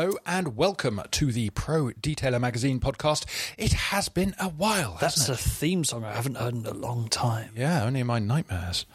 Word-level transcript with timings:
Hello 0.00 0.16
and 0.24 0.56
welcome 0.56 1.02
to 1.10 1.30
the 1.30 1.50
Pro 1.50 1.90
Detailer 1.90 2.40
Magazine 2.40 2.80
podcast. 2.80 3.26
It 3.58 3.74
has 3.74 4.08
been 4.08 4.34
a 4.40 4.48
while, 4.48 4.96
That's 4.98 5.28
a 5.28 5.36
theme 5.36 5.84
song 5.84 6.04
I 6.04 6.14
haven't 6.14 6.38
heard 6.38 6.54
in 6.54 6.64
a 6.64 6.72
long 6.72 7.10
time. 7.10 7.50
Yeah, 7.54 7.84
only 7.84 8.00
in 8.00 8.06
my 8.06 8.18
nightmares. 8.18 8.86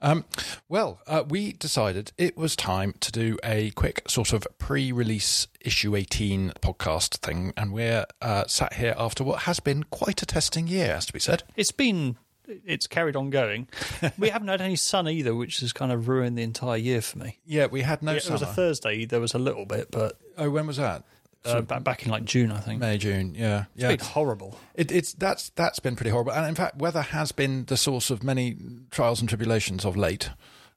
Um, 0.00 0.24
well, 0.66 1.00
uh, 1.06 1.22
we 1.28 1.52
decided 1.52 2.12
it 2.16 2.38
was 2.38 2.56
time 2.56 2.94
to 3.00 3.12
do 3.12 3.36
a 3.44 3.72
quick 3.72 4.08
sort 4.08 4.32
of 4.32 4.46
pre-release 4.56 5.48
issue 5.60 5.94
18 5.94 6.54
podcast 6.62 7.18
thing, 7.18 7.52
and 7.58 7.70
we're 7.70 8.06
uh, 8.22 8.46
sat 8.46 8.72
here 8.72 8.94
after 8.96 9.22
what 9.22 9.40
has 9.40 9.60
been 9.60 9.82
quite 9.84 10.22
a 10.22 10.26
testing 10.26 10.66
year, 10.66 10.94
has 10.94 11.04
to 11.04 11.12
be 11.12 11.20
said. 11.20 11.42
It's 11.56 11.72
been, 11.72 12.16
it's 12.46 12.86
carried 12.86 13.16
on 13.16 13.30
going. 13.30 13.68
we 14.18 14.28
haven't 14.28 14.48
had 14.48 14.60
any 14.60 14.76
sun 14.76 15.08
either, 15.08 15.34
which 15.34 15.60
has 15.60 15.72
kind 15.72 15.92
of 15.92 16.08
ruined 16.08 16.38
the 16.38 16.42
entire 16.42 16.76
year 16.76 17.00
for 17.00 17.18
me. 17.18 17.38
Yeah, 17.46 17.66
we 17.66 17.82
had 17.82 18.02
no 18.02 18.12
it 18.12 18.28
was 18.28 18.42
a. 18.42 18.46
Thursday, 18.46 19.04
there 19.04 19.20
was 19.20 19.34
a 19.34 19.38
little 19.38 19.66
bit, 19.66 19.90
but 19.90 20.18
oh, 20.38 20.50
when 20.50 20.66
was 20.66 20.76
that? 20.76 21.04
uh, 21.44 21.60
ba- 21.60 21.80
back 21.80 22.04
in 22.04 22.10
like 22.10 22.24
June, 22.24 22.50
I 22.50 22.60
think. 22.60 22.80
May, 22.80 22.98
June. 22.98 23.34
Yeah, 23.34 23.64
yeah. 23.76 23.88
Been 23.88 23.98
horrible. 24.00 24.58
It, 24.74 24.90
it's 24.90 25.12
that's 25.14 25.50
that's 25.50 25.78
been 25.78 25.96
pretty 25.96 26.10
horrible, 26.10 26.32
and 26.32 26.46
in 26.46 26.54
fact, 26.54 26.78
weather 26.78 27.02
has 27.02 27.32
been 27.32 27.64
the 27.66 27.76
source 27.76 28.10
of 28.10 28.22
many 28.22 28.56
trials 28.90 29.20
and 29.20 29.28
tribulations 29.28 29.84
of 29.84 29.96
late. 29.96 30.30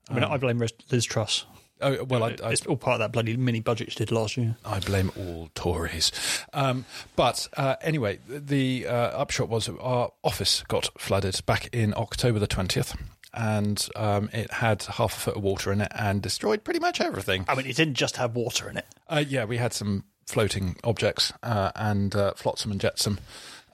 I 0.09 0.13
mean, 0.13 0.23
I 0.23 0.37
blame 0.37 0.63
Liz 0.89 1.05
Truss. 1.05 1.45
Oh 1.81 2.03
well, 2.03 2.23
I, 2.23 2.35
I, 2.43 2.51
it's 2.51 2.65
all 2.65 2.77
part 2.77 2.95
of 2.95 2.99
that 2.99 3.11
bloody 3.11 3.37
mini 3.37 3.59
budget 3.59 3.91
she 3.91 3.97
did 3.97 4.11
last 4.11 4.37
year. 4.37 4.57
I 4.65 4.79
blame 4.79 5.11
all 5.17 5.49
Tories. 5.55 6.11
Um, 6.53 6.85
but 7.15 7.47
uh, 7.55 7.75
anyway, 7.81 8.19
the 8.27 8.87
uh, 8.87 8.91
upshot 8.93 9.49
was 9.49 9.69
our 9.69 10.11
office 10.23 10.63
got 10.67 10.89
flooded 10.97 11.45
back 11.45 11.69
in 11.73 11.93
October 11.95 12.39
the 12.39 12.47
twentieth. 12.47 12.95
And 13.33 13.87
um, 13.95 14.29
it 14.33 14.51
had 14.51 14.81
half 14.83 15.15
a 15.15 15.19
foot 15.19 15.35
of 15.37 15.43
water 15.43 15.71
in 15.71 15.81
it 15.81 15.91
and 15.93 16.23
destroyed 16.23 16.63
pretty 16.63 16.79
much 16.79 16.99
everything. 16.99 17.45
I 17.47 17.53
mean, 17.53 17.67
it 17.67 17.75
didn't 17.75 17.93
just 17.93 18.17
have 18.17 18.35
water 18.35 18.67
in 18.67 18.77
it. 18.77 18.85
Uh, 19.07 19.23
yeah, 19.27 19.45
we 19.45 19.57
had 19.57 19.73
some 19.73 20.05
floating 20.25 20.77
objects 20.83 21.33
uh, 21.43 21.71
and 21.75 22.15
uh, 22.15 22.33
flotsam 22.33 22.71
and 22.71 22.81
jetsam. 22.81 23.19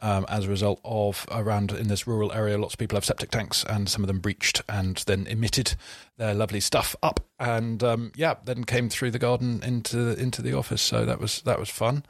Um, 0.04 0.26
as 0.28 0.44
a 0.44 0.50
result 0.50 0.82
of 0.84 1.26
around 1.32 1.72
in 1.72 1.88
this 1.88 2.06
rural 2.06 2.34
area, 2.34 2.58
lots 2.58 2.74
of 2.74 2.78
people 2.78 2.98
have 2.98 3.06
septic 3.06 3.32
tanks, 3.32 3.64
and 3.64 3.88
some 3.88 4.04
of 4.04 4.08
them 4.08 4.20
breached 4.20 4.62
and 4.68 4.98
then 5.08 5.26
emitted 5.28 5.76
their 6.18 6.34
lovely 6.34 6.60
stuff 6.60 6.94
up, 7.02 7.22
and 7.40 7.82
um, 7.82 8.12
yeah, 8.14 8.36
then 8.44 8.66
came 8.66 8.90
through 8.90 9.12
the 9.12 9.20
garden 9.20 9.62
into 9.64 10.14
into 10.20 10.42
the 10.42 10.58
office. 10.58 10.82
So 10.82 11.06
that 11.06 11.22
was 11.22 11.42
that 11.44 11.58
was 11.58 11.70
fun. 11.70 12.04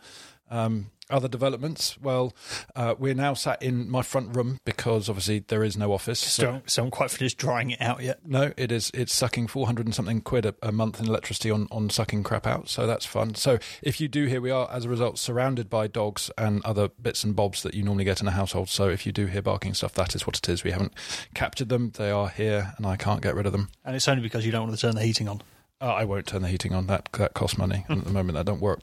Um, 0.50 0.90
other 1.14 1.28
developments? 1.28 1.98
Well, 2.02 2.34
uh, 2.76 2.96
we're 2.98 3.14
now 3.14 3.34
sat 3.34 3.62
in 3.62 3.90
my 3.90 4.02
front 4.02 4.36
room 4.36 4.60
because 4.66 5.08
obviously 5.10 5.40
there 5.40 5.64
is 5.64 5.78
no 5.78 5.94
office. 5.94 6.20
So- 6.20 6.62
still 6.66 6.84
haven't 6.84 6.92
quite 6.92 7.12
finished 7.12 7.38
drying 7.38 7.72
it 7.72 7.82
out 7.82 8.02
yet. 8.02 8.26
no, 8.26 8.52
it 8.58 8.72
is. 8.72 8.92
It's 8.94 9.14
sucking 9.14 9.48
four 9.48 9.66
hundred 9.66 9.86
and 9.86 9.96
something 9.96 10.22
quid 10.22 10.46
a, 10.46 10.56
a 10.62 10.72
month 10.72 11.00
in 11.00 11.08
electricity 11.08 11.52
on, 11.52 11.68
on 11.72 11.90
sucking 11.90 12.24
crap 12.24 12.46
out. 12.48 12.68
So 12.70 12.86
that's 12.88 13.06
fun. 13.06 13.36
So 13.36 13.60
if 13.82 14.02
you 14.02 14.08
do 14.08 14.26
hear, 14.26 14.42
we 14.42 14.52
are 14.52 14.70
as 14.72 14.86
a 14.86 14.90
result 14.90 15.18
surrounded 15.20 15.70
by 15.70 15.88
dogs 15.88 16.32
and 16.38 16.64
other 16.66 16.90
bits 16.90 17.24
and 17.24 17.36
bobs 17.36 17.64
that 17.64 17.74
you 17.74 17.84
normally 17.84 18.04
get 18.06 18.20
in 18.22 18.28
a 18.28 18.32
household. 18.32 18.70
So 18.70 18.90
if 18.90 19.06
you 19.06 19.12
do 19.12 19.28
hear 19.28 19.42
barking 19.42 19.74
stuff, 19.74 19.94
that 19.94 20.16
is 20.16 20.26
what 20.26 20.38
it 20.38 20.50
is. 20.50 20.64
We 20.64 20.72
haven't 20.72 20.94
captured 21.34 21.70
them. 21.70 21.92
They 21.96 22.12
are 22.12 22.30
here, 22.30 22.74
and 22.78 22.86
I 22.86 22.96
can't 22.98 23.22
get 23.22 23.36
rid 23.36 23.46
of 23.46 23.52
them. 23.52 23.70
And 23.86 23.96
it's 23.96 24.08
only 24.08 24.24
because 24.24 24.46
you 24.46 24.52
don't 24.52 24.68
want 24.68 24.76
to 24.76 24.82
turn 24.82 24.96
the 24.96 25.04
heating 25.04 25.28
on. 25.30 25.42
Uh, 25.84 25.88
I 25.96 26.06
won't 26.06 26.26
turn 26.26 26.44
the 26.44 26.48
heating 26.48 26.74
on. 26.74 26.88
That 26.88 27.10
that 27.14 27.34
costs 27.34 27.58
money. 27.58 27.84
and 27.90 28.00
at 28.00 28.06
the 28.06 28.14
moment, 28.14 28.38
that 28.38 28.46
don't 28.46 28.62
work. 28.62 28.80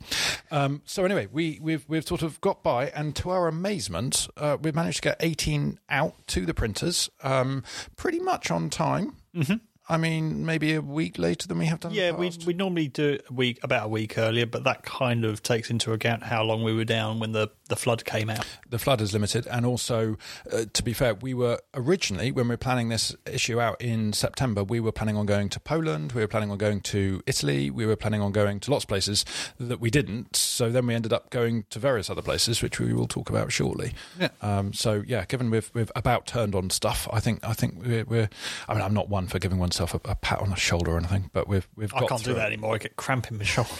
Um, 0.50 0.82
so 0.84 1.06
anyway, 1.06 1.28
we 1.32 1.58
we've 1.62 1.82
we've 1.88 2.06
sort 2.06 2.20
of 2.22 2.38
got 2.42 2.62
by, 2.62 2.88
and 2.88 3.16
to 3.16 3.30
our 3.30 3.48
amazement, 3.48 4.28
uh, 4.36 4.58
we've 4.60 4.74
managed 4.74 4.98
to 4.98 5.02
get 5.02 5.16
18 5.20 5.80
out 5.88 6.14
to 6.28 6.44
the 6.44 6.52
printers, 6.52 7.08
um, 7.22 7.64
pretty 7.96 8.20
much 8.20 8.50
on 8.50 8.68
time. 8.68 9.16
Mm-hmm. 9.34 9.54
I 9.88 9.96
mean, 9.96 10.44
maybe 10.44 10.74
a 10.74 10.82
week 10.82 11.18
later 11.18 11.48
than 11.48 11.58
we 11.58 11.66
have 11.66 11.80
done. 11.80 11.92
Yeah, 11.92 12.12
we 12.12 12.30
we 12.46 12.52
normally 12.52 12.88
do 12.88 13.14
it 13.14 13.24
a 13.30 13.32
week 13.32 13.58
about 13.62 13.86
a 13.86 13.88
week 13.88 14.18
earlier, 14.18 14.44
but 14.44 14.64
that 14.64 14.82
kind 14.82 15.24
of 15.24 15.42
takes 15.42 15.70
into 15.70 15.92
account 15.92 16.22
how 16.22 16.44
long 16.44 16.62
we 16.62 16.74
were 16.74 16.84
down 16.84 17.18
when 17.18 17.32
the, 17.32 17.48
the 17.70 17.76
flood 17.76 18.04
came 18.04 18.28
out. 18.28 18.46
the 18.68 18.78
flood 18.78 19.00
is 19.00 19.12
limited, 19.14 19.46
and 19.46 19.64
also, 19.64 20.18
uh, 20.52 20.64
to 20.72 20.82
be 20.82 20.92
fair, 20.92 21.14
we 21.14 21.32
were 21.32 21.58
originally 21.74 22.30
when 22.30 22.46
we 22.48 22.52
were 22.52 22.58
planning 22.58 22.90
this 22.90 23.16
issue 23.24 23.58
out 23.58 23.80
in 23.80 24.12
September, 24.12 24.62
we 24.62 24.80
were 24.80 24.92
planning 24.92 25.16
on 25.16 25.24
going 25.24 25.48
to 25.48 25.58
Poland, 25.60 26.12
we 26.12 26.20
were 26.20 26.28
planning 26.28 26.50
on 26.50 26.58
going 26.58 26.80
to 26.82 27.22
Italy, 27.26 27.70
we 27.70 27.86
were 27.86 27.96
planning 27.96 28.20
on 28.20 28.32
going 28.32 28.60
to 28.60 28.70
lots 28.70 28.84
of 28.84 28.88
places 28.88 29.24
that 29.58 29.80
we 29.80 29.90
didn't. 29.90 30.36
So 30.36 30.70
then 30.70 30.86
we 30.86 30.94
ended 30.94 31.12
up 31.12 31.30
going 31.30 31.64
to 31.70 31.78
various 31.78 32.10
other 32.10 32.22
places, 32.22 32.62
which 32.62 32.78
we 32.78 32.92
will 32.92 33.08
talk 33.08 33.30
about 33.30 33.52
shortly. 33.52 33.94
Yeah. 34.18 34.28
Um, 34.42 34.72
so 34.72 35.02
yeah, 35.06 35.24
given 35.24 35.50
we've 35.50 35.70
we've 35.72 35.92
about 35.96 36.26
turned 36.26 36.54
on 36.54 36.70
stuff, 36.70 37.08
I 37.12 37.20
think 37.20 37.40
I 37.42 37.54
think 37.54 37.82
we're. 37.82 38.04
we're 38.04 38.28
I 38.68 38.74
mean, 38.74 38.82
I'm 38.82 38.94
not 38.94 39.08
one 39.08 39.26
for 39.26 39.38
giving 39.38 39.58
oneself 39.58 39.94
a, 39.94 40.00
a 40.04 40.14
pat 40.14 40.40
on 40.40 40.50
the 40.50 40.56
shoulder 40.56 40.92
or 40.92 40.98
anything, 40.98 41.30
but 41.32 41.48
we've 41.48 41.68
we've. 41.76 41.94
I 41.94 42.06
can't 42.06 42.24
do 42.24 42.34
that 42.34 42.50
it. 42.50 42.54
anymore. 42.54 42.74
I 42.74 42.78
get 42.78 42.96
cramp 42.96 43.30
in 43.30 43.38
my 43.38 43.44
shoulder. 43.44 43.70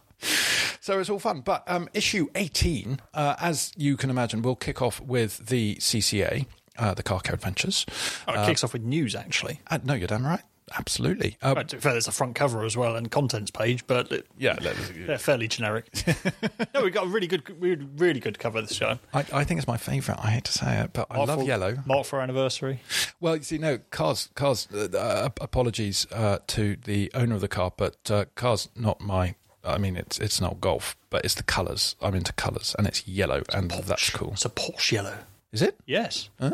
So 0.82 1.00
it's 1.00 1.10
all 1.10 1.20
fun. 1.20 1.42
But 1.42 1.64
um, 1.68 1.90
issue 1.94 2.28
18, 2.36 3.00
uh, 3.14 3.36
as 3.40 3.72
you 3.76 3.98
can 3.98 4.10
imagine, 4.10 4.42
will 4.42 4.56
kick 4.56 4.82
off 4.82 5.02
with 5.02 5.48
the 5.48 5.76
CCA, 5.76 6.46
uh, 6.78 6.94
the 6.94 7.04
Car 7.04 7.20
Care 7.22 7.36
Adventures. 7.36 7.86
Oh, 8.28 8.34
it 8.42 8.46
kicks 8.46 8.64
off 8.64 8.74
with 8.74 8.84
news, 8.84 9.16
actually. 9.16 9.62
Uh, 9.68 9.80
no, 9.84 9.94
you're 9.94 10.08
damn 10.08 10.26
right. 10.26 10.42
Absolutely. 10.80 11.38
Uh, 11.44 11.54
Right, 11.56 11.68
to 11.68 11.76
be 11.76 11.82
fair, 11.82 11.92
there's 11.92 12.08
a 12.08 12.12
front 12.12 12.34
cover 12.34 12.64
as 12.66 12.76
well 12.76 12.96
and 12.96 13.12
contents 13.12 13.52
page, 13.52 13.86
but 13.86 14.12
it, 14.12 14.26
yeah, 14.36 14.56
they're 14.56 15.20
fairly 15.20 15.48
generic. 15.48 15.86
no, 16.74 16.82
we've 16.82 16.92
got 16.92 17.06
a 17.06 17.08
really 17.08 17.28
good, 17.28 17.44
really, 17.62 17.86
really 17.98 18.20
good 18.20 18.40
cover 18.40 18.62
this 18.62 18.80
time. 18.80 19.00
I, 19.14 19.20
I 19.32 19.44
think 19.44 19.60
it's 19.60 19.68
my 19.68 19.78
favourite. 19.78 20.20
I 20.26 20.32
hate 20.32 20.46
to 20.46 20.52
say 20.52 20.80
it, 20.82 20.92
but 20.94 21.06
I 21.12 21.18
Mark 21.18 21.28
love 21.30 21.40
for- 21.42 21.46
yellow. 21.46 21.78
Mark 21.86 22.08
for 22.08 22.20
anniversary. 22.20 22.82
Well, 23.20 23.38
you 23.38 23.44
see, 23.44 23.60
no, 23.60 23.78
cars, 23.92 24.30
cars. 24.34 24.68
Uh, 24.74 24.88
uh, 24.98 25.30
apologies 25.40 26.08
uh, 26.12 26.40
to 26.48 26.78
the 26.84 27.12
owner 27.14 27.36
of 27.36 27.42
the 27.42 27.48
car, 27.48 27.72
but 27.78 28.10
uh, 28.10 28.26
cars 28.34 28.68
not 28.76 29.00
my. 29.02 29.36
I 29.66 29.78
mean, 29.78 29.96
it's 29.98 30.20
it's 30.20 30.40
not 30.40 30.62
golf, 30.62 30.96
but 31.10 31.26
it's 31.26 31.36
the 31.36 31.44
colours. 31.44 31.96
I'm 32.02 32.16
into 32.16 32.34
colours, 32.34 32.76
and 32.78 32.88
it's 32.88 33.08
yellow, 33.08 33.44
and 33.54 33.70
that's 33.72 34.10
cool. 34.12 34.32
It's 34.34 34.46
a 34.46 34.50
Porsche 34.50 34.94
yellow. 34.94 35.18
Is 35.52 35.62
it? 35.62 35.78
Yes, 35.86 36.30
Ah, 36.40 36.52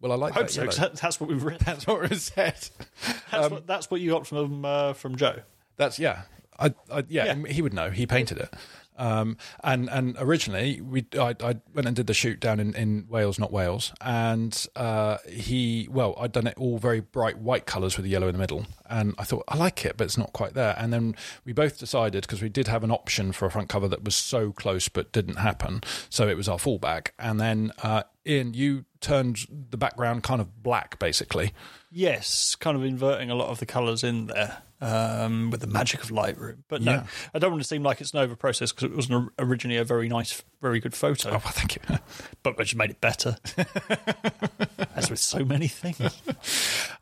well, 0.00 0.12
I 0.12 0.16
like 0.16 0.32
I 0.32 0.40
hope 0.40 0.50
that 0.50 0.72
so. 0.74 0.88
that's 0.88 1.18
what 1.20 1.30
we've 1.30 1.42
written. 1.42 1.64
That's 1.64 1.86
what 1.86 2.10
it 2.12 2.18
said. 2.18 2.54
That's, 3.30 3.50
what, 3.50 3.66
that's 3.66 3.90
what 3.90 4.00
you 4.00 4.10
got 4.10 4.26
from 4.26 4.64
uh, 4.64 4.92
from 4.92 5.16
Joe. 5.16 5.40
That's 5.76 5.98
yeah. 5.98 6.22
I, 6.58 6.72
I 6.90 7.04
yeah, 7.08 7.34
Yeah. 7.34 7.48
he 7.48 7.62
would 7.62 7.74
know. 7.74 7.90
He 7.90 8.06
painted 8.06 8.38
it. 8.38 8.52
Um, 8.96 9.36
and 9.62 9.88
and 9.90 10.16
originally 10.18 10.80
we 10.80 11.06
I, 11.18 11.34
I 11.40 11.56
went 11.74 11.86
and 11.86 11.96
did 11.96 12.06
the 12.06 12.14
shoot 12.14 12.40
down 12.40 12.60
in, 12.60 12.74
in 12.74 13.06
Wales, 13.08 13.38
not 13.38 13.52
Wales, 13.52 13.92
and 14.00 14.66
uh, 14.76 15.18
he 15.28 15.88
well 15.90 16.14
I'd 16.18 16.32
done 16.32 16.46
it 16.46 16.54
all 16.56 16.78
very 16.78 17.00
bright 17.00 17.38
white 17.38 17.66
colours 17.66 17.96
with 17.96 18.04
the 18.04 18.10
yellow 18.10 18.28
in 18.28 18.34
the 18.34 18.38
middle, 18.38 18.66
and 18.88 19.14
I 19.18 19.24
thought 19.24 19.44
I 19.48 19.56
like 19.56 19.84
it, 19.84 19.96
but 19.96 20.04
it's 20.04 20.18
not 20.18 20.32
quite 20.32 20.54
there. 20.54 20.74
And 20.78 20.92
then 20.92 21.16
we 21.44 21.52
both 21.52 21.78
decided 21.78 22.22
because 22.22 22.42
we 22.42 22.48
did 22.48 22.68
have 22.68 22.84
an 22.84 22.90
option 22.90 23.32
for 23.32 23.46
a 23.46 23.50
front 23.50 23.68
cover 23.68 23.88
that 23.88 24.04
was 24.04 24.14
so 24.14 24.52
close 24.52 24.88
but 24.88 25.12
didn't 25.12 25.36
happen, 25.36 25.82
so 26.08 26.28
it 26.28 26.36
was 26.36 26.48
our 26.48 26.58
fallback. 26.58 27.08
And 27.18 27.40
then 27.40 27.72
uh, 27.82 28.04
Ian, 28.26 28.54
you 28.54 28.84
turned 29.00 29.46
the 29.70 29.76
background 29.76 30.22
kind 30.22 30.40
of 30.40 30.62
black, 30.62 30.98
basically. 30.98 31.52
Yes, 31.90 32.54
kind 32.54 32.76
of 32.76 32.84
inverting 32.84 33.30
a 33.30 33.34
lot 33.34 33.48
of 33.48 33.58
the 33.58 33.66
colours 33.66 34.02
in 34.02 34.26
there 34.26 34.62
um, 34.84 35.50
with 35.50 35.60
the 35.60 35.66
magic 35.66 36.02
of 36.02 36.10
Lightroom. 36.10 36.58
But 36.68 36.82
no, 36.82 36.92
Yeah. 36.92 37.06
I 37.34 37.38
don't 37.38 37.50
want 37.50 37.62
to 37.62 37.68
seem 37.68 37.82
like 37.82 38.00
it's 38.00 38.12
an 38.12 38.20
over 38.20 38.36
process 38.36 38.70
because 38.72 38.84
it 38.84 38.94
wasn't 38.94 39.32
originally 39.38 39.78
a 39.78 39.84
very 39.84 40.08
nice, 40.08 40.42
very 40.60 40.78
good 40.80 40.94
photo, 40.94 41.30
Oh, 41.30 41.32
well, 41.32 41.40
thank 41.40 41.76
you. 41.76 41.82
but 42.42 42.58
which 42.58 42.74
made 42.76 42.90
it 42.90 43.00
better. 43.00 43.36
As 44.96 45.10
with 45.10 45.18
so 45.18 45.44
many 45.44 45.68
things. 45.68 46.20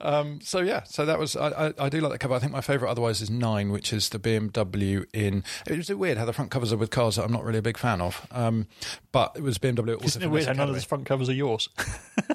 Um, 0.00 0.40
so 0.43 0.58
yeah, 0.58 0.82
so 0.82 1.06
that 1.06 1.17
was 1.20 1.37
I, 1.37 1.69
I, 1.69 1.73
I 1.79 1.88
do 1.88 2.00
like 2.00 2.11
that 2.11 2.19
cover. 2.19 2.34
I 2.34 2.40
think 2.40 2.50
my 2.50 2.61
favourite 2.61 2.90
otherwise 2.90 3.20
is 3.20 3.31
nine, 3.31 3.70
which 3.70 3.93
is 3.93 4.08
the 4.08 4.19
BMW 4.19 5.05
in. 5.12 5.44
It 5.64 5.76
was 5.76 5.88
weird 5.94 6.19
how 6.19 6.25
the 6.25 6.32
front 6.32 6.50
covers 6.50 6.73
are 6.73 6.76
with 6.76 6.90
cars 6.90 7.14
that 7.14 7.25
I'm 7.25 7.31
not 7.31 7.44
really 7.44 7.61
a 7.61 7.62
big 7.62 7.78
fan 7.78 8.00
of. 8.00 8.26
Um, 8.32 8.67
but 9.12 9.31
it 9.37 9.43
was 9.44 9.58
BMW. 9.58 9.94
Also 9.94 10.06
Isn't 10.06 10.23
it 10.25 10.26
weird 10.26 10.46
how 10.46 10.55
none 10.55 10.69
of 10.70 10.75
the 10.75 10.81
front 10.81 11.06
covers 11.06 11.28
are 11.28 11.32
yours? 11.35 11.69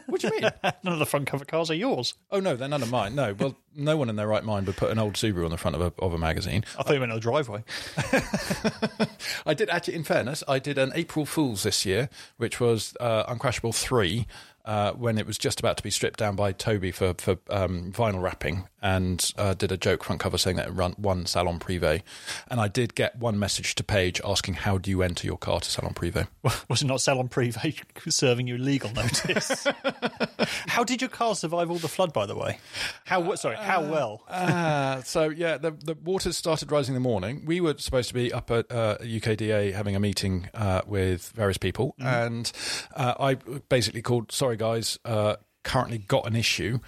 What 0.06 0.22
do 0.22 0.28
you 0.34 0.40
mean? 0.42 0.50
none 0.64 0.94
of 0.94 1.00
the 1.00 1.06
front 1.06 1.28
cover 1.28 1.44
cars 1.44 1.70
are 1.70 1.74
yours. 1.76 2.14
oh 2.32 2.40
no, 2.40 2.56
they're 2.56 2.70
none 2.70 2.82
of 2.82 2.90
mine. 2.90 3.16
No, 3.16 3.34
well, 3.34 3.58
no 3.76 3.98
one 3.98 4.10
in 4.10 4.16
their 4.16 4.28
right 4.28 4.46
mind 4.46 4.66
would 4.68 4.78
put 4.78 4.90
an 4.90 4.98
old 4.98 5.16
Subaru 5.16 5.37
on 5.46 5.52
the 5.52 5.58
front 5.58 5.76
of 5.76 5.82
a 5.82 5.94
of 6.02 6.14
a 6.14 6.18
magazine. 6.18 6.64
I 6.78 6.84
thought 6.84 6.94
you 6.94 7.00
meant 7.00 7.14
the 7.14 7.20
driveway. 7.20 7.64
I 9.46 9.54
did 9.54 9.70
actually. 9.70 9.96
In 9.96 10.04
fairness, 10.04 10.44
I 10.48 10.60
did 10.60 10.78
an 10.78 10.92
April 10.96 11.26
Fool's 11.26 11.64
this 11.64 11.86
year, 11.86 12.10
which 12.38 12.60
was 12.60 12.96
uh, 13.00 13.32
Uncrashable 13.34 13.76
Three. 13.76 14.28
Uh, 14.68 14.92
when 14.92 15.18
it 15.18 15.26
was 15.26 15.38
just 15.38 15.62
about 15.62 15.78
to 15.78 15.84
be 15.84 15.90
stripped 15.90 16.20
down 16.20 16.36
by 16.36 16.52
Toby 16.52 16.92
for 16.92 17.14
for 17.14 17.38
um, 17.50 17.94
vinyl 17.94 18.22
wrapping, 18.22 18.68
and 18.82 19.32
uh, 19.38 19.54
did 19.54 19.72
a 19.72 19.78
joke 19.78 20.04
front 20.04 20.20
cover 20.20 20.38
saying 20.38 20.58
that 20.58 20.68
it 20.68 20.72
run 20.72 20.92
one 20.98 21.26
Salon 21.26 21.58
Privé, 21.58 22.02
and 22.50 22.60
I 22.60 22.68
did 22.68 22.94
get 22.94 23.18
one 23.18 23.40
message 23.40 23.76
to 23.76 23.84
Paige 23.84 24.20
asking 24.26 24.56
how 24.56 24.78
do 24.78 24.90
you 24.90 25.02
enter 25.02 25.26
your 25.26 25.38
car 25.38 25.62
to 25.62 25.70
Salon 25.70 25.94
Privé. 25.94 26.28
Was 26.70 26.82
it 26.82 26.86
not 26.86 27.00
Salon 27.00 27.30
Privé 27.30 27.82
serving 28.12 28.46
you 28.48 28.58
legal 28.58 28.92
notice? 28.92 29.66
how 30.68 30.84
did 30.84 31.02
your 31.02 31.10
car 31.10 31.34
survive 31.34 31.72
all 31.72 31.78
the 31.78 31.88
flood, 31.88 32.12
by 32.12 32.26
the 32.26 32.36
way? 32.36 32.60
How 33.06 33.36
sorry, 33.36 33.56
how 33.56 33.82
well? 33.82 34.24
Ah, 34.30 35.02
so 35.06 35.30
yeah, 35.30 35.58
the 35.58 35.72
the 35.72 35.96
waters 36.04 36.36
started 36.36 36.72
rising 36.72 36.94
in 36.94 37.02
the 37.02 37.08
morning. 37.08 37.44
We 37.46 37.62
were 37.62 37.76
supposed 37.78 38.10
to 38.10 38.14
be 38.14 38.34
up 38.34 38.52
at 38.52 38.70
uh, 38.70 38.98
UKDA 39.02 39.74
having 39.74 39.96
a 39.96 40.00
meeting 40.02 40.50
uh, 40.54 40.82
with 40.86 41.32
various 41.36 41.58
people, 41.58 41.96
and 42.00 42.52
uh, 42.96 43.14
I 43.18 43.36
basically 43.70 44.02
called, 44.02 44.32
"Sorry 44.34 44.57
guys, 44.58 45.00
uh, 45.06 45.38
currently 45.64 45.98
got 46.00 46.26
an 46.28 46.36
issue. 46.36 46.80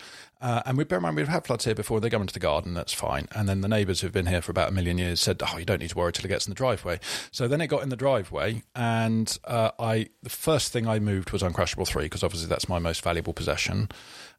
Uh, 0.42 0.62
and 0.66 0.78
we 0.78 0.86
bear 0.86 1.00
in 1.00 1.04
mind 1.04 1.18
we've 1.18 1.28
had 1.28 1.46
floods 1.46 1.66
here 1.66 1.76
before. 1.76 2.00
They 2.00 2.10
go 2.10 2.22
into 2.22 2.34
the 2.34 2.40
garden, 2.40 2.74
that's 2.74 2.94
fine. 2.94 3.28
And 3.36 3.50
then 3.50 3.60
the 3.60 3.68
neighbours 3.68 4.00
who've 4.00 4.12
been 4.12 4.28
here 4.28 4.42
for 4.42 4.52
about 4.52 4.70
a 4.70 4.72
million 4.72 4.98
years 4.98 5.20
said, 5.20 5.42
"Oh, 5.46 5.58
you 5.58 5.66
don't 5.66 5.82
need 5.82 5.90
to 5.90 5.98
worry 5.98 6.14
till 6.14 6.24
it 6.24 6.30
gets 6.30 6.48
in 6.48 6.52
the 6.52 6.56
driveway." 6.56 7.00
So 7.30 7.48
then 7.50 7.60
it 7.60 7.68
got 7.68 7.84
in 7.84 7.90
the 7.90 7.98
driveway, 7.98 8.64
and 8.74 9.38
uh, 9.44 9.72
I 9.78 10.08
the 10.24 10.30
first 10.30 10.72
thing 10.72 10.88
I 10.88 11.00
moved 11.00 11.32
was 11.32 11.44
Uncrashable 11.44 11.88
Three 11.88 12.06
because 12.06 12.24
obviously 12.24 12.48
that's 12.48 12.70
my 12.70 12.80
most 12.80 13.04
valuable 13.04 13.34
possession. 13.34 13.90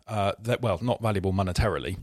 Uh, 0.09 0.33
that 0.41 0.63
well, 0.63 0.79
not 0.81 1.03
valuable 1.03 1.35
monetarily, 1.35 1.99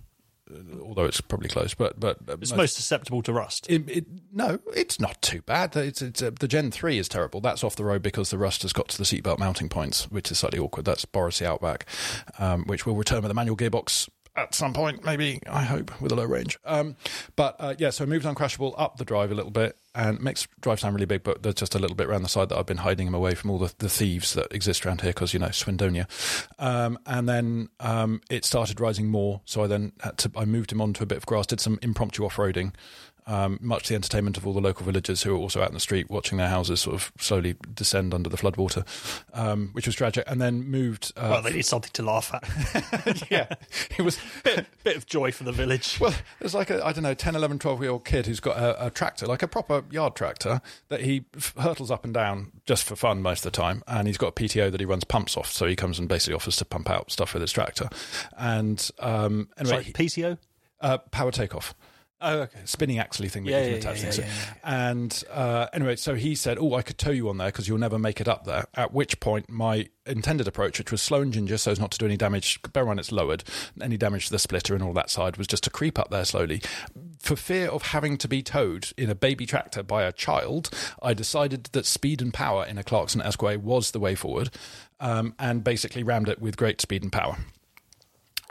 although 0.82 1.06
it's 1.06 1.22
probably 1.22 1.50
close, 1.50 1.74
but 1.74 2.00
but 2.00 2.18
uh, 2.28 2.38
It's 2.42 2.56
most 2.56 2.76
susceptible 2.76 3.22
to 3.24 3.34
rust. 3.34 3.70
it, 3.70 3.90
it, 3.90 4.06
no, 4.32 4.60
it's 4.76 5.00
not 5.00 5.22
too 5.22 5.42
bad. 5.42 5.76
It's, 5.76 6.02
it's 6.02 6.22
uh, 6.22 6.32
the 6.40 6.48
Gen 6.48 6.72
three 6.72 6.98
is 6.98 7.08
terrible. 7.10 7.42
That's 7.42 7.64
off 7.64 7.76
the 7.76 7.86
road 7.86 8.02
because 8.02 8.30
the 8.30 8.38
rust 8.38 8.62
has 8.62 8.74
got 8.74 8.88
to 8.90 8.98
the 8.98 9.04
seatbelt 9.04 9.40
mounting 9.40 9.70
points, 9.70 10.10
which 10.12 10.32
is 10.32 10.40
slightly 10.40 10.60
awkward. 10.60 10.86
That's 10.86 11.06
Boris 11.06 11.40
the 11.40 11.50
Outback, 11.50 11.86
um, 12.40 12.64
which 12.66 12.86
will 12.86 12.96
return 12.96 13.22
with 13.22 13.32
a 13.32 13.36
manual 13.36 13.58
gearbox 13.58 14.10
at 14.38 14.54
some 14.54 14.74
point, 14.74 15.04
maybe 15.04 15.42
I 15.50 15.64
hope 15.64 16.00
with 16.00 16.12
a 16.12 16.16
low 16.16 16.26
range. 16.26 16.58
Um, 16.64 16.96
but 17.36 17.56
uh, 17.60 17.76
yeah, 17.78 17.90
so 17.90 18.04
I 18.04 18.08
moved 18.08 18.26
Uncrashable 18.26 18.76
up 18.78 18.98
the 18.98 19.06
drive 19.06 19.32
a 19.32 19.36
little 19.36 19.52
bit, 19.52 19.76
and 19.96 20.22
makes 20.22 20.48
drive 20.62 20.80
sound 20.80 20.94
really 20.94 21.08
big, 21.08 21.24
but 21.24 21.42
there's 21.42 21.56
just 21.56 21.74
a 21.74 21.80
little 21.80 21.96
bit 21.96 22.08
around 22.08 22.22
the 22.22 22.30
side 22.30 22.50
that 22.50 22.58
I've 22.58 22.68
been 22.68 22.78
hiding 22.78 23.08
him 23.08 23.16
away 23.16 23.34
from 23.34 23.50
all 23.50 23.58
the, 23.58 23.74
the 23.80 23.90
thieves 23.90 24.36
that 24.36 24.54
exist 24.54 24.86
around 24.86 25.02
here 25.02 25.10
because 25.10 25.34
you 25.34 25.40
know 25.40 25.48
Swindonia. 25.48 26.06
Um, 26.60 27.00
and 27.08 27.28
then 27.28 27.70
um, 27.80 28.22
it 28.30 28.46
started 28.46 28.80
rising 28.80 29.08
more, 29.08 29.42
so 29.46 29.64
I 29.64 29.68
then 29.68 29.94
had 30.02 30.20
to 30.20 30.32
I 30.38 30.46
moved 30.46 30.72
him 30.72 30.82
onto 30.82 31.04
a 31.04 31.08
bit 31.08 31.18
of 31.18 31.26
grass, 31.26 31.48
did 31.48 31.60
some 31.60 31.80
impromptu 31.82 32.24
off 32.24 32.36
roading. 32.36 32.74
Um, 33.30 33.60
much 33.62 33.84
to 33.84 33.90
the 33.90 33.96
entertainment 33.96 34.38
of 34.38 34.48
all 34.48 34.54
the 34.54 34.62
local 34.62 34.86
villagers 34.86 35.22
who 35.24 35.36
are 35.36 35.38
also 35.38 35.62
out 35.62 35.68
in 35.68 35.74
the 35.74 35.82
street 35.82 36.10
watching 36.10 36.38
their 36.38 36.48
houses 36.48 36.80
sort 36.80 36.96
of 36.96 37.12
slowly 37.20 37.58
descend 37.74 38.14
under 38.14 38.30
the 38.30 38.38
floodwater, 38.38 38.86
um, 39.34 39.70
which 39.74 39.86
was 39.86 39.96
tragic. 39.96 40.24
And 40.28 40.40
then 40.42 40.64
moved. 40.64 41.12
Uh, 41.18 41.28
Well, 41.32 41.42
they 41.42 41.52
need 41.52 41.66
something 41.66 41.92
to 41.94 42.04
laugh 42.04 42.34
at. 42.34 43.30
yeah, 43.30 43.48
it 43.98 44.02
was 44.02 44.18
bit, 44.46 44.66
bit 44.86 44.96
of 44.96 45.06
joy 45.06 45.34
for 45.34 45.44
the 45.44 45.52
village. 45.52 45.98
well, 46.00 46.14
there's 46.40 46.56
like 46.56 46.70
a, 46.70 46.86
I 46.86 46.94
don't 46.94 47.04
know, 47.04 47.14
10, 47.14 47.36
11, 47.36 47.60
12 47.60 47.82
year 47.82 47.92
old 47.92 48.06
kid 48.06 48.28
who's 48.28 48.40
got 48.40 48.56
a, 48.58 48.86
a 48.86 48.90
tractor, 48.90 49.26
like 49.26 49.44
a 49.44 49.48
proper 49.48 49.84
yard 49.92 50.16
tractor, 50.16 50.62
that 50.88 51.02
he 51.02 51.26
f- 51.36 51.54
hurtles 51.60 51.92
up 51.92 52.06
and 52.06 52.14
down 52.14 52.54
just 52.66 52.86
for 52.86 52.96
fun 52.96 53.22
most 53.22 53.46
of 53.46 53.52
the 53.52 53.58
time. 53.58 53.84
And 53.88 54.08
he's 54.08 54.18
got 54.18 54.28
a 54.28 54.32
PTO 54.32 54.72
that 54.72 54.80
he 54.80 54.86
runs 54.86 55.04
pumps 55.04 55.36
off. 55.36 55.52
So 55.52 55.66
he 55.68 55.76
comes 55.76 56.00
and 56.00 56.08
basically 56.08 56.36
offers 56.36 56.56
to 56.56 56.66
pump 56.66 56.90
out 56.90 57.12
stuff 57.12 57.34
with 57.34 57.42
his 57.42 57.52
tractor. 57.52 57.90
And 58.38 58.90
um, 59.00 59.50
anyway, 59.58 59.84
PCO. 59.84 60.38
uh, 60.80 61.00
power 61.00 61.32
takeoff. 61.32 61.76
Oh, 62.20 62.40
okay. 62.40 62.60
Spinning 62.66 62.98
axle 62.98 63.28
thing 63.30 63.44
that 63.44 63.52
Yeah, 63.52 63.58
you 63.60 63.64
can 63.66 63.72
yeah, 63.74 63.78
attach 63.78 64.00
yeah, 64.00 64.06
yeah, 64.06 64.12
to. 64.12 64.22
yeah, 64.22 64.54
And 64.64 65.24
uh, 65.32 65.68
anyway, 65.72 65.96
so 65.98 66.16
he 66.16 66.34
said, 66.34 66.58
Oh, 66.60 66.74
I 66.74 66.82
could 66.82 66.98
tow 66.98 67.12
you 67.12 67.30
on 67.30 67.38
there 67.38 67.50
because 67.50 67.68
you'll 67.68 67.78
never 67.78 68.00
make 68.00 68.20
it 68.20 68.28
up 68.28 68.46
there. 68.46 68.66
At 68.74 68.92
which 68.92 69.20
point, 69.20 69.50
my 69.52 69.88
intended 70.08 70.48
approach, 70.48 70.80
which 70.80 70.92
was 70.92 71.02
slow 71.02 71.22
and 71.22 71.32
ginger 71.32 71.58
so 71.60 71.70
as 71.72 71.80
not 71.80 71.92
to 71.92 71.98
do 72.00 72.06
any 72.06 72.18
damage, 72.18 72.60
bear 72.74 72.82
in 72.84 72.88
mind 72.88 73.00
it's 73.00 73.12
lowered, 73.12 73.44
any 73.80 73.98
damage 73.98 74.26
to 74.28 74.32
the 74.32 74.40
splitter 74.40 74.74
and 74.74 74.84
all 74.84 74.94
that 74.94 75.12
side, 75.12 75.38
was 75.38 75.46
just 75.46 75.64
to 75.66 75.70
creep 75.70 76.00
up 76.00 76.10
there 76.10 76.26
slowly. 76.26 76.62
For 77.20 77.36
fear 77.36 77.68
of 77.70 77.84
having 77.84 78.18
to 78.18 78.28
be 78.28 78.42
towed 78.42 78.88
in 78.98 79.12
a 79.12 79.16
baby 79.16 79.46
tractor 79.46 79.84
by 79.84 80.02
a 80.04 80.12
child, 80.12 80.72
I 81.04 81.14
decided 81.14 81.66
that 81.74 81.86
speed 81.86 82.22
and 82.24 82.34
power 82.34 82.66
in 82.66 82.80
a 82.80 82.84
Clarkson 82.84 83.22
Esquire 83.22 83.60
was 83.60 83.92
the 83.92 84.00
way 84.00 84.16
forward 84.16 84.50
um, 85.00 85.36
and 85.38 85.64
basically 85.64 86.02
rammed 86.02 86.30
it 86.30 86.42
with 86.42 86.58
great 86.58 86.82
speed 86.82 87.04
and 87.04 87.12
power. 87.12 87.38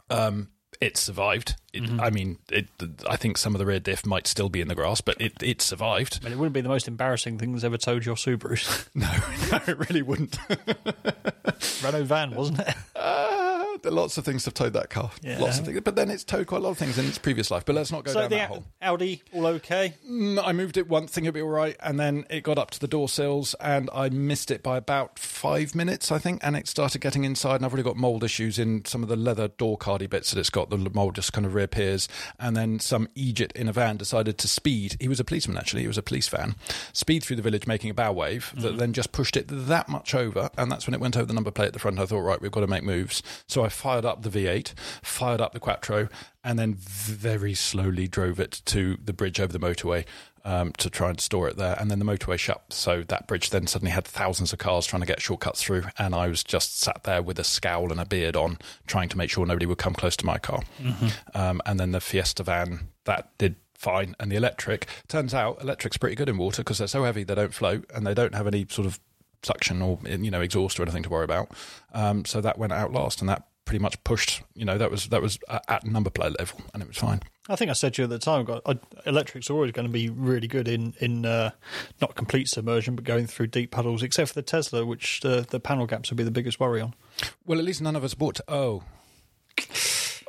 Um, 0.09 0.51
it 0.81 0.97
survived. 0.97 1.55
It, 1.73 1.83
Mm-hmm. 1.83 2.01
I 2.01 2.09
mean, 2.09 2.39
it, 2.51 2.69
I 3.07 3.17
think 3.17 3.37
some 3.37 3.55
of 3.55 3.59
the 3.59 3.67
rear 3.67 3.79
diff 3.79 4.07
might 4.07 4.27
still 4.27 4.49
be 4.49 4.63
in 4.63 4.69
the 4.69 4.75
grass, 4.75 5.03
but 5.03 5.21
it, 5.21 5.35
it 5.43 5.61
survived. 5.61 6.21
It 6.25 6.31
wouldn't 6.39 6.55
be 6.55 6.63
the 6.63 6.71
most 6.71 6.89
embarrassing 6.89 7.39
thing 7.39 7.53
that's 7.53 7.65
ever 7.65 7.77
towed 7.77 8.07
your 8.07 8.17
Subarus. 8.17 8.87
No, 8.95 9.07
no, 9.53 9.63
it 9.67 9.79
really 9.91 10.01
wouldn't. 10.01 10.39
Renault 11.85 12.05
van, 12.05 12.31
wasn't 12.35 12.61
it? 12.61 12.75
Uh, 12.95 13.46
lots 13.85 14.19
of 14.19 14.25
things 14.25 14.45
have 14.45 14.55
towed 14.55 14.73
that 14.75 14.91
car. 14.91 15.11
Yeah. 15.23 15.39
Lots 15.39 15.59
of 15.59 15.67
things. 15.67 15.81
But 15.81 15.97
then 15.97 16.11
it's 16.11 16.25
towed 16.25 16.47
quite 16.47 16.59
a 16.59 16.65
lot 16.65 16.71
of 16.71 16.79
things 16.79 16.99
in 16.99 17.07
its 17.07 17.19
previous 17.19 17.51
life. 17.51 17.65
But 17.65 17.75
let's 17.75 17.93
not 17.93 18.05
go 18.05 18.13
so 18.13 18.21
down 18.21 18.31
the 18.31 18.37
that 18.37 18.49
hole. 18.49 18.65
Audi, 18.83 19.23
all 19.33 19.47
okay? 19.47 19.95
Mm, 20.09 20.43
I 20.45 20.53
moved 20.53 20.77
it 20.77 20.89
once, 20.89 21.13
thinking 21.13 21.27
it'd 21.27 21.35
be 21.35 21.43
all 21.43 21.49
right, 21.49 21.77
and 21.81 21.99
then 21.99 22.25
it 22.31 22.43
got 22.43 22.59
up 22.59 22.71
to 22.73 22.81
the 22.81 22.89
door 22.89 23.09
sills, 23.09 23.55
and 23.61 23.89
I 23.93 24.09
missed 24.09 24.51
it 24.51 24.63
by 24.63 24.77
about 24.77 25.19
five 25.19 25.75
minutes, 25.75 26.11
I 26.13 26.19
think, 26.19 26.41
and 26.43 26.57
it 26.57 26.69
started 26.69 27.01
getting 27.01 27.25
inside, 27.25 27.57
and 27.57 27.65
I've 27.65 27.73
already 27.73 27.85
got 27.85 27.97
mould 27.97 28.25
issues 28.25 28.59
in 28.59 28.85
some 28.85 29.03
of 29.03 29.09
the 29.09 29.17
leather 29.17 29.49
door 29.49 29.79
cardy 29.79 30.09
bits 30.09 30.31
that 30.31 30.41
it's 30.41 30.51
got. 30.51 30.71
The 30.71 30.79
mould 30.79 31.15
just 31.15 31.33
kind 31.33 31.47
of 31.47 31.55
reappears, 31.55 32.09
and 32.39 32.57
then 32.57 32.79
some 32.79 33.09
Egypt 33.15 33.57
in 33.57 33.69
a 33.69 33.73
van 33.73 33.97
decided 33.97 34.39
to 34.39 34.49
speed. 34.49 34.97
He 35.01 35.09
was 35.09 35.21
a 35.21 35.25
policeman, 35.25 35.57
actually. 35.59 35.83
He 35.83 35.89
was 35.89 35.99
a 35.99 36.03
police 36.03 36.29
van. 36.29 36.55
Speed 36.93 37.23
through 37.25 37.37
the 37.37 37.43
village, 37.43 37.67
making 37.67 37.91
a 37.91 37.95
bow 37.95 38.13
wave 38.13 38.53
that 38.57 38.79
then 38.79 38.93
just 38.93 39.13
pushed 39.13 39.37
it 39.37 39.47
that 39.49 39.89
much 39.89 40.15
over, 40.15 40.51
and 40.57 40.71
that's 40.71 40.87
when 40.87 40.95
it 40.95 41.01
went 41.01 41.17
over 41.17 41.27
the 41.27 41.35
number 41.35 41.51
plate 41.51 41.69
at 41.69 41.73
the 41.73 41.79
front. 41.79 41.99
I 41.99 42.07
thought, 42.07 42.21
right, 42.21 42.41
we've 42.41 42.51
got 42.51 42.61
to 42.61 42.67
make 42.67 42.83
moves. 42.83 43.23
So 43.47 43.65
I 43.65 43.66
fired 43.69 44.05
up 44.05 44.23
the 44.23 44.31
V8, 44.31 44.75
fired 45.03 45.41
up 45.41 45.53
the 45.53 45.61
Quattro, 45.61 46.09
and 46.45 46.59
then 46.59 46.75
very 46.77 47.55
slowly 47.55 48.07
drove 48.09 48.39
it 48.39 48.63
to 48.67 48.99
the 49.03 49.13
bridge 49.13 49.41
over 49.41 49.53
the 49.53 49.59
motorway 49.59 50.05
um, 50.45 50.73
to 50.79 50.89
try 50.89 51.11
and 51.11 51.21
store 51.21 51.49
it 51.49 51.57
there. 51.57 51.77
And 51.79 51.91
then 51.91 51.99
the 51.99 52.05
motorway 52.05 52.39
shut, 52.39 52.73
so 52.73 53.03
that 53.03 53.27
bridge 53.27 53.51
then 53.51 53.67
suddenly 53.67 53.91
had 53.91 54.05
thousands 54.05 54.53
of 54.53 54.59
cars 54.61 54.87
trying 54.87 55.01
to 55.01 55.07
get 55.07 55.21
shortcuts 55.21 55.63
through, 55.63 55.85
and 55.99 56.15
I 56.15 56.29
was 56.29 56.45
just 56.45 56.81
sat 56.81 57.03
there 57.05 57.21
with 57.21 57.39
a 57.39 57.45
scowl 57.45 57.91
and 57.91 58.01
a 58.01 58.07
beard 58.07 58.37
on, 58.37 58.59
trying 58.87 59.09
to 59.09 59.19
make 59.19 59.31
sure 59.31 59.45
nobody 59.45 59.67
would 59.67 59.79
come 59.79 59.95
close 59.95 60.17
to 60.19 60.27
my 60.27 60.39
car. 60.39 60.63
Um, 61.35 61.61
and 61.67 61.81
then 61.81 61.93
the 61.93 62.01
Fiesta 62.01 62.45
van 62.45 62.89
that 63.05 63.37
did 63.39 63.57
fine, 63.75 64.15
and 64.21 64.31
the 64.31 64.37
electric 64.37 64.87
turns 65.09 65.35
out 65.35 65.61
electric's 65.61 65.97
pretty 65.97 66.15
good 66.17 66.29
in 66.29 66.39
water 66.39 66.63
because 66.63 66.79
they're 66.79 66.87
so 66.87 67.05
heavy 67.05 67.25
they 67.25 67.35
don't 67.35 67.53
float 67.53 67.85
and 67.95 68.07
they 68.07 68.15
don't 68.15 68.35
have 68.35 68.47
any 68.47 68.67
sort 68.71 68.87
of 68.87 68.99
suction 69.43 69.83
or 69.83 69.99
you 70.07 70.31
know 70.31 70.41
exhaust 70.41 70.79
or 70.79 70.83
anything 70.83 71.03
to 71.03 71.11
worry 71.11 71.25
about. 71.25 71.51
Um, 71.93 72.25
so 72.25 72.41
that 72.41 72.57
went 72.59 72.73
out 72.73 72.93
last, 72.93 73.21
and 73.21 73.29
that 73.29 73.47
pretty 73.67 73.83
much 73.83 74.03
pushed. 74.05 74.43
You 74.55 74.65
know 74.65 74.79
that 74.79 74.91
was 74.91 75.09
that 75.09 75.21
was 75.21 75.39
at- 75.49 75.85
number 75.85 76.09
plate 76.09 76.39
level, 76.39 76.61
and 76.73 76.83
it 76.83 76.89
was 76.89 76.97
fine. 76.97 77.21
I 77.49 77.55
think 77.57 77.71
I 77.71 77.75
said 77.75 77.95
to 77.95 78.03
you 78.03 78.05
at 78.05 78.11
the 78.11 78.19
time, 78.19 78.45
got, 78.45 78.63
I, 78.67 78.77
electric's 79.09 79.51
are 79.51 79.53
always 79.53 79.71
going 79.73 79.87
to 79.87 79.93
be 79.93 80.09
really 80.09 80.49
good 80.49 80.67
in, 80.67 80.95
in 80.99 81.25
uh, 81.25 81.51
not 82.01 82.17
complete 82.17 82.49
submersion, 82.49 82.97
but 82.97 83.05
going 83.05 83.29
through 83.29 83.47
deep 83.49 83.71
puddles, 83.71 84.03
except 84.03 84.31
for 84.31 84.35
the 84.35 84.43
Tesla, 84.43 84.85
which 84.85 85.21
the, 85.21 85.47
the 85.49 85.61
panel 85.61 85.87
gaps 85.87 86.11
would 86.11 86.17
be 86.17 86.25
the 86.25 86.33
biggest 86.33 86.59
worry 86.59 86.81
on. 86.81 86.93
Well, 87.45 87.61
at 87.61 87.65
least 87.65 87.81
none 87.81 87.95
of 87.95 88.03
us 88.03 88.15
bought. 88.15 88.41
Oh. 88.49 88.83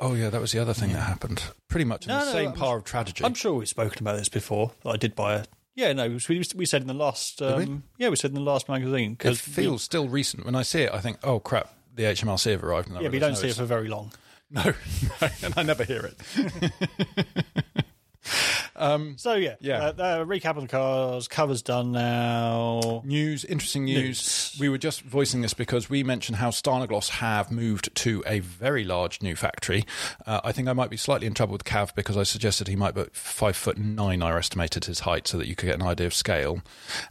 Oh 0.00 0.14
yeah, 0.14 0.30
that 0.30 0.40
was 0.40 0.52
the 0.52 0.60
other 0.60 0.74
thing 0.74 0.92
that 0.92 1.00
happened. 1.00 1.42
Pretty 1.66 1.84
much 1.84 2.06
in 2.06 2.10
No, 2.10 2.20
the 2.20 2.26
no, 2.26 2.32
same 2.32 2.48
I'm 2.50 2.54
par 2.54 2.76
of 2.76 2.84
tragedy. 2.84 3.24
I'm 3.24 3.34
sure 3.34 3.54
we've 3.54 3.68
spoken 3.68 4.00
about 4.00 4.16
this 4.16 4.28
before. 4.28 4.70
I 4.86 4.96
did 4.96 5.16
buy 5.16 5.34
a. 5.34 5.44
Yeah, 5.74 5.92
no, 5.92 6.18
we, 6.28 6.42
we 6.54 6.66
said 6.66 6.82
in 6.82 6.88
the 6.88 6.94
last. 6.94 7.40
we? 7.40 7.46
Um, 7.46 7.82
yeah, 7.98 8.08
we 8.08 8.16
said 8.16 8.30
in 8.30 8.36
the 8.36 8.40
last 8.40 8.68
magazine. 8.68 9.16
Cause 9.16 9.38
it 9.38 9.42
feels 9.42 9.82
still 9.82 10.08
recent. 10.08 10.44
When 10.44 10.54
I 10.54 10.62
see 10.62 10.82
it, 10.82 10.92
I 10.92 11.00
think, 11.00 11.18
"Oh 11.24 11.40
crap, 11.40 11.72
the 11.98 12.04
HMRC 12.04 12.52
have 12.52 12.64
arrived." 12.64 12.88
And 12.88 13.02
Yeah, 13.02 13.08
but 13.08 13.14
you 13.14 13.20
don't 13.20 13.36
see 13.36 13.48
it 13.48 13.56
for 13.56 13.64
very 13.66 13.88
long. 13.88 14.12
No, 14.50 14.62
no, 14.64 15.28
and 15.42 15.52
I 15.58 15.62
never 15.62 15.84
hear 15.84 16.10
it. 16.10 16.72
So 19.16 19.34
yeah, 19.34 19.56
Yeah. 19.60 19.78
Uh, 19.78 20.02
uh, 20.02 20.24
recap 20.24 20.56
on 20.56 20.62
the 20.62 20.68
cars. 20.68 21.26
Covers 21.28 21.62
done 21.62 21.92
now. 21.92 23.02
News, 23.04 23.44
interesting 23.44 23.84
news. 23.84 23.98
News. 23.98 24.56
We 24.60 24.68
were 24.68 24.78
just 24.78 25.02
voicing 25.02 25.40
this 25.40 25.52
because 25.54 25.90
we 25.90 26.04
mentioned 26.04 26.36
how 26.36 26.50
Stjarnagloss 26.50 27.08
have 27.10 27.50
moved 27.50 27.94
to 27.96 28.22
a 28.26 28.38
very 28.40 28.84
large 28.84 29.20
new 29.20 29.34
factory. 29.34 29.84
Uh, 30.26 30.40
I 30.44 30.52
think 30.52 30.68
I 30.68 30.72
might 30.72 30.90
be 30.90 30.96
slightly 30.96 31.26
in 31.26 31.34
trouble 31.34 31.52
with 31.52 31.64
Cav 31.64 31.94
because 31.94 32.16
I 32.16 32.22
suggested 32.22 32.68
he 32.68 32.76
might 32.76 32.94
be 32.94 33.04
five 33.12 33.56
foot 33.56 33.78
nine. 33.78 34.22
I 34.22 34.36
estimated 34.36 34.84
his 34.84 35.00
height 35.00 35.26
so 35.26 35.36
that 35.38 35.48
you 35.48 35.56
could 35.56 35.66
get 35.66 35.80
an 35.80 35.86
idea 35.86 36.06
of 36.06 36.14
scale. 36.14 36.62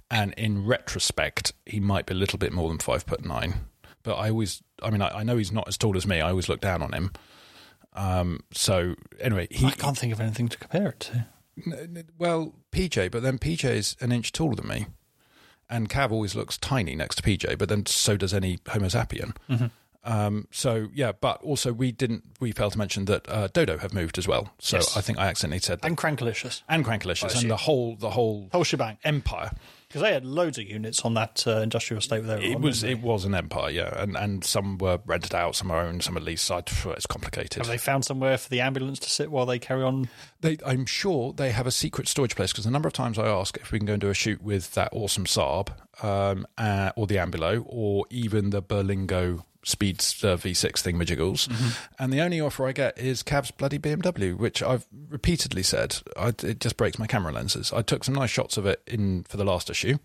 And 0.10 0.34
in 0.34 0.66
retrospect, 0.66 1.54
he 1.66 1.80
might 1.80 2.06
be 2.06 2.14
a 2.14 2.18
little 2.18 2.40
bit 2.40 2.54
more 2.54 2.70
than 2.70 2.80
five 2.80 3.04
foot 3.04 3.26
nine. 3.26 3.66
But 4.08 4.16
I 4.16 4.30
always, 4.30 4.64
I 4.82 4.90
mean, 4.90 5.02
I, 5.02 5.10
I 5.20 5.24
know 5.24 5.36
he's 5.36 5.52
not 5.52 5.68
as 5.68 5.78
tall 5.78 5.98
as 5.98 6.08
me. 6.08 6.22
I 6.22 6.30
always 6.30 6.48
look 6.48 6.62
down 6.62 6.82
on 6.82 6.94
him. 6.94 7.12
Um, 7.94 8.40
so 8.54 8.96
anyway, 9.20 9.48
he 9.52 9.66
I 9.66 9.72
can't 9.72 9.98
think 9.98 10.14
of 10.14 10.22
anything 10.22 10.48
to 10.48 10.58
compare 10.58 10.88
it 10.90 11.00
to. 11.02 11.26
N- 11.66 11.74
n- 11.98 12.10
Well, 12.18 12.54
PJ, 12.72 13.12
but 13.12 13.22
then 13.22 13.38
PJ 13.38 13.66
is 13.70 13.98
an 14.00 14.14
inch 14.14 14.32
taller 14.32 14.56
than 14.56 14.68
me, 14.68 14.86
and 15.70 15.90
Cav 15.90 16.12
always 16.12 16.36
looks 16.36 16.58
tiny 16.58 16.96
next 16.96 17.16
to 17.18 17.22
PJ. 17.24 17.58
But 17.58 17.68
then 17.68 17.86
so 17.86 18.16
does 18.16 18.34
any 18.34 18.60
Homo 18.70 18.88
sapien. 18.88 19.34
Um, 20.04 20.48
so 20.52 20.88
yeah, 20.94 21.12
but 21.12 21.42
also 21.42 21.74
we 21.74 21.92
didn't. 21.92 22.24
We 22.40 22.54
failed 22.54 22.74
to 22.74 22.78
mention 22.78 23.06
that 23.06 23.28
uh, 23.28 23.48
Dodo 23.52 23.78
have 23.80 23.94
moved 23.94 24.18
as 24.18 24.26
well. 24.26 24.54
So 24.60 24.78
Yes. 24.78 24.96
I 24.96 25.02
think 25.02 25.18
I 25.18 25.28
accidentally 25.28 25.60
said 25.60 25.82
that. 25.82 25.88
And 25.88 25.98
Crankalicious. 25.98 26.62
And 26.70 26.86
Crankalicious 26.86 27.42
and 27.42 27.52
the 27.52 27.58
whole 27.58 27.98
the 27.98 28.12
whole 28.12 28.48
Whole 28.54 28.64
shebang. 28.64 29.00
empire. 29.04 29.52
Because 29.88 30.02
they 30.02 30.12
had 30.12 30.26
loads 30.26 30.58
of 30.58 30.66
units 30.66 31.02
on 31.06 31.14
that 31.14 31.46
uh, 31.48 31.62
industrial 31.62 32.00
estate 32.00 32.26
where 32.26 32.38
they 32.38 32.48
were 32.50 32.54
It 32.56 32.60
was 32.60 32.84
it 32.84 33.00
was 33.02 33.24
an 33.24 33.34
empire, 33.34 33.70
yeah, 33.70 34.02
and 34.02 34.18
and 34.18 34.44
some 34.44 34.78
were 34.78 35.00
rented 35.06 35.34
out, 35.34 35.56
some 35.56 35.72
are 35.72 35.80
owned, 35.80 36.04
some 36.04 36.18
are 36.18 36.22
leased. 36.22 36.52
I- 36.52 36.58
it's 36.58 37.06
complicated. 37.06 37.64
they? 37.64 37.68
Have 37.68 37.68
they 37.68 37.78
found 37.78 38.04
somewhere 38.04 38.38
for 38.38 38.50
the 38.50 38.60
ambulance 38.60 39.00
to 39.00 39.10
sit 39.10 39.32
while 39.32 39.46
they 39.46 39.60
carry 39.60 39.84
on? 39.84 40.10
They, 40.42 40.58
I'm 40.66 40.86
sure 40.86 41.32
they 41.32 41.52
have 41.52 41.68
a 41.68 41.72
secret 41.72 42.08
storage 42.08 42.36
place 42.36 42.52
because 42.52 42.66
the 42.66 42.72
number 42.72 42.88
of 42.88 42.94
times 42.94 43.18
I 43.18 43.28
ask 43.28 43.58
if 43.58 43.72
we 43.72 43.80
can 43.80 43.86
go 43.86 43.94
and 43.94 44.02
do 44.02 44.10
a 44.10 44.14
shoot 44.14 44.42
with 44.42 44.74
that 44.74 44.90
awesome 44.92 45.26
Saab 45.26 45.70
um, 46.04 46.46
uh, 46.58 46.92
or 46.96 47.08
the 47.08 47.16
Ambulo 47.16 47.64
or 47.66 48.06
even 48.10 48.50
the 48.50 48.62
Berlingo 48.62 49.44
Speedster 49.68 50.38
V6 50.38 50.72
thingamajiggles, 50.82 51.78
and 52.00 52.14
the 52.14 52.22
only 52.22 52.40
offer 52.40 52.66
I 52.66 52.72
get 52.72 52.98
is 52.98 53.22
Cav's 53.22 53.52
bloody 53.52 53.78
BMW, 53.78 54.34
which 54.34 54.64
I've 54.64 54.86
repeatedly 55.10 55.62
said 55.62 55.98
I, 56.16 56.30
it 56.30 56.62
just 56.62 56.78
breaks 56.78 56.98
my 56.98 57.06
camera 57.06 57.34
lenses. 57.34 57.74
I 57.74 57.82
took 57.82 58.06
some 58.06 58.16
nice 58.16 58.30
shots 58.30 58.56
of 58.56 58.66
it 58.66 58.82
in 58.88 59.24
for 59.24 59.36
the 59.36 59.44
last 59.44 59.70
issue. 59.70 59.98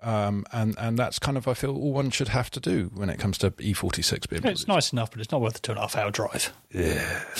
Um, 0.00 0.46
and 0.52 0.74
and 0.78 0.96
that's 0.96 1.18
kind 1.18 1.36
of 1.36 1.46
I 1.48 1.54
feel 1.54 1.74
all 1.76 1.92
one 1.92 2.10
should 2.10 2.28
have 2.28 2.50
to 2.52 2.60
do 2.60 2.90
when 2.94 3.10
it 3.10 3.18
comes 3.18 3.36
to 3.38 3.50
E46 3.50 4.20
BMW. 4.28 4.46
It's 4.46 4.68
nice 4.68 4.92
enough, 4.92 5.10
but 5.10 5.20
it's 5.20 5.32
not 5.32 5.42
worth 5.42 5.56
a 5.56 5.60
two 5.60 5.72
and 5.72 5.78
a 5.78 5.82
half 5.82 5.96
hour 5.96 6.10
drive. 6.10 6.52
Yeah. 6.72 7.24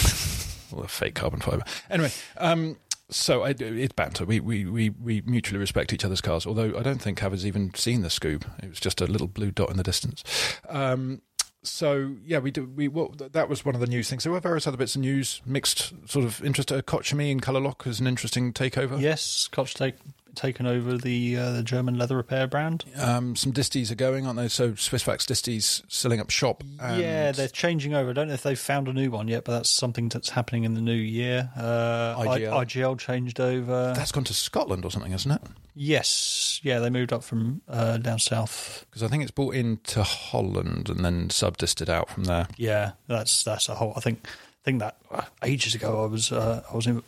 All 0.70 0.82
the 0.82 0.88
fake 0.88 1.14
carbon 1.14 1.40
fiber. 1.40 1.62
Anyway, 1.88 2.10
um, 2.36 2.76
so 3.10 3.42
I, 3.42 3.54
it's 3.58 3.94
banter. 3.94 4.26
We, 4.26 4.40
we, 4.40 4.66
we, 4.66 4.90
we 4.90 5.22
mutually 5.22 5.58
respect 5.58 5.92
each 5.92 6.04
other's 6.04 6.20
cars, 6.20 6.46
although 6.46 6.76
I 6.76 6.82
don't 6.82 7.00
think 7.00 7.20
Haver's 7.20 7.46
even 7.46 7.72
seen 7.74 8.02
the 8.02 8.08
Scoob. 8.08 8.44
It 8.62 8.68
was 8.68 8.80
just 8.80 9.00
a 9.00 9.06
little 9.06 9.28
blue 9.28 9.50
dot 9.50 9.70
in 9.70 9.78
the 9.78 9.82
distance. 9.82 10.22
Um, 10.68 11.22
so 11.62 12.14
yeah, 12.24 12.38
we 12.38 12.50
do. 12.50 12.64
We 12.66 12.88
well, 12.88 13.14
that 13.18 13.48
was 13.48 13.64
one 13.64 13.74
of 13.74 13.80
the 13.80 13.86
news 13.86 14.08
things. 14.08 14.24
There 14.24 14.32
were 14.32 14.40
various 14.40 14.66
other 14.66 14.76
bits 14.76 14.94
of 14.94 15.00
news, 15.02 15.42
mixed 15.44 15.92
sort 16.08 16.24
of 16.24 16.42
interest. 16.44 16.70
Uh, 16.72 16.82
Koch-Chemie 16.82 17.30
in 17.30 17.40
Colour 17.40 17.60
Lock 17.60 17.86
is 17.86 18.00
an 18.00 18.06
interesting 18.06 18.52
takeover. 18.52 19.00
Yes, 19.00 19.48
Koch 19.50 19.74
take, 19.74 19.96
taken 20.34 20.66
over 20.66 20.96
the 20.96 21.36
uh, 21.36 21.52
the 21.52 21.62
German 21.62 21.98
leather 21.98 22.16
repair 22.16 22.46
brand. 22.46 22.84
Um, 22.96 23.34
some 23.34 23.52
disties 23.52 23.90
are 23.90 23.96
going, 23.96 24.26
aren't 24.26 24.38
they? 24.38 24.48
So 24.48 24.72
Swissvax 24.72 25.26
disties 25.26 25.82
selling 25.88 26.20
up 26.20 26.30
shop. 26.30 26.62
And 26.80 27.00
Yeah, 27.00 27.32
they're 27.32 27.48
changing 27.48 27.94
over. 27.94 28.10
I 28.10 28.12
don't 28.12 28.28
know 28.28 28.34
if 28.34 28.42
they've 28.42 28.58
found 28.58 28.86
a 28.88 28.92
new 28.92 29.10
one 29.10 29.26
yet, 29.28 29.44
but 29.44 29.52
that's 29.52 29.70
something 29.70 30.08
that's 30.08 30.30
happening 30.30 30.64
in 30.64 30.74
the 30.74 30.80
new 30.80 30.92
year. 30.92 31.50
Uh, 31.56 32.14
I- 32.18 32.26
IGL. 32.38 32.52
IGL 32.66 32.98
changed 32.98 33.40
over. 33.40 33.92
that's 33.96 34.12
gone 34.12 34.24
to 34.24 34.34
Scotland 34.34 34.84
or 34.84 34.90
something, 34.90 35.12
isn't 35.12 35.30
it? 35.30 35.42
Yes, 35.78 36.60
yeah, 36.62 36.78
they 36.80 36.90
moved 36.90 37.12
up 37.12 37.22
from 37.22 37.62
uh, 37.68 37.96
down 37.98 38.18
south. 38.18 38.84
Because 38.90 39.02
I 39.02 39.08
think 39.08 39.22
it's 39.22 39.30
brought 39.30 39.54
into 39.54 40.02
Holland 40.02 40.88
and 40.88 41.04
then 41.04 41.30
sub-disted 41.30 41.88
out 41.88 42.10
from 42.10 42.24
there. 42.24 42.48
Yeah, 42.56 42.92
that's 43.06 43.44
that's 43.44 43.68
a 43.68 43.74
whole. 43.74 43.92
I 43.96 44.00
think 44.00 44.26
I 44.26 44.64
think 44.64 44.80
that 44.80 44.96
uh, 45.10 45.22
ages 45.42 45.74
ago 45.74 46.02
I 46.02 46.06
was 46.06 46.32
uh, 46.32 46.62
I 46.70 46.76
was 46.76 46.86
in, 46.86 47.02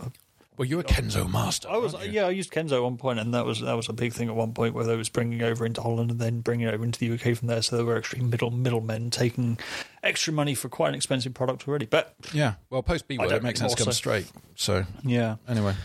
Well, 0.60 0.68
you're 0.68 0.80
a 0.80 0.84
Kenzo 0.84 1.26
master. 1.26 1.70
I 1.70 1.78
was 1.78 1.94
yeah 2.08 2.26
I 2.26 2.30
used 2.30 2.52
Kenzo 2.52 2.72
at 2.72 2.82
one 2.82 2.98
point 2.98 3.18
and 3.18 3.32
that 3.32 3.46
was 3.46 3.62
that 3.62 3.72
was 3.72 3.88
a 3.88 3.94
big 3.94 4.12
thing 4.12 4.28
at 4.28 4.34
one 4.34 4.52
point 4.52 4.74
where 4.74 4.84
they 4.84 4.94
was 4.94 5.08
bringing 5.08 5.40
over 5.42 5.64
into 5.64 5.80
Holland 5.80 6.10
and 6.10 6.20
then 6.20 6.42
bringing 6.42 6.68
it 6.68 6.74
over 6.74 6.84
into 6.84 6.98
the 6.98 7.14
UK 7.14 7.34
from 7.34 7.48
there. 7.48 7.62
So 7.62 7.76
there 7.76 7.86
were 7.86 7.96
extreme 7.96 8.28
middle 8.28 8.50
middlemen 8.50 9.08
taking 9.08 9.58
extra 10.02 10.34
money 10.34 10.54
for 10.54 10.68
quite 10.68 10.90
an 10.90 10.96
expensive 10.96 11.32
product 11.32 11.66
already. 11.66 11.86
But 11.86 12.14
Yeah, 12.34 12.56
well, 12.68 12.82
post 12.82 13.08
B 13.08 13.16
word, 13.16 13.32
it 13.32 13.42
makes 13.42 13.60
sense 13.60 13.74
to 13.74 13.84
come 13.84 13.92
straight. 13.94 14.30
So 14.54 14.84
yeah, 15.02 15.36
anyway, 15.48 15.76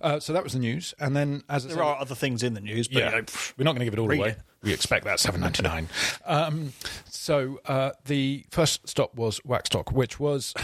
uh, 0.00 0.20
so 0.20 0.32
that 0.32 0.44
was 0.44 0.52
the 0.52 0.60
news, 0.60 0.94
and 1.00 1.16
then 1.16 1.42
as 1.48 1.64
there 1.64 1.74
said, 1.74 1.82
are 1.82 1.96
other 1.98 2.14
things 2.14 2.44
in 2.44 2.54
the 2.54 2.60
news. 2.60 2.86
But 2.86 2.98
yeah, 2.98 3.10
you 3.10 3.16
know, 3.16 3.22
pff, 3.22 3.54
we're 3.58 3.64
not 3.64 3.72
going 3.72 3.80
to 3.80 3.84
give 3.86 3.94
it 3.94 3.98
all 3.98 4.12
away. 4.12 4.28
it. 4.28 4.38
We 4.62 4.72
expect 4.72 5.06
that 5.06 5.18
seven 5.18 5.40
ninety 5.40 5.64
nine. 5.64 5.88
um, 6.24 6.72
so 7.06 7.58
uh, 7.66 7.90
the 8.04 8.44
first 8.52 8.88
stop 8.88 9.16
was 9.16 9.40
Waxstock, 9.40 9.90
which 9.90 10.20
was 10.20 10.54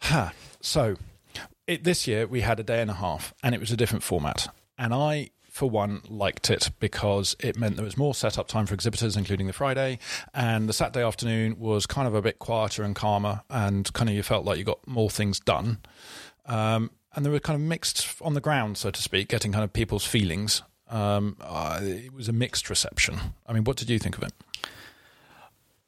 so. 0.60 0.94
It, 1.66 1.84
this 1.84 2.06
year 2.06 2.26
we 2.26 2.42
had 2.42 2.60
a 2.60 2.62
day 2.62 2.80
and 2.80 2.90
a 2.90 2.94
half, 2.94 3.32
and 3.42 3.54
it 3.54 3.60
was 3.60 3.70
a 3.70 3.76
different 3.76 4.02
format, 4.02 4.54
and 4.78 4.94
I. 4.94 5.30
For 5.50 5.70
one, 5.70 6.02
liked 6.08 6.50
it 6.50 6.72
because 6.80 7.36
it 7.38 7.56
meant 7.56 7.76
there 7.76 7.84
was 7.84 7.96
more 7.96 8.12
setup 8.12 8.48
time 8.48 8.66
for 8.66 8.74
exhibitors, 8.74 9.16
including 9.16 9.46
the 9.46 9.52
Friday, 9.52 10.00
and 10.34 10.68
the 10.68 10.72
Saturday 10.72 11.06
afternoon 11.06 11.60
was 11.60 11.86
kind 11.86 12.08
of 12.08 12.14
a 12.16 12.20
bit 12.20 12.40
quieter 12.40 12.82
and 12.82 12.96
calmer, 12.96 13.42
and 13.48 13.92
kind 13.92 14.10
of 14.10 14.16
you 14.16 14.24
felt 14.24 14.44
like 14.44 14.58
you 14.58 14.64
got 14.64 14.84
more 14.84 15.08
things 15.08 15.38
done. 15.38 15.78
Um, 16.46 16.90
and 17.14 17.24
they 17.24 17.30
were 17.30 17.38
kind 17.38 17.54
of 17.54 17.60
mixed 17.60 18.20
on 18.20 18.34
the 18.34 18.40
ground, 18.40 18.78
so 18.78 18.90
to 18.90 19.00
speak, 19.00 19.28
getting 19.28 19.52
kind 19.52 19.62
of 19.62 19.72
people's 19.72 20.04
feelings. 20.04 20.62
Um, 20.88 21.36
uh, 21.40 21.78
it 21.82 22.12
was 22.12 22.28
a 22.28 22.32
mixed 22.32 22.68
reception. 22.68 23.20
I 23.46 23.52
mean, 23.52 23.62
what 23.62 23.76
did 23.76 23.88
you 23.88 24.00
think 24.00 24.16
of 24.16 24.24
it? 24.24 24.32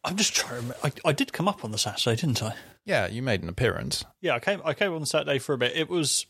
I'm 0.05 0.15
just 0.15 0.33
trying. 0.33 0.71
I, 0.85 0.93
I 1.05 1.11
did 1.11 1.33
come 1.33 1.49
up 1.49 1.65
on 1.65 1.73
the 1.73 1.79
Saturday, 1.79 2.15
didn't 2.15 2.41
I? 2.41 2.55
Yeah, 2.87 3.07
you 3.09 3.21
made 3.21 3.43
an 3.43 3.49
appearance. 3.51 4.05
Yeah, 4.23 4.35
I 4.37 4.39
came. 4.39 4.63
I 4.65 4.73
came 4.73 4.95
on 4.95 5.05
Saturday 5.05 5.39
for 5.39 5.53
a 5.53 5.59
bit. 5.59 5.77
It 5.77 5.91
was, 5.91 6.25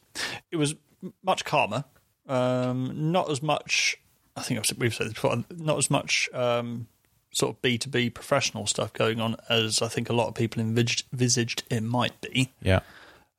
it 0.50 0.56
was 0.56 0.74
much 1.22 1.44
calmer. 1.44 1.84
Um, 2.26 3.12
not 3.12 3.30
as 3.30 3.40
much. 3.42 3.98
I 4.34 4.42
think 4.42 4.58
I've, 4.58 4.66
said- 4.66 4.78
we've 4.80 4.92
said 4.94 5.06
this 5.06 5.14
before. 5.14 5.44
Not 5.56 5.78
as 5.78 5.90
much 5.90 6.28
um, 6.34 6.88
sort 7.32 7.54
of 7.54 7.62
B 7.62 7.78
two 7.78 7.90
B 7.90 8.10
professional 8.10 8.66
stuff 8.66 8.92
going 8.92 9.20
on 9.20 9.36
as 9.48 9.80
I 9.82 9.88
think 9.88 10.08
a 10.10 10.12
lot 10.14 10.28
of 10.28 10.34
people 10.34 10.60
envisaged, 10.60 11.04
envisaged 11.12 11.62
it 11.70 11.82
might 11.82 12.20
be. 12.20 12.52
Yeah. 12.62 12.80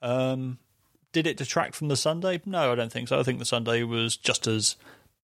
Um, 0.02 0.60
did 1.12 1.26
it 1.26 1.38
detract 1.38 1.74
from 1.76 1.88
the 1.88 1.96
Sunday? 1.98 2.40
No, 2.46 2.72
I 2.72 2.76
don't 2.76 2.92
think 2.92 3.08
so. 3.08 3.20
I 3.20 3.24
think 3.24 3.40
the 3.40 3.46
Sunday 3.46 3.82
was 3.84 4.16
just 4.16 4.46
as 4.46 4.76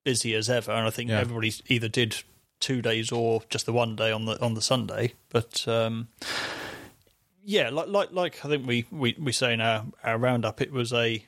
busy 0.03 0.33
as 0.33 0.49
ever, 0.49 0.71
and 0.71 0.87
I 0.87 0.89
think 0.89 1.09
Yeah. 1.11 1.19
everybody 1.19 1.53
either 1.67 1.87
did 1.87 2.23
two 2.59 2.81
days 2.81 3.11
or 3.11 3.43
just 3.49 3.65
the 3.67 3.73
one 3.73 3.95
day 3.95 4.11
on 4.11 4.25
the 4.25 4.41
on 4.41 4.55
the 4.55 4.61
Sunday. 4.61 5.13
But 5.29 5.67
um, 5.67 6.07
yeah, 7.43 7.69
like 7.69 7.87
like 7.87 8.11
like 8.11 8.45
I 8.45 8.49
think 8.49 8.67
we, 8.67 8.85
we, 8.91 9.15
we 9.19 9.31
say 9.31 9.53
in 9.53 9.61
our, 9.61 9.85
our 10.03 10.17
roundup, 10.17 10.61
it 10.61 10.71
was 10.71 10.93
a 10.93 11.23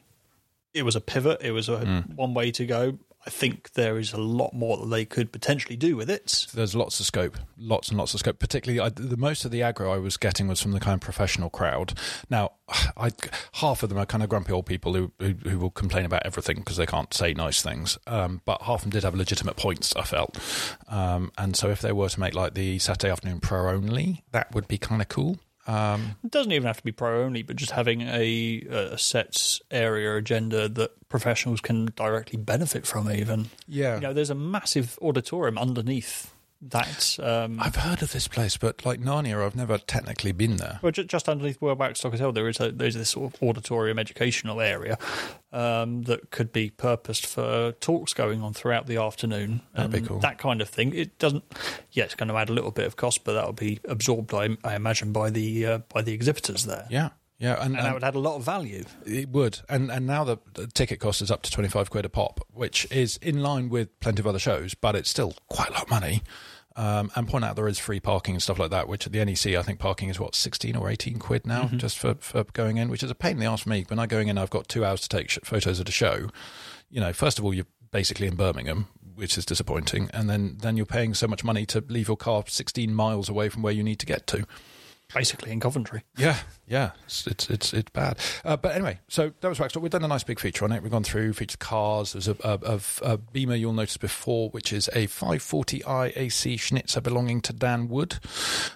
it 0.74 0.84
was 0.84 0.96
a 0.96 1.02
pivot. 1.02 1.42
It 1.42 1.52
was 1.52 1.70
a 1.70 2.04
one 2.16 2.34
way 2.34 2.52
to 2.52 2.66
go. 2.66 2.98
I 3.28 3.32
think 3.32 3.74
there 3.74 3.98
is 3.98 4.14
a 4.14 4.20
lot 4.20 4.54
more 4.54 4.78
that 4.78 4.86
they 4.86 5.04
could 5.04 5.32
potentially 5.32 5.76
do 5.76 5.96
with 5.96 6.12
it. 6.12 6.46
There's 6.54 6.76
lots 6.76 7.00
of 7.00 7.08
scope, 7.08 7.38
lots 7.58 7.90
and 7.90 7.98
lots 7.98 8.14
of 8.14 8.20
scope. 8.20 8.38
Particularly, 8.38 8.80
I, 8.80 8.90
the 8.90 9.18
most 9.18 9.46
of 9.46 9.52
the 9.52 9.62
aggro 9.62 9.92
I 9.92 9.98
was 9.98 10.16
getting 10.16 10.48
was 10.48 10.62
from 10.62 10.74
the 10.74 10.80
kind 10.80 10.94
of 10.94 11.02
professional 11.02 11.50
crowd. 11.50 11.98
Now, 12.30 12.52
I, 12.98 13.10
half 13.54 13.82
of 13.82 13.90
them 13.90 13.98
are 13.98 14.06
kind 14.06 14.22
of 14.22 14.30
grumpy 14.30 14.54
old 14.54 14.68
people 14.68 14.94
who 14.94 15.12
who, 15.20 15.34
who 15.50 15.58
will 15.58 15.72
complain 15.72 16.06
about 16.06 16.24
everything 16.24 16.58
because 16.58 16.78
they 16.78 16.86
can't 16.86 17.12
say 17.16 17.34
nice 17.34 17.64
things. 17.64 17.98
Um, 18.06 18.42
but 18.46 18.62
half 18.62 18.80
of 18.80 18.82
them 18.84 18.92
did 18.92 19.04
have 19.04 19.16
legitimate 19.16 19.56
points. 19.56 19.96
I 19.96 20.04
felt, 20.04 20.38
um, 20.88 21.32
and 21.38 21.56
so 21.56 21.70
if 21.72 21.82
they 21.82 21.92
were 21.92 22.10
to 22.10 22.20
make 22.20 22.36
like 22.36 22.54
the 22.54 22.78
Saturday 22.78 23.12
afternoon 23.12 23.40
pro 23.40 23.72
only, 23.72 24.24
that 24.34 24.54
would 24.54 24.68
be 24.68 24.78
kind 24.78 25.02
of 25.02 25.10
cool. 25.10 25.40
Um, 25.68 26.16
It 26.24 26.32
doesn't 26.32 26.52
even 26.52 26.68
have 26.68 26.78
to 26.78 26.84
be 26.84 26.92
pro 26.92 27.24
only, 27.24 27.42
but 27.42 27.56
just 27.56 27.72
having 27.72 28.02
a, 28.02 28.62
a 28.70 28.98
set 28.98 29.60
area 29.72 30.16
agenda 30.16 30.70
that 30.70 31.10
professionals 31.10 31.62
can 31.62 31.90
directly 31.96 32.38
benefit 32.38 32.86
from. 32.86 33.12
Even 33.12 33.50
yeah, 33.68 33.96
you 33.96 34.02
know, 34.02 34.14
there's 34.14 34.30
a 34.30 34.36
massive 34.36 35.00
auditorium 35.02 35.58
underneath 35.58 36.35
that. 36.62 37.18
Um, 37.22 37.60
I've 37.60 37.76
heard 37.76 38.02
of 38.02 38.12
this 38.12 38.28
place, 38.28 38.58
but 38.58 38.86
like 38.86 39.00
Narnia, 39.00 39.46
I've 39.46 39.56
never 39.56 39.78
technically 39.78 40.32
been 40.32 40.58
there. 40.58 40.80
well, 40.82 40.92
ju- 40.92 41.04
just 41.04 41.28
underneath 41.30 41.58
where 41.62 41.76
Waxstock 41.76 42.12
Hotel, 42.12 42.32
there 42.32 42.48
is 42.48 42.60
a 42.60 42.72
there's 42.72 42.96
this 42.96 43.10
sort 43.10 43.34
of 43.34 43.44
auditorium 43.44 44.00
educational 44.00 44.62
area 44.62 44.98
um, 45.52 46.04
that 46.04 46.32
could 46.32 46.52
be 46.52 46.70
purposed 46.70 47.26
for 47.26 47.74
talks 47.74 48.14
going 48.14 48.42
on 48.42 48.54
throughout 48.54 48.88
the 48.88 48.98
afternoon. 48.98 49.62
That'd 49.74 49.92
be 49.92 50.02
cool. 50.02 50.20
That 50.20 50.38
kind 50.38 50.62
of 50.62 50.70
thing. 50.70 50.94
It 50.94 51.18
doesn't. 51.20 51.44
Yeah, 51.92 52.06
it's 52.06 52.16
going 52.16 52.30
to 52.30 52.36
add 52.36 52.50
a 52.50 52.54
little 52.54 52.72
bit 52.72 52.86
of 52.86 52.96
cost, 52.96 53.24
but 53.24 53.34
that 53.34 53.46
will 53.46 53.54
be 53.54 53.80
absorbed, 53.86 54.34
I, 54.34 54.58
I 54.64 54.76
imagine, 54.76 55.12
by 55.12 55.30
the 55.30 55.66
uh, 55.66 55.78
by 55.94 56.02
the 56.02 56.14
exhibitors 56.14 56.66
there. 56.66 56.88
Yeah, 56.90 57.10
yeah, 57.38 57.62
and, 57.62 57.75
And 57.75 57.86
that 57.86 57.94
would 57.94 58.04
add 58.04 58.15
a 58.15 58.20
lot 58.20 58.36
of 58.38 58.44
value. 58.44 58.86
It 59.06 59.30
would, 59.30 59.60
and 59.68 59.92
and 59.92 60.08
now 60.08 60.24
the, 60.24 60.38
the 60.54 60.68
ticket 60.68 61.00
cost 61.00 61.22
is 61.22 61.30
up 61.30 61.42
to 61.44 61.51
twenty 61.51 61.70
five 61.70 61.89
quid 61.89 62.06
a 62.06 62.10
pop, 62.10 62.39
which 62.54 62.88
is 62.92 63.18
in 63.18 63.42
line 63.42 63.70
with 63.70 64.00
plenty 64.00 64.22
of 64.22 64.27
other 64.27 64.39
shows, 64.39 64.74
but 64.74 64.96
it's 64.96 65.10
still 65.10 65.34
quite 65.50 65.70
a 65.70 65.74
lot 65.74 65.84
of 65.84 65.89
money. 65.89 66.24
Um, 66.77 67.10
and 67.15 67.25
point 67.25 67.46
out 67.46 67.56
there 67.56 67.70
is 67.70 67.80
free 67.80 68.01
parking 68.01 68.36
and 68.36 68.44
stuff 68.44 68.60
like 68.60 68.72
that, 68.72 68.89
which 68.89 69.06
at 69.06 69.13
the 69.13 69.24
NEC 69.24 69.48
I 69.56 69.62
think 69.62 69.80
parking 69.80 70.10
is 70.10 70.20
what 70.20 70.36
sixteen 70.36 70.75
or 70.75 70.89
eighteen 70.89 71.20
quid 71.20 71.46
now 71.48 71.68
just 71.68 71.98
for, 71.98 72.15
for 72.15 72.44
going 72.51 72.77
in, 72.77 72.89
which 72.89 73.01
is 73.04 73.10
a 73.12 73.15
pain 73.15 73.34
in 73.34 73.39
the 73.39 73.46
ass 73.46 73.62
for 73.62 73.70
me. 73.70 73.86
When 73.88 73.98
I'm 74.00 74.10
going 74.10 74.27
in, 74.27 74.38
I've 74.38 74.50
got 74.50 74.68
two 74.68 74.84
hours 74.84 75.01
to 75.01 75.10
take 75.10 75.30
sh- 75.30 75.39
photos 75.44 75.80
of 75.80 75.86
the 75.86 75.92
show. 75.94 76.27
You 76.89 77.00
know, 77.00 77.13
first 77.13 77.39
of 77.39 77.46
all, 77.46 77.54
you're 77.54 77.65
basically 77.92 78.27
in 78.27 78.36
Birmingham, 78.36 78.88
which 79.15 79.38
is 79.38 79.46
disappointing, 79.46 80.10
and 80.13 80.30
then 80.30 80.58
then 80.62 80.75
you're 80.75 80.86
paying 80.86 81.13
so 81.13 81.27
much 81.27 81.46
money 81.46 81.65
to 81.68 81.84
leave 81.88 82.10
your 82.10 82.18
car 82.18 82.44
sixteen 82.48 82.94
miles 82.94 83.30
away 83.30 83.48
from 83.48 83.62
where 83.62 83.74
you 83.74 83.84
need 83.84 84.00
to 84.00 84.06
get 84.06 84.27
to. 84.27 84.46
Basically, 85.14 85.52
in 85.52 85.60
Coventry. 85.60 86.04
Yeah, 86.18 86.38
yeah, 86.68 86.92
it's 87.06 87.28
it's 87.28 87.50
it's, 87.50 87.74
it's 87.74 87.92
bad. 87.92 88.20
Uh, 88.44 88.58
but 88.58 88.76
anyway, 88.76 89.00
so 89.08 89.32
that 89.40 89.48
was 89.48 89.60
Waxstock. 89.60 89.82
We've 89.82 89.92
done 89.92 90.04
a 90.04 90.08
nice 90.08 90.24
big 90.24 90.40
feature 90.40 90.66
on 90.66 90.72
it. 90.72 90.82
We've 90.82 90.92
gone 90.92 91.04
through 91.04 91.34
featured 91.34 91.60
cars. 91.60 92.14
There's 92.14 92.28
a, 92.28 92.36
a, 92.44 92.60
a, 92.64 92.82
a 93.14 93.18
Beamer 93.18 93.56
you'll 93.56 93.74
notice 93.74 93.98
before, 93.98 94.50
which 94.50 94.74
is 94.74 94.88
a 94.90 95.08
540i 95.08 96.18
AC 96.18 96.58
Schnitzer 96.58 97.02
belonging 97.02 97.42
to 97.42 97.54
Dan 97.54 97.88
Wood, 97.88 98.20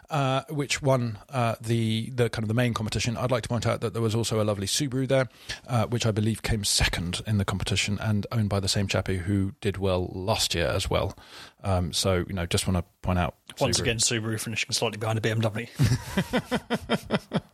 uh, 0.09 0.43
which 0.49 0.81
won 0.81 1.17
uh, 1.29 1.55
the 1.59 2.09
the 2.11 2.29
kind 2.29 2.43
of 2.43 2.47
the 2.47 2.53
main 2.53 2.73
competition. 2.73 3.17
I'd 3.17 3.31
like 3.31 3.43
to 3.43 3.49
point 3.49 3.65
out 3.65 3.81
that 3.81 3.93
there 3.93 4.01
was 4.01 4.15
also 4.15 4.41
a 4.41 4.45
lovely 4.45 4.67
Subaru 4.67 5.07
there, 5.07 5.27
uh, 5.67 5.87
which 5.87 6.05
I 6.05 6.11
believe 6.11 6.41
came 6.43 6.63
second 6.63 7.21
in 7.25 7.37
the 7.37 7.45
competition 7.45 7.97
and 7.99 8.25
owned 8.31 8.49
by 8.49 8.59
the 8.59 8.69
same 8.69 8.87
chappie 8.87 9.17
who 9.17 9.53
did 9.61 9.77
well 9.77 10.11
last 10.13 10.53
year 10.53 10.67
as 10.67 10.89
well. 10.89 11.17
Um, 11.63 11.91
so 11.91 12.23
you 12.27 12.33
know, 12.33 12.45
just 12.45 12.67
want 12.67 12.77
to 12.77 12.83
point 13.01 13.19
out 13.19 13.35
Once 13.59 13.77
Subaru. 13.77 13.81
again, 13.81 13.97
Subaru 13.97 14.39
finishing 14.39 14.71
slightly 14.71 14.97
behind 14.97 15.17
a 15.17 15.21
BMW. 15.21 15.67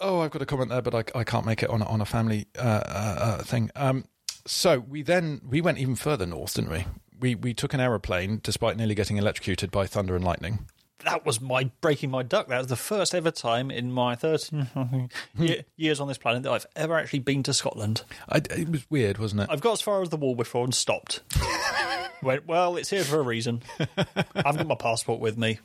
Oh, 0.00 0.20
I've 0.20 0.32
got 0.32 0.42
a 0.42 0.46
comment 0.46 0.68
there, 0.68 0.82
but 0.82 0.94
I, 0.94 1.20
I 1.20 1.24
can't 1.24 1.46
make 1.46 1.62
it 1.62 1.70
on 1.70 1.80
a, 1.80 1.86
on 1.86 2.02
a 2.02 2.04
family 2.04 2.46
uh, 2.58 2.60
uh, 2.62 3.16
uh, 3.18 3.42
thing. 3.42 3.70
Um, 3.74 4.04
so 4.44 4.80
we 4.80 5.00
then 5.02 5.40
we 5.48 5.62
went 5.62 5.78
even 5.78 5.94
further 5.94 6.26
north, 6.26 6.54
didn't 6.54 6.70
we? 6.70 6.84
We 7.18 7.34
we 7.36 7.54
took 7.54 7.72
an 7.72 7.80
aeroplane, 7.80 8.40
despite 8.42 8.76
nearly 8.76 8.94
getting 8.94 9.16
electrocuted 9.16 9.70
by 9.70 9.86
thunder 9.86 10.14
and 10.14 10.22
lightning. 10.22 10.66
that 11.04 11.24
was 11.24 11.40
my 11.40 11.70
breaking 11.80 12.10
my 12.10 12.22
duck. 12.22 12.48
That 12.48 12.58
was 12.58 12.66
the 12.66 12.76
first 12.76 13.14
ever 13.14 13.30
time 13.30 13.70
in 13.70 13.90
my 13.92 14.14
13 14.14 15.08
years 15.76 16.00
on 16.00 16.08
this 16.08 16.18
planet 16.18 16.42
that 16.42 16.52
I've 16.52 16.66
ever 16.76 16.98
actually 16.98 17.20
been 17.20 17.42
to 17.44 17.54
Scotland. 17.54 18.02
I, 18.28 18.42
it 18.50 18.68
was 18.68 18.84
weird, 18.90 19.16
wasn't 19.16 19.42
it? 19.42 19.48
I've 19.50 19.62
got 19.62 19.72
as 19.74 19.80
far 19.80 20.02
as 20.02 20.10
the 20.10 20.16
wall 20.18 20.34
before 20.34 20.64
and 20.64 20.74
stopped. 20.74 21.20
Went, 22.22 22.46
well, 22.46 22.76
it's 22.76 22.90
here 22.90 23.04
for 23.04 23.18
a 23.18 23.22
reason. 23.22 23.62
I've 24.34 24.56
got 24.56 24.66
my 24.66 24.74
passport 24.74 25.20
with 25.20 25.36
me. 25.36 25.58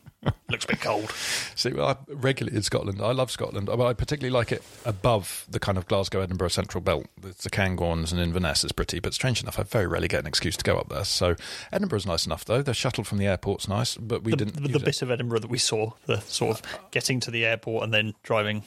Looks 0.50 0.66
a 0.66 0.68
bit 0.68 0.82
cold. 0.82 1.10
See, 1.56 1.72
well, 1.72 1.88
I 1.88 1.96
regularly 2.14 2.58
in 2.58 2.64
Scotland. 2.64 3.02
I 3.02 3.12
love 3.14 3.32
Scotland. 3.32 3.70
I, 3.70 3.74
I 3.76 3.94
particularly 3.94 4.32
like 4.34 4.52
it 4.52 4.62
above 4.86 5.46
the 5.50 5.60
kind 5.60 5.78
of 5.78 5.88
Glasgow, 5.88 6.20
Edinburgh 6.22 6.50
central 6.50 6.82
belt. 6.82 7.06
It's 7.24 7.44
the 7.46 7.50
Cairngorms 7.50 8.12
and 8.12 8.20
Inverness 8.20 8.64
is 8.66 8.74
pretty, 8.74 9.00
but 9.00 9.14
strange 9.14 9.42
enough, 9.42 9.58
I 9.58 9.64
very 9.64 9.88
rarely 9.88 10.10
get 10.10 10.20
an 10.20 10.28
excuse 10.28 10.58
to 10.58 10.64
go 10.64 10.78
up 10.78 10.90
there. 10.90 11.06
So 11.06 11.36
Edinburgh's 11.72 12.06
nice 12.06 12.26
enough, 12.26 12.44
though. 12.44 12.62
The 12.62 12.74
shuttle 12.74 13.04
from 13.06 13.18
the 13.20 13.28
airport's 13.28 13.68
nice, 13.70 13.96
but 13.96 14.24
we 14.24 14.32
The, 14.32 14.38
didn't. 14.38 14.62
the, 14.62 14.68
the 14.70 14.80
it. 14.80 14.86
bit 14.86 15.02
of 15.02 15.10
Edinburgh 15.12 15.40
that 15.40 15.50
we 15.50 15.58
saw, 15.58 15.92
the 16.06 16.20
sort 16.22 16.60
of 16.60 16.92
getting 16.92 17.22
to 17.22 17.32
the 17.32 17.46
airport 17.46 17.86
and 17.86 17.94
then 17.94 18.14
driving 18.24 18.64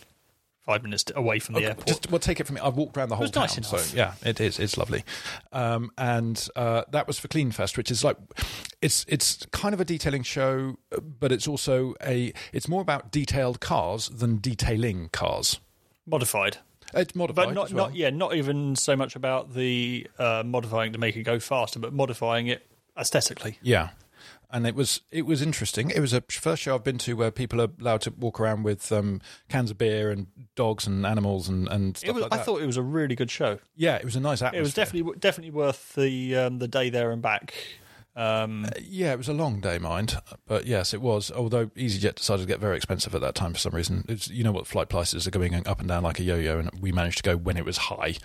five 0.65 0.83
minutes 0.83 1.05
away 1.15 1.39
from 1.39 1.55
the 1.55 1.61
Okay, 1.61 1.69
airport. 1.69 1.87
Just 1.87 2.11
well, 2.11 2.19
take 2.19 2.41
it 2.41 2.47
from 2.47 2.55
me. 2.55 2.61
I've 2.61 2.77
walked 2.77 2.97
around 2.97 3.09
the 3.09 3.17
whole 3.17 3.23
was 3.25 3.31
town, 3.31 3.43
nice 3.45 3.59
enough. 3.59 3.81
so 3.81 3.97
yeah, 3.97 4.15
it 4.25 4.41
is. 4.41 4.59
It's 4.59 4.77
lovely, 4.77 5.05
um, 5.53 5.91
and 5.99 6.49
uh, 6.57 6.83
that 6.91 7.07
was 7.07 7.19
for 7.19 7.29
Clean 7.29 7.51
Fest, 7.51 7.77
which 7.77 7.91
is 7.91 8.05
like 8.05 8.17
it's 8.81 9.05
it's 9.09 9.45
kind 9.53 9.75
of 9.75 9.81
a 9.81 9.85
detailing 9.85 10.23
show, 10.23 10.77
but 11.21 11.33
it's 11.33 11.47
also 11.49 11.95
a 12.05 12.33
it's 12.53 12.69
more 12.69 12.81
about 12.81 13.11
detailed 13.11 13.61
cars 13.61 14.09
than 14.09 14.39
detailing 14.39 15.09
cars. 15.13 15.61
Modified. 16.07 16.59
It's 16.95 17.15
modified, 17.15 17.47
But 17.47 17.55
not, 17.55 17.73
well. 17.73 17.87
not 17.87 17.97
yeah, 17.97 18.11
not 18.11 18.35
even 18.35 18.77
so 18.77 18.97
much 18.97 19.17
about 19.17 19.55
the 19.55 20.07
uh, 20.19 20.43
modifying 20.45 20.93
to 20.93 20.99
make 20.99 21.17
it 21.17 21.23
go 21.23 21.39
faster, 21.41 21.79
but 21.79 21.93
modifying 21.95 22.49
it 22.49 22.67
aesthetically. 22.99 23.59
Yeah. 23.63 23.91
And 24.53 24.67
it 24.67 24.75
was 24.75 25.01
it 25.11 25.25
was 25.25 25.41
interesting. 25.41 25.89
It 25.91 26.01
was 26.01 26.13
a 26.13 26.21
first 26.29 26.61
show 26.63 26.75
I've 26.75 26.85
been 26.85 26.99
to 26.99 27.15
where 27.15 27.31
people 27.31 27.61
are 27.61 27.69
allowed 27.81 28.03
to 28.03 28.11
walk 28.11 28.39
around 28.39 28.65
with 28.65 28.93
um, 28.93 29.23
cans 29.49 29.71
of 29.71 29.79
beer 29.79 30.11
and 30.11 30.27
dogs 30.57 30.87
and 30.87 31.07
animals 31.07 31.49
and, 31.49 31.67
and 31.69 31.97
stuff 31.97 32.11
It 32.11 32.15
was, 32.15 32.23
like 32.25 32.35
I 32.35 32.37
thought 32.43 32.61
it 32.61 32.67
was 32.67 32.77
a 32.77 32.83
really 32.83 33.15
good 33.15 33.31
show. 33.31 33.59
yeah, 33.77 33.97
it 33.97 34.05
was 34.05 34.15
a 34.15 34.21
nice 34.21 34.43
atmosphere. 34.43 34.59
It 34.59 34.63
was 34.63 34.75
definitely 34.75 35.19
definitely 35.19 35.53
worth 35.53 35.95
the 35.95 36.37
um, 36.37 36.59
the 36.59 36.69
day 36.69 36.91
there 36.91 37.13
and 37.13 37.23
back. 37.23 37.55
Um, 38.15 38.67
Yeah, 38.79 39.13
it 39.13 39.17
was 39.17 39.29
a 39.29 39.33
long 39.33 39.61
day, 39.61 39.79
mind, 39.79 40.19
but 40.47 40.67
yes, 40.67 40.93
it 40.93 41.01
was. 41.01 41.31
Although 41.31 41.69
EasyJet 41.69 42.17
decided 42.17 42.43
to 42.43 42.47
get 42.47 42.61
very 42.61 42.77
expensive 42.77 43.15
at 43.15 43.23
that 43.23 43.35
time 43.35 43.55
for 43.55 43.59
some 43.59 43.73
reason. 43.75 44.05
It's, 44.07 44.29
you 44.29 44.45
know 44.45 44.53
what 44.53 44.67
flight 44.67 44.91
prices 44.91 45.27
are 45.27 45.31
going 45.31 45.55
up 45.67 45.81
and 45.81 45.89
down 45.89 46.03
like 46.03 46.19
a 46.21 46.23
yo-yo, 46.23 46.59
and 46.59 46.71
we 46.79 46.93
managed 46.93 47.17
to 47.19 47.23
go 47.23 47.39
when 47.39 47.57
it 47.57 47.65
was 47.65 47.79
high. 47.79 48.17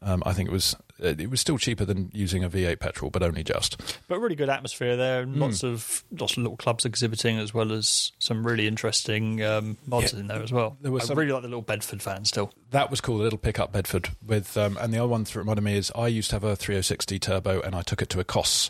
Um, 0.00 0.22
I 0.24 0.32
think 0.32 0.48
it 0.48 0.52
was 0.52 0.76
it 0.98 1.30
was 1.30 1.40
still 1.40 1.58
cheaper 1.58 1.84
than 1.84 2.10
using 2.12 2.42
a 2.44 2.50
V8 2.50 2.80
petrol, 2.80 3.10
but 3.10 3.22
only 3.22 3.44
just. 3.44 3.80
but 4.08 4.18
really 4.18 4.34
good 4.36 4.48
atmosphere 4.48 4.96
there. 4.96 5.22
and 5.22 5.34
Hmm. 5.34 5.42
Lots 5.42 5.62
of 5.62 6.04
lots 6.18 6.32
of 6.36 6.38
little 6.42 6.56
clubs 6.56 6.84
exhibiting, 6.84 7.38
as 7.38 7.52
well 7.54 7.72
as 7.72 8.12
some 8.18 8.46
really 8.46 8.66
interesting 8.66 9.42
um, 9.42 9.76
mods 9.86 10.12
Yeah, 10.12 10.20
in 10.20 10.26
there 10.26 10.42
as 10.42 10.52
well. 10.52 10.76
there 10.80 10.92
was 10.92 11.04
I 11.04 11.06
some- 11.08 11.18
really 11.18 11.32
like 11.32 11.42
the 11.42 11.48
little 11.48 11.62
Bedford 11.62 12.02
fan 12.02 12.24
still. 12.24 12.52
That 12.70 12.90
was 12.90 13.00
cool. 13.00 13.16
the 13.18 13.24
little 13.24 13.38
pickup 13.38 13.72
Bedford 13.72 14.10
with, 14.26 14.56
um, 14.56 14.76
and 14.80 14.92
the 14.92 14.98
other 14.98 15.08
one 15.08 15.24
that 15.24 15.34
reminded 15.34 15.62
me 15.62 15.76
is 15.76 15.90
I 15.94 16.08
used 16.08 16.30
to 16.30 16.36
have 16.36 16.44
a 16.44 16.54
306D 16.56 17.18
turbo, 17.20 17.60
and 17.60 17.74
I 17.74 17.82
took 17.82 18.02
it 18.02 18.10
to 18.10 18.20
a 18.20 18.24
Koss. 18.24 18.68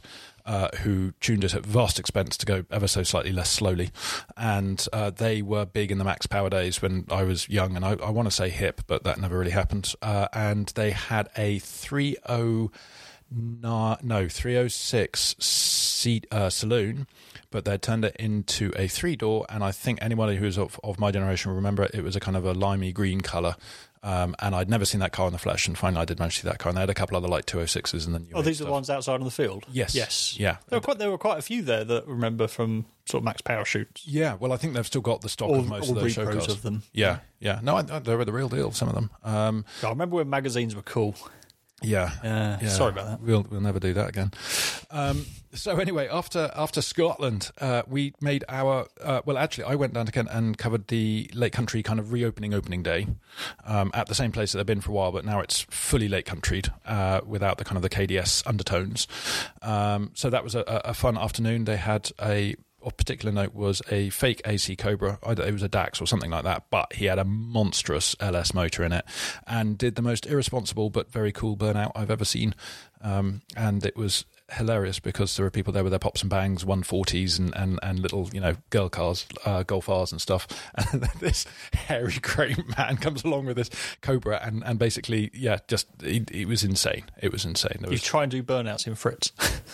Uh, 0.48 0.74
who 0.78 1.12
tuned 1.20 1.44
it 1.44 1.52
at 1.52 1.66
vast 1.66 1.98
expense 1.98 2.34
to 2.34 2.46
go 2.46 2.64
ever 2.70 2.88
so 2.88 3.02
slightly 3.02 3.32
less 3.32 3.50
slowly, 3.50 3.90
and 4.34 4.86
uh, 4.94 5.10
they 5.10 5.42
were 5.42 5.66
big 5.66 5.92
in 5.92 5.98
the 5.98 6.04
max 6.04 6.26
power 6.26 6.48
days 6.48 6.80
when 6.80 7.04
I 7.10 7.22
was 7.22 7.50
young, 7.50 7.76
and 7.76 7.84
I, 7.84 7.96
I 8.02 8.08
want 8.08 8.28
to 8.28 8.34
say 8.34 8.48
hip, 8.48 8.80
but 8.86 9.04
that 9.04 9.20
never 9.20 9.38
really 9.38 9.50
happened. 9.50 9.92
Uh, 10.00 10.28
and 10.32 10.68
they 10.68 10.92
had 10.92 11.28
a 11.36 11.58
30 11.58 12.16
no, 13.30 13.96
no 14.02 14.28
306 14.28 15.36
seat 15.38 16.26
uh, 16.30 16.48
saloon, 16.48 17.06
but 17.50 17.64
they 17.64 17.76
turned 17.76 18.04
it 18.04 18.16
into 18.16 18.72
a 18.76 18.88
three 18.88 19.16
door. 19.16 19.44
And 19.48 19.62
I 19.62 19.72
think 19.72 19.98
anybody 20.00 20.36
who's 20.36 20.58
of, 20.58 20.80
of 20.82 20.98
my 20.98 21.10
generation 21.10 21.50
will 21.50 21.56
remember 21.56 21.82
it. 21.82 21.94
It 21.94 22.02
was 22.02 22.16
a 22.16 22.20
kind 22.20 22.36
of 22.36 22.44
a 22.44 22.52
limey 22.52 22.92
green 22.92 23.20
color. 23.20 23.56
Um, 24.02 24.34
and 24.38 24.54
I'd 24.54 24.68
never 24.70 24.84
seen 24.84 25.00
that 25.00 25.12
car 25.12 25.26
in 25.26 25.32
the 25.32 25.38
flesh. 25.38 25.66
And 25.66 25.76
finally, 25.76 26.02
I 26.02 26.04
did 26.04 26.18
manage 26.18 26.36
to 26.36 26.40
see 26.42 26.48
that 26.48 26.58
car. 26.58 26.70
And 26.70 26.76
they 26.76 26.80
had 26.80 26.90
a 26.90 26.94
couple 26.94 27.16
other 27.16 27.28
like 27.28 27.46
206s 27.46 28.06
and 28.06 28.14
then 28.14 28.28
Oh, 28.34 28.42
these 28.42 28.60
are 28.60 28.64
the 28.64 28.70
ones 28.70 28.88
outside 28.90 29.14
on 29.14 29.24
the 29.24 29.30
field. 29.30 29.64
Yes. 29.70 29.94
yes, 29.94 30.38
Yeah. 30.38 30.58
There 30.68 30.78
were 30.78 30.84
quite 30.84 30.98
there 30.98 31.10
were 31.10 31.18
quite 31.18 31.38
a 31.38 31.42
few 31.42 31.62
there 31.62 31.84
that 31.84 32.06
remember 32.06 32.46
from 32.46 32.86
sort 33.06 33.22
of 33.22 33.24
max 33.24 33.40
power 33.40 33.64
shoots. 33.64 34.06
Yeah, 34.06 34.34
well, 34.34 34.52
I 34.52 34.56
think 34.56 34.74
they've 34.74 34.86
still 34.86 35.00
got 35.00 35.22
the 35.22 35.28
stock 35.28 35.48
All, 35.48 35.58
of 35.60 35.68
most 35.68 35.88
of 35.90 35.96
those 35.96 36.12
show 36.12 36.30
cars. 36.30 36.48
of 36.48 36.62
them. 36.62 36.82
Yeah, 36.92 37.20
yeah. 37.40 37.60
No, 37.62 37.76
I, 37.76 37.84
I, 37.90 37.98
they 37.98 38.14
were 38.14 38.24
the 38.24 38.32
real 38.32 38.48
deal. 38.48 38.70
Some 38.72 38.88
of 38.88 38.94
them. 38.94 39.10
Um, 39.24 39.64
I 39.82 39.88
remember 39.88 40.16
when 40.16 40.28
magazines 40.30 40.76
were 40.76 40.82
cool. 40.82 41.14
Yeah, 41.82 42.12
Yeah, 42.22 42.58
Yeah, 42.60 42.68
sorry 42.68 42.92
about 42.92 43.06
that. 43.06 43.20
We'll 43.20 43.46
we'll 43.48 43.60
never 43.60 43.78
do 43.78 43.92
that 43.94 44.08
again. 44.08 44.32
Um, 44.90 45.26
so 45.54 45.76
anyway, 45.78 46.08
after 46.08 46.50
after 46.54 46.82
Scotland, 46.82 47.50
uh, 47.60 47.82
we 47.86 48.14
made 48.20 48.44
our 48.48 48.86
uh, 49.02 49.22
well. 49.24 49.38
Actually, 49.38 49.64
I 49.64 49.74
went 49.76 49.94
down 49.94 50.06
to 50.06 50.12
Kent 50.12 50.28
and 50.30 50.58
covered 50.58 50.88
the 50.88 51.30
Lake 51.34 51.52
Country 51.52 51.82
kind 51.82 51.98
of 51.98 52.12
reopening 52.12 52.52
opening 52.54 52.82
day 52.82 53.06
um, 53.64 53.90
at 53.94 54.08
the 54.08 54.14
same 54.14 54.32
place 54.32 54.52
that 54.52 54.58
they've 54.58 54.66
been 54.66 54.80
for 54.80 54.90
a 54.90 54.94
while, 54.94 55.12
but 55.12 55.24
now 55.24 55.40
it's 55.40 55.60
fully 55.70 56.08
Lake 56.08 56.26
Country 56.26 56.62
uh, 56.86 57.20
without 57.26 57.58
the 57.58 57.64
kind 57.64 57.76
of 57.76 57.82
the 57.82 57.90
KDS 57.90 58.46
undertones. 58.46 59.06
Um, 59.62 60.10
so 60.14 60.30
that 60.30 60.44
was 60.44 60.54
a 60.54 60.62
a 60.84 60.94
fun 60.94 61.16
afternoon. 61.16 61.64
They 61.64 61.76
had 61.76 62.10
a 62.20 62.56
of 62.82 62.96
particular 62.96 63.32
note 63.32 63.54
was 63.54 63.82
a 63.90 64.10
fake 64.10 64.40
AC 64.44 64.76
Cobra. 64.76 65.18
Don't- 65.22 65.40
It 65.40 65.52
was 65.52 65.62
a 65.62 65.68
DAX 65.68 66.00
or 66.00 66.06
something 66.06 66.30
like 66.30 66.44
that, 66.44 66.64
but 66.70 66.92
he 66.94 67.06
had 67.06 67.18
a 67.18 67.24
monstrous 67.24 68.14
LS 68.20 68.54
motor 68.54 68.84
in 68.84 68.92
it 68.92 69.04
and 69.46 69.76
did 69.76 69.94
the 69.96 70.02
most 70.02 70.26
irresponsible 70.26 70.88
but 70.90 71.10
very 71.10 71.32
cool 71.32 71.56
burnout 71.56 71.92
I've 71.96 72.10
ever 72.10 72.24
seen. 72.24 72.54
Um, 73.00 73.42
and 73.56 73.84
it 73.84 73.96
was 73.96 74.24
hilarious 74.52 74.98
because 74.98 75.36
there 75.36 75.44
were 75.44 75.50
people 75.50 75.72
there 75.72 75.84
with 75.84 75.90
their 75.92 75.98
pops 75.98 76.22
and 76.22 76.30
bangs, 76.30 76.64
140s 76.64 77.38
and, 77.38 77.54
and, 77.54 77.78
and 77.82 77.98
little, 78.00 78.28
you 78.32 78.40
know, 78.40 78.54
girl 78.70 78.88
cars, 78.88 79.26
uh, 79.44 79.62
Golf 79.62 79.88
R's 79.88 80.10
and 80.12 80.20
stuff. 80.20 80.46
And 80.92 81.02
this 81.20 81.44
hairy 81.74 82.14
grey 82.22 82.56
man 82.78 82.96
comes 82.96 83.24
along 83.24 83.46
with 83.46 83.56
this 83.56 83.70
Cobra 84.00 84.40
and, 84.42 84.62
and 84.64 84.78
basically, 84.78 85.30
yeah, 85.34 85.58
just, 85.68 85.86
it, 86.02 86.30
it 86.30 86.46
was 86.48 86.64
insane. 86.64 87.04
It 87.20 87.32
was 87.32 87.44
insane. 87.44 87.78
There 87.80 87.90
You 87.90 87.94
was, 87.94 88.02
try 88.02 88.22
and 88.22 88.30
do 88.30 88.42
burnouts 88.42 88.86
in 88.86 88.94
Fritz. 88.94 89.32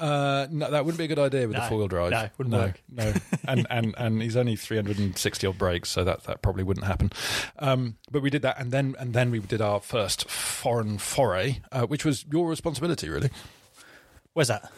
uh, 0.00 0.46
no, 0.50 0.70
that 0.70 0.84
wouldn't 0.84 0.98
be 0.98 1.04
a 1.04 1.08
good 1.08 1.18
idea 1.18 1.46
with 1.46 1.56
No, 1.56 1.62
the 1.62 1.68
four 1.68 1.78
wheel 1.78 1.88
drive. 1.88 2.10
no, 2.10 2.28
wouldn't 2.38 2.52
no, 2.52 2.58
work. 2.58 2.82
No, 2.90 3.12
and 3.48 3.66
and 3.70 3.94
and 3.98 4.22
he's 4.22 4.36
only 4.36 4.56
three 4.56 4.76
hundred 4.76 4.98
and 4.98 5.16
sixty 5.16 5.46
odd 5.46 5.58
brakes, 5.58 5.90
so 5.90 6.02
that 6.04 6.24
that 6.24 6.42
probably 6.42 6.64
wouldn't 6.64 6.86
happen. 6.86 7.10
Um, 7.58 7.96
but 8.10 8.22
we 8.22 8.30
did 8.30 8.42
that, 8.42 8.58
and 8.58 8.72
then 8.72 8.96
and 8.98 9.12
then 9.12 9.30
we 9.30 9.38
did 9.38 9.60
our 9.60 9.80
first 9.80 10.28
foreign 10.30 10.98
foray, 10.98 11.60
uh, 11.70 11.82
which 11.86 12.04
was 12.04 12.24
your 12.32 12.48
responsibility, 12.48 13.08
really. 13.08 13.30
Where's 14.32 14.48
that? 14.48 14.70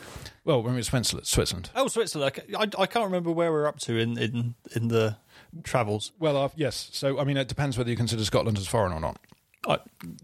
Well, 0.44 0.56
when 0.58 0.72
we 0.72 0.72
were 0.72 0.78
in 0.78 0.84
Switzerland, 0.84 1.26
Switzerland. 1.26 1.70
Oh, 1.76 1.86
Switzerland. 1.86 2.40
I, 2.58 2.62
I 2.78 2.86
can't 2.86 3.04
remember 3.04 3.30
where 3.30 3.52
we're 3.52 3.66
up 3.68 3.78
to 3.80 3.96
in 3.96 4.18
in, 4.18 4.54
in 4.74 4.88
the 4.88 5.16
travels. 5.62 6.10
Well, 6.18 6.36
uh, 6.36 6.48
yes. 6.56 6.88
So 6.92 7.20
I 7.20 7.24
mean, 7.24 7.36
it 7.36 7.48
depends 7.48 7.78
whether 7.78 7.90
you 7.90 7.96
consider 7.96 8.24
Scotland 8.24 8.58
as 8.58 8.66
foreign 8.66 8.92
or 8.92 9.00
not. 9.00 9.18
I, 9.68 9.78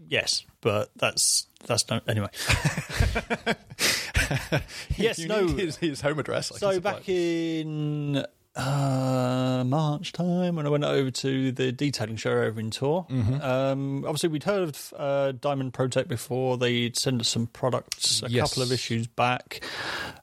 yes, 0.09 0.43
but 0.59 0.89
that's 0.97 1.47
that's 1.65 1.89
no 1.89 2.01
anyway. 2.07 2.27
yes, 4.97 5.19
no. 5.19 5.47
his, 5.47 5.77
his 5.77 6.01
home 6.01 6.19
address. 6.19 6.51
I 6.51 6.57
So 6.57 6.79
back 6.79 7.07
in 7.09 8.25
uh, 8.55 9.63
March 9.65 10.11
time, 10.11 10.55
when 10.55 10.65
I 10.65 10.69
went 10.69 10.83
over 10.83 11.11
to 11.11 11.51
the 11.51 11.71
detailing 11.71 12.15
show 12.17 12.31
over 12.31 12.59
in 12.59 12.69
Tour, 12.71 13.05
Mm-hmm. 13.09 13.41
um, 13.41 14.03
obviously 14.05 14.29
we'd 14.29 14.43
heard 14.43 14.63
of 14.69 14.93
uh, 14.97 15.31
Diamond 15.33 15.73
Protect 15.73 16.07
before. 16.07 16.57
They'd 16.57 16.97
send 16.97 17.21
us 17.21 17.29
some 17.29 17.47
products 17.47 18.21
a 18.23 18.29
Yes. 18.29 18.49
couple 18.49 18.63
of 18.63 18.71
issues 18.71 19.07
back, 19.07 19.63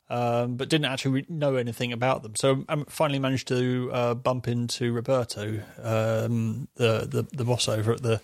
um, 0.09 0.57
but 0.57 0.69
didn't 0.69 0.87
actually 0.87 1.27
know 1.29 1.57
anything 1.57 1.93
about 1.93 2.23
them. 2.23 2.35
So 2.37 2.65
I 2.69 2.83
finally 2.89 3.19
managed 3.19 3.49
to 3.49 3.91
uh, 3.93 4.15
bump 4.15 4.49
into 4.49 4.93
Roberto, 4.93 5.63
um, 5.83 6.69
the, 6.77 7.07
the 7.07 7.27
the 7.33 7.45
boss 7.45 7.69
over 7.69 7.93
at 7.93 8.03
the, 8.03 8.21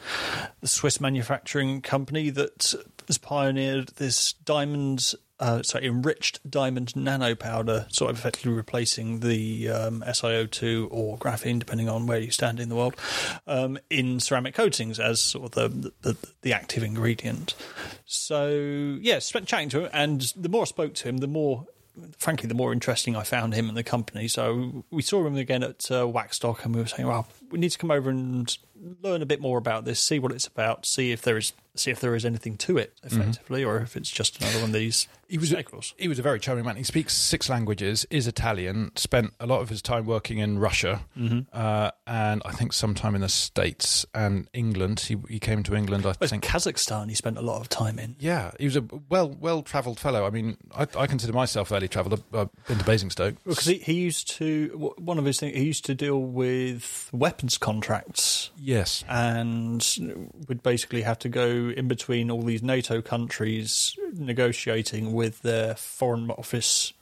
the 0.61 0.69
Swiss 0.69 1.01
manufacturing 1.01 1.81
company 1.81 2.31
that 2.31 2.75
has 3.09 3.19
pioneered 3.19 3.89
this 3.97 4.33
diamond 4.33 5.15
uh, 5.43 5.61
sorry, 5.65 5.87
enriched 5.87 6.39
diamond 6.49 6.95
nano 6.95 7.35
powder, 7.35 7.87
sort 7.91 8.13
of 8.13 8.17
effectively 8.17 8.53
replacing 8.53 9.21
the 9.21 9.69
um, 9.69 10.05
SiO2 10.07 10.87
or 10.89 11.19
graphene, 11.19 11.59
depending 11.59 11.89
on 11.89 12.07
where 12.07 12.21
you 12.21 12.31
stand 12.31 12.61
in 12.61 12.69
the 12.69 12.77
world, 12.77 12.95
um, 13.49 13.77
in 13.91 14.21
ceramic 14.21 14.55
coatings 14.55 15.01
as 15.01 15.21
sort 15.21 15.47
of 15.47 15.51
the, 15.51 15.93
the, 16.03 16.17
the 16.43 16.53
active 16.53 16.85
ingredient. 16.85 17.57
So, 18.05 18.99
yeah, 19.01 19.19
spent 19.19 19.49
chatting 19.49 19.69
to 19.71 19.85
him, 19.85 19.91
and 19.93 20.33
the 20.37 20.49
more 20.49 20.63
I 20.63 20.67
spoke 20.67 20.95
to 20.95 21.09
him, 21.09 21.19
the 21.19 21.27
more. 21.27 21.67
Frankly, 22.17 22.49
the 22.49 22.55
more 22.55 22.73
interesting 22.73 23.17
I 23.17 23.23
found 23.23 23.55
him 23.55 23.69
and 23.69 23.77
the 23.77 23.83
company. 23.83 24.27
So 24.29 24.85
we 24.91 25.03
saw 25.03 25.27
him 25.27 25.37
again 25.37 25.63
at 25.63 25.91
uh, 25.91 26.07
Waxstock, 26.07 26.65
and 26.65 26.75
we 26.75 26.81
were 26.81 26.87
saying, 26.87 27.07
"Well, 27.07 27.29
we 27.51 27.59
need 27.59 27.71
to 27.71 27.79
come 27.79 27.91
over 27.91 28.09
and 28.09 28.57
learn 29.03 29.23
a 29.23 29.27
bit 29.27 29.41
more 29.41 29.59
about 29.59 29.85
this, 29.85 30.01
see 30.01 30.19
what 30.19 30.33
it's 30.33 30.47
about, 30.47 30.87
see 30.87 31.13
if 31.13 31.23
there 31.23 31.37
is 31.37 31.53
see 31.75 31.91
if 31.91 32.01
there 32.01 32.15
is 32.15 32.25
anything 32.25 32.57
to 32.59 32.79
it, 32.79 32.95
effectively, 33.03 33.65
or 33.65 33.79
if 33.79 33.97
it's 33.97 34.11
just 34.11 34.41
another 34.41 34.59
one 34.61 34.71
of 34.71 34.73
these 34.73 35.07
He 35.33 35.39
was 35.39 35.51
a, 35.53 35.65
he 35.97 36.09
was 36.09 36.19
a 36.19 36.23
very 36.23 36.39
charming 36.39 36.67
man. 36.67 36.77
He 36.77 36.83
speaks 36.83 37.15
six 37.15 37.49
languages, 37.49 38.07
is 38.11 38.27
Italian, 38.27 38.93
spent 38.97 39.33
a 39.41 39.47
lot 39.47 39.63
of 39.63 39.71
his 39.71 39.81
time 39.81 40.05
working 40.05 40.39
in 40.39 40.59
Russia, 40.59 41.01
Mm-hmm. 41.19 41.41
uh, 41.53 41.91
and 42.07 42.43
I 42.45 42.53
think 42.53 42.75
sometime 42.75 43.15
in 43.15 43.23
the 43.23 43.29
States 43.31 44.05
and 44.15 44.47
England. 44.53 45.01
He, 45.01 45.17
he 45.29 45.39
came 45.41 45.63
to 45.63 45.75
England, 45.75 46.05
I 46.05 46.13
Well, 46.21 46.29
think. 46.29 46.45
Kazakhstan, 46.45 47.09
he 47.09 47.15
spent 47.15 47.39
a 47.39 47.43
lot 47.43 47.61
of 47.63 47.71
time 47.71 47.99
in. 47.99 48.15
Yeah, 48.19 48.51
he 48.59 48.67
was 48.67 48.77
a 48.77 48.85
well 49.09 49.31
well 49.41 49.63
travelled 49.63 49.99
fellow. 49.99 50.27
I 50.27 50.31
mean, 50.31 50.59
I, 50.77 50.87
I 50.99 51.07
consider 51.07 51.33
myself 51.33 51.69
fairly 51.69 51.89
travelled. 51.89 52.23
I've 52.35 52.41
I've 52.41 52.67
been 52.67 52.79
to 52.79 52.85
Basingstoke. 52.85 53.37
Because 53.47 53.65
he, 53.65 53.79
he 53.79 53.95
used 53.95 54.29
to 54.37 54.93
one 54.99 55.19
of 55.19 55.25
his 55.25 55.41
things. 55.41 55.57
He 55.57 55.65
used 55.65 55.87
to 55.87 55.95
deal 55.95 56.21
with 56.21 57.09
weapons 57.13 57.57
contracts, 57.57 58.51
Yes, 58.59 59.03
and 59.09 59.83
would 60.49 60.63
basically 60.63 61.01
have 61.03 61.19
to 61.21 61.31
go 61.31 61.73
in 61.75 61.89
between 61.89 62.31
all 62.31 62.43
these 62.43 62.63
NATO 62.63 63.01
countries 63.01 63.97
negotiating 64.15 65.13
with 65.13 65.22
their 65.31 65.75
foreign 65.75 66.31
office 66.31 66.93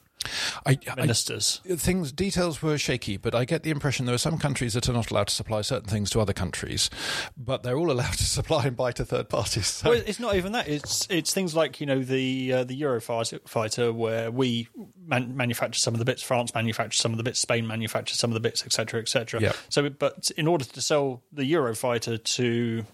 I, 0.67 0.79
I, 0.89 1.01
ministers. 1.01 1.61
things 1.65 2.13
details 2.13 2.61
were 2.61 2.77
shaky, 2.77 3.17
but 3.17 3.35
I 3.35 3.45
get 3.45 3.63
the 3.63 3.71
impression 3.71 4.05
there 4.05 4.15
are 4.15 4.19
some 4.19 4.39
countries 4.39 4.75
that 4.75 4.89
are 4.89 4.93
not 4.93 5.11
allowed 5.11 5.29
to 5.29 5.35
supply 5.35 5.63
certain 5.63 5.89
things 5.89 6.11
to 6.11 6.21
other 6.21 6.35
countries, 6.35 6.91
but 7.37 7.63
they're 7.63 7.79
all 7.79 7.91
allowed 7.93 8.13
to 8.13 8.25
supply 8.25 8.67
and 8.67 8.77
buy 8.77 8.93
to 8.93 9.05
third 9.05 9.29
parties. 9.29 9.67
So. 9.67 9.91
Well, 9.91 10.03
it's 10.07 10.21
not 10.21 10.37
even 10.37 10.53
that. 10.53 10.69
It's 10.69 11.07
it's 11.11 11.33
things 11.33 11.55
like 11.55 11.81
you 11.81 11.87
know 11.87 12.03
the 12.03 12.53
uh, 12.53 12.65
the 12.65 12.79
Eurofighter, 12.79 13.95
where 13.95 14.31
we 14.31 14.69
man- 15.07 15.37
manufacture 15.37 15.81
some 15.81 15.95
of 15.95 15.99
the 15.99 16.05
bits, 16.05 16.23
France 16.23 16.55
manufactures 16.55 17.01
some 17.01 17.13
of 17.13 17.19
the 17.19 17.25
bits, 17.25 17.41
Spain 17.41 17.67
manufactures 17.67 18.19
some 18.19 18.31
of 18.31 18.35
the 18.35 18.41
bits, 18.41 18.65
etc., 18.65 19.01
etc. 19.01 19.41
Yeah. 19.41 19.53
So, 19.71 19.89
but 19.89 20.31
in 20.37 20.47
order 20.47 20.65
to 20.65 20.83
sell 20.83 21.23
the 21.33 21.51
Eurofighter 21.51 22.23
to 22.23 22.85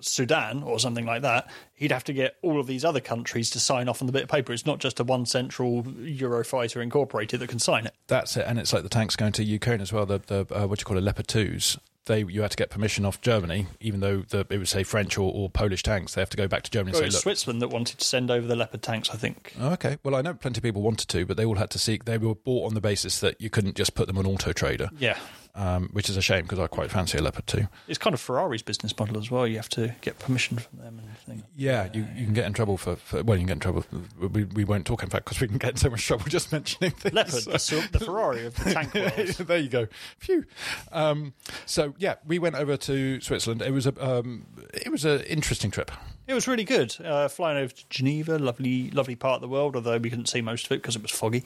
Sudan 0.00 0.62
or 0.62 0.78
something 0.78 1.06
like 1.06 1.22
that, 1.22 1.48
he'd 1.74 1.92
have 1.92 2.04
to 2.04 2.12
get 2.12 2.36
all 2.42 2.58
of 2.60 2.66
these 2.66 2.84
other 2.84 3.00
countries 3.00 3.50
to 3.50 3.60
sign 3.60 3.88
off 3.88 4.02
on 4.02 4.06
the 4.06 4.12
bit 4.12 4.24
of 4.24 4.28
paper. 4.28 4.52
It's 4.52 4.66
not 4.66 4.78
just 4.78 5.00
a 5.00 5.04
one 5.04 5.26
central 5.26 5.82
Eurofighter 5.82 6.82
incorporated 6.82 7.40
that 7.40 7.48
can 7.48 7.58
sign 7.58 7.86
it. 7.86 7.94
That's 8.06 8.36
it, 8.36 8.44
and 8.46 8.58
it's 8.58 8.72
like 8.72 8.82
the 8.82 8.88
tanks 8.88 9.16
going 9.16 9.32
to 9.32 9.44
Ukraine 9.44 9.80
as 9.80 9.92
well. 9.92 10.06
The 10.06 10.18
the 10.18 10.46
uh, 10.54 10.66
what 10.66 10.80
you 10.80 10.84
call 10.84 10.98
it, 10.98 11.02
Leopard 11.02 11.28
twos. 11.28 11.78
They 12.06 12.24
you 12.24 12.42
had 12.42 12.50
to 12.50 12.56
get 12.56 12.70
permission 12.70 13.04
off 13.04 13.20
Germany, 13.20 13.66
even 13.80 14.00
though 14.00 14.22
the, 14.22 14.46
it 14.48 14.56
would 14.58 14.68
say 14.68 14.82
French 14.82 15.18
or, 15.18 15.30
or 15.32 15.50
Polish 15.50 15.82
tanks. 15.82 16.14
They 16.14 16.22
have 16.22 16.30
to 16.30 16.36
go 16.36 16.48
back 16.48 16.62
to 16.62 16.70
Germany 16.70 16.92
Well, 16.94 17.02
and 17.02 17.12
say, 17.12 17.16
"Look, 17.16 17.22
Switzerland 17.22 17.60
that 17.62 17.68
wanted 17.68 17.98
to 17.98 18.04
send 18.04 18.30
over 18.30 18.46
the 18.46 18.56
Leopard 18.56 18.82
tanks, 18.82 19.10
I 19.10 19.16
think. 19.16 19.52
Oh, 19.60 19.72
okay. 19.74 19.98
Well, 20.02 20.14
I 20.14 20.22
know 20.22 20.32
plenty 20.34 20.58
of 20.58 20.62
people 20.62 20.80
wanted 20.82 21.08
to, 21.08 21.26
but 21.26 21.36
they 21.36 21.44
all 21.44 21.56
had 21.56 21.70
to 21.70 21.78
seek. 21.78 22.06
They 22.06 22.16
were 22.18 22.34
bought 22.34 22.66
on 22.66 22.74
the 22.74 22.80
basis 22.80 23.20
that 23.20 23.40
you 23.40 23.50
couldn't 23.50 23.76
just 23.76 23.94
put 23.94 24.06
them 24.06 24.16
on 24.18 24.26
Auto 24.26 24.52
Trader, 24.52 24.88
Yeah. 24.98 25.18
Um, 25.54 25.88
which 25.92 26.08
is 26.08 26.16
a 26.16 26.22
shame 26.22 26.42
because 26.42 26.58
I 26.58 26.66
quite 26.66 26.90
fancy 26.90 27.18
a 27.18 27.22
Leopard 27.22 27.46
too. 27.46 27.68
It's 27.88 27.98
kind 27.98 28.14
of 28.14 28.20
Ferrari's 28.20 28.62
business 28.62 28.96
model 28.98 29.18
as 29.18 29.30
well. 29.30 29.46
You 29.46 29.56
have 29.56 29.68
to 29.70 29.94
get 30.00 30.18
permission 30.18 30.58
from 30.58 30.78
them 30.78 30.98
and 30.98 31.08
everything. 31.10 31.44
Yeah, 31.56 31.88
you, 31.92 32.06
you 32.16 32.24
can 32.24 32.34
get 32.34 32.46
in 32.46 32.52
trouble 32.52 32.76
for, 32.76 32.96
for 32.96 33.22
well, 33.22 33.36
you 33.36 33.46
can 33.46 33.48
get 33.48 33.52
in 33.54 33.60
trouble. 33.60 33.84
We, 34.18 34.44
we 34.44 34.64
won't 34.64 34.86
talk, 34.86 35.02
in 35.02 35.10
fact, 35.10 35.24
because 35.24 35.40
we 35.40 35.48
can 35.48 35.58
get 35.58 35.70
in 35.70 35.76
so 35.76 35.90
much 35.90 36.06
trouble 36.06 36.24
just 36.28 36.52
mentioning 36.52 36.92
things. 36.92 37.14
Leopard, 37.14 37.44
the, 37.44 37.88
the 37.92 38.04
Ferrari 38.04 38.46
of 38.46 38.54
the 38.56 38.70
tank 38.74 38.94
world. 38.94 39.12
there 39.48 39.58
you 39.58 39.68
go. 39.68 39.88
Phew. 40.18 40.44
Um, 40.92 41.34
so 41.66 41.94
yeah, 41.98 42.16
we 42.26 42.38
went 42.38 42.56
over 42.56 42.76
to 42.76 43.20
Switzerland. 43.20 43.62
It 43.62 43.72
was 43.72 43.86
a 43.86 44.04
um, 44.04 44.46
it 44.72 44.90
was 44.90 45.04
an 45.04 45.20
interesting 45.22 45.70
trip. 45.70 45.90
It 46.30 46.34
was 46.34 46.46
really 46.46 46.62
good. 46.62 46.96
Uh, 47.04 47.26
flying 47.26 47.58
over 47.58 47.72
to 47.72 47.88
Geneva, 47.90 48.38
lovely, 48.38 48.92
lovely 48.92 49.16
part 49.16 49.34
of 49.34 49.40
the 49.40 49.48
world. 49.48 49.74
Although 49.74 49.98
we 49.98 50.10
couldn't 50.10 50.28
see 50.28 50.40
most 50.40 50.66
of 50.66 50.70
it 50.70 50.76
because 50.76 50.94
it 50.94 51.02
was 51.02 51.10
foggy. 51.10 51.42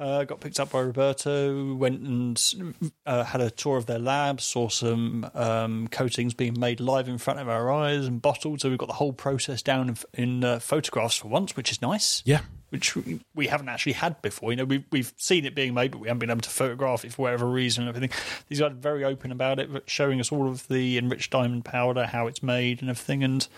Uh, 0.00 0.24
got 0.24 0.40
picked 0.40 0.58
up 0.58 0.70
by 0.70 0.80
Roberto. 0.80 1.74
Went 1.74 2.00
and 2.00 2.82
uh, 3.04 3.24
had 3.24 3.42
a 3.42 3.50
tour 3.50 3.76
of 3.76 3.84
their 3.84 3.98
lab. 3.98 4.40
Saw 4.40 4.70
some 4.70 5.30
um, 5.34 5.88
coatings 5.88 6.32
being 6.32 6.58
made 6.58 6.80
live 6.80 7.06
in 7.06 7.18
front 7.18 7.38
of 7.38 7.50
our 7.50 7.70
eyes 7.70 8.06
and 8.06 8.22
bottled. 8.22 8.62
So 8.62 8.70
we've 8.70 8.78
got 8.78 8.88
the 8.88 8.94
whole 8.94 9.12
process 9.12 9.60
down 9.60 9.90
in, 9.90 9.96
in 10.14 10.42
uh, 10.42 10.58
photographs 10.58 11.16
for 11.16 11.28
once, 11.28 11.54
which 11.54 11.70
is 11.70 11.82
nice. 11.82 12.22
Yeah, 12.24 12.40
Which 12.70 12.94
we- 13.34 13.46
haven't 13.46 13.68
actually 13.70 13.92
had 13.92 14.20
before. 14.20 14.50
You 14.52 14.56
know, 14.56 14.64
we've 14.66 14.84
we've 14.92 15.12
seen 15.16 15.46
it 15.46 15.54
being 15.54 15.72
made, 15.72 15.90
but 15.90 15.98
we 16.00 16.08
haven't 16.08 16.18
been 16.18 16.30
able 16.30 16.42
to 16.42 16.50
photograph 16.50 17.04
it 17.04 17.12
for 17.14 17.22
whatever 17.22 17.46
reason 17.48 17.86
and 17.86 17.96
everything. 17.96 18.16
These 18.48 18.60
guys 18.60 18.72
are 18.72 18.74
very 18.74 19.04
open 19.04 19.32
about 19.32 19.58
it, 19.58 19.72
but 19.72 19.88
showing 19.88 20.20
us 20.20 20.30
all 20.30 20.48
of 20.48 20.68
the 20.68 20.98
enriched 20.98 21.30
diamond 21.30 21.64
powder, 21.64 22.06
how 22.06 22.26
it's 22.26 22.42
made, 22.42 22.80
and 22.82 22.90
everything. 22.90 23.24
And 23.24 23.48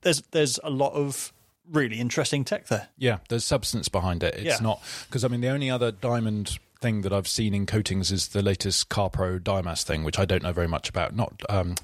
there's 0.00 0.22
there's 0.30 0.58
a 0.64 0.70
lot 0.70 0.92
of 0.94 1.32
really 1.70 1.98
interesting 2.00 2.44
tech 2.44 2.66
there. 2.68 2.88
yeah. 2.98 3.18
There's 3.28 3.44
substance 3.44 3.88
behind 3.88 4.22
it. 4.22 4.34
It's 4.34 4.44
Yeah. 4.44 4.58
not 4.60 4.82
because 5.06 5.24
I 5.24 5.28
mean 5.28 5.40
the 5.40 5.48
only 5.48 5.70
other 5.70 5.90
diamond 5.92 6.58
thing 6.80 7.00
that 7.02 7.12
I've 7.12 7.28
seen 7.28 7.54
in 7.54 7.64
coatings 7.66 8.12
is 8.12 8.28
the 8.28 8.42
latest 8.42 8.90
CarPro 8.90 9.42
Dimas 9.42 9.82
thing, 9.84 10.04
which 10.04 10.18
I 10.18 10.24
don't 10.26 10.42
know 10.42 10.52
very 10.52 10.68
much 10.68 10.88
about. 10.90 11.14
Not 11.16 11.42
um, 11.48 11.76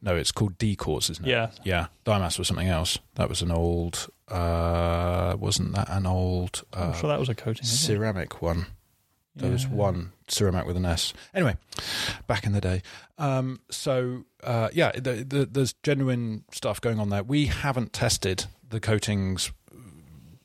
no, 0.00 0.16
it's 0.16 0.32
called 0.32 0.58
Decors, 0.58 1.10
isn't 1.10 1.26
it? 1.26 1.30
Yeah. 1.30 1.50
yeah. 1.64 1.86
Dimas 2.04 2.38
was 2.38 2.48
something 2.48 2.68
else. 2.68 2.98
That 3.14 3.28
was 3.28 3.42
an 3.42 3.50
old. 3.50 4.08
Uh, 4.28 5.36
wasn't 5.38 5.72
that 5.74 5.88
an 5.88 6.04
old 6.04 6.64
uh, 6.74 6.90
I'm 6.92 6.94
sure 6.94 7.08
that 7.08 7.20
was 7.20 7.28
a 7.28 7.34
coating. 7.34 7.64
ceramic 7.64 8.42
one? 8.42 8.66
There 9.36 9.50
was 9.50 9.66
one 9.66 10.12
ceramic 10.28 10.66
with 10.66 10.78
an 10.78 10.86
S. 10.86 11.12
Anyway, 11.34 11.56
back 12.26 12.46
in 12.46 12.52
the 12.52 12.60
day. 12.60 12.82
Um, 13.18 13.60
so 13.70 14.24
uh, 14.42 14.70
yeah, 14.72 14.92
the, 14.92 15.24
the, 15.28 15.46
there's 15.46 15.74
genuine 15.82 16.44
stuff 16.52 16.80
going 16.80 16.98
on 16.98 17.10
there. 17.10 17.22
We 17.22 17.46
haven't 17.46 17.92
tested 17.92 18.46
the 18.66 18.80
coatings 18.80 19.52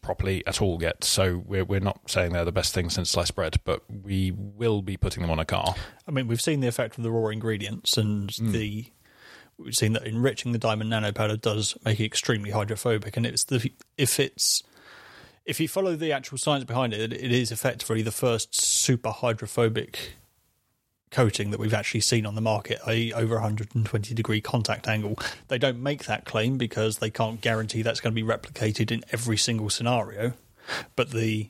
properly 0.01 0.45
at 0.45 0.61
all 0.61 0.81
yet, 0.81 1.03
so 1.03 1.41
we're 1.45 1.63
we're 1.63 1.79
not 1.79 2.09
saying 2.09 2.33
they're 2.33 2.43
the 2.43 2.51
best 2.51 2.73
thing 2.73 2.89
since 2.89 3.11
sliced 3.11 3.35
bread, 3.35 3.57
but 3.63 3.83
we 3.89 4.31
will 4.31 4.81
be 4.81 4.97
putting 4.97 5.21
them 5.21 5.31
on 5.31 5.39
a 5.39 5.45
car. 5.45 5.75
I 6.07 6.11
mean, 6.11 6.27
we've 6.27 6.41
seen 6.41 6.59
the 6.59 6.67
effect 6.67 6.97
of 6.97 7.03
the 7.03 7.11
raw 7.11 7.29
ingredients 7.29 7.97
and 7.97 8.29
the. 8.39 8.87
We've 9.63 9.75
seen 9.75 9.93
that 9.93 10.05
enriching 10.05 10.51
the 10.51 10.57
diamond 10.57 10.89
nano 10.89 11.11
powder 11.11 11.37
does 11.37 11.77
make 11.85 11.99
it 11.99 12.05
extremely 12.05 12.51
hydrophobic, 12.51 13.17
and 13.17 13.25
it's 13.25 13.43
the 13.43 13.71
if 13.97 14.19
it's 14.19 14.63
if 15.45 15.59
you 15.59 15.67
follow 15.67 15.95
the 15.95 16.11
actual 16.11 16.37
science 16.37 16.63
behind 16.65 16.93
it, 16.93 17.13
it 17.13 17.31
is 17.31 17.51
effectively 17.51 18.01
the 18.01 18.11
first 18.11 18.59
super 18.59 19.09
hydrophobic 19.09 20.13
coating 21.09 21.51
that 21.51 21.59
we've 21.59 21.73
actually 21.73 21.99
seen 21.99 22.25
on 22.25 22.35
the 22.35 22.41
market, 22.41 22.79
a 22.87 23.11
over 23.13 23.35
120 23.35 24.13
degree 24.13 24.41
contact 24.41 24.87
angle. 24.87 25.17
They 25.49 25.57
don't 25.57 25.81
make 25.81 26.05
that 26.05 26.25
claim 26.25 26.57
because 26.57 26.99
they 26.99 27.09
can't 27.09 27.41
guarantee 27.41 27.81
that's 27.81 27.99
going 27.99 28.15
to 28.15 28.21
be 28.21 28.27
replicated 28.27 28.91
in 28.91 29.03
every 29.11 29.37
single 29.37 29.69
scenario, 29.69 30.33
but 30.95 31.11
the 31.11 31.49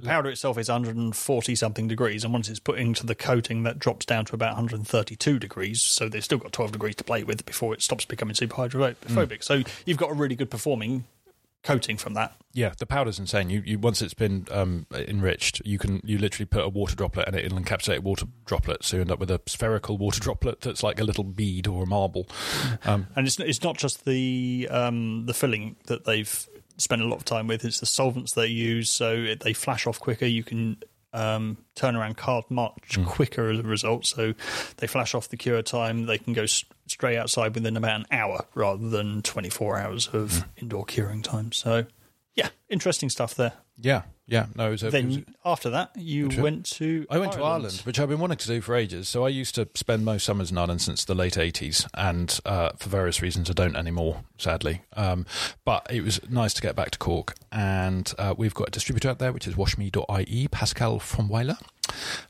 the 0.00 0.06
powder 0.06 0.30
itself 0.30 0.58
is 0.58 0.68
140 0.68 1.54
something 1.56 1.88
degrees, 1.88 2.22
and 2.22 2.32
once 2.32 2.48
it's 2.48 2.60
put 2.60 2.78
into 2.78 3.04
the 3.04 3.14
coating, 3.14 3.64
that 3.64 3.78
drops 3.78 4.06
down 4.06 4.24
to 4.26 4.34
about 4.34 4.50
132 4.50 5.38
degrees. 5.38 5.82
So 5.82 6.08
they've 6.08 6.24
still 6.24 6.38
got 6.38 6.52
12 6.52 6.72
degrees 6.72 6.94
to 6.96 7.04
play 7.04 7.24
with 7.24 7.44
before 7.44 7.74
it 7.74 7.82
stops 7.82 8.04
becoming 8.04 8.34
super 8.34 8.54
hydrophobic. 8.54 9.42
So 9.42 9.62
you've 9.84 9.98
got 9.98 10.10
a 10.10 10.14
really 10.14 10.36
good 10.36 10.50
performing 10.50 11.04
coating 11.64 11.96
from 11.96 12.14
that. 12.14 12.34
Yeah, 12.52 12.72
the 12.78 12.86
powder's 12.86 13.18
insane. 13.18 13.50
You, 13.50 13.62
you 13.64 13.78
once 13.78 14.00
it's 14.00 14.14
been 14.14 14.46
um, 14.50 14.86
enriched, 14.92 15.60
you 15.64 15.78
can 15.78 16.00
you 16.04 16.16
literally 16.18 16.46
put 16.46 16.64
a 16.64 16.68
water 16.68 16.94
droplet 16.96 17.26
and 17.26 17.36
it'll 17.36 17.58
encapsulate 17.58 17.98
a 17.98 18.00
water 18.00 18.26
droplet, 18.46 18.84
so 18.84 18.96
you 18.96 19.00
end 19.02 19.10
up 19.10 19.18
with 19.18 19.30
a 19.30 19.40
spherical 19.46 19.98
water 19.98 20.20
droplet 20.20 20.60
that's 20.60 20.82
like 20.82 21.00
a 21.00 21.04
little 21.04 21.24
bead 21.24 21.66
or 21.66 21.82
a 21.82 21.86
marble. 21.86 22.26
Um, 22.84 23.08
And 23.16 23.26
it's 23.26 23.38
it's 23.40 23.62
not 23.62 23.76
just 23.76 24.04
the 24.04 24.68
um, 24.70 25.26
the 25.26 25.34
filling 25.34 25.76
that 25.86 26.04
they've 26.04 26.48
spent 26.78 27.02
a 27.02 27.06
lot 27.06 27.16
of 27.16 27.24
time 27.24 27.46
with; 27.46 27.64
it's 27.64 27.80
the 27.80 27.86
solvents 27.86 28.32
they 28.32 28.46
use. 28.46 28.90
So 28.90 29.12
it, 29.12 29.40
they 29.40 29.52
flash 29.52 29.86
off 29.86 30.00
quicker. 30.00 30.26
You 30.26 30.42
can 30.44 30.78
um, 31.12 31.58
turn 31.74 31.96
around 31.96 32.16
card 32.16 32.44
much 32.50 32.98
quicker 33.06 33.50
as 33.50 33.58
a 33.58 33.62
result. 33.62 34.06
So 34.06 34.34
they 34.78 34.86
flash 34.86 35.14
off 35.14 35.28
the 35.28 35.36
cure 35.36 35.62
time. 35.62 36.06
They 36.06 36.18
can 36.18 36.32
go 36.32 36.42
s- 36.44 36.64
straight 36.86 37.16
outside 37.18 37.54
within 37.54 37.76
about 37.76 38.00
an 38.00 38.06
hour 38.10 38.46
rather 38.54 38.88
than 38.88 39.22
twenty 39.22 39.50
four 39.50 39.78
hours 39.78 40.08
of 40.08 40.44
indoor 40.56 40.84
curing 40.84 41.22
time. 41.22 41.52
So 41.52 41.86
yeah, 42.34 42.48
interesting 42.68 43.10
stuff 43.10 43.34
there. 43.34 43.52
yeah, 43.76 44.02
yeah. 44.28 44.46
No, 44.54 44.68
it 44.68 44.70
was 44.72 44.82
a, 44.82 44.86
it 44.88 45.04
was 45.04 45.16
Then 45.16 45.26
after 45.44 45.70
that, 45.70 45.90
you 45.96 46.28
went 46.40 46.66
to 46.72 47.06
I 47.10 47.18
went 47.18 47.32
to 47.32 47.42
Ireland, 47.42 47.80
which 47.84 47.98
I've 47.98 48.10
been 48.10 48.20
wanting 48.20 48.36
to 48.38 48.46
do 48.46 48.60
for 48.60 48.74
ages. 48.74 49.08
So 49.08 49.24
I 49.24 49.30
used 49.30 49.54
to 49.54 49.66
spend 49.74 50.04
most 50.04 50.24
summers 50.24 50.50
in 50.50 50.58
Ireland 50.58 50.82
since 50.82 51.04
the 51.04 51.14
late 51.14 51.34
80s, 51.34 51.88
and 51.94 52.38
uh, 52.44 52.70
for 52.76 52.90
various 52.90 53.22
reasons 53.22 53.48
I 53.48 53.54
don't 53.54 53.74
anymore, 53.74 54.22
sadly. 54.36 54.82
Um, 54.94 55.24
but 55.64 55.86
it 55.90 56.02
was 56.02 56.20
nice 56.28 56.52
to 56.54 56.62
get 56.62 56.76
back 56.76 56.90
to 56.92 56.98
Cork, 56.98 57.34
and 57.50 58.12
uh, 58.18 58.34
we've 58.36 58.54
got 58.54 58.68
a 58.68 58.70
distributor 58.70 59.08
out 59.08 59.18
there, 59.18 59.32
which 59.32 59.46
is 59.46 59.56
washme.ie, 59.56 60.48
Pascal 60.48 60.98
from 60.98 61.28
Weiler. 61.28 61.56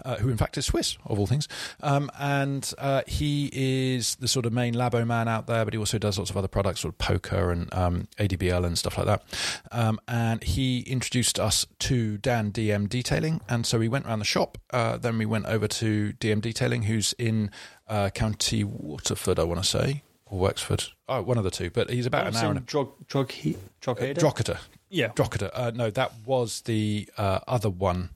Uh, 0.04 0.16
who 0.18 0.28
in 0.28 0.36
fact 0.36 0.56
is 0.56 0.66
Swiss, 0.66 0.96
of 1.04 1.18
all 1.18 1.26
things. 1.26 1.48
Um, 1.82 2.12
and 2.18 2.72
uh, 2.78 3.02
he 3.08 3.50
is 3.52 4.14
the 4.16 4.28
sort 4.28 4.46
of 4.46 4.52
main 4.52 4.72
labo 4.72 5.04
man 5.04 5.26
out 5.26 5.48
there, 5.48 5.64
but 5.64 5.74
he 5.74 5.78
also 5.78 5.98
does 5.98 6.16
lots 6.16 6.30
of 6.30 6.36
other 6.36 6.46
products, 6.46 6.80
sort 6.80 6.94
of 6.94 6.98
Poka 6.98 7.50
and 7.50 7.74
um, 7.74 8.08
ADBL 8.18 8.64
and 8.64 8.78
stuff 8.78 8.96
like 8.96 9.06
that. 9.06 9.24
Um, 9.72 9.98
and 10.06 10.44
he 10.44 10.80
introduced 10.82 11.40
us 11.40 11.66
to 11.88 12.18
Dan 12.18 12.52
DM 12.52 12.86
Detailing. 12.86 13.40
And 13.48 13.64
so 13.64 13.78
we 13.78 13.88
went 13.88 14.04
around 14.04 14.18
the 14.18 14.24
shop. 14.26 14.58
Uh, 14.70 14.98
then 14.98 15.16
we 15.16 15.24
went 15.24 15.46
over 15.46 15.66
to 15.68 16.12
DM 16.20 16.42
Detailing, 16.42 16.82
who's 16.82 17.14
in 17.14 17.50
uh, 17.88 18.10
County 18.10 18.62
Waterford, 18.62 19.38
I 19.38 19.44
want 19.44 19.62
to 19.62 19.66
say, 19.66 20.02
or 20.26 20.38
Wexford. 20.38 20.84
Oh, 21.08 21.22
one 21.22 21.38
of 21.38 21.44
the 21.44 21.50
two. 21.50 21.70
But 21.70 21.88
he's 21.88 22.04
about 22.04 22.26
an 22.26 22.36
hour 22.36 22.50
and 22.50 22.58
a 22.58 22.60
Drog, 22.60 22.92
drog, 23.06 23.32
Drogheda? 23.80 24.20
Drogheda. 24.20 24.58
yeah. 24.90 25.12
Drogheda. 25.14 25.58
Uh, 25.58 25.70
no, 25.74 25.88
that 25.90 26.12
was 26.26 26.60
the 26.62 27.08
uh, 27.16 27.38
other 27.48 27.70
one 27.70 28.10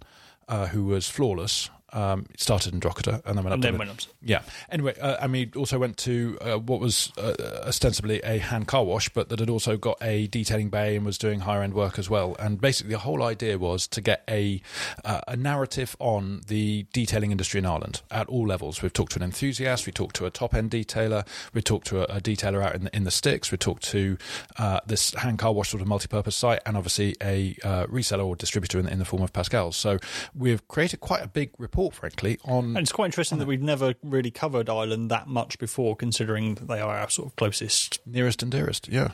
uh, 0.48 0.66
who 0.66 0.84
was 0.84 1.08
flawless. 1.08 1.70
Um, 1.92 2.26
it 2.30 2.40
started 2.40 2.72
in 2.72 2.80
Drogheda 2.80 3.22
and 3.24 3.36
then 3.36 3.44
went 3.44 3.48
up. 3.48 3.52
and 3.54 3.62
to 3.62 3.68
then 3.70 3.78
went 3.78 3.90
up. 3.90 3.98
yeah. 4.22 4.42
Anyway, 4.70 4.94
uh, 5.00 5.16
and 5.20 5.32
we 5.32 5.50
also 5.56 5.78
went 5.78 5.96
to 5.98 6.38
uh, 6.40 6.58
what 6.58 6.80
was 6.80 7.12
uh, 7.18 7.34
ostensibly 7.66 8.20
a 8.20 8.38
hand 8.38 8.66
car 8.66 8.84
wash, 8.84 9.08
but 9.08 9.28
that 9.28 9.40
had 9.40 9.50
also 9.50 9.76
got 9.76 9.98
a 10.00 10.26
detailing 10.28 10.70
bay 10.70 10.96
and 10.96 11.04
was 11.04 11.18
doing 11.18 11.40
higher 11.40 11.62
end 11.62 11.74
work 11.74 11.98
as 11.98 12.08
well. 12.08 12.36
And 12.38 12.60
basically, 12.60 12.92
the 12.92 13.00
whole 13.00 13.22
idea 13.22 13.58
was 13.58 13.86
to 13.88 14.00
get 14.00 14.22
a 14.28 14.62
uh, 15.04 15.20
a 15.28 15.36
narrative 15.36 15.96
on 15.98 16.42
the 16.46 16.86
detailing 16.92 17.30
industry 17.30 17.58
in 17.58 17.66
Ireland 17.66 18.02
at 18.10 18.28
all 18.28 18.46
levels. 18.46 18.82
We've 18.82 18.92
talked 18.92 19.12
to 19.12 19.18
an 19.18 19.24
enthusiast, 19.24 19.86
we 19.86 19.92
talked 19.92 20.16
to 20.16 20.26
a 20.26 20.30
top 20.30 20.54
end 20.54 20.70
detailer, 20.70 21.26
we 21.52 21.62
talked 21.62 21.86
to 21.88 22.00
a, 22.00 22.16
a 22.16 22.20
detailer 22.20 22.62
out 22.62 22.74
in 22.74 22.84
the, 22.84 22.96
in 22.96 23.04
the 23.04 23.10
sticks, 23.10 23.50
we 23.50 23.58
talked 23.58 23.82
to 23.84 24.16
uh, 24.58 24.80
this 24.86 25.14
hand 25.14 25.38
car 25.38 25.52
wash 25.52 25.70
sort 25.70 25.82
of 25.82 25.88
multi 25.88 26.08
purpose 26.08 26.36
site, 26.36 26.60
and 26.66 26.76
obviously 26.76 27.16
a 27.22 27.56
uh, 27.64 27.86
reseller 27.86 28.24
or 28.24 28.36
distributor 28.36 28.78
in, 28.78 28.88
in 28.88 28.98
the 28.98 29.04
form 29.04 29.22
of 29.22 29.32
Pascal. 29.32 29.72
So 29.72 29.98
we've 30.34 30.66
created 30.68 31.00
quite 31.00 31.22
a 31.22 31.28
big 31.28 31.50
report 31.58 31.81
report, 31.82 31.94
frankly, 31.94 32.38
on. 32.44 32.76
And 32.76 32.78
it's 32.78 32.92
quite 32.92 33.06
interesting 33.06 33.38
that 33.38 33.46
we've 33.48 33.62
never 33.62 33.94
really 34.02 34.30
covered 34.30 34.68
Ireland 34.68 35.10
that 35.10 35.26
much 35.26 35.58
before, 35.58 35.96
considering 35.96 36.54
that 36.56 36.68
they 36.68 36.80
are 36.80 36.96
our 36.96 37.10
sort 37.10 37.28
of 37.28 37.36
closest. 37.36 38.00
Nearest 38.06 38.42
and 38.42 38.52
dearest, 38.52 38.88
yeah. 38.88 39.10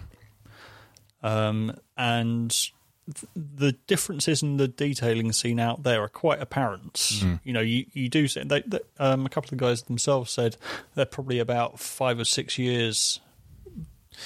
Um, 1.22 1.76
and 1.96 2.50
th- 2.50 3.26
the 3.35 3.72
differences 3.87 4.42
in 4.42 4.57
the 4.57 4.68
detailing 4.68 5.33
seen 5.33 5.59
out 5.59 5.83
there 5.83 6.02
are 6.02 6.09
quite 6.09 6.40
apparent. 6.40 7.22
You 7.42 7.52
know, 7.52 7.61
you, 7.61 7.87
you 7.92 8.09
do 8.09 8.28
say 8.28 8.44
they, 8.44 8.62
they, 8.66 8.81
um, 8.98 9.26
a 9.26 9.28
couple 9.28 9.46
of 9.46 9.59
the 9.59 9.64
guys 9.64 9.83
themselves 9.83 10.31
said 10.31 10.57
they're 10.94 11.07
probably 11.07 11.38
about 11.38 11.81
five 11.81 12.18
or 12.18 12.24
six 12.24 12.59
years 12.59 13.20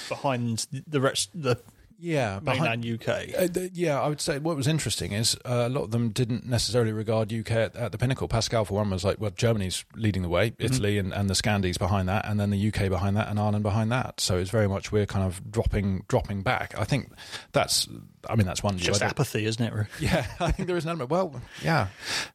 behind 0.09 0.67
the 0.87 1.01
rest, 1.01 1.29
the 1.33 1.59
Yeah, 2.03 2.41
mainland 2.43 2.85
UK. 2.85 3.07
Uh, 3.07 3.47
th- 3.47 3.71
yeah, 3.73 4.01
I 4.01 4.09
would 4.09 4.19
say 4.19 4.37
what 4.37 4.57
was 4.57 4.67
interesting 4.67 5.13
is 5.13 5.37
uh, 5.45 5.63
a 5.67 5.69
lot 5.69 5.83
of 5.83 5.91
them 5.91 6.09
didn't 6.09 6.45
necessarily 6.45 6.91
regard 6.91 7.31
UK 7.31 7.51
at, 7.51 7.75
at 7.77 7.93
the 7.93 7.97
pinnacle. 7.97 8.27
Pascal, 8.27 8.65
for 8.65 8.73
one, 8.73 8.89
was 8.89 9.05
like, 9.05 9.21
well, 9.21 9.31
Germany's 9.31 9.85
leading 9.95 10.21
the 10.21 10.27
way, 10.27 10.51
Italy 10.59 10.97
and, 10.97 11.13
and 11.13 11.29
the 11.29 11.33
Scandies 11.33 11.79
behind 11.79 12.09
that, 12.09 12.25
and 12.27 12.37
then 12.41 12.49
the 12.49 12.67
UK 12.67 12.89
behind 12.89 13.15
that, 13.15 13.29
and 13.29 13.39
Ireland 13.39 13.63
behind 13.63 13.89
that. 13.93 14.19
So 14.19 14.37
it's 14.37 14.49
very 14.49 14.67
much 14.67 14.91
we're 14.91 15.05
kind 15.05 15.25
of 15.25 15.49
dropping 15.49 16.03
dropping 16.09 16.43
back. 16.43 16.75
I 16.77 16.83
think 16.83 17.09
that's, 17.53 17.87
I 18.29 18.35
mean, 18.35 18.47
that's 18.47 18.61
one. 18.61 18.77
Just 18.77 19.01
apathy, 19.01 19.45
isn't 19.45 19.65
it? 19.65 19.87
yeah, 20.01 20.25
I 20.41 20.51
think 20.51 20.67
there 20.67 20.75
is 20.75 20.83
an 20.83 20.89
element. 20.89 21.09
Well, 21.09 21.41
yeah. 21.63 21.87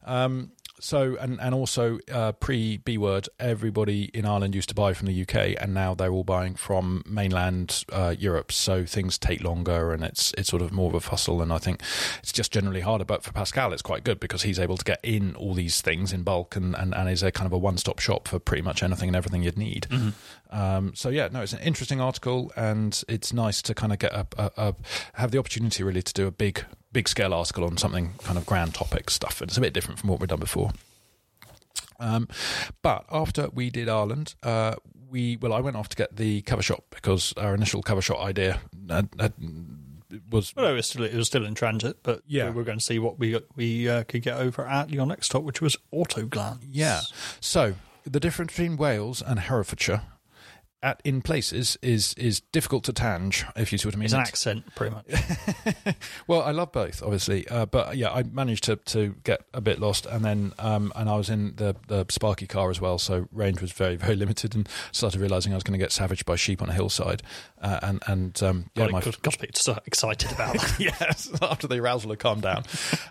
Um, 0.03 0.51
so 0.79 1.17
and 1.19 1.39
and 1.41 1.53
also 1.53 1.99
uh, 2.11 2.31
pre 2.33 2.77
B 2.77 2.97
word, 2.97 3.29
everybody 3.39 4.05
in 4.13 4.25
Ireland 4.25 4.55
used 4.55 4.69
to 4.69 4.75
buy 4.75 4.93
from 4.93 5.07
the 5.07 5.21
UK, 5.21 5.55
and 5.59 5.73
now 5.73 5.93
they're 5.93 6.11
all 6.11 6.23
buying 6.23 6.55
from 6.55 7.03
mainland 7.05 7.83
uh, 7.91 8.15
Europe. 8.17 8.51
So 8.51 8.85
things 8.85 9.17
take 9.17 9.43
longer, 9.43 9.91
and 9.91 10.03
it's 10.03 10.33
it's 10.37 10.49
sort 10.49 10.61
of 10.61 10.71
more 10.71 10.89
of 10.89 10.95
a 10.95 10.99
fussle. 10.99 11.41
And 11.41 11.51
I 11.51 11.57
think 11.57 11.81
it's 12.19 12.31
just 12.31 12.51
generally 12.51 12.81
harder. 12.81 13.05
But 13.05 13.23
for 13.23 13.31
Pascal, 13.31 13.73
it's 13.73 13.81
quite 13.81 14.03
good 14.03 14.19
because 14.19 14.43
he's 14.43 14.59
able 14.59 14.77
to 14.77 14.85
get 14.85 14.99
in 15.03 15.35
all 15.35 15.53
these 15.53 15.81
things 15.81 16.13
in 16.13 16.23
bulk, 16.23 16.55
and 16.55 16.75
and, 16.75 16.93
and 16.93 17.09
is 17.09 17.23
a 17.23 17.31
kind 17.31 17.45
of 17.45 17.53
a 17.53 17.57
one 17.57 17.77
stop 17.77 17.99
shop 17.99 18.27
for 18.27 18.39
pretty 18.39 18.61
much 18.63 18.81
anything 18.83 19.09
and 19.09 19.15
everything 19.15 19.43
you'd 19.43 19.57
need. 19.57 19.87
Um, 20.51 20.93
so 20.95 21.09
yeah, 21.09 21.29
no, 21.31 21.41
it's 21.41 21.53
an 21.53 21.59
interesting 21.59 22.01
article, 22.01 22.51
and 22.55 23.03
it's 23.07 23.31
nice 23.33 23.61
to 23.63 23.75
kind 23.75 23.93
of 23.93 23.99
get 23.99 24.13
a, 24.13 24.27
a, 24.37 24.51
a 24.57 24.75
have 25.13 25.31
the 25.31 25.37
opportunity 25.37 25.83
really 25.83 26.01
to 26.01 26.13
do 26.13 26.27
a 26.27 26.31
big 26.31 26.65
big 26.91 27.07
scale 27.07 27.33
article 27.33 27.63
on 27.65 27.77
something 27.77 28.13
kind 28.23 28.37
of 28.37 28.45
grand 28.45 28.73
topic 28.73 29.09
stuff. 29.09 29.41
And 29.41 29.49
it's 29.49 29.57
a 29.57 29.61
bit 29.61 29.73
different 29.73 29.99
from 29.99 30.09
what 30.09 30.19
we've 30.19 30.29
done 30.29 30.39
before. 30.39 30.71
Um, 31.99 32.27
but 32.81 33.05
after 33.11 33.49
we 33.53 33.69
did 33.69 33.89
Ireland, 33.89 34.35
uh, 34.43 34.75
we 35.09 35.37
well, 35.37 35.53
I 35.53 35.59
went 35.59 35.75
off 35.75 35.89
to 35.89 35.97
get 35.97 36.15
the 36.15 36.41
cover 36.43 36.61
shot 36.61 36.83
because 36.91 37.33
our 37.37 37.53
initial 37.53 37.81
cover 37.81 38.01
shot 38.01 38.19
idea 38.19 38.61
had, 38.89 39.09
had, 39.19 39.33
was 40.31 40.55
Well, 40.55 40.67
it 40.67 40.73
was 40.75 40.87
still 40.87 41.03
it 41.03 41.13
was 41.15 41.27
still 41.27 41.45
in 41.45 41.55
transit, 41.55 41.97
but 42.03 42.21
Yeah. 42.25 42.45
we 42.49 42.51
were 42.55 42.63
going 42.63 42.77
to 42.79 42.83
see 42.83 42.99
what 42.99 43.19
we 43.19 43.39
we 43.55 43.89
uh, 43.89 44.03
could 44.03 44.21
get 44.21 44.37
over 44.37 44.65
at 44.65 44.89
your 44.91 45.05
next 45.05 45.27
stop, 45.27 45.43
which 45.43 45.61
was 45.61 45.75
Auto 45.91 46.25
Glanz. 46.25 46.63
Yeah. 46.69 47.01
So 47.41 47.75
the 48.05 48.19
difference 48.19 48.53
between 48.53 48.77
Wales 48.77 49.21
and 49.21 49.39
Herefordshire 49.39 50.03
at 50.81 51.01
in 51.03 51.21
places 51.21 51.77
is 51.81 52.13
is 52.15 52.39
difficult 52.51 52.83
to 52.85 52.93
tange 52.93 53.45
if 53.55 53.71
you 53.71 53.77
see 53.77 53.87
what 53.87 53.95
I 53.95 53.97
mean. 53.97 54.05
It's 54.05 54.13
an 54.13 54.19
accent, 54.21 54.75
pretty 54.75 54.95
much. 54.95 55.05
Well, 56.27 56.41
I 56.43 56.51
love 56.51 56.71
both, 56.71 57.01
obviously, 57.01 57.47
uh, 57.47 57.65
but 57.65 57.97
yeah, 57.97 58.11
I 58.11 58.23
managed 58.23 58.63
to, 58.65 58.75
to 58.75 59.15
get 59.23 59.41
a 59.53 59.61
bit 59.61 59.79
lost, 59.79 60.05
and 60.05 60.23
then 60.23 60.53
um, 60.59 60.93
and 60.95 61.09
I 61.09 61.15
was 61.15 61.29
in 61.29 61.55
the, 61.55 61.75
the 61.87 62.05
Sparky 62.09 62.45
car 62.45 62.69
as 62.69 62.79
well, 62.79 62.97
so 62.99 63.27
range 63.31 63.61
was 63.61 63.71
very 63.71 63.95
very 63.95 64.15
limited, 64.23 64.55
and 64.55 64.67
started 64.91 65.19
realizing 65.19 65.53
I 65.53 65.55
was 65.55 65.63
going 65.63 65.77
to 65.77 65.83
get 65.83 65.91
savaged 65.91 66.25
by 66.25 66.35
sheep 66.35 66.61
on 66.61 66.69
a 66.69 66.73
hillside, 66.73 67.23
uh, 67.61 67.79
and 67.81 68.03
and 68.07 68.43
um, 68.43 68.65
yeah, 68.75 68.83
Got, 68.85 68.91
my 68.91 69.01
got, 69.01 69.21
got 69.21 69.33
to 69.33 69.39
be 69.39 69.49
so 69.53 69.77
excited 69.85 70.31
about 70.31 70.53
that. 70.55 70.75
yes, 70.79 71.29
after 71.41 71.67
the 71.67 71.79
arousal 71.79 72.11
had 72.11 72.19
calmed 72.19 72.43
down. 72.43 72.63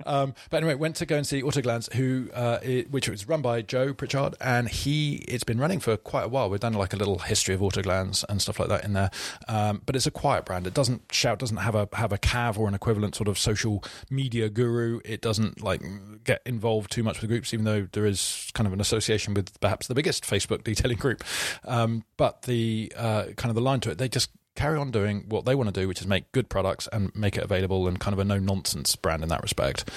um, 0.07 0.35
but 0.51 0.59
anyway, 0.59 0.75
went 0.75 0.97
to 0.97 1.07
go 1.07 1.17
and 1.17 1.27
see 1.27 1.43
Auto 1.43 1.61
Glanz, 1.61 1.93
who 1.95 2.31
uh, 2.35 2.59
it, 2.63 2.91
which 2.91 3.09
was 3.09 3.29
run 3.29 3.43
by 3.43 3.63
Joe 3.63 3.93
Pritchard, 3.93 4.35
and 4.41 4.69
he 4.69 5.17
it's 5.29 5.45
been 5.45 5.59
running 5.59 5.81
for 5.81 5.97
quite 5.97 6.25
a 6.25 6.29
while. 6.29 6.49
We've 6.49 6.61
done 6.61 6.75
like 6.75 6.93
a 6.93 6.97
little 6.97 7.19
history 7.19 7.55
of 7.55 7.58
Auto 7.63 7.83
Glanz 7.83 8.25
and 8.29 8.41
stuff 8.41 8.59
like 8.59 8.69
that 8.69 8.85
in 8.85 8.93
there. 8.93 9.11
Um, 9.49 9.83
but 9.85 9.97
it's 9.97 10.07
a 10.07 10.11
quiet 10.11 10.45
brand. 10.45 10.67
It 10.67 10.75
doesn't 10.75 11.03
shout, 11.13 11.39
doesn't 11.39 11.59
have 11.59 11.75
a 11.75 11.89
have 11.95 12.13
a 12.13 12.19
cav 12.19 12.59
or 12.59 12.69
an 12.69 12.75
equivalent 12.75 13.15
sort 13.15 13.29
of 13.29 13.39
social 13.39 13.85
media 14.11 14.49
guru. 14.49 15.01
It 15.05 15.21
doesn't 15.21 15.63
like 15.63 15.83
get 16.25 16.43
involved 16.47 16.91
too 16.91 17.03
much 17.03 17.21
with 17.21 17.31
groups, 17.31 17.53
even 17.55 17.65
though 17.65 17.89
there 17.93 18.07
is 18.07 18.51
kind 18.55 18.67
of 18.67 18.73
an 18.73 18.81
association 18.81 19.35
with 19.35 19.59
perhaps 19.61 19.87
the 19.87 19.95
biggest 19.95 20.25
Facebook 20.25 20.65
detailing 20.65 20.99
group. 20.99 21.25
Um, 21.65 22.05
but 22.17 22.43
the 22.43 22.93
uh, 22.97 23.25
kind 23.37 23.51
of 23.51 23.55
the 23.55 23.61
line 23.61 23.81
to 23.81 23.91
it, 23.91 23.99
they 23.99 24.09
just 24.09 24.31
carry 24.59 24.77
on 24.77 24.91
doing 24.91 25.25
what 25.29 25.45
they 25.45 25.55
want 25.55 25.73
to 25.73 25.81
do, 25.81 25.87
which 25.87 26.01
is 26.01 26.07
make 26.07 26.31
good 26.33 26.49
products 26.49 26.89
and 26.93 27.15
make 27.15 27.37
it 27.37 27.45
available 27.45 27.87
and 27.87 28.01
kind 28.01 28.13
of 28.13 28.19
a 28.19 28.25
no 28.25 28.41
nonsense 28.41 28.97
brand 28.97 29.23
in 29.23 29.29
that 29.29 29.41
respect. 29.41 29.89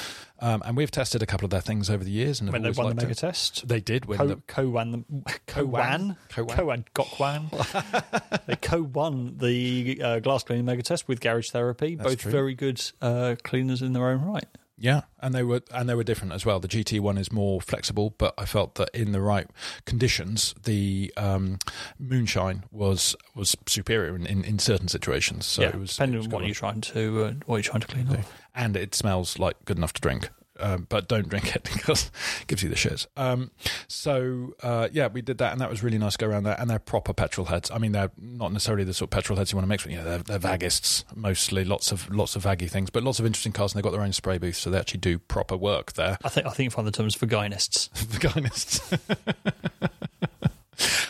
Um, 0.41 0.63
and 0.65 0.75
we've 0.75 0.89
tested 0.89 1.21
a 1.21 1.27
couple 1.27 1.45
of 1.45 1.51
their 1.51 1.61
things 1.61 1.89
over 1.89 2.03
the 2.03 2.09
years, 2.09 2.41
and 2.41 2.51
when 2.51 2.63
they 2.63 2.71
won 2.71 2.89
the 2.89 2.95
mega 2.95 3.11
it. 3.11 3.17
test. 3.17 3.67
They 3.67 3.79
did 3.79 4.05
win 4.05 4.17
Co, 4.17 4.27
the 4.27 4.35
co-wan 4.47 5.05
Co-wan? 5.45 6.17
co-wan 6.29 6.85
Gokwan. 6.95 8.45
they 8.47 8.55
co-won 8.55 9.37
the 9.37 10.01
uh, 10.03 10.19
glass 10.19 10.43
cleaning 10.43 10.65
mega 10.65 10.81
test 10.81 11.07
with 11.07 11.19
Garage 11.21 11.51
Therapy. 11.51 11.95
That's 11.95 12.09
both 12.09 12.19
true. 12.21 12.31
very 12.31 12.55
good 12.55 12.81
uh, 13.01 13.35
cleaners 13.43 13.83
in 13.83 13.93
their 13.93 14.07
own 14.09 14.21
right. 14.21 14.47
Yeah, 14.81 15.01
and 15.19 15.35
they 15.35 15.43
were 15.43 15.61
and 15.71 15.87
they 15.87 15.93
were 15.93 16.03
different 16.03 16.33
as 16.33 16.43
well. 16.43 16.59
The 16.59 16.67
GT 16.67 16.99
one 16.99 17.19
is 17.19 17.31
more 17.31 17.61
flexible, 17.61 18.15
but 18.17 18.33
I 18.35 18.45
felt 18.45 18.75
that 18.75 18.89
in 18.95 19.11
the 19.11 19.21
right 19.21 19.47
conditions, 19.85 20.55
the 20.63 21.13
um, 21.17 21.59
moonshine 21.99 22.63
was 22.71 23.15
was 23.35 23.55
superior 23.67 24.15
in, 24.15 24.25
in, 24.25 24.43
in 24.43 24.57
certain 24.57 24.87
situations. 24.87 25.45
So 25.45 25.61
yeah, 25.61 25.69
it 25.69 25.75
was 25.79 25.93
depending 25.93 26.15
it 26.15 26.17
was 26.17 26.25
on 26.27 26.31
what 26.33 26.45
you're 26.45 26.55
trying 26.55 26.81
to 26.81 27.25
uh, 27.25 27.33
what 27.45 27.57
you're 27.57 27.71
trying 27.71 27.81
to 27.81 27.87
clean 27.87 28.09
off. 28.09 28.33
and 28.55 28.75
it 28.75 28.95
smells 28.95 29.37
like 29.37 29.63
good 29.65 29.77
enough 29.77 29.93
to 29.93 30.01
drink. 30.01 30.31
Um, 30.61 30.85
but 30.89 31.07
don't 31.07 31.27
drink 31.27 31.55
it 31.55 31.63
because 31.73 32.11
it 32.41 32.47
gives 32.47 32.63
you 32.63 32.69
the 32.69 32.75
shits. 32.75 33.07
Um, 33.17 33.51
so 33.87 34.53
uh, 34.63 34.89
yeah, 34.91 35.07
we 35.07 35.21
did 35.21 35.37
that, 35.39 35.51
and 35.51 35.61
that 35.61 35.69
was 35.69 35.83
really 35.83 35.97
nice 35.97 36.13
to 36.13 36.25
go 36.25 36.31
around 36.31 36.43
there. 36.43 36.55
And 36.59 36.69
they're 36.69 36.79
proper 36.79 37.13
petrol 37.13 37.47
heads. 37.47 37.71
I 37.71 37.77
mean, 37.77 37.91
they're 37.91 38.11
not 38.17 38.51
necessarily 38.53 38.83
the 38.83 38.93
sort 38.93 39.07
of 39.07 39.11
petrol 39.11 39.37
heads 39.37 39.51
you 39.51 39.57
want 39.57 39.63
to 39.65 39.69
mix 39.69 39.83
with. 39.83 39.91
You 39.93 39.99
know, 39.99 40.03
they're, 40.05 40.17
they're 40.19 40.39
vagists 40.39 41.03
mostly. 41.15 41.63
Lots 41.65 41.91
of 41.91 42.09
lots 42.13 42.35
of 42.35 42.43
vaggy 42.43 42.69
things, 42.69 42.89
but 42.89 43.03
lots 43.03 43.19
of 43.19 43.25
interesting 43.25 43.51
cars. 43.51 43.73
And 43.73 43.77
they've 43.79 43.83
got 43.83 43.91
their 43.91 44.01
own 44.03 44.13
spray 44.13 44.37
booth, 44.37 44.55
so 44.55 44.69
they 44.69 44.77
actually 44.77 44.99
do 44.99 45.17
proper 45.19 45.57
work 45.57 45.93
there. 45.93 46.17
I 46.23 46.29
think 46.29 46.45
I 46.47 46.51
think 46.51 46.65
you 46.65 46.69
find 46.71 46.87
the 46.87 46.91
terms 46.91 47.15
vaginists. 47.15 47.89
Veganists. 47.95 48.97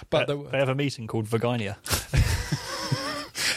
but 0.09 0.27
they, 0.27 0.33
were- 0.35 0.49
they 0.49 0.57
have 0.57 0.69
a 0.69 0.75
meeting 0.75 1.07
called 1.07 1.27
Vaginia. 1.27 1.77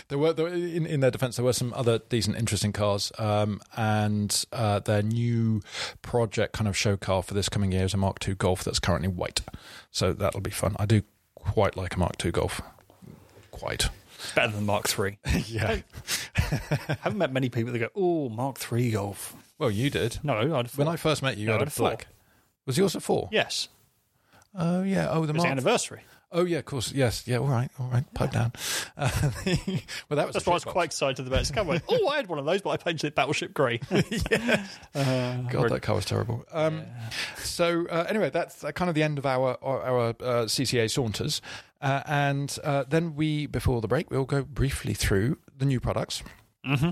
There 0.08 0.18
were, 0.18 0.32
there, 0.34 0.48
in, 0.48 0.84
in 0.86 1.00
their 1.00 1.10
defence, 1.10 1.36
there 1.36 1.44
were 1.44 1.52
some 1.54 1.72
other 1.74 1.98
decent, 1.98 2.36
interesting 2.36 2.72
cars, 2.72 3.10
um, 3.18 3.60
and 3.76 4.44
uh, 4.52 4.80
their 4.80 5.02
new 5.02 5.62
project 6.02 6.52
kind 6.52 6.68
of 6.68 6.76
show 6.76 6.96
car 6.96 7.22
for 7.22 7.32
this 7.34 7.48
coming 7.48 7.72
year 7.72 7.84
is 7.84 7.94
a 7.94 7.96
Mark 7.96 8.26
II 8.28 8.34
Golf 8.34 8.62
that's 8.64 8.78
currently 8.78 9.08
white, 9.08 9.40
so 9.90 10.12
that'll 10.12 10.40
be 10.42 10.50
fun. 10.50 10.76
I 10.78 10.84
do 10.86 11.02
quite 11.34 11.74
like 11.76 11.96
a 11.96 11.98
Mark 11.98 12.22
II 12.24 12.32
Golf, 12.32 12.60
quite. 13.50 13.88
Better 14.34 14.52
than 14.52 14.66
Mark 14.66 14.88
Three. 14.88 15.18
Yeah. 15.46 15.80
haven't 17.00 17.18
met 17.18 17.32
many 17.32 17.48
people 17.48 17.72
that 17.72 17.78
go, 17.78 17.88
"Oh, 17.94 18.28
Mark 18.28 18.58
Three 18.58 18.90
Golf." 18.90 19.34
Well, 19.58 19.70
you 19.70 19.88
did 19.90 20.18
No, 20.22 20.34
I'd 20.56 20.68
when 20.76 20.88
I 20.88 20.96
first 20.96 21.22
met 21.22 21.36
you. 21.36 21.42
You 21.42 21.46
No, 21.48 21.52
had 21.54 21.62
I'd 21.62 21.68
a 21.68 21.78
black. 21.78 22.06
Was 22.66 22.76
yours 22.78 22.94
a 22.94 23.00
four? 23.00 23.28
yes, 23.32 23.68
Oh 24.54 24.82
yeah. 24.82 25.08
Oh, 25.10 25.26
the 25.26 25.32
it 25.34 25.36
Mark. 25.36 25.48
anniversary. 25.48 26.02
Oh 26.34 26.44
yeah, 26.44 26.58
of 26.58 26.64
course. 26.64 26.92
Yes. 26.92 27.26
Yeah. 27.28 27.38
All 27.38 27.46
right. 27.46 27.70
All 27.78 27.86
right. 27.86 28.04
Pipe 28.12 28.32
down. 28.32 28.52
Uh, 28.96 29.08
well, 30.08 30.16
that 30.16 30.26
was 30.26 30.34
That's 30.34 30.46
why 30.46 30.52
I 30.52 30.54
was 30.54 30.64
box. 30.64 30.72
quite 30.72 30.84
excited 30.84 31.26
about 31.26 31.48
it. 31.48 31.52
Come 31.52 31.70
on. 31.70 31.80
Oh, 31.88 32.08
I 32.08 32.16
had 32.16 32.28
one 32.28 32.38
of 32.38 32.44
those, 32.44 32.60
but 32.62 32.70
I 32.70 32.76
painted 32.76 33.08
it 33.08 33.14
Battleship 33.14 33.52
Grey. 33.54 33.78
God, 33.88 34.10
that 34.92 35.80
car 35.82 35.96
was 35.96 36.04
terrible. 36.04 36.44
Um, 36.52 36.82
So 37.38 37.86
uh, 37.88 38.04
anyway, 38.08 38.30
that's 38.30 38.62
uh, 38.64 38.72
kind 38.72 38.88
of 38.88 38.94
the 38.94 39.02
end 39.02 39.18
of 39.18 39.26
our 39.26 39.56
our, 39.62 40.08
uh, 40.10 40.44
CCA 40.46 40.90
saunters, 40.90 41.40
uh, 41.80 42.02
and 42.06 42.56
uh, 42.62 42.84
then 42.88 43.14
we, 43.14 43.46
before 43.46 43.80
the 43.80 43.88
break, 43.88 44.10
we'll 44.10 44.24
go 44.24 44.42
briefly 44.42 44.94
through 44.94 45.38
the 45.56 45.64
new 45.64 45.80
products. 45.80 46.22
Mm-hmm. 46.66 46.90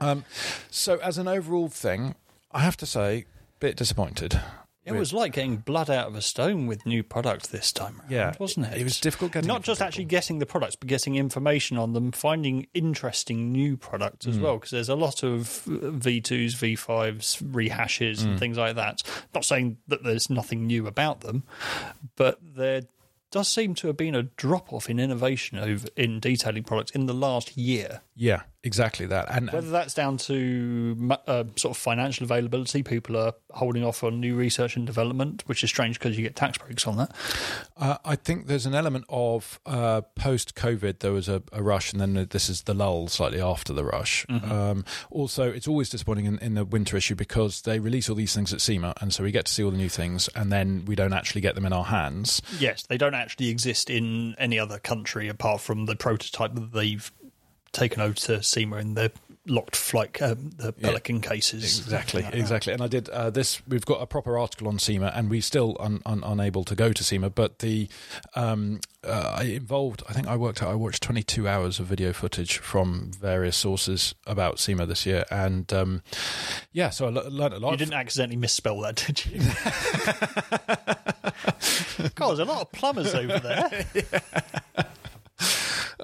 Um, 0.00 0.24
so 0.70 0.98
as 0.98 1.18
an 1.18 1.28
overall 1.28 1.68
thing, 1.68 2.14
I 2.52 2.60
have 2.60 2.76
to 2.78 2.86
say, 2.86 3.26
bit 3.60 3.76
disappointed. 3.76 4.40
It 4.86 4.92
was 4.92 5.12
like 5.12 5.32
getting 5.32 5.56
blood 5.56 5.88
out 5.88 6.08
of 6.08 6.14
a 6.14 6.20
stone 6.20 6.66
with 6.66 6.84
new 6.84 7.02
products 7.02 7.48
this 7.48 7.72
time 7.72 8.00
around, 8.00 8.10
Yeah, 8.10 8.32
wasn't 8.38 8.66
it? 8.66 8.80
it 8.80 8.84
was 8.84 9.00
difficult 9.00 9.32
getting 9.32 9.48
Not 9.48 9.62
just 9.62 9.78
people. 9.78 9.86
actually 9.86 10.04
getting 10.04 10.38
the 10.40 10.46
products, 10.46 10.76
but 10.76 10.88
getting 10.88 11.16
information 11.16 11.78
on 11.78 11.92
them, 11.94 12.12
finding 12.12 12.66
interesting 12.74 13.50
new 13.50 13.76
products 13.76 14.26
as 14.26 14.38
well, 14.38 14.56
because 14.56 14.70
there's 14.70 14.88
a 14.90 14.94
lot 14.94 15.22
of 15.22 15.66
uh, 15.66 15.70
V2s, 15.90 16.54
V5s, 16.56 17.42
rehashes, 17.42 18.22
and 18.24 18.38
things 18.38 18.58
like 18.58 18.76
that. 18.76 19.02
Not 19.34 19.44
saying 19.44 19.78
that 19.88 20.04
there's 20.04 20.28
nothing 20.28 20.66
new 20.66 20.86
about 20.86 21.20
them, 21.22 21.44
but 22.16 22.38
there 22.42 22.82
does 23.30 23.48
seem 23.48 23.74
to 23.76 23.86
have 23.88 23.96
been 23.96 24.14
a 24.14 24.22
drop 24.22 24.72
off 24.72 24.88
in 24.88 25.00
innovation 25.00 25.58
over, 25.58 25.88
in 25.96 26.20
detailing 26.20 26.62
products 26.62 26.92
in 26.92 27.06
the 27.06 27.14
last 27.14 27.56
year. 27.56 28.02
Yeah, 28.14 28.42
exactly 28.64 29.06
that. 29.06 29.26
And, 29.30 29.50
Whether 29.50 29.70
that's 29.70 29.94
down 29.94 30.16
to 30.18 30.96
uh, 31.26 31.44
sort 31.56 31.76
of 31.76 31.76
financial 31.76 32.24
availability, 32.24 32.82
people 32.82 33.16
are 33.16 33.34
holding 33.52 33.84
off 33.84 34.02
on 34.02 34.20
new 34.20 34.34
research 34.34 34.76
and 34.76 34.86
development, 34.86 35.44
which 35.46 35.62
is 35.62 35.70
strange 35.70 35.98
because 35.98 36.16
you 36.16 36.24
get 36.24 36.34
tax 36.34 36.58
breaks 36.58 36.86
on 36.86 36.96
that. 36.96 37.12
Uh, 37.76 37.98
I 38.04 38.16
think 38.16 38.46
there's 38.46 38.66
an 38.66 38.74
element 38.74 39.04
of 39.08 39.60
uh, 39.66 40.00
post 40.16 40.54
COVID, 40.54 41.00
there 41.00 41.12
was 41.12 41.28
a, 41.28 41.42
a 41.52 41.62
rush, 41.62 41.92
and 41.92 42.00
then 42.00 42.26
this 42.30 42.48
is 42.48 42.62
the 42.62 42.74
lull 42.74 43.08
slightly 43.08 43.40
after 43.40 43.72
the 43.72 43.84
rush. 43.84 44.26
Um, 44.28 44.84
also, 45.10 45.50
it's 45.50 45.68
always 45.68 45.90
disappointing 45.90 46.26
in, 46.26 46.38
in 46.38 46.54
the 46.54 46.64
winter 46.64 46.96
issue 46.96 47.14
because 47.14 47.62
they 47.62 47.78
release 47.78 48.08
all 48.08 48.16
these 48.16 48.34
things 48.34 48.52
at 48.52 48.60
SEMA, 48.60 48.94
and 49.00 49.12
so 49.12 49.22
we 49.22 49.30
get 49.30 49.46
to 49.46 49.52
see 49.52 49.62
all 49.62 49.70
the 49.70 49.76
new 49.76 49.88
things, 49.88 50.28
and 50.34 50.50
then 50.50 50.84
we 50.86 50.94
don't 50.94 51.12
actually 51.12 51.40
get 51.40 51.54
them 51.54 51.66
in 51.66 51.72
our 51.72 51.84
hands. 51.84 52.40
Yes, 52.58 52.84
they 52.86 52.96
don't 52.96 53.14
actually 53.14 53.48
exist 53.48 53.90
in 53.90 54.34
any 54.38 54.58
other 54.58 54.78
country 54.78 55.28
apart 55.28 55.60
from 55.60 55.86
the 55.86 55.96
prototype 55.96 56.54
that 56.54 56.72
they've 56.72 57.12
taken 57.74 58.00
over 58.00 58.14
to 58.14 58.42
SEMA 58.42 58.76
in 58.78 58.94
the 58.94 59.12
locked 59.46 59.76
flight, 59.76 60.20
um, 60.22 60.52
the 60.56 60.72
Pelican 60.72 61.20
cases. 61.20 61.78
Exactly, 61.78 62.22
like 62.22 62.34
exactly. 62.34 62.72
And 62.72 62.82
I 62.82 62.86
did 62.86 63.08
uh, 63.10 63.30
this. 63.30 63.60
We've 63.68 63.84
got 63.84 64.00
a 64.00 64.06
proper 64.06 64.38
article 64.38 64.68
on 64.68 64.78
SEMA, 64.78 65.12
and 65.14 65.28
we 65.28 65.40
still 65.40 65.76
un, 65.80 66.00
un, 66.06 66.22
unable 66.24 66.64
to 66.64 66.74
go 66.74 66.92
to 66.92 67.04
SEMA. 67.04 67.30
But 67.30 67.58
the 67.58 67.88
um, 68.34 68.80
uh, 69.02 69.36
I 69.38 69.44
involved. 69.44 70.02
I 70.08 70.12
think 70.12 70.26
I 70.26 70.36
worked 70.36 70.62
out. 70.62 70.70
I 70.70 70.74
watched 70.74 71.02
22 71.02 71.46
hours 71.46 71.78
of 71.78 71.86
video 71.86 72.12
footage 72.12 72.58
from 72.58 73.10
various 73.20 73.56
sources 73.56 74.14
about 74.26 74.58
SEMA 74.58 74.86
this 74.86 75.04
year, 75.04 75.24
and 75.30 75.70
um, 75.72 76.02
yeah, 76.72 76.90
so 76.90 77.06
I 77.06 77.10
learned 77.10 77.54
a 77.54 77.58
lot. 77.58 77.72
You 77.72 77.76
didn't 77.76 77.94
accidentally 77.94 78.36
misspell 78.36 78.80
that, 78.80 78.96
did 78.96 79.26
you? 79.26 79.40
God, 82.14 82.28
there's 82.28 82.38
a 82.38 82.44
lot 82.44 82.62
of 82.62 82.72
plumbers 82.72 83.14
over 83.14 83.38
there. 83.38 83.86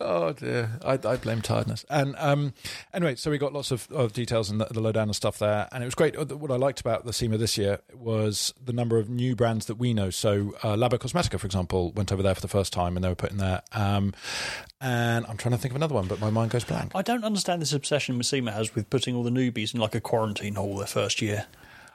Oh 0.03 0.33
dear, 0.33 0.79
I, 0.83 0.93
I 0.95 1.17
blame 1.17 1.43
tiredness. 1.43 1.85
And 1.91 2.15
um, 2.19 2.55
anyway, 2.95 3.17
so 3.17 3.31
we 3.31 3.37
got 3.37 3.53
lots 3.53 3.71
of, 3.71 3.87
of 3.93 4.13
details 4.15 4.49
and 4.51 4.59
the, 4.61 4.65
the 4.71 4.81
lowdown 4.81 5.09
and 5.09 5.15
stuff 5.17 5.39
there, 5.39 5.69
and 5.73 5.83
it 5.83 5.87
was 5.87 5.95
great. 5.95 6.17
What 6.33 6.51
I 6.51 6.57
liked 6.57 6.81
about 6.81 7.05
the 7.05 7.13
SEMA 7.13 7.37
this 7.37 7.59
year 7.59 7.81
was 7.95 8.55
the 8.65 8.73
number 8.73 8.99
of 8.99 9.11
new 9.11 9.37
brands 9.37 9.67
that 9.67 9.75
we 9.75 9.93
know. 9.93 10.09
So 10.09 10.55
uh, 10.63 10.75
Labo 10.75 10.99
Cosmetica, 10.99 11.39
for 11.39 11.47
example, 11.47 11.93
went 11.93 12.13
over 12.13 12.23
there 12.23 12.35
for 12.35 12.41
the 12.41 12.49
first 12.49 12.73
time, 12.73 12.97
and 12.97 13.05
they 13.05 13.09
were 13.11 13.15
putting 13.15 13.37
there. 13.37 13.61
Um, 13.73 14.15
and 14.81 15.27
I'm 15.27 15.37
trying 15.37 15.53
to 15.53 15.59
think 15.59 15.73
of 15.73 15.77
another 15.77 15.95
one, 15.95 16.07
but 16.07 16.19
my 16.19 16.31
mind 16.31 16.51
goes 16.51 16.65
blank. 16.65 16.93
I 16.95 17.03
don't 17.03 17.25
understand 17.25 17.61
this 17.61 17.75
obsession 17.75 18.23
SEMA 18.23 18.53
has 18.53 18.75
with 18.75 18.89
putting 18.89 19.15
all 19.15 19.23
the 19.23 19.31
newbies 19.31 19.75
in 19.75 19.81
like 19.81 19.95
a 19.95 20.01
quarantine 20.01 20.55
hall 20.55 20.79
their 20.79 20.87
first 20.87 21.21
year. 21.21 21.47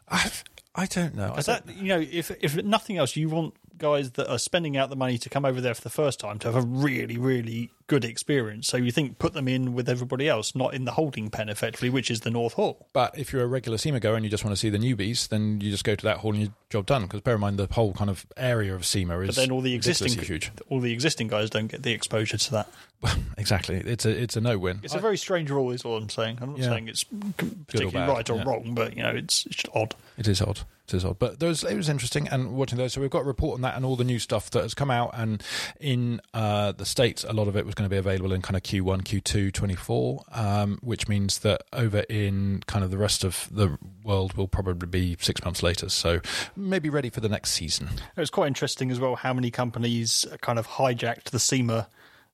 I've, 0.08 0.44
I 0.76 0.86
don't 0.86 1.16
know. 1.16 1.34
I 1.36 1.40
Is 1.40 1.48
don't- 1.48 1.66
that 1.66 1.76
you 1.76 1.88
know, 1.88 2.00
if 2.00 2.30
if 2.40 2.56
nothing 2.64 2.98
else, 2.98 3.16
you 3.16 3.30
want 3.30 3.56
guys 3.78 4.12
that 4.12 4.30
are 4.32 4.38
spending 4.40 4.78
out 4.78 4.90
the 4.90 4.96
money 4.96 5.18
to 5.18 5.30
come 5.30 5.46
over 5.46 5.60
there 5.62 5.74
for 5.74 5.82
the 5.82 5.90
first 5.90 6.20
time 6.20 6.40
to 6.40 6.52
have 6.52 6.56
a 6.56 6.66
really, 6.66 7.18
really 7.18 7.72
good 7.88 8.04
experience. 8.04 8.68
So 8.68 8.78
you 8.78 8.92
think 8.92 9.20
put 9.20 9.34
them 9.34 9.48
in 9.48 9.74
with 9.76 9.88
everybody 9.88 10.28
else, 10.28 10.56
not 10.56 10.74
in 10.74 10.86
the 10.86 10.92
holding 10.94 11.30
pen, 11.30 11.50
effectively, 11.50 11.90
which 11.90 12.10
is 12.10 12.22
the 12.22 12.32
North 12.32 12.54
Hall. 12.54 12.88
But 12.94 13.18
if 13.18 13.32
you're 13.32 13.44
a 13.44 13.48
regular 13.48 13.78
SEMA 13.78 14.00
goer 14.00 14.16
and 14.16 14.24
you 14.26 14.32
just 14.32 14.44
want 14.44 14.56
to 14.56 14.60
see 14.60 14.70
the 14.70 14.78
newbies, 14.80 15.28
then 15.28 15.62
you 15.62 15.70
just 15.70 15.84
go 15.84 15.94
to 15.96 16.04
that 16.06 16.18
hall 16.18 16.32
and 16.34 16.42
your 16.42 16.52
job 16.70 16.86
done. 16.88 17.04
Because 17.04 17.22
bear 17.22 17.36
in 17.36 17.42
mind, 17.42 17.58
the 17.60 17.68
whole 17.72 17.94
kind 17.94 18.10
of 18.10 18.26
area 18.38 18.74
of 18.74 18.86
SEMA 18.86 19.20
is 19.20 19.28
But 19.28 19.36
then 19.36 19.52
all 19.52 19.62
the 19.62 19.74
existing 19.76 20.18
huge. 20.18 20.52
all 20.70 20.80
the 20.80 20.94
existing 20.94 21.28
guys 21.28 21.50
don't 21.50 21.68
get 21.68 21.84
the 21.84 21.92
exposure 21.92 22.38
to 22.38 22.52
that. 22.52 22.70
exactly, 23.38 23.76
it's 23.76 24.06
a 24.06 24.10
it's 24.10 24.36
a 24.36 24.42
no 24.42 24.58
win. 24.58 24.80
It's 24.82 24.96
a 24.96 25.00
very 25.00 25.18
strange 25.18 25.52
rule, 25.52 25.70
is 25.72 25.84
all 25.84 25.98
I'm 25.98 26.10
saying. 26.10 26.40
I'm 26.42 26.52
not 26.52 26.60
Yeah. 26.60 26.70
saying 26.70 26.88
it's 26.88 27.04
particularly 27.04 27.92
bad, 27.92 28.10
right 28.10 28.30
or 28.30 28.38
yeah. 28.38 28.44
wrong, 28.46 28.74
but 28.74 28.96
you 28.98 29.04
know, 29.04 29.10
it's, 29.12 29.46
it's 29.46 29.64
odd. 29.76 29.94
It 30.18 30.28
is 30.28 30.42
odd. 30.42 30.62
Is 30.94 31.04
odd, 31.04 31.18
but 31.18 31.40
those 31.40 31.64
it 31.64 31.76
was 31.76 31.90
interesting 31.90 32.28
and 32.28 32.56
watching 32.56 32.78
those. 32.78 32.94
So 32.94 33.02
we've 33.02 33.10
got 33.10 33.24
a 33.24 33.26
report 33.26 33.56
on 33.56 33.62
that 33.62 33.76
and 33.76 33.84
all 33.84 33.96
the 33.96 34.04
new 34.04 34.20
stuff 34.20 34.52
that 34.52 34.62
has 34.62 34.74
come 34.74 34.92
out. 34.92 35.12
And 35.14 35.42
in 35.80 36.22
uh, 36.34 36.74
the 36.74 36.86
states, 36.86 37.24
a 37.24 37.34
lot 37.34 37.48
of 37.48 37.58
it 37.58 37.66
was 37.66 37.74
going 37.74 37.90
to 37.90 37.94
be 37.94 37.98
available 37.98 38.32
in 38.32 38.42
kind 38.42 38.56
of 38.56 38.64
Q1, 38.64 39.02
Q2, 39.02 39.52
24, 39.52 40.24
um, 40.32 40.78
which 40.82 41.08
means 41.08 41.40
that 41.40 41.64
over 41.74 42.00
in 42.02 42.62
kind 42.68 42.86
of 42.86 42.92
the 42.92 42.98
rest 42.98 43.24
of 43.24 43.50
the 43.52 43.78
world 44.04 44.34
will 44.34 44.48
probably 44.48 44.88
be 44.88 45.18
six 45.20 45.44
months 45.44 45.64
later. 45.64 45.90
So 45.90 46.22
maybe 46.56 46.90
ready 46.90 47.10
for 47.10 47.20
the 47.20 47.30
next 47.30 47.52
season. 47.52 47.90
It 48.16 48.20
was 48.20 48.30
quite 48.30 48.48
interesting 48.48 48.92
as 48.92 49.00
well 49.00 49.16
how 49.16 49.34
many 49.34 49.50
companies 49.52 50.26
kind 50.42 50.60
of 50.60 50.68
hijacked 50.68 51.32
the 51.32 51.40
SEMA 51.40 51.88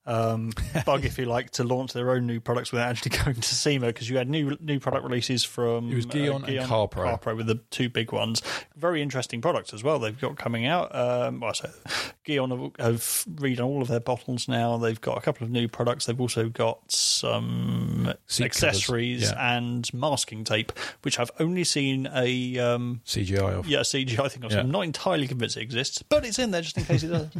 um, 0.05 0.51
bug, 0.85 1.05
if 1.05 1.17
you 1.17 1.25
like, 1.25 1.51
to 1.51 1.63
launch 1.63 1.93
their 1.93 2.09
own 2.11 2.25
new 2.25 2.39
products 2.39 2.71
without 2.71 2.89
actually 2.89 3.17
going 3.23 3.35
to 3.35 3.55
SEMA 3.55 3.87
because 3.87 4.09
you 4.09 4.17
had 4.17 4.29
new 4.29 4.57
new 4.59 4.79
product 4.79 5.03
releases 5.03 5.43
from 5.43 5.91
It 5.91 5.95
was 5.95 6.05
Gyeon 6.05 6.47
and 6.47 6.69
CarPro. 6.69 7.19
CarPro 7.19 7.37
with 7.37 7.47
the 7.47 7.55
two 7.69 7.89
big 7.89 8.11
ones. 8.11 8.41
Very 8.75 9.01
interesting 9.01 9.41
products 9.41 9.73
as 9.73 9.83
well. 9.83 9.99
They've 9.99 10.19
got 10.19 10.37
coming 10.37 10.65
out. 10.65 10.93
Um, 10.95 11.39
well, 11.39 11.53
so 11.53 11.69
Gyeon 12.25 12.73
have, 12.77 12.85
have 12.85 12.99
redone 13.35 13.65
all 13.65 13.81
of 13.81 13.87
their 13.87 13.99
bottles 13.99 14.47
now. 14.47 14.77
They've 14.77 14.99
got 14.99 15.17
a 15.17 15.21
couple 15.21 15.45
of 15.45 15.51
new 15.51 15.67
products. 15.67 16.05
They've 16.05 16.19
also 16.19 16.49
got 16.49 16.91
some 16.91 18.13
Seat 18.27 18.45
accessories 18.45 19.23
yeah. 19.23 19.55
and 19.55 19.91
masking 19.93 20.43
tape, 20.43 20.71
which 21.03 21.19
I've 21.19 21.31
only 21.39 21.63
seen 21.63 22.07
a 22.13 22.57
um, 22.59 23.01
CGI 23.05 23.59
of. 23.59 23.67
yeah 23.67 23.79
CGI 23.79 24.31
thing. 24.31 24.43
Yeah. 24.49 24.59
I'm 24.59 24.71
not 24.71 24.81
entirely 24.81 25.27
convinced 25.27 25.57
it 25.57 25.61
exists, 25.61 26.01
but 26.01 26.25
it's 26.25 26.39
in 26.39 26.51
there 26.51 26.61
just 26.61 26.77
in 26.77 26.85
case 26.85 27.03
it 27.03 27.09
does. 27.09 27.27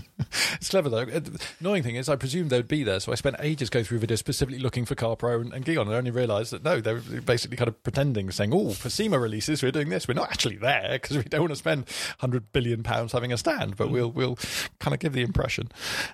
It's 0.56 0.70
clever 0.70 0.90
though. 0.90 1.02
Uh, 1.02 1.20
The 1.20 1.42
annoying 1.60 1.84
thing 1.84 1.96
is, 1.96 2.08
I 2.08 2.16
presumed 2.16 2.51
they 2.52 2.58
would 2.58 2.68
be 2.68 2.84
there, 2.84 3.00
so 3.00 3.12
I 3.12 3.16
spent 3.16 3.38
ages 3.40 3.70
going 3.70 3.86
through 3.86 4.00
videos 4.00 4.20
specifically 4.20 4.60
looking 4.60 4.86
for 4.86 4.94
CarPro 4.94 5.42
and, 5.42 5.52
and 5.54 5.66
Gyeon, 5.66 5.82
and 5.82 5.92
I 5.92 5.96
only 5.96 6.12
realised 6.12 6.52
that 6.52 6.64
no, 6.64 6.80
they 6.80 6.94
were 6.94 7.00
basically 7.22 7.58
kind 7.58 7.68
of 7.68 7.82
pretending, 7.82 8.30
saying, 8.30 8.54
"Oh, 8.54 8.72
for 8.74 8.90
SEMA 8.90 9.18
releases, 9.18 9.64
we're 9.64 9.72
doing 9.72 9.90
this. 9.90 10.08
We're 10.08 10.14
not 10.14 10.30
actually 10.30 10.58
there 10.58 10.90
because 10.94 11.18
we 11.18 11.24
don't 11.24 11.42
want 11.42 11.52
to 11.52 11.56
spend 11.56 11.86
hundred 12.20 12.52
billion 12.54 12.84
pounds 12.84 13.14
having 13.14 13.34
a 13.34 13.38
stand, 13.38 13.78
but 13.78 13.90
we'll 13.90 14.12
we'll 14.12 14.38
kind 14.80 14.94
of 14.94 15.00
give 15.00 15.14
the 15.14 15.24
impression." 15.24 15.70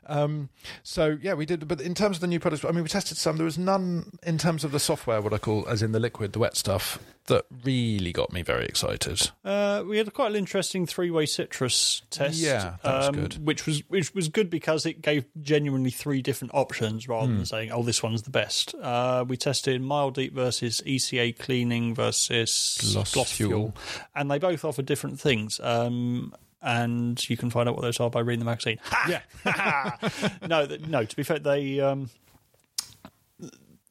Um, 0.06 0.50
so 0.84 1.18
yeah, 1.22 1.34
we 1.34 1.46
did. 1.46 1.68
But 1.68 1.82
in 1.82 1.94
terms 1.94 2.18
of 2.18 2.22
the 2.22 2.28
new 2.28 2.40
products, 2.40 2.64
I 2.64 2.72
mean, 2.72 2.84
we 2.84 2.90
tested 2.90 3.18
some. 3.18 3.38
There 3.38 3.46
was 3.46 3.58
none 3.58 4.18
in 4.24 4.38
terms 4.38 4.64
of 4.64 4.72
the 4.72 4.80
software, 4.80 5.22
what 5.22 5.34
I 5.34 5.38
call, 5.38 5.68
as 5.68 5.82
in 5.82 5.92
the 5.92 6.00
liquid, 6.00 6.34
the 6.34 6.40
wet 6.40 6.56
stuff, 6.56 7.00
that 7.28 7.46
really 7.64 8.12
got 8.12 8.34
me 8.34 8.42
very 8.42 8.66
excited. 8.66 9.30
Uh, 9.46 9.84
we 9.88 9.98
had 9.98 10.14
quite 10.14 10.32
an 10.32 10.36
interesting 10.36 10.86
three-way 10.86 11.26
citrus 11.26 12.02
test. 12.10 12.38
Yeah, 12.40 12.76
that 12.84 12.98
was 12.98 13.08
um, 13.10 13.16
good. 13.16 13.46
Which 13.46 13.66
was 13.66 13.84
which 13.90 14.14
was 14.16 14.28
good 14.30 14.50
because 14.50 14.86
it 14.86 15.02
gave 15.02 15.26
genuinely 15.42 15.92
three 15.92 16.22
different 16.22 16.54
options 16.54 17.08
rather 17.08 17.28
Hmm. 17.28 17.36
than 17.38 17.46
saying, 17.46 17.72
"Oh, 17.72 17.84
this 17.84 18.02
one's 18.02 18.24
the 18.24 18.30
best." 18.32 18.74
Uh, 18.76 19.24
we 19.28 19.38
tested 19.38 19.82
mild 19.82 20.16
deep 20.16 20.34
versus 20.34 20.82
ECA 20.86 21.38
cleaning 21.38 21.94
versus 21.96 22.78
Gloss 22.94 23.14
gloss 23.14 23.32
fuel. 23.32 23.50
fuel, 23.50 23.74
and 24.16 24.30
they 24.32 24.40
both 24.40 24.66
offer 24.66 24.82
different 24.82 25.20
things. 25.20 25.60
Um, 25.62 26.34
and 26.62 27.30
you 27.30 27.38
can 27.38 27.50
find 27.52 27.70
out 27.70 27.76
what 27.76 27.84
those 27.84 28.00
are 28.00 28.10
by 28.10 28.20
reading 28.20 28.40
the 28.40 28.46
magazine. 28.46 28.80
Yeah. 29.08 29.22
no, 30.48 30.66
th- 30.66 30.82
no. 30.88 31.06
To 31.06 31.16
be 31.16 31.22
fair, 31.24 31.38
they 31.40 31.80
um, 31.80 32.10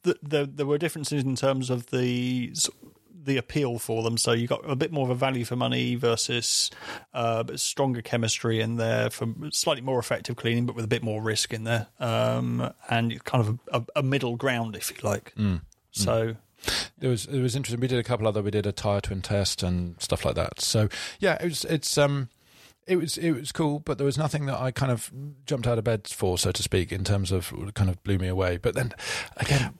th- 0.03 0.17
there 0.21 0.45
there 0.45 0.65
were 0.65 0.77
differences 0.77 1.23
in 1.23 1.35
terms 1.35 1.69
of 1.69 1.87
the 1.91 2.51
the 3.27 3.37
appeal 3.37 3.77
for 3.77 4.01
them. 4.01 4.17
So 4.17 4.31
you 4.31 4.47
got 4.47 4.67
a 4.67 4.75
bit 4.75 4.91
more 4.91 5.03
of 5.03 5.11
a 5.11 5.15
value 5.15 5.45
for 5.45 5.55
money 5.55 5.93
versus 5.95 6.71
uh, 7.13 7.43
stronger 7.55 8.01
chemistry 8.01 8.59
in 8.59 8.77
there 8.77 9.11
for 9.11 9.27
slightly 9.51 9.83
more 9.83 9.99
effective 9.99 10.35
cleaning, 10.35 10.65
but 10.65 10.75
with 10.75 10.85
a 10.85 10.87
bit 10.87 11.03
more 11.03 11.21
risk 11.21 11.53
in 11.53 11.63
there, 11.63 11.87
um, 11.99 12.73
and 12.89 13.23
kind 13.23 13.45
of 13.45 13.59
a, 13.71 13.77
a, 13.77 13.85
a 13.97 14.03
middle 14.03 14.35
ground, 14.35 14.75
if 14.75 14.89
you 14.89 14.97
like. 15.07 15.33
So. 15.91 16.35
It 16.99 17.07
was 17.07 17.27
it 17.27 17.39
was 17.39 17.55
interesting. 17.55 17.79
We 17.79 17.87
did 17.87 17.99
a 17.99 18.03
couple 18.03 18.27
other. 18.27 18.41
We 18.41 18.49
did 18.49 18.65
a 18.65 18.71
tire 18.71 18.99
twin 18.99 19.21
test 19.21 19.61
and 19.61 19.95
stuff 20.01 20.25
like 20.25 20.33
that. 20.35 20.59
So 20.59 20.89
yeah, 21.19 21.37
it 21.39 21.45
was 21.45 21.63
it's 21.65 21.97
um 21.99 22.29
it 22.87 22.95
was 22.95 23.17
it 23.17 23.31
was 23.31 23.51
cool, 23.51 23.79
but 23.79 23.99
there 23.99 24.05
was 24.05 24.17
nothing 24.17 24.47
that 24.47 24.59
I 24.59 24.71
kind 24.71 24.91
of 24.91 25.11
jumped 25.45 25.67
out 25.67 25.77
of 25.77 25.83
bed 25.83 26.07
for, 26.07 26.37
so 26.37 26.51
to 26.51 26.63
speak, 26.63 26.91
in 26.91 27.03
terms 27.03 27.31
of 27.31 27.53
kind 27.75 27.89
of 27.89 28.01
blew 28.03 28.17
me 28.17 28.27
away. 28.27 28.57
But 28.57 28.73
then 28.73 28.93
again, 29.37 29.75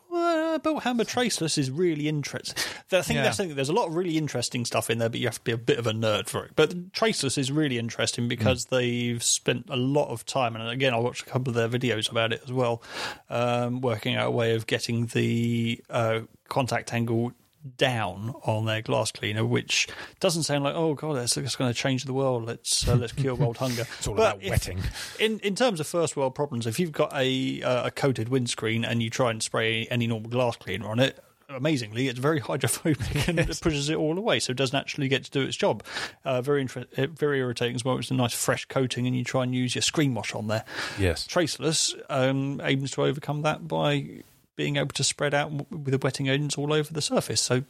Bilt 0.59 0.81
Hamber 0.83 1.03
Traceless 1.05 1.57
is 1.57 1.69
really 1.71 2.07
interesting. 2.07 2.55
I 2.91 3.01
think 3.01 3.17
Yeah. 3.17 3.23
that's 3.23 3.37
the. 3.37 3.47
There's 3.47 3.69
a 3.69 3.73
lot 3.73 3.87
of 3.87 3.95
really 3.95 4.17
interesting 4.17 4.65
stuff 4.65 4.89
in 4.89 4.97
there, 4.97 5.09
but 5.09 5.19
you 5.19 5.27
have 5.27 5.35
to 5.37 5.43
be 5.43 5.51
a 5.51 5.57
bit 5.57 5.79
of 5.79 5.87
a 5.87 5.91
nerd 5.93 6.27
for 6.29 6.45
it. 6.45 6.51
But 6.55 6.93
Traceless 6.93 7.37
is 7.37 7.51
really 7.51 7.77
interesting 7.77 8.27
because 8.27 8.65
they've 8.65 9.21
spent 9.23 9.65
a 9.69 9.75
lot 9.77 10.09
of 10.09 10.25
time, 10.25 10.55
and 10.55 10.67
again, 10.69 10.93
I 10.93 10.97
watched 10.97 11.23
a 11.27 11.29
couple 11.29 11.49
of 11.49 11.55
their 11.55 11.69
videos 11.69 12.09
about 12.11 12.33
it 12.33 12.41
as 12.43 12.51
well, 12.51 12.81
um, 13.29 13.81
working 13.81 14.15
out 14.15 14.27
a 14.27 14.31
way 14.31 14.55
of 14.55 14.67
getting 14.67 15.07
the 15.07 15.81
uh, 15.89 16.19
contact 16.49 16.93
angle 16.93 17.33
down 17.77 18.33
on 18.43 18.65
their 18.65 18.81
glass 18.81 19.11
cleaner, 19.11 19.45
which 19.45 19.87
doesn't 20.19 20.43
sound 20.43 20.63
like 20.63 20.75
oh 20.75 20.93
god, 20.93 21.15
that's, 21.17 21.35
that's 21.35 21.55
going 21.55 21.71
to 21.73 21.77
change 21.77 22.05
the 22.05 22.13
world. 22.13 22.45
Let's 22.45 22.87
uh, 22.87 22.95
let's 22.95 23.13
cure 23.13 23.35
world 23.35 23.57
hunger. 23.65 23.85
It's 23.97 24.07
all 24.07 24.15
But 24.15 24.35
about 24.37 24.43
if- 24.43 24.49
wetting. 24.49 24.79
in 25.19 25.39
in 25.39 25.55
terms 25.55 25.79
of 25.79 25.87
first 25.87 26.15
world 26.15 26.35
problems, 26.35 26.65
if 26.67 26.79
you've 26.79 26.91
got 26.91 27.11
a 27.15 27.61
uh, 27.63 27.87
a 27.87 27.91
coated 27.91 28.29
windscreen 28.29 28.85
and 28.85 29.01
you 29.03 29.09
try 29.09 29.31
and 29.31 29.41
spray 29.43 29.85
any 29.91 30.07
normal 30.07 30.29
glass 30.29 30.55
cleaner 30.55 30.87
on 30.87 30.99
it. 30.99 31.19
Amazingly, 31.49 32.09
it's 32.09 32.19
very 32.19 32.39
hydrophobic 32.41 33.25
and 33.29 33.39
it 33.39 33.47
pushes 33.61 33.87
it 33.87 33.95
all 33.95 34.17
away, 34.17 34.37
so 34.41 34.51
it 34.51 34.57
doesn't 34.57 34.77
actually 34.77 35.07
get 35.07 35.23
to 35.23 35.31
do 35.31 35.41
its 35.43 35.55
job. 35.55 35.81
Uh, 36.25 36.41
very 36.41 36.59
inter- 36.59 36.85
very 36.97 37.39
irritating 37.39 37.73
as 37.73 37.85
well. 37.85 37.97
It's 37.97 38.11
a 38.11 38.15
nice 38.15 38.33
fresh 38.33 38.65
coating, 38.65 39.07
and 39.07 39.15
you 39.15 39.23
try 39.23 39.43
and 39.43 39.55
use 39.55 39.73
your 39.73 39.81
screen 39.81 40.13
wash 40.13 40.35
on 40.35 40.47
there. 40.47 40.65
yes, 40.99 41.25
Traceless 41.25 41.95
um, 42.09 42.59
aims 42.65 42.91
to 42.91 43.03
overcome 43.03 43.43
that 43.43 43.65
by 43.65 44.23
being 44.57 44.75
able 44.75 44.89
to 44.89 45.03
spread 45.03 45.33
out 45.33 45.51
with 45.71 45.91
the 45.91 45.97
wetting 45.97 46.27
agents 46.27 46.57
all 46.57 46.73
over 46.73 46.91
the 46.91 47.01
surface. 47.01 47.39
So, 47.39 47.63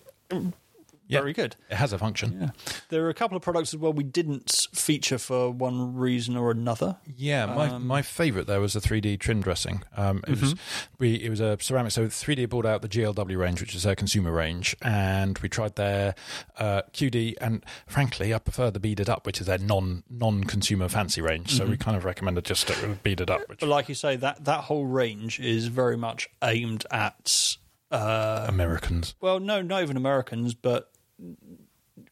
Yeah. 1.08 1.20
very 1.20 1.34
good. 1.34 1.56
It 1.70 1.76
has 1.76 1.94
a 1.94 1.98
function. 1.98 2.38
Yeah, 2.42 2.50
there 2.90 3.06
are 3.06 3.10
a 3.10 3.14
couple 3.14 3.38
of 3.38 3.44
products 3.44 3.74
as 3.74 3.80
well 3.80 3.94
we 3.94 4.04
didn't 4.04 4.68
feature 4.74 5.18
for 5.18 5.50
one 5.52 5.96
reason 5.96 6.36
or 6.36 6.52
another. 6.52 6.98
Yeah, 7.16 7.46
my, 7.46 7.70
Um, 7.70 7.88
my 7.88 8.02
favourite 8.02 8.46
there 8.48 8.60
was 8.60 8.74
the 8.74 8.80
3D 8.82 9.18
trim 9.20 9.42
dressing. 9.42 9.84
Um, 9.96 10.22
it 10.28 10.40
was 10.42 10.56
we 11.00 11.16
it 11.16 11.30
was 11.30 11.40
a 11.40 11.58
ceramic. 11.62 11.92
So 11.94 12.08
3D 12.08 12.50
brought 12.50 12.66
out 12.66 12.82
the 12.82 12.90
GLW 12.90 13.38
range, 13.38 13.62
which 13.62 13.74
is 13.76 13.84
their 13.84 13.96
consumer 13.96 14.32
range, 14.32 14.76
and 14.82 15.38
we 15.40 15.50
tried 15.50 15.76
their 15.76 16.14
uh, 16.58 16.82
QD. 16.94 17.36
And 17.40 17.64
frankly, 17.88 18.34
I 18.34 18.40
prefer 18.40 18.70
the 18.72 18.80
beaded 18.80 19.10
up, 19.10 19.26
which 19.26 19.40
is 19.40 19.48
their 19.48 19.58
non 19.58 20.04
non 20.10 20.44
consumer 20.44 20.90
fancy 20.90 21.22
range. 21.22 21.52
So 21.52 21.66
we 21.66 21.78
kind 21.78 21.96
of 21.96 22.04
recommended 22.06 22.46
just 22.46 22.62
stick 22.62 22.82
with 22.82 23.02
beaded 23.04 23.30
up, 23.30 23.48
which 23.48 23.60
But 23.60 23.70
like 23.70 23.88
you 23.90 23.96
say, 23.96 24.16
that 24.18 24.44
that 24.46 24.66
whole 24.66 24.86
range 24.86 25.40
is 25.40 25.68
very 25.68 25.96
much 25.98 26.30
aimed 26.44 26.86
at. 26.92 27.58
Uh, 27.90 28.46
Americans. 28.50 29.16
well, 29.22 29.40
no, 29.40 29.62
not 29.62 29.82
even 29.82 29.96
Americans, 29.96 30.54
but 30.54 30.92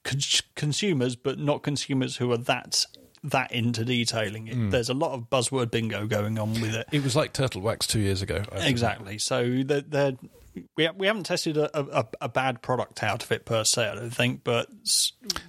cons- 0.03 0.43
consumers, 0.56 1.16
but 1.16 1.39
not 1.39 1.64
consumers 1.64 2.18
who 2.18 2.32
are 2.32 2.38
that 2.38 2.86
that 3.24 3.51
into 3.51 3.84
detailing. 3.84 4.47
It, 4.47 4.53
hmm. 4.56 4.70
There's 4.70 4.89
a 4.89 4.93
lot 4.93 5.14
of 5.14 5.30
buzzword 5.30 5.72
bingo 5.72 6.06
going 6.06 6.38
on 6.38 6.53
with 6.62 6.76
it. 6.76 6.88
It 6.91 7.03
was 7.03 7.16
like 7.16 7.34
Turtle 7.34 7.62
Wax 7.62 7.88
two 7.88 7.99
years 7.99 8.22
ago. 8.22 8.43
I 8.51 8.58
think. 8.58 8.70
Exactly. 8.70 9.18
So 9.18 9.64
they're, 9.64 9.82
they're, 9.82 10.14
we 10.76 10.89
we 10.97 11.08
haven't 11.08 11.24
tested 11.26 11.58
a, 11.58 11.70
a, 11.99 12.06
a 12.22 12.30
bad 12.30 12.62
product 12.62 13.03
out 13.03 13.24
of 13.24 13.32
it 13.32 13.45
per 13.45 13.64
se. 13.64 13.89
I 13.89 13.95
don't 13.95 14.10
think, 14.10 14.43
but 14.43 14.70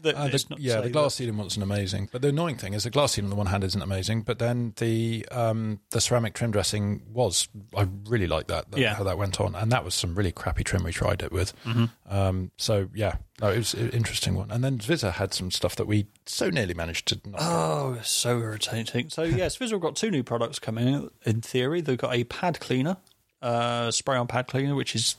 that- 0.03 0.15
Uh, 0.15 0.29
the, 0.29 0.45
not 0.51 0.59
yeah, 0.61 0.77
the 0.77 0.83
that- 0.83 0.93
glass 0.93 1.15
ceiling 1.17 1.37
wasn't 1.37 1.63
amazing, 1.63 2.09
but 2.13 2.23
the 2.23 2.29
annoying 2.29 2.57
thing 2.57 2.73
is 2.75 2.85
the 2.85 2.91
glass 2.91 3.13
ceiling 3.13 3.27
on 3.27 3.31
the 3.31 3.37
one 3.37 3.47
hand 3.47 3.65
isn't 3.65 3.83
amazing, 3.83 4.23
but 4.23 4.39
then 4.39 4.73
the 4.77 5.27
um, 5.31 5.81
the 5.91 6.01
ceramic 6.01 6.35
trim 6.35 6.51
dressing 6.51 7.03
was. 7.13 7.49
I 7.77 7.87
really 8.09 8.27
like 8.27 8.47
that, 8.49 8.71
that 8.71 8.81
Yeah. 8.81 8.95
how 8.95 9.05
that 9.05 9.19
went 9.19 9.41
on, 9.41 9.55
and 9.55 9.71
that 9.73 9.85
was 9.85 9.95
some 9.95 10.15
really 10.15 10.33
crappy 10.33 10.65
trim 10.65 10.83
we 10.85 10.93
tried 10.93 11.23
it 11.23 11.33
with. 11.33 11.53
Mm-hmm. 11.65 11.85
Um, 12.15 12.51
so 12.57 12.89
yeah, 12.95 13.17
no, 13.41 13.49
it 13.51 13.59
was 13.59 13.75
an 13.75 13.91
interesting 13.91 14.35
one. 14.35 14.51
And 14.51 14.63
then 14.65 14.79
Visa 14.79 15.11
had 15.13 15.35
some 15.35 15.51
stuff 15.51 15.77
that 15.77 15.87
we 15.87 16.07
so 16.27 16.51
nearly 16.51 16.75
managed 16.75 17.09
to. 17.09 17.21
Not 17.27 17.41
Oh, 17.43 17.99
so 18.03 18.39
irritating. 18.41 19.11
So 19.11 19.23
yes, 19.25 19.57
Visual 19.57 19.81
got 19.81 19.97
two 19.97 20.11
new 20.11 20.23
products 20.23 20.59
coming. 20.59 21.11
In 21.25 21.41
theory, 21.41 21.81
they've 21.81 21.99
got 21.99 22.15
a 22.15 22.25
pad 22.25 22.61
cleaner, 22.61 22.97
uh, 23.43 23.91
spray-on 23.91 24.26
pad 24.26 24.47
cleaner, 24.47 24.74
which 24.74 24.95
is 24.95 25.16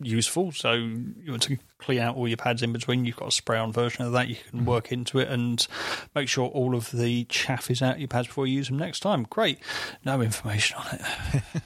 useful. 0.00 0.52
So 0.52 0.72
you 0.72 1.14
want 1.28 1.42
to 1.42 1.58
clean 1.82 2.00
out 2.00 2.16
all 2.16 2.28
your 2.28 2.36
pads 2.36 2.62
in 2.62 2.72
between. 2.72 3.04
You've 3.04 3.16
got 3.16 3.28
a 3.28 3.32
spray-on 3.32 3.72
version 3.72 4.04
of 4.04 4.12
that. 4.12 4.28
You 4.28 4.36
can 4.50 4.64
work 4.64 4.92
into 4.92 5.18
it 5.18 5.28
and 5.28 5.66
make 6.14 6.28
sure 6.28 6.48
all 6.48 6.74
of 6.74 6.90
the 6.90 7.24
chaff 7.24 7.70
is 7.70 7.82
out 7.82 7.98
your 7.98 8.08
pads 8.08 8.28
before 8.28 8.46
you 8.46 8.54
use 8.54 8.68
them 8.68 8.78
next 8.78 9.00
time. 9.00 9.26
Great. 9.28 9.58
No 10.04 10.20
information 10.20 10.76
on 10.78 10.98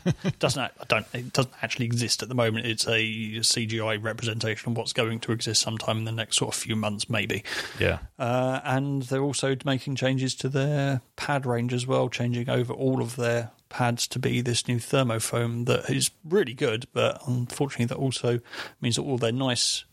it. 0.07 0.39
doesn't 0.39 0.63
I 0.63 0.71
don't 0.89 1.07
it 1.13 1.33
doesn't 1.33 1.55
actually 1.63 1.87
exist 1.87 2.23
at 2.23 2.29
the 2.29 2.35
moment. 2.35 2.67
It's 2.67 2.87
a 2.87 3.01
CGI 3.41 4.03
representation 4.03 4.73
of 4.73 4.77
what's 4.77 4.93
going 4.93 5.21
to 5.21 5.33
exist 5.33 5.63
sometime 5.63 5.99
in 5.99 6.05
the 6.05 6.13
next 6.13 6.37
sort 6.37 6.55
of 6.55 6.61
few 6.61 6.77
months, 6.77 7.09
maybe. 7.09 7.45
yeah, 7.79 7.99
Uh, 8.19 8.61
and 8.65 9.03
they're 9.03 9.23
also 9.23 9.57
making 9.65 9.97
changes 9.97 10.35
to 10.37 10.49
their 10.49 11.01
pad 11.17 11.47
range 11.47 11.73
as 11.73 11.87
well, 11.87 12.09
changing 12.09 12.49
over 12.49 12.73
all 12.73 13.03
of 13.03 13.17
their 13.17 13.51
pads 13.69 14.07
to 14.09 14.19
be 14.19 14.41
this 14.41 14.69
new 14.69 14.77
thermofoam 14.79 15.67
that 15.67 15.91
is 15.91 16.11
really 16.25 16.55
good, 16.55 16.87
but 16.93 17.21
unfortunately, 17.27 17.87
that 17.87 17.97
also 17.97 18.41
means 18.81 18.97
that 18.97 19.03
all 19.03 19.19
their 19.19 19.33
nice 19.33 19.85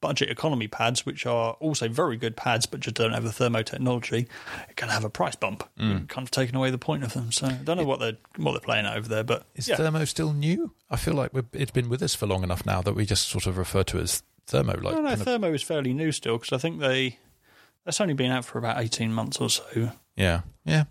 budget 0.00 0.30
economy 0.30 0.68
pads, 0.68 1.04
which 1.04 1.26
are 1.26 1.52
also 1.54 1.88
very 1.88 2.16
good 2.16 2.36
pads 2.36 2.66
but 2.66 2.80
just 2.80 2.96
don't 2.96 3.12
have 3.12 3.24
the 3.24 3.32
thermo 3.32 3.62
technology, 3.62 4.28
going 4.76 4.88
to 4.88 4.94
have 4.94 5.04
a 5.04 5.10
price 5.10 5.36
bump, 5.36 5.68
mm. 5.78 6.08
kind 6.08 6.26
of 6.26 6.30
taking 6.30 6.56
away 6.56 6.70
the 6.70 6.78
point 6.78 7.04
of 7.04 7.12
them. 7.12 7.32
So 7.32 7.46
I 7.46 7.52
don't 7.52 7.76
know 7.76 7.84
what 7.84 8.00
they're 8.00 8.16
what 8.36 8.52
they're 8.52 8.60
playing 8.60 8.86
at 8.86 8.96
over 8.96 9.08
there, 9.08 9.24
but 9.24 9.44
is 9.54 9.68
yeah. 9.68 9.76
Thermo 9.76 10.04
still 10.04 10.32
new? 10.32 10.72
I 10.90 10.96
feel 10.96 11.14
like 11.14 11.30
it's 11.52 11.70
been 11.70 11.88
with 11.88 12.02
us 12.02 12.14
for 12.14 12.26
long 12.26 12.42
enough 12.42 12.66
now 12.66 12.82
that 12.82 12.94
we 12.94 13.06
just 13.06 13.28
sort 13.28 13.46
of 13.46 13.58
refer 13.58 13.82
to 13.84 13.98
it 13.98 14.02
as 14.02 14.22
Thermo. 14.46 14.74
Like, 14.74 14.92
I 14.92 14.96
don't 14.96 15.04
know. 15.04 15.12
of- 15.12 15.22
Thermo 15.22 15.52
is 15.52 15.62
fairly 15.62 15.92
new 15.92 16.12
still 16.12 16.38
because 16.38 16.52
I 16.52 16.58
think 16.58 16.80
they 16.80 17.18
that's 17.84 18.00
only 18.00 18.14
been 18.14 18.30
out 18.30 18.44
for 18.44 18.58
about 18.58 18.82
eighteen 18.82 19.12
months 19.12 19.40
or 19.40 19.50
so. 19.50 19.92
yeah, 20.16 20.40
yeah, 20.64 20.84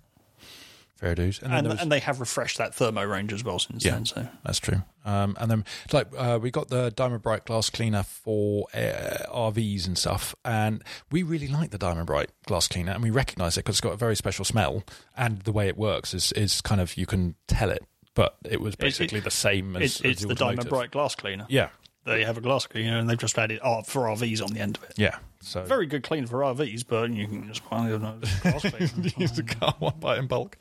fair 1.00 1.16
dues. 1.16 1.40
And, 1.42 1.54
and, 1.54 1.68
was- 1.68 1.80
and 1.82 1.92
they 1.92 2.00
have 2.00 2.20
refreshed 2.20 2.58
that 2.58 2.76
thermo 2.76 3.04
range 3.04 3.32
as 3.34 3.44
well 3.44 3.60
since 3.60 3.84
Yeah. 3.86 3.94
then. 3.94 4.06
So 4.06 4.28
That's 4.44 4.60
true. 4.60 4.84
Um, 5.06 5.36
and 5.40 5.50
then, 5.50 5.66
like, 5.94 6.08
uh, 6.18 6.38
we 6.42 6.52
got 6.52 6.68
the 6.68 6.92
Diamond 6.92 7.22
Bright 7.24 7.46
glass 7.46 7.70
cleaner 7.70 8.04
for 8.04 8.68
uh, 8.74 9.26
RVs 9.34 9.88
and 9.88 9.98
stuff, 9.98 10.36
and 10.46 10.84
we 11.10 11.24
really 11.24 11.48
like 11.48 11.72
the 11.72 11.78
Diamond 11.78 12.06
Bright 12.08 12.30
glass 12.46 12.68
cleaner, 12.68 12.92
and 12.92 13.02
we 13.02 13.10
recognise 13.10 13.58
it 13.58 13.62
because 13.62 13.76
it's 13.76 13.82
got 13.82 13.94
a 13.94 13.98
very 13.98 14.16
special 14.16 14.44
smell, 14.46 14.84
and 15.18 15.40
the 15.44 15.52
way 15.52 15.68
it 15.68 15.78
works 15.78 16.14
is 16.14 16.32
is 16.34 16.62
kind 16.62 16.82
of 16.82 16.96
you 16.98 17.06
can 17.06 17.36
tell 17.48 17.70
it, 17.72 17.84
but 18.14 18.36
it 18.44 18.60
was 18.62 18.74
it- 18.76 18.80
basically 18.80 19.20
the 19.22 19.32
same 19.32 19.76
as, 19.78 19.84
it's, 19.84 20.02
as 20.02 20.12
it's 20.12 20.26
the 20.26 20.36
Diamond. 20.36 20.68
Bright 20.70 20.92
glass 20.92 21.16
cleaner. 21.16 21.46
Yeah, 21.50 21.70
They 22.06 22.24
have 22.26 22.38
a 22.38 22.42
glass 22.42 22.68
cleaner 22.68 22.98
and 23.00 23.10
they've 23.10 23.18
just 23.18 23.40
added 23.40 23.60
art 23.64 23.88
for 23.88 24.02
RVs 24.04 24.44
on 24.44 24.54
the 24.54 24.60
end 24.60 24.78
of 24.78 24.84
it. 24.84 24.94
yeah. 24.98 25.18
So 25.42 25.64
Very 25.64 25.86
good 25.86 26.04
cleaner 26.04 26.28
for 26.28 26.40
RVs, 26.40 26.84
but 26.86 27.12
you 27.12 27.26
can 27.26 27.48
just 27.48 27.62
it 27.72 27.94
a 27.94 27.98
glass 28.42 28.62
cleaner. 28.92 29.10
use 29.18 29.32
the 29.32 29.44
car 29.44 29.74
one 29.80 29.94
buy 29.98 30.18
it 30.18 30.20
in 30.20 30.28
bulk. 30.28 30.58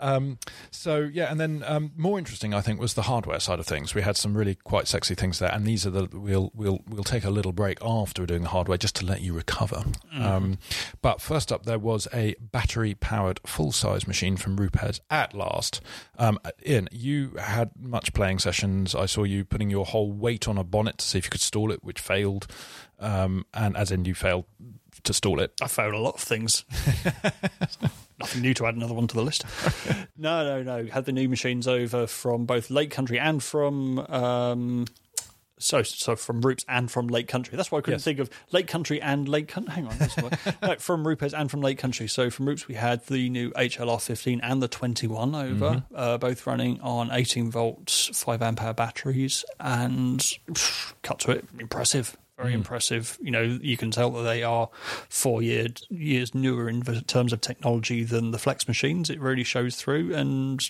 Um, 0.00 0.38
so 0.70 1.08
yeah, 1.12 1.30
and 1.30 1.38
then 1.38 1.62
um, 1.66 1.92
more 1.96 2.18
interesting, 2.18 2.54
I 2.54 2.60
think, 2.60 2.80
was 2.80 2.94
the 2.94 3.02
hardware 3.02 3.40
side 3.40 3.58
of 3.58 3.66
things. 3.66 3.94
We 3.94 4.02
had 4.02 4.16
some 4.16 4.36
really 4.36 4.56
quite 4.56 4.88
sexy 4.88 5.14
things 5.14 5.38
there, 5.38 5.52
and 5.52 5.66
these 5.66 5.86
are 5.86 5.90
the 5.90 6.08
we'll 6.12 6.50
we'll 6.54 6.80
we'll 6.88 7.04
take 7.04 7.24
a 7.24 7.30
little 7.30 7.52
break 7.52 7.78
after 7.82 8.22
we're 8.22 8.26
doing 8.26 8.42
the 8.42 8.48
hardware 8.48 8.78
just 8.78 8.96
to 8.96 9.06
let 9.06 9.20
you 9.20 9.32
recover. 9.32 9.84
Um, 10.14 10.58
but 11.02 11.20
first 11.20 11.52
up, 11.52 11.64
there 11.64 11.78
was 11.78 12.08
a 12.12 12.34
battery 12.40 12.94
powered 12.94 13.40
full 13.46 13.72
size 13.72 14.06
machine 14.06 14.36
from 14.36 14.56
Rupes 14.56 15.00
at 15.10 15.34
last. 15.34 15.80
Um, 16.18 16.38
Ian, 16.66 16.88
you 16.90 17.30
had 17.38 17.70
much 17.78 18.12
playing 18.12 18.38
sessions. 18.38 18.94
I 18.94 19.06
saw 19.06 19.24
you 19.24 19.44
putting 19.44 19.70
your 19.70 19.86
whole 19.86 20.12
weight 20.12 20.48
on 20.48 20.58
a 20.58 20.64
bonnet 20.64 20.98
to 20.98 21.06
see 21.06 21.18
if 21.18 21.26
you 21.26 21.30
could 21.30 21.40
stall 21.40 21.70
it, 21.70 21.84
which 21.84 22.00
failed. 22.00 22.46
Um, 22.98 23.46
and 23.54 23.76
as 23.76 23.90
in 23.90 24.04
you 24.04 24.14
failed 24.14 24.44
to 25.04 25.12
stall 25.12 25.40
it. 25.40 25.52
I 25.62 25.68
failed 25.68 25.94
a 25.94 25.98
lot 25.98 26.14
of 26.14 26.20
things. 26.20 26.64
Nothing 28.20 28.42
new 28.42 28.54
to 28.54 28.66
add 28.66 28.74
another 28.76 28.94
one 28.94 29.06
to 29.08 29.14
the 29.14 29.22
list. 29.22 29.44
no, 30.16 30.44
no, 30.44 30.62
no. 30.62 30.86
Had 30.90 31.06
the 31.06 31.12
new 31.12 31.28
machines 31.28 31.66
over 31.66 32.06
from 32.06 32.44
both 32.46 32.70
Lake 32.70 32.90
Country 32.90 33.18
and 33.18 33.42
from. 33.42 33.98
Um, 33.98 34.86
so, 35.62 35.82
so 35.82 36.16
from 36.16 36.40
Rupes 36.40 36.64
and 36.68 36.90
from 36.90 37.08
Lake 37.08 37.28
Country. 37.28 37.54
That's 37.54 37.70
why 37.70 37.78
I 37.78 37.80
couldn't 37.82 37.98
Yes. 37.98 38.04
think 38.04 38.18
of 38.18 38.30
Lake 38.50 38.66
Country 38.66 38.98
and 39.02 39.28
Lake 39.28 39.46
Country. 39.48 39.74
Hang 39.74 39.86
on, 39.88 39.94
no, 40.62 40.76
from 40.76 41.06
Rupes 41.06 41.34
and 41.34 41.50
from 41.50 41.60
Lake 41.60 41.76
Country. 41.76 42.08
So 42.08 42.30
from 42.30 42.46
Rupes 42.48 42.66
we 42.66 42.76
had 42.76 43.04
the 43.08 43.28
new 43.28 43.50
HLR 43.50 44.00
15 44.00 44.40
and 44.42 44.62
the 44.62 44.68
21 44.68 45.34
over, 45.34 45.84
uh, 45.94 46.16
both 46.16 46.46
running 46.46 46.80
on 46.80 47.10
18 47.12 47.50
volts, 47.50 48.08
5 48.18 48.40
amp 48.40 48.62
hour 48.62 48.72
batteries, 48.72 49.44
and 49.58 50.20
pff, 50.50 50.94
cut 51.02 51.18
to 51.20 51.32
it, 51.32 51.44
impressive. 51.58 52.16
Very 52.40 52.52
mm. 52.52 52.56
impressive. 52.56 53.18
You 53.20 53.30
know, 53.30 53.42
you 53.42 53.76
can 53.76 53.90
tell 53.90 54.10
that 54.10 54.22
they 54.22 54.42
are 54.42 54.68
four 55.08 55.42
year, 55.42 55.66
years 55.90 56.34
newer 56.34 56.68
in 56.68 56.82
terms 56.82 57.32
of 57.32 57.40
technology 57.40 58.02
than 58.04 58.30
the 58.30 58.38
Flex 58.38 58.66
machines. 58.66 59.10
It 59.10 59.20
really 59.20 59.44
shows 59.44 59.76
through. 59.76 60.14
And 60.14 60.60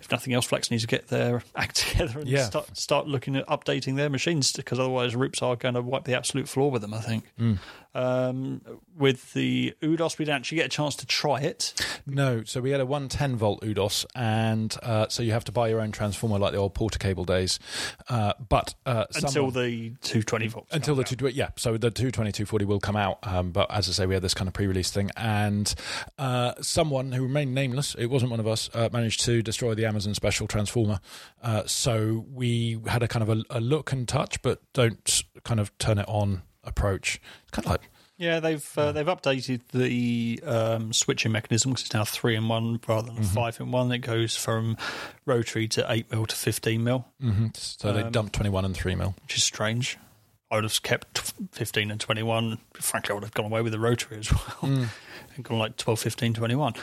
if 0.00 0.10
nothing 0.10 0.32
else, 0.32 0.46
Flex 0.46 0.70
needs 0.70 0.82
to 0.84 0.86
get 0.86 1.08
their 1.08 1.42
act 1.56 1.76
together 1.76 2.20
and 2.20 2.28
Yeah. 2.28 2.44
start 2.44 2.76
start 2.76 3.08
looking 3.08 3.36
at 3.36 3.46
updating 3.48 3.96
their 3.96 4.10
machines 4.10 4.52
because 4.52 4.78
otherwise, 4.78 5.16
Rupes 5.16 5.42
are 5.42 5.56
going 5.56 5.74
to 5.74 5.82
wipe 5.82 6.04
the 6.04 6.14
absolute 6.14 6.48
floor 6.48 6.70
with 6.70 6.82
them. 6.82 6.94
I 6.94 7.00
think. 7.00 7.32
Mm. 7.38 7.58
Um, 7.94 8.62
with 8.96 9.32
the 9.34 9.74
Udos, 9.82 10.18
we 10.18 10.24
didn't 10.24 10.36
actually 10.38 10.56
get 10.56 10.66
a 10.66 10.70
chance 10.70 10.96
to 10.96 11.06
try 11.06 11.40
it. 11.40 11.74
No, 12.06 12.42
so 12.44 12.60
we 12.60 12.70
had 12.70 12.80
a 12.80 12.86
110 12.86 13.36
volt 13.36 13.62
UDOS, 13.62 14.06
and 14.14 14.74
uh, 14.82 15.06
so 15.08 15.22
you 15.22 15.32
have 15.32 15.44
to 15.44 15.52
buy 15.52 15.68
your 15.68 15.80
own 15.80 15.92
transformer 15.92 16.38
like 16.38 16.52
the 16.52 16.58
old 16.58 16.74
Porter 16.74 16.98
cable 16.98 17.24
days. 17.24 17.58
Uh, 18.08 18.32
but 18.48 18.74
uh, 18.86 19.04
Until 19.14 19.28
someone- 19.30 19.52
the 19.54 19.90
220 20.02 20.46
volts. 20.48 20.74
until 20.74 20.94
the 20.94 21.04
comes 21.04 21.16
two, 21.16 21.28
yeah, 21.28 21.50
so 21.56 21.72
the 21.76 21.90
220, 21.90 22.32
240 22.32 22.64
will 22.64 22.80
come 22.80 22.96
out. 22.96 23.18
Um, 23.22 23.50
but 23.52 23.70
as 23.70 23.88
I 23.88 23.92
say, 23.92 24.06
we 24.06 24.14
had 24.14 24.22
this 24.22 24.34
kind 24.34 24.48
of 24.48 24.54
pre-release 24.54 24.90
thing, 24.90 25.10
and 25.16 25.72
uh, 26.18 26.54
someone 26.60 27.12
who 27.12 27.22
remained 27.22 27.54
nameless, 27.54 27.94
it 27.98 28.06
wasn't 28.06 28.30
one 28.30 28.40
of 28.40 28.46
us, 28.48 28.70
uh, 28.74 28.88
managed 28.92 29.20
to 29.24 29.42
destroy 29.42 29.74
the 29.74 29.86
Amazon 29.86 30.14
special 30.14 30.46
transformer. 30.46 31.00
Uh, 31.42 31.62
so 31.66 32.24
we 32.32 32.80
had 32.86 33.02
a 33.02 33.08
kind 33.08 33.22
of 33.22 33.28
a, 33.28 33.42
a 33.50 33.60
look 33.60 33.92
and 33.92 34.08
touch, 34.08 34.40
but 34.42 34.60
don't 34.72 35.22
kind 35.44 35.60
of 35.60 35.76
turn 35.78 35.98
it 35.98 36.06
on 36.08 36.42
approach. 36.64 37.20
It's 37.42 37.50
kind 37.50 37.66
of 37.66 37.72
like 37.72 37.90
Yeah, 38.16 38.40
they've 38.40 38.66
uh, 38.78 38.92
they've 38.92 39.06
updated 39.06 39.60
the 39.72 40.40
um, 40.46 40.92
switching 40.92 41.32
mechanism 41.32 41.72
because 41.72 41.86
it's 41.86 41.94
now 41.94 42.04
three 42.04 42.36
in 42.36 42.48
one 42.48 42.80
rather 42.86 43.06
than 43.08 43.16
Mm-hmm. 43.16 43.34
five 43.34 43.58
in 43.60 43.70
one. 43.72 43.90
It 43.92 43.98
goes 43.98 44.36
from 44.36 44.76
rotary 45.26 45.66
to 45.68 45.84
eight 45.90 46.10
mil 46.12 46.26
to 46.26 46.36
fifteen 46.36 46.84
mil, 46.84 47.06
mhm. 47.22 47.56
so 47.56 47.92
they 47.92 48.02
Um, 48.02 48.12
dumped 48.12 48.34
21 48.34 48.64
and 48.64 48.74
3 48.76 48.94
mil. 48.94 49.14
which 49.22 49.36
is 49.36 49.42
strange. 49.44 49.98
I 50.50 50.56
would 50.56 50.64
have 50.64 50.82
kept 50.82 51.32
fifteen 51.52 51.90
and 51.90 51.98
twenty 51.98 52.22
one. 52.22 52.58
Frankly, 52.74 53.12
I 53.12 53.14
would 53.14 53.24
have 53.24 53.32
gone 53.34 53.46
away 53.46 53.62
with 53.62 53.72
the 53.72 53.78
rotary 53.80 54.18
as 54.18 54.30
well 54.32 54.58
Mm. 54.60 54.88
and 55.34 55.44
gone 55.44 55.58
like 55.58 55.78
12, 55.78 55.98
15, 55.98 56.34
21. 56.34 56.74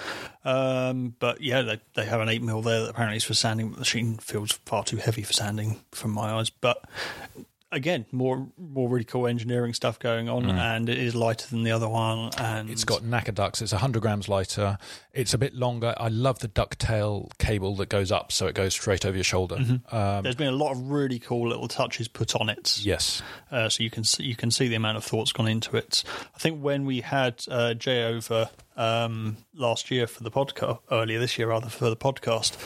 Um, 0.44 1.16
but 1.20 1.40
yeah, 1.42 1.62
they 1.62 1.80
they 1.94 2.06
have 2.06 2.20
an 2.20 2.30
eight 2.30 2.42
mil 2.42 2.64
there 2.64 2.82
that 2.82 2.90
apparently 2.90 3.18
is 3.18 3.24
for 3.24 3.36
sanding. 3.36 3.68
but 3.70 3.76
The 3.76 3.82
machine 3.82 4.18
feels 4.18 4.54
far 4.66 4.84
too 4.84 4.98
heavy 4.98 5.22
for 5.22 5.34
sanding 5.34 5.82
from 5.92 6.12
my 6.12 6.32
eyes, 6.32 6.50
but. 6.50 6.84
Again, 7.72 8.06
more 8.12 8.48
more 8.58 8.90
really 8.90 9.04
cool 9.06 9.28
engineering 9.28 9.74
stuff 9.74 10.00
going 10.00 10.28
on, 10.30 10.50
and 10.50 10.90
it 10.90 10.98
is 10.98 11.16
lighter 11.16 11.48
than 11.50 11.64
the 11.64 11.72
other 11.72 11.88
one. 11.88 12.30
And 12.38 12.70
Mm. 12.70 12.72
It's 12.72 12.84
got 12.84 13.02
knacker 13.04 13.34
ducts. 13.34 13.62
It's 13.62 13.72
100 13.72 14.02
grams 14.02 14.28
lighter. 14.28 14.78
It's 15.14 15.34
a 15.34 15.38
bit 15.38 15.54
longer. 15.56 15.94
I 15.98 16.08
love 16.10 16.40
the 16.40 16.48
ducktail 16.48 17.30
cable 17.40 17.76
that 17.78 17.90
goes 17.90 18.12
up 18.12 18.32
so 18.32 18.48
it 18.48 18.56
goes 18.56 18.74
straight 18.74 19.06
over 19.06 19.16
your 19.16 19.24
shoulder. 19.24 19.58
Um, 19.92 20.24
there's 20.24 20.36
been 20.36 20.48
a 20.48 20.52
lot 20.52 20.72
of 20.72 20.90
really 20.90 21.20
cool 21.20 21.50
little 21.50 21.68
touches 21.68 22.08
put 22.08 22.36
on 22.36 22.50
it. 22.50 22.80
yes. 22.84 23.22
uh, 23.52 23.70
so 23.70 23.84
you 23.84 23.90
can 23.90 24.04
see, 24.04 24.24
you 24.24 24.36
can 24.36 24.52
see 24.52 24.68
the 24.68 24.76
amount 24.76 24.98
of 24.98 25.04
thoughts 25.04 25.32
gone 25.32 25.48
into 25.48 25.76
it. 25.78 26.04
I 26.36 26.40
think 26.40 26.62
when 26.62 26.86
we 26.86 27.02
had 27.02 27.44
uh, 27.50 27.74
Jay 27.74 28.04
over 28.04 28.50
um, 28.80 29.38
last 29.54 29.92
year 29.92 30.08
for 30.08 30.24
the 30.24 30.32
podcast, 30.32 30.80
earlier 30.90 31.20
this 31.20 31.38
year 31.38 31.50
rather 31.50 31.70
for 31.70 31.90
the 31.90 31.98
podcast, 31.98 32.58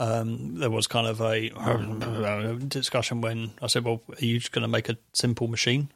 um, 0.00 0.58
there 0.58 0.70
was 0.70 0.86
kind 0.86 1.06
of 1.06 1.20
a 1.20 1.50
discussion 2.66 3.20
when 3.20 3.52
I 3.62 3.68
said, 3.68 3.84
"Well, 3.84 4.02
are 4.08 4.24
you 4.24 4.38
just 4.38 4.52
going 4.52 4.62
to 4.62 4.68
make 4.68 4.88
a 4.88 4.96
simple 5.12 5.46
machine?" 5.46 5.90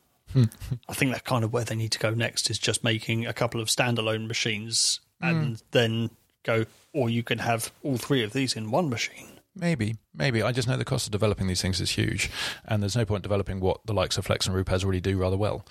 I 0.89 0.95
think 0.95 1.12
that's 1.12 1.23
kind 1.23 1.45
of 1.45 1.53
where 1.53 1.65
they 1.65 1.77
need 1.77 1.93
to 1.93 1.99
go 1.99 2.11
next 2.11 2.51
is 2.51 2.59
just 2.59 2.83
making 2.83 3.25
a 3.25 3.33
couple 3.33 3.61
of 3.61 3.69
standalone 3.69 4.27
machines 4.27 5.01
and 5.21 5.62
then 5.71 6.11
go, 6.43 6.65
or 6.93 7.09
you 7.09 7.23
can 7.23 7.39
have 7.39 7.73
all 7.83 7.97
three 7.97 8.23
of 8.23 8.33
these 8.33 8.55
in 8.55 8.71
one 8.71 8.91
machine. 8.91 9.29
Maybe, 9.57 9.97
maybe. 10.12 10.43
I 10.43 10.51
just 10.51 10.67
know 10.67 10.77
the 10.77 10.85
cost 10.85 11.07
of 11.07 11.12
developing 11.12 11.47
these 11.47 11.62
things 11.62 11.81
is 11.81 11.93
huge, 11.93 12.31
and 12.65 12.83
there's 12.83 12.97
no 12.97 13.05
point 13.05 13.23
developing 13.23 13.61
what 13.61 13.87
the 13.87 13.95
likes 13.95 14.19
of 14.19 14.27
Flex 14.27 14.47
and 14.47 14.55
Rupes 14.55 14.83
already 14.83 15.01
do 15.01 15.17
rather 15.17 15.37
well. 15.37 15.65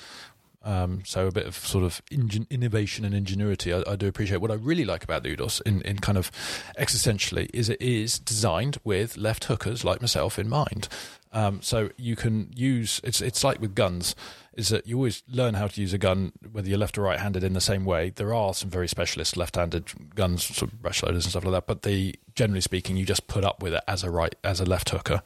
Um, 0.63 1.03
so 1.05 1.27
a 1.27 1.31
bit 1.31 1.45
of 1.45 1.55
sort 1.55 1.83
of 1.83 2.01
ingen- 2.09 2.47
innovation 2.49 3.03
and 3.03 3.13
ingenuity, 3.13 3.73
I, 3.73 3.83
I 3.85 3.95
do 3.95 4.07
appreciate. 4.07 4.37
What 4.37 4.51
I 4.51 4.55
really 4.55 4.85
like 4.85 5.03
about 5.03 5.23
the 5.23 5.35
Udos, 5.35 5.61
in, 5.65 5.81
in 5.81 5.99
kind 5.99 6.17
of 6.17 6.31
existentially, 6.79 7.49
is 7.53 7.67
it 7.67 7.81
is 7.81 8.17
designed 8.17 8.77
with 8.83 9.17
left 9.17 9.45
hookers 9.45 9.83
like 9.83 9.99
myself 9.99 10.39
in 10.39 10.47
mind. 10.47 10.87
Um, 11.33 11.61
so 11.61 11.89
you 11.97 12.15
can 12.15 12.51
use 12.55 13.01
it's 13.03 13.19
it's 13.19 13.43
like 13.43 13.59
with 13.59 13.73
guns, 13.73 14.15
is 14.55 14.69
that 14.69 14.85
you 14.85 14.97
always 14.97 15.23
learn 15.27 15.55
how 15.55 15.67
to 15.67 15.81
use 15.81 15.91
a 15.91 15.97
gun 15.97 16.31
whether 16.51 16.69
you're 16.69 16.77
left 16.77 16.97
or 16.97 17.01
right-handed 17.01 17.43
in 17.43 17.53
the 17.53 17.61
same 17.61 17.85
way. 17.85 18.11
There 18.11 18.33
are 18.33 18.53
some 18.53 18.69
very 18.69 18.87
specialist 18.87 19.35
left-handed 19.35 20.15
guns, 20.15 20.45
sort 20.45 20.71
of 20.71 20.81
brush 20.81 21.01
loaders 21.01 21.25
and 21.25 21.31
stuff 21.31 21.43
like 21.43 21.53
that, 21.53 21.65
but 21.65 21.81
the 21.81 22.15
generally 22.35 22.61
speaking, 22.61 22.97
you 22.97 23.05
just 23.05 23.27
put 23.27 23.43
up 23.43 23.63
with 23.63 23.73
it 23.73 23.83
as 23.87 24.03
a 24.03 24.11
right 24.11 24.35
as 24.43 24.59
a 24.59 24.65
left 24.65 24.91
hooker. 24.91 25.23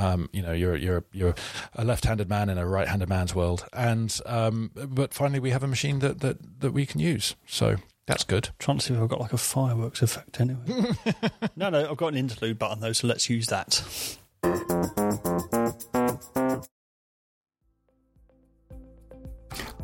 Um, 0.00 0.30
you 0.32 0.40
know, 0.40 0.52
you're 0.52 0.76
you're 0.76 1.04
you're 1.12 1.34
a 1.74 1.84
left-handed 1.84 2.26
man 2.28 2.48
in 2.48 2.56
a 2.56 2.66
right-handed 2.66 3.08
man's 3.08 3.34
world, 3.34 3.66
and 3.74 4.18
um, 4.24 4.70
but 4.74 5.12
finally 5.12 5.40
we 5.40 5.50
have 5.50 5.62
a 5.62 5.66
machine 5.66 5.98
that 5.98 6.20
that 6.20 6.60
that 6.60 6.72
we 6.72 6.86
can 6.86 7.00
use. 7.00 7.36
So 7.46 7.76
that's 8.06 8.24
good. 8.24 8.48
trying 8.58 8.78
to 8.78 8.84
see 8.84 8.94
if 8.94 9.00
I've 9.00 9.08
got 9.08 9.20
like 9.20 9.34
a 9.34 9.38
fireworks 9.38 10.00
effect 10.00 10.40
anyway. 10.40 10.94
no, 11.56 11.68
no, 11.68 11.90
I've 11.90 11.98
got 11.98 12.08
an 12.08 12.18
interlude 12.18 12.58
button 12.58 12.80
though, 12.80 12.92
so 12.92 13.06
let's 13.08 13.28
use 13.28 13.48
that. 13.48 13.82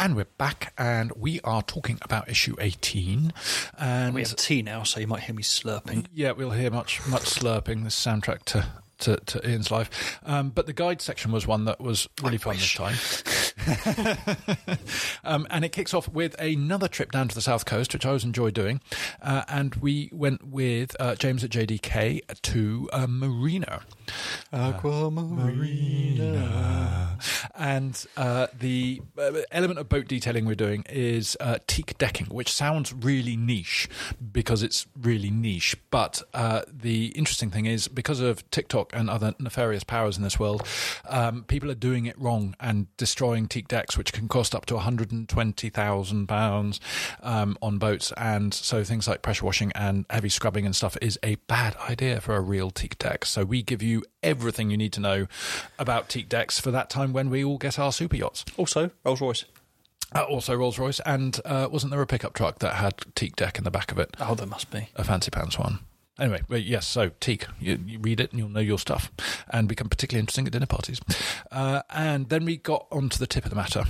And 0.00 0.16
we're 0.16 0.24
back, 0.38 0.72
and 0.78 1.12
we 1.12 1.40
are 1.44 1.60
talking 1.60 1.98
about 2.00 2.26
issue 2.26 2.56
18. 2.58 3.34
And 3.78 4.14
We 4.14 4.22
have 4.22 4.34
tea 4.34 4.62
now, 4.62 4.82
so 4.82 4.98
you 4.98 5.06
might 5.06 5.24
hear 5.24 5.34
me 5.34 5.42
slurping. 5.42 6.06
Yeah, 6.14 6.30
we'll 6.30 6.52
hear 6.52 6.70
much 6.70 7.06
much 7.06 7.24
slurping. 7.24 7.84
The 7.84 7.90
soundtrack 7.90 8.44
to. 8.46 8.66
To, 9.00 9.16
to 9.16 9.48
Ian's 9.48 9.70
life, 9.70 10.20
um, 10.26 10.50
but 10.50 10.66
the 10.66 10.74
guide 10.74 11.00
section 11.00 11.32
was 11.32 11.46
one 11.46 11.64
that 11.64 11.80
was 11.80 12.06
really 12.22 12.36
fun 12.36 12.56
this 12.56 12.74
time, 12.74 12.96
um, 15.24 15.46
and 15.50 15.64
it 15.64 15.72
kicks 15.72 15.94
off 15.94 16.08
with 16.08 16.38
another 16.40 16.88
trip 16.88 17.12
down 17.12 17.28
to 17.28 17.34
the 17.34 17.40
south 17.40 17.64
coast, 17.64 17.92
which 17.92 18.04
I 18.04 18.10
always 18.10 18.24
enjoy 18.24 18.50
doing, 18.50 18.80
uh, 19.22 19.44
and 19.48 19.74
we 19.76 20.10
went 20.12 20.46
with 20.46 20.96
uh, 21.00 21.14
James 21.14 21.44
at 21.44 21.50
JDK 21.50 22.20
to 22.42 22.88
uh, 22.92 23.06
Marina, 23.08 23.82
Aquamarina. 24.52 26.40
and 27.54 28.06
uh, 28.16 28.46
the 28.58 29.00
uh, 29.18 29.32
element 29.50 29.78
of 29.78 29.88
boat 29.88 30.08
detailing 30.08 30.46
we're 30.46 30.54
doing 30.54 30.84
is 30.88 31.36
uh, 31.40 31.58
teak 31.66 31.96
decking, 31.98 32.26
which 32.26 32.52
sounds 32.52 32.92
really 32.92 33.36
niche 33.36 33.88
because 34.32 34.62
it's 34.62 34.86
really 35.00 35.30
niche. 35.30 35.76
But 35.90 36.22
uh, 36.34 36.62
the 36.70 37.06
interesting 37.08 37.50
thing 37.50 37.66
is 37.66 37.88
because 37.88 38.20
of 38.20 38.48
TikTok 38.50 38.90
and 38.94 39.10
other 39.10 39.34
nefarious 39.38 39.84
powers 39.84 40.16
in 40.16 40.22
this 40.22 40.38
world, 40.38 40.66
um, 41.08 41.44
people 41.44 41.70
are 41.70 41.74
doing 41.74 42.06
it 42.06 42.18
wrong 42.18 42.54
and 42.60 42.94
destroying 42.96 43.39
teak 43.46 43.68
decks, 43.68 43.96
which 43.96 44.12
can 44.12 44.28
cost 44.28 44.54
up 44.54 44.66
to 44.66 44.74
one 44.74 44.84
hundred 44.84 45.12
and 45.12 45.28
twenty 45.28 45.68
thousand 45.68 46.26
pounds 46.26 46.80
um, 47.22 47.56
on 47.62 47.78
boats. 47.78 48.12
And 48.16 48.52
so 48.52 48.84
things 48.84 49.06
like 49.06 49.22
pressure 49.22 49.44
washing 49.44 49.72
and 49.74 50.04
heavy 50.10 50.28
scrubbing 50.28 50.66
and 50.66 50.74
stuff 50.74 50.96
is 51.00 51.18
a 51.22 51.36
bad 51.46 51.76
idea 51.88 52.20
for 52.20 52.36
a 52.36 52.40
real 52.40 52.70
teak 52.70 52.98
deck. 52.98 53.24
So 53.24 53.44
we 53.44 53.62
give 53.62 53.82
you 53.82 54.04
everything 54.22 54.70
you 54.70 54.76
need 54.76 54.92
to 54.94 55.00
know 55.00 55.26
about 55.78 56.08
teak 56.08 56.28
decks 56.28 56.60
for 56.60 56.70
that 56.70 56.90
time 56.90 57.12
when 57.12 57.30
we 57.30 57.44
all 57.44 57.58
get 57.58 57.78
our 57.78 57.92
super 57.92 58.16
yachts. 58.16 58.44
Also, 58.56 58.90
Rolls 59.04 59.20
Royce. 59.20 59.44
Uh, 60.12 60.24
also 60.24 60.56
Rolls 60.56 60.76
Royce, 60.76 60.98
and 61.06 61.38
uh, 61.44 61.68
wasn't 61.70 61.92
there 61.92 62.02
a 62.02 62.06
pickup 62.06 62.34
truck 62.34 62.58
that 62.58 62.74
had 62.74 62.94
teak 63.14 63.36
deck 63.36 63.58
in 63.58 63.64
the 63.64 63.70
back 63.70 63.92
of 63.92 63.98
it? 63.98 64.16
Oh, 64.18 64.34
there 64.34 64.46
must 64.46 64.70
be. 64.70 64.88
A 64.96 65.04
fancy 65.04 65.30
pants 65.30 65.56
one. 65.56 65.78
Anyway, 66.20 66.42
yes, 66.50 66.86
so 66.86 67.10
teak. 67.18 67.46
You, 67.58 67.78
you 67.86 67.98
read 67.98 68.20
it 68.20 68.30
and 68.30 68.38
you'll 68.38 68.50
know 68.50 68.60
your 68.60 68.78
stuff 68.78 69.10
and 69.48 69.66
become 69.66 69.88
particularly 69.88 70.20
interesting 70.20 70.46
at 70.46 70.52
dinner 70.52 70.66
parties. 70.66 71.00
Uh, 71.50 71.80
and 71.88 72.28
then 72.28 72.44
we 72.44 72.58
got 72.58 72.86
on 72.92 73.08
to 73.08 73.18
the 73.18 73.26
tip 73.26 73.44
of 73.44 73.50
the 73.50 73.56
matter. 73.56 73.84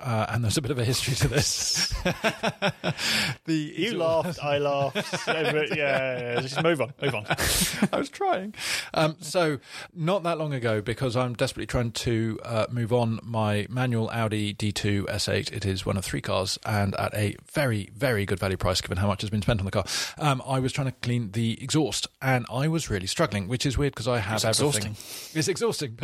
Uh, 0.00 0.26
and 0.30 0.44
there's 0.44 0.56
a 0.56 0.62
bit 0.62 0.70
of 0.70 0.78
a 0.78 0.84
history 0.84 1.14
to 1.14 1.28
this. 1.28 1.88
the 3.44 3.54
You 3.54 3.96
laughed, 3.98 4.42
I 4.42 4.58
laughed. 4.58 4.96
yeah, 5.28 5.52
yeah, 5.52 5.74
yeah, 5.74 6.40
just 6.40 6.62
move 6.62 6.80
on, 6.80 6.92
move 7.02 7.14
on. 7.14 7.26
I 7.92 7.98
was 7.98 8.08
trying. 8.08 8.54
Um, 8.94 9.16
so, 9.20 9.58
not 9.94 10.22
that 10.24 10.38
long 10.38 10.52
ago, 10.52 10.80
because 10.80 11.16
I'm 11.16 11.34
desperately 11.34 11.66
trying 11.66 11.92
to 11.92 12.38
uh, 12.44 12.66
move 12.70 12.92
on 12.92 13.20
my 13.22 13.66
manual 13.68 14.10
Audi 14.10 14.54
D2 14.54 15.06
S8. 15.06 15.52
It 15.52 15.64
is 15.66 15.84
one 15.86 15.96
of 15.96 16.04
three 16.04 16.20
cars 16.20 16.58
and 16.64 16.94
at 16.96 17.14
a 17.14 17.36
very, 17.52 17.90
very 17.96 18.26
good 18.26 18.38
value 18.38 18.56
price 18.56 18.80
given 18.80 18.98
how 18.98 19.06
much 19.06 19.20
has 19.22 19.30
been 19.30 19.42
spent 19.42 19.60
on 19.60 19.64
the 19.66 19.70
car. 19.72 19.84
Um, 20.18 20.42
I 20.46 20.60
was 20.60 20.72
trying 20.72 20.88
to 20.88 20.94
clean 21.02 21.32
the 21.32 21.62
exhaust 21.62 22.08
and 22.22 22.46
I 22.52 22.68
was 22.68 22.90
really 22.90 23.06
struggling, 23.06 23.48
which 23.48 23.66
is 23.66 23.76
weird 23.76 23.92
because 23.94 24.08
I 24.08 24.18
have 24.18 24.36
It's 24.44 24.60
everything. 24.60 24.96
It's 25.34 25.48
exhausting. 25.48 25.98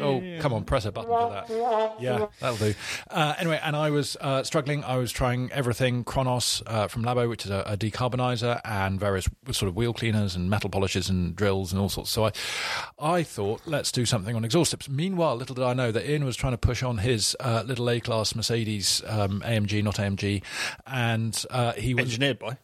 Oh, 0.00 0.22
come 0.40 0.52
on, 0.52 0.64
press 0.64 0.84
a 0.84 0.92
button 0.92 1.10
for 1.10 1.30
that. 1.30 2.00
Yeah, 2.00 2.26
that'll 2.40 2.56
do. 2.56 2.74
Uh, 3.12 3.34
anyway, 3.38 3.60
and 3.62 3.76
I 3.76 3.90
was 3.90 4.16
uh, 4.20 4.42
struggling. 4.42 4.82
I 4.84 4.96
was 4.96 5.12
trying 5.12 5.52
everything 5.52 6.02
Kronos 6.02 6.62
uh, 6.66 6.88
from 6.88 7.04
Labo, 7.04 7.28
which 7.28 7.44
is 7.44 7.50
a, 7.50 7.62
a 7.66 7.76
decarbonizer, 7.76 8.60
and 8.64 8.98
various 8.98 9.28
sort 9.50 9.68
of 9.68 9.76
wheel 9.76 9.92
cleaners 9.92 10.34
and 10.34 10.48
metal 10.48 10.70
polishes 10.70 11.10
and 11.10 11.36
drills 11.36 11.72
and 11.72 11.80
all 11.80 11.90
sorts. 11.90 12.10
So 12.10 12.24
I, 12.24 12.32
I 12.98 13.22
thought, 13.22 13.60
let's 13.66 13.92
do 13.92 14.06
something 14.06 14.34
on 14.34 14.44
exhaust 14.44 14.70
tips. 14.70 14.88
Meanwhile, 14.88 15.36
little 15.36 15.54
did 15.54 15.64
I 15.64 15.74
know 15.74 15.92
that 15.92 16.08
Ian 16.08 16.24
was 16.24 16.36
trying 16.36 16.54
to 16.54 16.58
push 16.58 16.82
on 16.82 16.98
his 16.98 17.36
uh, 17.40 17.62
little 17.66 17.90
A-class 17.90 18.34
Mercedes 18.34 19.02
um, 19.06 19.42
AMG, 19.44 19.82
not 19.84 19.96
AMG, 19.96 20.42
and 20.86 21.44
uh, 21.50 21.72
he 21.72 21.94
was 21.94 22.04
Engineered 22.04 22.38
by. 22.38 22.56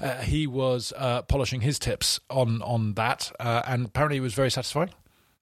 uh, 0.00 0.20
he 0.22 0.46
was 0.46 0.92
uh, 0.96 1.22
polishing 1.22 1.60
his 1.60 1.78
tips 1.78 2.20
on 2.30 2.62
on 2.62 2.94
that, 2.94 3.32
uh, 3.40 3.62
and 3.66 3.86
apparently 3.86 4.18
it 4.18 4.20
was 4.20 4.34
very 4.34 4.50
satisfying. 4.50 4.90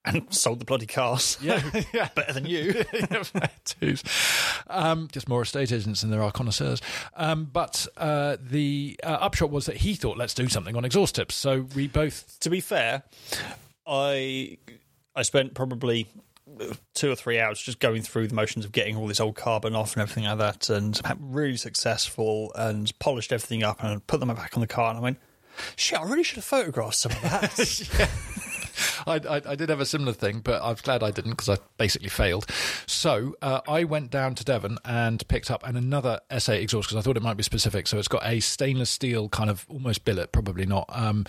And 0.08 0.34
sold 0.34 0.60
the 0.60 0.64
bloody 0.64 0.86
cars. 0.86 1.38
Yeah, 1.40 1.62
yeah. 1.92 2.08
Better 2.14 2.32
than 2.32 2.46
you. 2.46 2.84
Um, 4.70 5.08
just 5.12 5.28
more 5.28 5.42
estate 5.42 5.72
agents 5.72 6.02
than 6.02 6.10
there 6.10 6.22
are 6.22 6.30
connoisseurs. 6.32 6.82
Um, 7.16 7.44
but 7.44 7.86
uh, 7.96 8.36
the 8.40 8.98
uh, 9.02 9.18
upshot 9.20 9.50
was 9.50 9.66
that 9.66 9.78
he 9.78 9.94
thought, 9.94 10.18
let's 10.18 10.34
do 10.34 10.48
something 10.48 10.76
on 10.76 10.84
exhaust 10.84 11.14
tips. 11.14 11.34
So 11.34 11.66
we 11.74 11.86
both. 11.86 12.38
to 12.40 12.50
be 12.50 12.60
fair, 12.60 13.02
I 13.86 14.58
I 15.14 15.22
spent 15.22 15.54
probably 15.54 16.06
two 16.94 17.10
or 17.10 17.14
three 17.14 17.38
hours 17.38 17.60
just 17.60 17.78
going 17.78 18.02
through 18.02 18.28
the 18.28 18.34
motions 18.34 18.64
of 18.64 18.72
getting 18.72 18.96
all 18.96 19.06
this 19.06 19.20
old 19.20 19.36
carbon 19.36 19.74
off 19.74 19.94
and 19.94 20.02
everything 20.02 20.24
like 20.24 20.38
that, 20.38 20.70
and 20.70 21.00
really 21.20 21.56
successful 21.56 22.52
and 22.54 22.96
polished 22.98 23.32
everything 23.32 23.62
up 23.62 23.82
and 23.82 24.06
put 24.06 24.20
them 24.20 24.28
back 24.34 24.56
on 24.56 24.60
the 24.60 24.66
car. 24.66 24.90
And 24.90 24.98
I 24.98 25.02
went, 25.02 25.18
shit, 25.76 25.98
I 25.98 26.04
really 26.04 26.22
should 26.22 26.36
have 26.36 26.44
photographed 26.44 26.96
some 26.96 27.12
of 27.12 27.22
that. 27.22 28.08
I, 29.08 29.36
I, 29.36 29.42
I 29.46 29.54
did 29.54 29.68
have 29.68 29.80
a 29.80 29.86
similar 29.86 30.12
thing, 30.12 30.40
but 30.40 30.62
I'm 30.62 30.76
glad 30.82 31.02
I 31.02 31.10
didn't 31.10 31.32
because 31.32 31.48
I 31.48 31.56
basically 31.76 32.08
failed. 32.08 32.46
So 32.86 33.36
uh, 33.42 33.60
I 33.68 33.84
went 33.84 34.10
down 34.10 34.34
to 34.36 34.44
Devon 34.44 34.78
and 34.84 35.26
picked 35.28 35.50
up 35.50 35.66
and 35.66 35.76
another 35.76 36.20
S8 36.30 36.60
exhaust 36.60 36.88
because 36.88 36.98
I 36.98 37.02
thought 37.04 37.16
it 37.16 37.22
might 37.22 37.36
be 37.36 37.42
specific. 37.42 37.86
So 37.86 37.98
it's 37.98 38.08
got 38.08 38.26
a 38.26 38.40
stainless 38.40 38.90
steel 38.90 39.28
kind 39.28 39.50
of 39.50 39.66
almost 39.68 40.04
billet, 40.04 40.32
probably 40.32 40.66
not 40.66 40.88
um, 40.92 41.26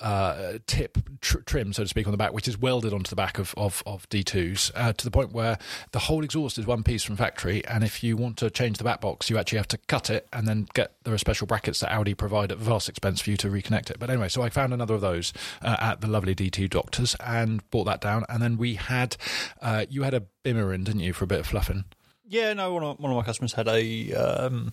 uh, 0.00 0.54
tip 0.66 0.98
tr- 1.20 1.38
trim, 1.40 1.72
so 1.72 1.82
to 1.82 1.88
speak, 1.88 2.06
on 2.06 2.12
the 2.12 2.18
back, 2.18 2.32
which 2.32 2.48
is 2.48 2.58
welded 2.58 2.92
onto 2.92 3.10
the 3.10 3.16
back 3.16 3.38
of 3.38 3.54
of, 3.56 3.82
of 3.86 4.08
D2s 4.08 4.72
uh, 4.74 4.92
to 4.92 5.04
the 5.04 5.10
point 5.10 5.32
where 5.32 5.58
the 5.92 5.98
whole 5.98 6.24
exhaust 6.24 6.58
is 6.58 6.66
one 6.66 6.82
piece 6.82 7.02
from 7.02 7.16
factory. 7.16 7.64
And 7.66 7.84
if 7.84 8.02
you 8.02 8.16
want 8.16 8.36
to 8.38 8.50
change 8.50 8.78
the 8.78 8.84
back 8.84 9.00
box, 9.00 9.30
you 9.30 9.38
actually 9.38 9.58
have 9.58 9.68
to 9.68 9.78
cut 9.78 10.10
it 10.10 10.28
and 10.32 10.46
then 10.46 10.66
get 10.74 10.92
there 11.04 11.14
are 11.14 11.18
special 11.18 11.46
brackets 11.46 11.80
that 11.80 11.92
Audi 11.92 12.14
provide 12.14 12.52
at 12.52 12.58
vast 12.58 12.88
expense 12.88 13.20
for 13.20 13.30
you 13.30 13.36
to 13.38 13.48
reconnect 13.48 13.90
it. 13.90 13.98
But 13.98 14.10
anyway, 14.10 14.28
so 14.28 14.42
I 14.42 14.48
found 14.50 14.72
another 14.72 14.94
of 14.94 15.00
those 15.00 15.32
uh, 15.62 15.76
at 15.78 16.00
the 16.00 16.06
lovely 16.06 16.34
D2 16.34 16.70
Doctors 16.70 17.16
and 17.24 17.68
bought 17.70 17.84
that 17.84 18.00
down. 18.00 18.24
And 18.28 18.42
then 18.42 18.56
we 18.56 18.74
had 18.74 19.16
uh, 19.60 19.86
you 19.88 20.02
had 20.02 20.14
a 20.14 20.24
Bimmer 20.44 20.74
in, 20.74 20.84
didn't 20.84 21.00
you, 21.00 21.12
for 21.12 21.24
a 21.24 21.28
bit 21.28 21.40
of 21.40 21.46
fluffing? 21.46 21.84
Yeah, 22.26 22.52
no. 22.52 22.74
One 22.74 22.82
of, 22.82 22.98
one 23.00 23.10
of 23.10 23.16
my 23.16 23.24
customers 23.24 23.54
had 23.54 23.68
a 23.68 24.12
um, 24.12 24.70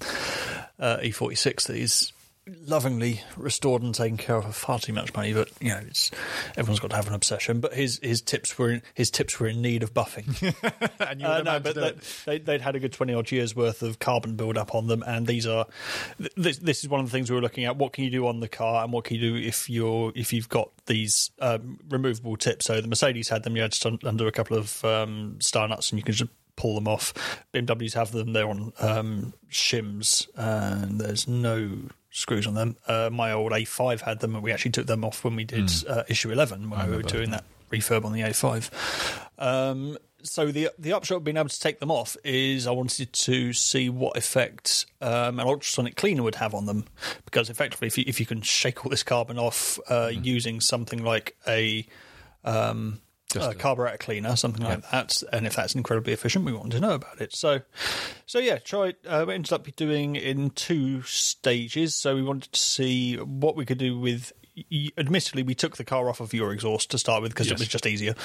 uh, 0.78 0.98
E46 0.98 1.68
that 1.68 1.78
is 1.78 2.12
lovingly 2.48 3.22
restored 3.38 3.82
and 3.82 3.94
taken 3.94 4.18
care 4.18 4.38
of 4.38 4.46
for 4.46 4.52
far 4.52 4.80
too 4.80 4.94
much 4.94 5.14
money. 5.14 5.34
But 5.34 5.50
you 5.60 5.70
know, 5.70 5.82
it's 5.88 6.12
everyone's 6.56 6.80
got 6.80 6.92
to 6.92 6.96
have 6.96 7.08
an 7.08 7.14
obsession. 7.14 7.60
But 7.60 7.74
his 7.74 8.00
his 8.04 8.22
tips 8.22 8.58
were 8.58 8.72
in, 8.72 8.82
his 8.94 9.10
tips 9.10 9.40
were 9.40 9.48
in 9.48 9.62
need 9.62 9.84
of 9.84 9.94
buffing. 9.94 10.26
and 11.00 11.22
you 11.22 11.28
Uh, 11.28 11.42
no, 11.42 11.60
but 11.60 11.76
they, 11.76 11.94
they, 12.26 12.38
they'd 12.40 12.62
had 12.62 12.76
a 12.76 12.80
good 12.80 12.94
20 12.94 13.14
odd 13.14 13.32
years 13.32 13.56
worth 13.56 13.82
of 13.82 14.00
carbon 14.00 14.36
build 14.36 14.58
up 14.58 14.76
on 14.76 14.88
them. 14.88 15.04
And 15.06 15.28
these 15.28 15.48
are, 15.48 15.66
this, 16.36 16.58
this 16.58 16.84
is 16.84 16.90
one 16.90 17.00
of 17.00 17.06
the 17.08 17.12
things 17.12 17.30
we 17.30 17.36
were 17.36 17.42
looking 17.42 17.66
at. 17.66 17.78
What 17.78 17.94
can 17.94 18.04
you 18.04 18.12
do 18.12 18.28
on 18.28 18.40
the 18.40 18.48
car 18.48 18.84
and 18.84 18.94
what 18.94 19.06
can 19.06 19.18
you 19.18 19.34
do 19.34 19.36
if 19.36 19.70
you're, 19.70 20.12
if 20.16 20.34
you've 20.34 20.50
got 20.50 20.70
these 20.86 21.32
um, 21.40 21.80
removable 21.90 22.38
tips? 22.38 22.66
So 22.66 22.80
the 22.82 22.88
Mercedes 22.88 23.30
had 23.30 23.44
them, 23.44 23.56
you 23.56 23.64
had 23.64 23.72
to 23.74 23.98
under 24.06 24.28
a 24.28 24.32
couple 24.32 24.58
of 24.58 24.84
um, 24.86 25.38
star 25.40 25.68
nuts 25.68 25.92
and 25.92 26.00
you 26.00 26.04
can 26.04 26.14
just 26.14 26.32
pull 26.56 26.76
them 26.76 26.88
off. 26.88 27.14
BMWs 27.54 27.94
have 27.94 28.12
them, 28.12 28.34
they're 28.34 28.48
on 28.48 28.72
um, 28.80 29.34
shims 29.52 30.28
and 30.36 31.00
there's 31.00 31.28
no 31.28 31.72
screws 32.16 32.48
on 32.48 32.54
them. 32.54 32.78
Uh, 32.88 33.10
my 33.12 33.34
old 33.34 33.52
A5 33.52 34.02
had 34.02 34.20
them 34.20 34.36
and 34.36 34.44
we 34.44 34.52
actually 34.52 34.72
took 34.72 34.88
them 34.88 35.04
off 35.04 35.24
when 35.24 35.36
we 35.36 35.44
did 35.44 35.70
uh, 35.88 36.04
issue 36.08 36.32
11 36.32 36.70
when 36.70 36.90
we 36.90 36.96
were 36.96 37.04
doing 37.04 37.32
that 37.32 37.44
refurb 37.72 38.06
on 38.06 38.14
the 38.14 38.22
A5. 38.22 38.72
Um, 39.38 39.98
so 40.24 40.52
the 40.52 40.70
the 40.80 40.94
upshot 40.94 41.18
of 41.18 41.24
being 41.24 41.38
able 41.38 41.50
to 41.50 41.60
take 41.60 41.80
them 41.80 41.92
off 41.92 42.18
is 42.24 42.66
I 42.66 42.72
wanted 42.72 43.14
to 43.14 43.54
see 43.54 43.90
what 43.90 44.18
effect 44.18 44.86
um, 45.02 45.40
an 45.40 45.46
ultrasonic 45.46 45.98
cleaner 45.98 46.24
would 46.24 46.36
have 46.36 46.56
on 46.56 46.66
them, 46.66 46.86
because 47.26 47.50
effectively, 47.50 47.88
if 47.88 47.98
you 47.98 48.06
if 48.08 48.20
you 48.20 48.26
can 48.26 48.42
shake 48.42 48.86
all 48.86 48.90
this 48.90 49.04
carbon 49.04 49.38
off 49.38 49.78
uh, 49.88 50.10
using 50.12 50.62
something 50.62 51.04
like 51.04 51.36
a 51.48 51.86
um, 52.44 53.02
Just 53.36 53.52
a 53.52 53.52
a- 53.52 53.56
carburetor 53.60 53.98
cleaner, 53.98 54.36
something 54.36 54.64
like 54.64 54.90
that, 54.92 55.22
and 55.32 55.46
if 55.46 55.56
that's 55.56 55.76
incredibly 55.76 56.14
efficient, 56.14 56.46
we 56.46 56.54
wanted 56.54 56.72
to 56.74 56.80
know 56.80 56.96
about 56.96 57.22
it. 57.22 57.34
So, 57.36 57.62
so 58.26 58.40
yeah, 58.40 58.58
tried. 58.58 58.96
Uh, 59.08 59.26
we 59.28 59.34
ended 59.36 59.54
up 59.54 59.68
doing 59.76 60.16
in 60.16 60.50
two 60.52 61.02
stages. 61.04 61.96
So 61.96 62.16
we 62.16 62.24
wanted 62.24 62.52
to 62.52 62.60
see 62.60 63.18
what 63.18 63.56
we 63.56 63.66
could 63.66 63.78
do 63.78 64.00
with. 64.00 64.32
Admittedly, 64.98 65.44
we 65.44 65.54
took 65.54 65.76
the 65.76 65.84
car 65.84 66.08
off 66.10 66.22
of 66.22 66.34
your 66.34 66.54
exhaust 66.54 66.90
to 66.92 66.98
start 66.98 67.22
with 67.22 67.34
because 67.34 67.48
Yes. 67.48 67.60
it 67.60 67.64
was 67.64 67.68
just 67.68 67.86
easier. 67.86 68.16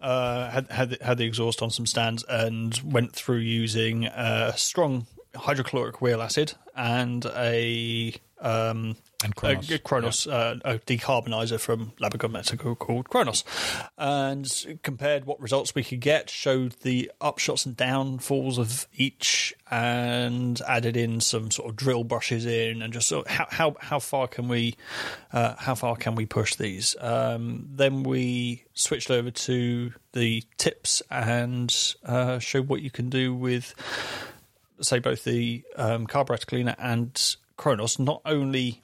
Uh, 0.00 0.50
had 0.50 0.70
had 0.70 0.90
the, 0.90 0.98
had 1.04 1.18
the 1.18 1.24
exhaust 1.24 1.60
on 1.60 1.68
some 1.70 1.84
stands 1.84 2.24
and 2.28 2.80
went 2.82 3.12
through 3.12 3.38
using 3.38 4.06
a 4.06 4.54
strong 4.56 5.06
hydrochloric 5.34 6.00
wheel 6.00 6.22
acid 6.22 6.54
and 6.74 7.26
a 7.36 8.14
um, 8.40 8.96
And 9.24 9.34
Kronos. 9.34 9.70
a, 9.70 9.78
Kronos 9.78 10.26
uh, 10.26 10.56
a 10.62 10.78
decarbonizer 10.78 11.58
from 11.58 11.92
Labo 11.98 12.18
Cosmetica 12.18 12.78
called 12.78 13.08
Kronos, 13.08 13.44
and 13.96 14.78
compared 14.82 15.24
what 15.24 15.40
results 15.40 15.74
we 15.74 15.82
could 15.82 16.00
get, 16.00 16.28
showed 16.28 16.72
the 16.82 17.10
upshots 17.20 17.64
and 17.64 17.74
downfalls 17.74 18.58
of 18.58 18.86
each, 18.94 19.54
and 19.70 20.60
added 20.68 20.98
in 20.98 21.20
some 21.20 21.50
sort 21.50 21.70
of 21.70 21.76
drill 21.76 22.04
brushes 22.04 22.44
in, 22.44 22.82
and 22.82 22.92
just 22.92 23.08
sort 23.08 23.26
of 23.26 23.32
how 23.32 23.46
how 23.50 23.76
how 23.80 23.98
far 23.98 24.28
can 24.28 24.48
we 24.48 24.76
uh, 25.32 25.54
how 25.56 25.74
far 25.74 25.96
can 25.96 26.14
we 26.14 26.26
push 26.26 26.56
these? 26.56 26.94
Um, 27.00 27.68
then 27.72 28.02
we 28.02 28.64
switched 28.74 29.10
over 29.10 29.30
to 29.30 29.92
the 30.12 30.44
tips 30.58 31.02
and 31.10 31.74
uh, 32.04 32.38
showed 32.38 32.68
what 32.68 32.82
you 32.82 32.90
can 32.90 33.08
do 33.08 33.34
with 33.34 33.74
say 34.80 34.98
both 34.98 35.24
the 35.24 35.64
um, 35.76 36.06
carburetor 36.06 36.44
cleaner 36.44 36.76
and 36.78 37.36
Kronos, 37.56 37.98
not 37.98 38.20
only 38.26 38.82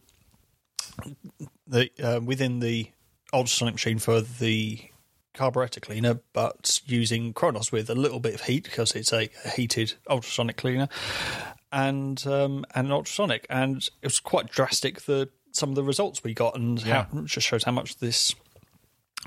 the 1.66 1.90
uh, 2.02 2.20
within 2.20 2.60
the 2.60 2.90
ultrasonic 3.32 3.74
machine 3.74 3.98
for 3.98 4.20
the 4.20 4.80
carburetor 5.34 5.80
cleaner, 5.80 6.20
but 6.32 6.80
using 6.86 7.32
Kronos 7.32 7.72
with 7.72 7.88
a 7.88 7.94
little 7.94 8.20
bit 8.20 8.34
of 8.34 8.42
heat 8.42 8.64
because 8.64 8.94
it's 8.94 9.12
a, 9.12 9.30
heated 9.54 9.94
ultrasonic 10.08 10.56
cleaner, 10.56 10.88
and 11.70 12.24
um, 12.26 12.64
and 12.74 12.86
an 12.86 12.92
ultrasonic, 12.92 13.46
and 13.48 13.88
it 14.02 14.06
was 14.06 14.20
quite 14.20 14.50
drastic. 14.50 15.02
The 15.02 15.28
some 15.52 15.70
of 15.70 15.74
the 15.74 15.84
results 15.84 16.24
we 16.24 16.34
got, 16.34 16.56
and 16.56 16.80
how, 16.80 17.06
just 17.24 17.46
shows 17.46 17.64
how 17.64 17.72
much 17.72 17.98
this 17.98 18.34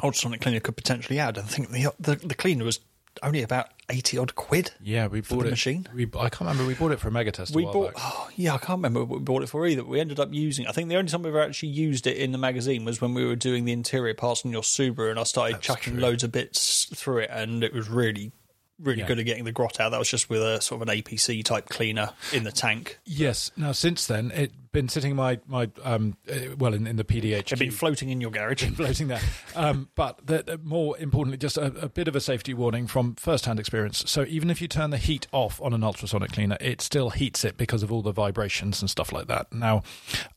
ultrasonic 0.04 0.42
cleaner 0.42 0.60
could 0.60 0.78
potentially 0.78 1.20
add. 1.20 1.38
I 1.38 1.42
think 1.42 1.72
the 1.72 1.94
the, 2.00 2.16
the 2.16 2.36
cleaner 2.36 2.66
was 2.66 2.80
only 3.24 3.42
about 3.42 3.70
eighty 3.90 4.18
odd 4.18 4.36
quid. 4.36 4.72
Yeah, 4.82 5.08
we 5.08 5.22
bought 5.22 5.42
the 5.42 5.48
it. 5.48 5.52
machine? 5.52 5.88
We, 5.94 6.06
I 6.06 6.30
can't 6.30 6.42
remember. 6.42 6.66
We 6.66 6.74
bought 6.74 6.92
it 6.92 7.00
for 7.00 7.08
a 7.08 7.12
mega 7.12 7.32
test. 7.32 7.54
A 7.54 7.58
We 7.58 7.66
bought, 7.66 7.94
oh, 7.96 8.30
yeah, 8.36 8.54
I 8.54 8.58
can't 8.58 8.78
remember 8.78 9.04
what 9.04 9.20
we 9.20 9.24
bought 9.24 9.44
it 9.44 9.50
for 9.50 9.66
either. 9.68 9.84
We 9.84 10.00
ended 10.00 10.20
up 10.20 10.34
using. 10.34 10.68
I 10.68 10.72
think 10.72 10.90
the 10.90 10.96
only 10.96 11.10
time 11.10 11.24
we 11.24 11.30
ever 11.30 11.42
actually 11.42 11.70
used 11.70 12.08
it 12.08 12.18
in 12.18 12.32
the 12.32 12.38
magazine 12.38 12.86
was 12.86 13.02
when 13.02 13.14
we 13.14 13.26
were 13.26 13.36
doing 13.36 13.66
the 13.66 13.72
interior 13.72 14.14
parts 14.14 14.46
on 14.46 14.52
your 14.52 14.62
Subaru, 14.62 15.12
and 15.12 15.20
I 15.20 15.24
started 15.24 15.62
chucking 15.62 15.94
true. 15.94 16.02
loads 16.02 16.24
of 16.24 16.32
bits 16.32 16.86
through 16.96 17.20
it, 17.20 17.30
and 17.32 17.64
it 17.64 17.74
was 17.74 17.90
really, 17.90 18.32
really 18.80 19.00
Yeah. 19.00 19.08
good 19.08 19.20
at 19.20 19.26
getting 19.26 19.46
the 19.46 19.52
grot 19.52 19.80
out. 19.80 19.90
That 19.90 20.00
was 20.00 20.10
just 20.10 20.30
with 20.30 20.42
a 20.42 20.62
sort 20.62 20.82
of 20.82 20.88
an 20.90 20.96
APC 20.98 21.44
type 21.44 21.70
cleaner 21.70 22.12
in 22.34 22.44
the 22.44 22.52
tank. 22.52 23.00
Yes. 23.06 23.52
Now, 23.56 23.72
since 23.72 24.06
then, 24.08 24.32
it's 24.36 24.54
been 24.72 24.90
sitting 24.90 25.12
in 25.12 25.16
my 25.18 25.40
my 25.48 25.70
um 25.84 26.18
uh, 26.30 26.54
well 26.58 26.74
in, 26.74 26.86
in 26.86 26.98
the 26.98 27.06
PDH. 27.06 27.38
It'd 27.40 27.60
been 27.60 27.72
floating 27.72 28.10
in 28.10 28.20
your 28.20 28.32
garage. 28.32 28.64
floating 28.76 29.08
there. 29.08 29.22
Um, 29.56 29.88
but 29.96 30.20
the, 30.28 30.44
the- 30.44 30.58
more 30.58 30.98
importantly, 30.98 31.38
just 31.38 31.58
a, 31.58 31.68
a 31.82 31.88
bit 31.88 32.08
of 32.10 32.16
a 32.16 32.20
safety 32.20 32.54
warning 32.54 32.86
from 32.88 33.16
first-hand 33.16 33.60
experience. 33.60 34.04
So 34.10 34.26
even 34.28 34.50
if 34.50 34.62
you 34.62 34.68
turn 34.68 34.90
the 34.90 34.98
heat 34.98 35.28
off 35.32 35.62
on 35.62 35.74
an 35.74 35.82
ultrasonic 35.84 36.34
cleaner, 36.34 36.58
it 36.60 36.82
still 36.82 37.12
heats 37.12 37.46
it 37.46 37.56
because 37.56 37.84
of 37.84 37.92
all 37.92 38.02
the 38.02 38.12
vibrations 38.12 38.82
and 38.82 38.90
stuff 38.90 39.14
like 39.14 39.28
that. 39.28 39.54
Now, 39.54 39.84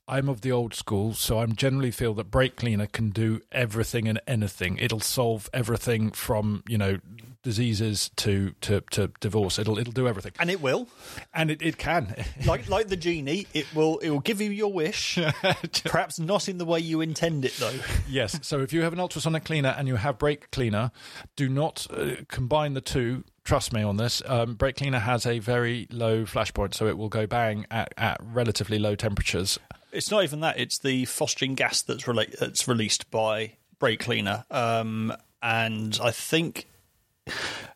I'm 0.07 0.29
of 0.29 0.43
the 0.43 0.53
old 0.53 0.73
school, 0.75 1.15
so 1.15 1.41
I 1.41 1.47
generally 1.47 1.91
feel 1.91 2.15
that 2.15 2.31
brake 2.31 2.55
cleaner 2.57 2.87
can 2.87 3.11
do 3.11 3.41
everything 3.51 4.07
and 4.07 4.21
anything. 4.29 4.79
It'll 4.79 5.01
solve 5.01 5.51
everything 5.53 6.13
from 6.13 6.63
you 6.69 6.79
know 6.79 6.99
diseases 7.43 8.11
to 8.17 8.55
to, 8.61 8.83
to 8.91 9.11
divorce. 9.21 9.59
It'll 9.59 9.79
it'll 9.79 9.93
do 9.93 10.09
everything, 10.09 10.33
And 10.39 10.51
it 10.51 10.61
will, 10.61 10.89
and 11.35 11.51
it, 11.51 11.63
it 11.63 11.79
can. 11.79 12.15
like 12.47 12.69
like 12.69 12.89
the 12.89 12.97
genie, 12.97 13.47
it 13.55 13.75
will 13.75 13.99
it 13.99 14.11
will 14.11 14.21
give 14.21 14.41
you 14.41 14.51
your 14.51 14.73
wish. 14.73 15.19
perhaps 15.85 16.19
not 16.19 16.49
in 16.49 16.59
the 16.59 16.65
way 16.65 16.81
you 16.81 17.01
intend 17.01 17.45
it, 17.45 17.55
though. 17.59 17.75
yes. 18.09 18.39
So 18.43 18.61
if 18.61 18.73
you 18.73 18.83
have 18.83 18.93
an 18.93 19.01
ultrasonic 19.01 19.45
cleaner 19.45 19.75
and 19.77 19.89
you 19.89 19.97
have 19.97 20.19
brake 20.19 20.51
cleaner, 20.51 20.91
do 21.37 21.49
not 21.49 21.87
uh, 21.91 22.17
combine 22.29 22.75
the 22.75 22.81
two. 22.81 23.25
Trust 23.45 23.73
me 23.73 23.83
on 23.83 23.97
this. 23.97 24.23
Um, 24.27 24.55
brake 24.55 24.77
cleaner 24.77 24.99
has 24.99 25.25
a 25.25 25.39
very 25.39 25.87
low 25.91 26.27
flash 26.27 26.53
point, 26.53 26.75
so 26.75 26.87
it 26.87 26.99
will 26.99 27.09
go 27.09 27.27
bang 27.27 27.67
at, 27.71 27.95
at 27.97 28.21
relatively 28.23 28.79
low 28.79 28.95
temperatures. 28.95 29.59
It's 29.91 30.11
not 30.11 30.23
even 30.23 30.41
that; 30.41 30.59
it's 30.59 30.79
the 30.79 31.05
phosgene 31.07 31.57
gas 31.57 31.81
that's 31.81 32.05
rela- 32.05 32.37
that's 32.39 32.69
released 32.69 33.11
by 33.11 33.53
brake 33.79 34.01
cleaner, 34.01 34.45
um, 34.51 35.15
and 35.43 35.99
I 36.03 36.11
think 36.11 36.67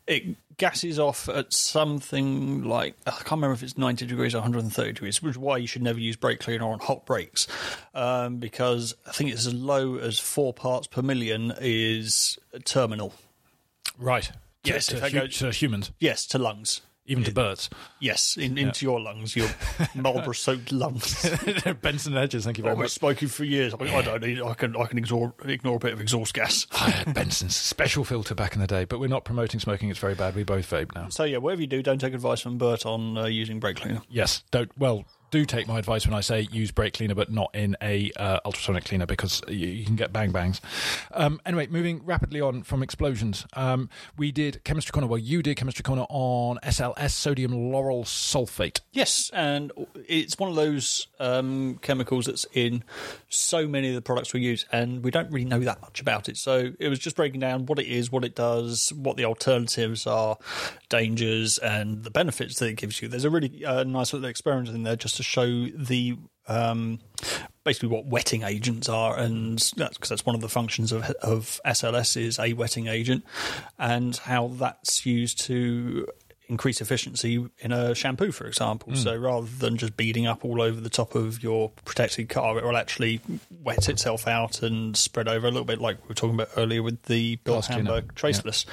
it 0.07 0.37
gases 0.59 0.99
off 0.99 1.29
at 1.29 1.53
something 1.53 2.63
like 2.65 2.95
I 3.07 3.11
can't 3.11 3.31
remember 3.33 3.55
if 3.55 3.63
it's 3.63 3.77
ninety 3.79 4.07
degrees 4.07 4.35
or 4.35 4.39
one 4.39 4.43
hundred 4.45 4.65
and 4.65 4.73
thirty 4.73 4.93
degrees, 4.93 5.23
which 5.23 5.33
is 5.33 5.39
why 5.39 5.57
you 5.59 5.67
should 5.67 5.83
never 5.83 5.99
use 5.99 6.17
brake 6.17 6.41
cleaner 6.41 6.65
on 6.67 6.79
hot 6.79 7.07
brakes, 7.07 7.47
um, 7.95 8.37
because 8.39 8.95
I 9.07 9.13
think 9.13 9.31
it's 9.31 9.47
as 9.47 9.55
low 9.55 9.97
as 9.97 10.19
four 10.19 10.53
parts 10.53 10.87
per 10.87 11.03
million 11.03 11.53
is 11.61 12.39
terminal. 12.65 13.13
Right. 13.99 14.31
Yes, 14.65 14.87
To, 14.87 15.01
to, 15.01 15.09
hu- 15.09 15.21
goes- 15.21 15.39
to 15.39 15.51
humans, 15.51 15.91
Yes, 15.99 16.25
to 16.27 16.39
lungs. 16.39 16.83
Even 17.13 17.25
to 17.25 17.33
birds. 17.33 17.71
Yes, 18.01 18.37
in, 18.37 18.59
into 18.59 18.85
your 18.85 19.01
lungs, 19.01 19.37
your 19.37 19.49
Marlboro-soaked 19.95 20.73
lungs. 20.73 21.29
Benson 21.83 22.15
Hedges, 22.15 22.45
thank 22.45 22.59
you 22.59 22.63
I've 22.63 22.67
very 22.67 22.75
been 22.77 22.83
much. 22.83 22.91
smoking 22.93 23.29
for 23.29 23.45
years. 23.45 23.75
I, 23.75 23.85
mean, 23.85 23.95
I 23.95 24.03
don't 24.03 24.23
need. 24.23 24.41
I 24.41 24.55
can. 24.55 24.77
I 24.77 24.87
can 24.87 24.99
ignore 24.99 25.35
ignore 25.45 25.77
a 25.77 25.79
bit 25.79 25.93
of 25.93 26.01
exhaust 26.01 26.35
gas. 26.35 26.67
I 26.73 26.91
had 26.91 27.15
Benson's 27.15 27.57
special 27.57 28.05
filter 28.05 28.35
back 28.35 28.55
in 28.55 28.61
the 28.61 28.67
day, 28.67 28.85
but 28.85 28.99
we're 28.99 29.07
not 29.07 29.25
promoting 29.25 29.61
smoking. 29.61 29.91
It's 29.91 29.99
very 29.99 30.15
bad. 30.15 30.35
We 30.35 30.43
both 30.43 30.69
vape 30.71 30.95
now. 30.95 31.09
So 31.09 31.25
yeah, 31.25 31.39
whatever 31.39 31.61
you 31.61 31.67
do, 31.67 31.83
don't 31.83 32.01
take 32.01 32.15
advice 32.15 32.41
from 32.41 32.59
Bert 32.59 32.85
on 32.87 33.17
uh, 33.17 33.25
using 33.27 33.61
brake 33.61 33.77
cleaner. 33.77 34.03
Yes. 34.09 34.43
Don't. 34.51 34.71
Well, 34.77 35.05
do 35.33 35.45
take 35.47 35.67
my 35.67 35.79
advice 35.79 36.07
when 36.07 36.15
I 36.15 36.21
say 36.21 36.47
use 36.53 36.71
brake 36.71 36.93
cleaner, 36.93 37.15
but 37.15 37.33
not 37.33 37.53
in 37.55 37.75
a 37.83 38.13
uh, 38.17 38.39
ultrasonic 38.45 38.85
cleaner 38.85 39.07
because 39.07 39.43
you, 39.49 39.67
you 39.67 39.85
can 39.85 39.97
get 39.97 40.13
bang 40.13 40.31
bangs. 40.31 40.61
Um, 41.11 41.41
anyway, 41.45 41.67
moving 41.69 42.05
rapidly 42.05 42.41
on 42.41 42.63
from 42.63 42.83
explosions, 42.83 43.47
um, 43.55 43.89
we 44.17 44.31
did 44.31 44.63
chemistry 44.63 44.93
corner. 44.93 45.09
Well, 45.09 45.19
you 45.19 45.43
did 45.43 45.57
chemistry 45.57 45.83
corner 45.83 46.05
on 46.11 46.59
SLS 46.63 47.11
sodium 47.13 47.53
lauryl 47.53 48.05
sulfate. 48.05 48.81
Yes, 48.93 49.31
and 49.33 49.73
it's 50.07 50.39
one 50.39 50.51
of 50.51 50.55
those 50.55 51.09
um, 51.19 51.79
chemicals 51.81 52.27
that's 52.27 52.47
in 52.53 52.85
so 53.31 53.67
many 53.67 53.89
of 53.89 53.95
the 53.95 54.03
products 54.03 54.35
we 54.35 54.43
use, 54.43 54.67
and 54.71 55.03
we 55.03 55.11
don't 55.11 55.31
really 55.33 55.47
know 55.47 55.61
that 55.61 55.81
much 55.81 56.01
about 56.03 56.29
it. 56.29 56.37
So 56.37 56.73
it 56.79 56.89
was 56.89 56.99
just 56.99 57.17
breaking 57.17 57.41
down 57.41 57.65
what 57.65 57.79
it 57.79 57.87
is, 57.87 58.13
what 58.13 58.25
it 58.25 58.35
does, 58.35 58.93
what 58.93 59.17
the 59.17 59.25
alternatives 59.25 60.07
are, 60.07 60.37
dangers, 60.91 61.57
and 61.57 62.05
the 62.05 62.11
benefits 62.11 62.59
that 62.59 62.69
it 62.69 62.77
gives 62.77 63.01
you. 63.01 63.09
There's 63.09 63.25
a 63.25 63.31
really 63.31 63.65
uh, 63.65 63.85
nice 63.85 64.13
little 64.13 64.29
experiment 64.29 64.69
in 64.69 64.83
there 64.83 64.95
just 64.95 65.17
to 65.17 65.22
show 65.23 65.67
the 65.67 66.17
um, 66.49 66.99
basically 67.65 67.89
what 67.89 68.07
wetting 68.07 68.43
agents 68.43 68.89
are, 68.89 69.17
and 69.19 69.59
that's 69.77 69.97
because 69.97 70.09
that's 70.09 70.27
one 70.27 70.35
of 70.35 70.41
the 70.41 70.49
functions 70.49 70.93
of 70.93 71.03
of 71.23 71.61
SLS 71.65 72.17
is 72.17 72.39
a 72.39 72.53
wetting 72.53 72.89
agent, 72.89 73.25
and 73.79 74.17
how 74.17 74.49
that's 74.49 75.07
used 75.07 75.41
to 75.43 76.07
increase 76.49 76.83
efficiency 76.83 77.49
in 77.61 77.73
a 77.73 77.95
shampoo, 77.95 78.31
for 78.31 78.47
example. 78.47 78.95
So 78.95 79.17
rather 79.17 79.47
than 79.47 79.79
just 79.79 79.97
beading 79.97 80.27
up 80.27 80.45
all 80.45 80.61
over 80.61 80.81
the 80.81 80.91
top 80.91 81.15
of 81.15 81.43
your 81.43 81.71
protected 81.87 82.29
car, 82.29 82.59
it 82.59 82.65
will 82.65 82.77
actually 82.77 83.21
wet 83.63 83.89
itself 83.89 84.29
out 84.29 84.63
and 84.63 84.95
spread 84.95 85.29
over 85.29 85.47
a 85.47 85.51
little 85.51 85.65
bit, 85.65 85.81
like 85.81 86.03
we 86.03 86.09
were 86.09 86.15
talking 86.15 86.35
about 86.35 86.51
earlier 86.57 86.83
with 86.83 87.05
the 87.05 87.39
Bilt. 87.39 87.69
Hamber 87.69 88.03
Traceless. 88.15 88.67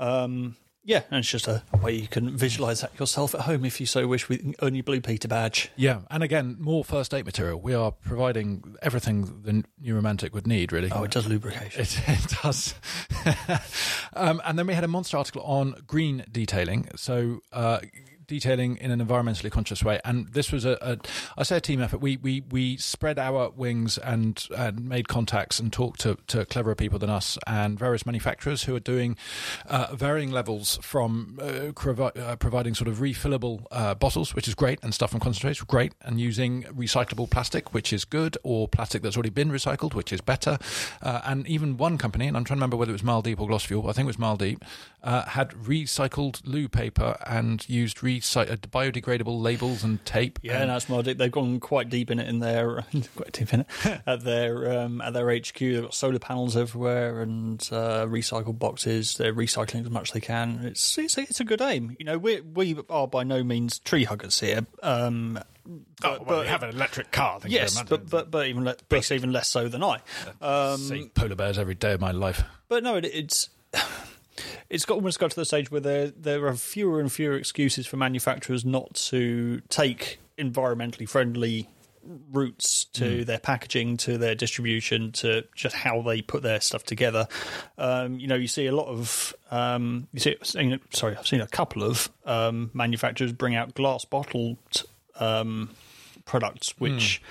Um, 0.00 0.56
yeah, 0.86 1.02
and 1.10 1.18
it's 1.18 1.28
just 1.28 1.48
a, 1.48 1.64
a 1.72 1.76
way 1.78 1.92
you 1.92 2.06
can 2.06 2.36
visualize 2.36 2.80
that 2.80 2.98
yourself 2.98 3.34
at 3.34 3.42
home 3.42 3.64
if 3.64 3.80
you 3.80 3.86
so 3.86 4.06
wish 4.06 4.28
with 4.28 4.54
only 4.62 4.82
Blue 4.82 5.00
Peter 5.00 5.26
badge. 5.26 5.68
Yeah, 5.74 6.02
and 6.12 6.22
again, 6.22 6.56
more 6.60 6.84
first 6.84 7.12
aid 7.12 7.26
material. 7.26 7.60
We 7.60 7.74
are 7.74 7.90
providing 7.90 8.76
everything 8.80 9.42
the 9.42 9.64
new 9.80 9.96
romantic 9.96 10.32
would 10.32 10.46
need, 10.46 10.70
really. 10.70 10.92
Oh, 10.92 11.02
it 11.02 11.10
does 11.10 11.26
lubrication. 11.26 11.82
It, 11.82 12.00
it 12.06 12.36
does. 12.40 12.76
um, 14.14 14.40
and 14.44 14.56
then 14.56 14.68
we 14.68 14.74
had 14.74 14.84
a 14.84 14.88
monster 14.88 15.16
article 15.16 15.42
on 15.42 15.74
green 15.88 16.24
detailing. 16.30 16.88
So, 16.94 17.40
uh, 17.52 17.80
detailing 18.26 18.76
in 18.78 18.90
an 18.90 19.04
environmentally 19.04 19.50
conscious 19.50 19.82
way. 19.82 20.00
And 20.04 20.28
this 20.32 20.52
was 20.52 20.64
a, 20.64 20.78
a 20.80 20.98
I 21.36 21.42
say 21.42 21.56
a 21.56 21.60
team 21.60 21.80
effort. 21.80 22.00
We 22.00 22.16
we 22.16 22.42
we 22.50 22.76
spread 22.76 23.18
our 23.18 23.50
wings 23.50 23.98
and 23.98 24.46
and 24.56 24.88
made 24.88 25.08
contacts 25.08 25.58
and 25.58 25.72
talked 25.72 26.00
to, 26.00 26.16
to 26.28 26.44
cleverer 26.46 26.74
people 26.74 26.98
than 26.98 27.10
us 27.10 27.38
and 27.46 27.78
various 27.78 28.06
manufacturers 28.06 28.64
who 28.64 28.74
are 28.74 28.80
doing 28.80 29.16
uh, 29.66 29.94
varying 29.94 30.30
levels 30.30 30.78
from 30.82 31.38
uh, 31.40 31.72
provi- 31.74 32.18
uh, 32.20 32.36
providing 32.36 32.74
sort 32.74 32.88
of 32.88 32.98
refillable 32.98 33.64
uh, 33.70 33.94
bottles, 33.94 34.34
which 34.34 34.48
is 34.48 34.54
great, 34.54 34.78
and 34.82 34.94
stuff 34.94 35.10
from 35.10 35.20
concentrates, 35.20 35.60
great, 35.62 35.92
and 36.02 36.20
using 36.20 36.62
recyclable 36.64 37.28
plastic, 37.28 37.72
which 37.74 37.92
is 37.92 38.04
good, 38.04 38.36
or 38.42 38.68
plastic 38.68 39.02
that's 39.02 39.16
already 39.16 39.30
been 39.30 39.50
recycled, 39.50 39.94
which 39.94 40.12
is 40.12 40.20
better. 40.20 40.58
Uh, 41.02 41.20
and 41.24 41.46
even 41.46 41.76
one 41.76 41.98
company, 41.98 42.26
and 42.26 42.36
I'm 42.36 42.44
trying 42.44 42.56
to 42.56 42.60
remember 42.60 42.76
whether 42.76 42.90
it 42.90 43.00
was 43.00 43.02
Maldeep 43.02 43.40
or 43.40 43.48
Glossfuel, 43.48 43.88
I 43.88 43.92
think 43.92 44.04
it 44.04 44.06
was 44.06 44.16
Maldeep, 44.16 44.62
uh, 45.06 45.24
had 45.24 45.50
recycled 45.50 46.40
loo 46.44 46.68
paper 46.68 47.16
and 47.24 47.66
used 47.68 47.98
recy- 47.98 48.50
uh, 48.50 48.56
biodegradable 48.56 49.40
labels 49.40 49.84
and 49.84 50.04
tape. 50.04 50.40
Yeah, 50.42 50.60
and, 50.60 50.70
that's 50.70 50.88
more 50.88 51.04
deep. 51.04 51.16
They've 51.16 51.30
gone 51.30 51.60
quite 51.60 51.88
deep 51.88 52.10
in 52.10 52.18
it 52.18 52.28
in 52.28 52.40
their 52.40 52.84
quite 53.16 53.30
deep 53.30 53.54
in 53.54 53.60
it 53.60 53.66
at 54.06 54.24
their 54.24 54.80
um, 54.80 55.00
at 55.00 55.12
their 55.12 55.32
HQ. 55.32 55.58
They've 55.58 55.82
got 55.82 55.94
solar 55.94 56.18
panels 56.18 56.56
everywhere 56.56 57.22
and 57.22 57.60
uh, 57.70 58.06
recycled 58.06 58.58
boxes. 58.58 59.14
They're 59.14 59.32
recycling 59.32 59.84
as 59.84 59.90
much 59.90 60.10
as 60.10 60.14
they 60.14 60.20
can. 60.20 60.60
It's 60.64 60.98
it's 60.98 61.16
a, 61.16 61.22
it's 61.22 61.38
a 61.38 61.44
good 61.44 61.62
aim. 61.62 61.96
You 62.00 62.04
know, 62.04 62.18
we 62.18 62.40
we 62.40 62.76
are 62.90 63.06
by 63.06 63.22
no 63.22 63.44
means 63.44 63.78
tree 63.78 64.04
huggers 64.04 64.40
here. 64.40 64.66
Um, 64.82 65.38
oh, 66.02 66.18
well, 66.26 66.40
we 66.40 66.48
have 66.48 66.64
an 66.64 66.70
electric 66.70 67.12
car. 67.12 67.38
Thank 67.38 67.54
yes, 67.54 67.74
very 67.74 67.86
but 67.86 68.10
but 68.10 68.30
but 68.32 68.48
even 68.48 68.64
le- 68.64 68.76
but 68.88 69.12
even 69.12 69.30
less 69.30 69.46
so 69.46 69.68
than 69.68 69.84
I. 69.84 70.00
Um, 70.40 70.78
See 70.78 71.10
polar 71.14 71.36
bears 71.36 71.60
every 71.60 71.76
day 71.76 71.92
of 71.92 72.00
my 72.00 72.10
life. 72.10 72.42
but 72.68 72.82
no, 72.82 72.96
it, 72.96 73.04
it's 73.04 73.50
it's 74.70 74.84
got 74.84 74.94
almost 74.94 75.18
got 75.18 75.30
to 75.30 75.36
the 75.36 75.44
stage 75.44 75.70
where 75.70 75.80
there 75.80 76.08
there 76.08 76.46
are 76.46 76.54
fewer 76.54 77.00
and 77.00 77.12
fewer 77.12 77.36
excuses 77.36 77.86
for 77.86 77.96
manufacturers 77.96 78.64
not 78.64 78.94
to 78.94 79.60
take 79.68 80.18
environmentally 80.38 81.08
friendly 81.08 81.68
routes 82.30 82.84
to 82.84 83.24
their 83.24 83.38
packaging, 83.38 83.96
to 83.96 84.16
their 84.16 84.34
distribution, 84.34 85.10
to 85.10 85.44
just 85.54 85.74
how 85.74 86.02
they 86.02 86.22
put 86.22 86.42
their 86.42 86.60
stuff 86.60 86.84
together. 86.84 87.26
Um, 87.78 88.20
you 88.20 88.28
know, 88.28 88.36
you 88.36 88.46
see 88.46 88.66
a 88.66 88.74
lot 88.74 88.86
of 88.86 89.34
um, 89.50 90.08
you 90.12 90.20
see, 90.20 90.36
sorry, 90.90 91.16
I've 91.16 91.26
seen 91.26 91.40
a 91.40 91.46
couple 91.46 91.82
of 91.82 92.08
um, 92.24 92.70
manufacturers 92.74 93.32
bring 93.32 93.56
out 93.56 93.74
glass 93.74 94.04
bottled. 94.04 94.84
Um, 95.18 95.70
products 96.26 96.74
which 96.78 97.22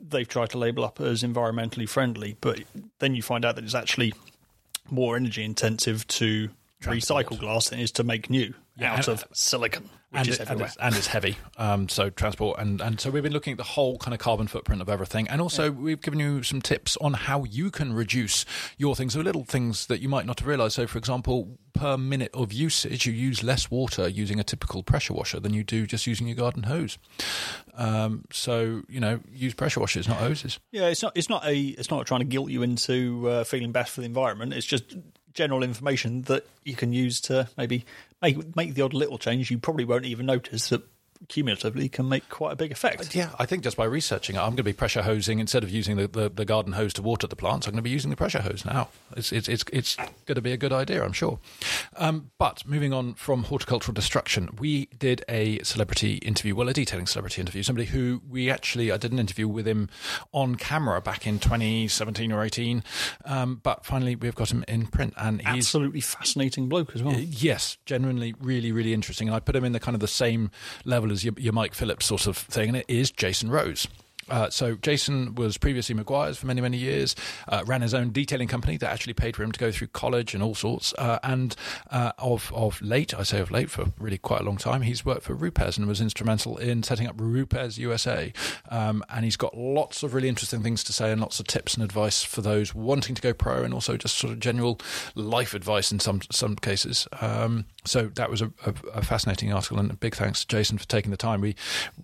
they've 0.00 0.28
tried 0.28 0.48
to 0.48 0.58
label 0.58 0.84
up 0.84 1.00
as 1.00 1.22
environmentally 1.24 1.88
friendly 1.88 2.36
but 2.40 2.60
then 3.00 3.14
you 3.16 3.20
find 3.20 3.44
out 3.44 3.56
that 3.56 3.64
it's 3.64 3.74
actually 3.74 4.14
more 4.90 5.16
energy 5.16 5.44
intensive 5.44 6.06
to 6.08 6.50
recycle 6.82 7.38
glass 7.38 7.68
than 7.70 7.80
it 7.80 7.84
is 7.84 7.92
to 7.92 8.04
make 8.04 8.30
new 8.30 8.54
Yeah, 8.76 8.94
out 8.94 9.08
of 9.08 9.24
silicon, 9.32 9.88
and, 10.12 10.26
it- 10.28 10.40
and, 10.48 10.60
it's, 10.62 10.76
and 10.76 10.94
it's 10.94 11.06
heavy. 11.08 11.36
Um, 11.58 11.88
so 11.88 12.08
transport 12.10 12.58
and, 12.58 12.80
and 12.80 12.98
so 13.00 13.10
we've 13.10 13.22
been 13.22 13.32
looking 13.32 13.52
at 13.52 13.58
the 13.58 13.64
whole 13.64 13.98
kind 13.98 14.14
of 14.14 14.20
carbon 14.20 14.46
footprint 14.48 14.80
of 14.80 14.88
everything, 14.88 15.28
and 15.28 15.40
also 15.40 15.70
we've 15.70 16.00
given 16.00 16.18
you 16.20 16.42
some 16.42 16.62
tips 16.62 16.96
on 16.98 17.12
how 17.14 17.44
you 17.44 17.70
can 17.70 17.92
reduce 17.92 18.44
your 18.78 18.96
things. 18.96 19.12
So 19.12 19.20
little 19.20 19.44
things 19.44 19.86
that 19.86 20.00
you 20.00 20.08
might 20.08 20.24
not 20.26 20.40
have 20.40 20.48
realised. 20.48 20.74
So, 20.76 20.86
for 20.86 20.98
example, 20.98 21.58
per 21.74 21.96
minute 21.98 22.30
of 22.34 22.52
usage, 22.52 23.06
you 23.06 23.12
use 23.12 23.42
less 23.42 23.70
water 23.70 24.08
using 24.08 24.40
a 24.40 24.44
typical 24.44 24.82
pressure 24.82 25.12
washer 25.14 25.40
than 25.40 25.52
you 25.52 25.62
do 25.62 25.86
just 25.86 26.06
using 26.06 26.26
your 26.26 26.36
garden 26.36 26.64
hose. 26.64 26.98
Um, 27.74 28.24
so 28.32 28.82
you 28.88 29.00
know, 29.00 29.20
use 29.30 29.54
pressure 29.54 29.80
washers, 29.80 30.08
not 30.08 30.16
hoses. 30.18 30.58
Yeah, 30.72 30.86
it's 30.88 31.02
not. 31.02 31.12
It's 31.16 31.28
not 31.28 31.44
a. 31.46 31.56
It's 31.58 31.90
not 31.90 32.06
trying 32.06 32.20
to 32.20 32.26
guilt 32.26 32.50
you 32.50 32.62
into 32.62 33.28
uh, 33.28 33.44
feeling 33.44 33.72
bad 33.72 33.88
for 33.88 34.00
the 34.00 34.06
environment. 34.06 34.52
It's 34.54 34.66
just 34.66 34.96
general 35.38 35.62
information 35.62 36.22
that 36.22 36.44
you 36.64 36.74
can 36.74 36.92
use 36.92 37.20
to 37.20 37.48
maybe 37.56 37.86
make 38.20 38.56
make 38.56 38.74
the 38.74 38.82
odd 38.82 38.92
little 38.92 39.18
change. 39.18 39.50
You 39.52 39.58
probably 39.58 39.84
won't 39.84 40.04
even 40.04 40.26
notice 40.26 40.68
that 40.70 40.82
cumulatively 41.28 41.88
can 41.88 42.08
make 42.08 42.28
quite 42.28 42.52
a 42.52 42.56
big 42.56 42.72
effect. 42.72 43.14
Yeah, 43.14 43.30
I 43.38 43.46
think 43.46 43.64
just 43.64 43.76
by 43.76 43.84
researching 43.84 44.36
it, 44.36 44.38
I'm 44.38 44.50
going 44.50 44.58
to 44.58 44.62
be 44.62 44.72
pressure 44.72 45.02
hosing 45.02 45.38
instead 45.38 45.62
of 45.62 45.70
using 45.70 45.96
the, 45.96 46.06
the, 46.08 46.28
the 46.28 46.44
garden 46.44 46.74
hose 46.74 46.92
to 46.94 47.02
water 47.02 47.26
the 47.26 47.36
plants. 47.36 47.66
I'm 47.66 47.72
going 47.72 47.78
to 47.78 47.82
be 47.82 47.90
using 47.90 48.10
the 48.10 48.16
pressure 48.16 48.40
hose 48.40 48.64
now. 48.64 48.88
It's 49.16 49.32
it's 49.32 49.48
it's, 49.48 49.64
it's 49.72 49.96
going 49.96 50.36
to 50.36 50.42
be 50.42 50.52
a 50.52 50.56
good 50.56 50.72
idea, 50.72 51.04
I'm 51.04 51.12
sure. 51.12 51.38
Um, 51.96 52.30
but 52.38 52.66
moving 52.66 52.92
on 52.92 53.14
from 53.14 53.44
horticultural 53.44 53.94
destruction, 53.94 54.50
we 54.58 54.86
did 54.98 55.24
a 55.28 55.62
celebrity 55.62 56.16
interview, 56.16 56.54
well, 56.54 56.68
a 56.68 56.72
detailing 56.72 57.06
celebrity 57.06 57.40
interview. 57.40 57.62
Somebody 57.62 57.88
who 57.88 58.22
we 58.28 58.50
actually 58.50 58.92
I 58.92 58.96
did 58.96 59.12
an 59.12 59.18
interview 59.18 59.48
with 59.48 59.66
him 59.66 59.88
on 60.32 60.54
camera 60.54 61.00
back 61.00 61.26
in 61.26 61.38
2017 61.38 62.32
or 62.32 62.44
18, 62.44 62.84
um, 63.24 63.60
but 63.62 63.84
finally 63.84 64.16
we've 64.16 64.34
got 64.34 64.52
him 64.52 64.64
in 64.68 64.86
print, 64.86 65.14
and 65.16 65.40
he's 65.40 65.68
Absolutely 65.68 66.00
fascinating 66.00 66.68
bloke 66.68 66.94
as 66.94 67.02
well. 67.02 67.14
Yes, 67.18 67.78
genuinely, 67.84 68.34
really, 68.40 68.72
really 68.72 68.94
interesting. 68.94 69.28
And 69.28 69.34
I 69.34 69.40
put 69.40 69.54
him 69.54 69.64
in 69.64 69.72
the 69.72 69.80
kind 69.80 69.94
of 69.94 70.00
the 70.00 70.08
same 70.08 70.50
level 70.84 71.07
as 71.12 71.24
your, 71.24 71.34
your 71.36 71.52
Mike 71.52 71.74
Phillips 71.74 72.06
sort 72.06 72.26
of 72.26 72.36
thing, 72.36 72.68
and 72.68 72.76
it 72.76 72.86
is 72.88 73.10
Jason 73.10 73.50
Rose. 73.50 73.88
Uh, 74.28 74.50
so 74.50 74.76
Jason 74.76 75.34
was 75.34 75.58
previously 75.58 75.94
Meguiar's 75.94 76.38
for 76.38 76.46
many, 76.46 76.60
many 76.60 76.76
years. 76.76 77.14
Uh, 77.48 77.62
ran 77.66 77.82
his 77.82 77.94
own 77.94 78.10
detailing 78.10 78.48
company 78.48 78.76
that 78.76 78.90
actually 78.90 79.14
paid 79.14 79.36
for 79.36 79.42
him 79.42 79.52
to 79.52 79.60
go 79.60 79.70
through 79.70 79.88
college 79.88 80.34
and 80.34 80.42
all 80.42 80.54
sorts. 80.54 80.94
Uh, 80.98 81.18
and 81.22 81.56
uh, 81.90 82.12
of 82.18 82.52
of 82.54 82.80
late, 82.82 83.14
I 83.14 83.22
say 83.22 83.40
of 83.40 83.50
late 83.50 83.70
for 83.70 83.86
really 83.98 84.18
quite 84.18 84.40
a 84.40 84.44
long 84.44 84.56
time, 84.56 84.82
he's 84.82 85.04
worked 85.04 85.22
for 85.22 85.34
Rupes 85.34 85.76
and 85.76 85.86
was 85.86 86.00
instrumental 86.00 86.56
in 86.56 86.82
setting 86.82 87.06
up 87.06 87.20
Rupes 87.20 87.78
USA. 87.78 88.32
Um, 88.70 89.04
and 89.10 89.24
he's 89.24 89.36
got 89.36 89.56
lots 89.56 90.02
of 90.02 90.14
really 90.14 90.28
interesting 90.28 90.62
things 90.62 90.84
to 90.84 90.92
say 90.92 91.12
and 91.12 91.20
lots 91.20 91.40
of 91.40 91.46
tips 91.46 91.74
and 91.74 91.82
advice 91.82 92.22
for 92.22 92.42
those 92.42 92.74
wanting 92.74 93.14
to 93.14 93.22
go 93.22 93.32
pro, 93.32 93.62
and 93.62 93.74
also 93.74 93.96
just 93.96 94.16
sort 94.18 94.32
of 94.32 94.40
general 94.40 94.80
life 95.14 95.54
advice 95.54 95.92
in 95.92 96.00
some 96.00 96.20
some 96.30 96.56
cases. 96.56 97.06
Um, 97.20 97.66
so 97.84 98.06
that 98.14 98.30
was 98.30 98.42
a, 98.42 98.52
a, 98.66 98.74
a 98.94 99.02
fascinating 99.02 99.52
article, 99.52 99.78
and 99.78 99.90
a 99.90 99.94
big 99.94 100.14
thanks 100.14 100.40
to 100.40 100.46
Jason 100.46 100.78
for 100.78 100.86
taking 100.86 101.10
the 101.10 101.16
time. 101.16 101.40
We, 101.40 101.54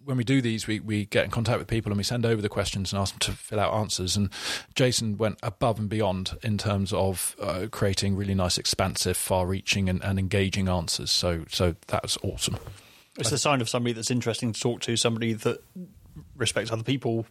when 0.05 0.17
we 0.17 0.25
do 0.25 0.41
these, 0.41 0.67
we, 0.67 0.81
we 0.81 1.07
get 1.07 1.25
in 1.25 1.31
contact 1.31 1.59
with 1.59 1.69
people 1.69 1.93
and 1.93 1.99
we 1.99 2.05
send 2.05 2.14
over 2.23 2.43
the 2.43 2.51
questions 2.51 2.93
and 2.93 3.01
ask 3.01 3.15
them 3.15 3.21
to 3.21 3.33
fill 3.33 3.59
out 3.61 3.73
answers. 3.73 4.15
And 4.15 4.29
Jason 4.75 5.17
went 5.17 5.39
above 5.43 5.79
and 5.79 5.89
beyond 5.89 6.37
in 6.43 6.59
terms 6.59 6.93
of 6.93 7.35
uh, 7.41 7.67
creating 7.71 8.15
really 8.15 8.35
nice, 8.35 8.59
expansive, 8.59 9.17
far-reaching, 9.17 9.89
and, 9.89 10.05
and 10.05 10.19
engaging 10.19 10.69
answers. 10.69 11.11
So 11.11 11.45
so 11.49 11.77
that 11.87 12.03
was 12.03 12.19
awesome. 12.23 12.59
It's 13.19 13.31
the 13.31 13.39
sign 13.39 13.61
of 13.61 13.69
somebody 13.69 13.93
that's 13.95 14.11
interesting 14.11 14.53
to 14.53 14.61
talk 14.61 14.81
to, 14.83 14.97
somebody 14.97 15.33
that 15.33 15.63
respects 16.37 16.71
other 16.73 16.83
people 16.83 17.27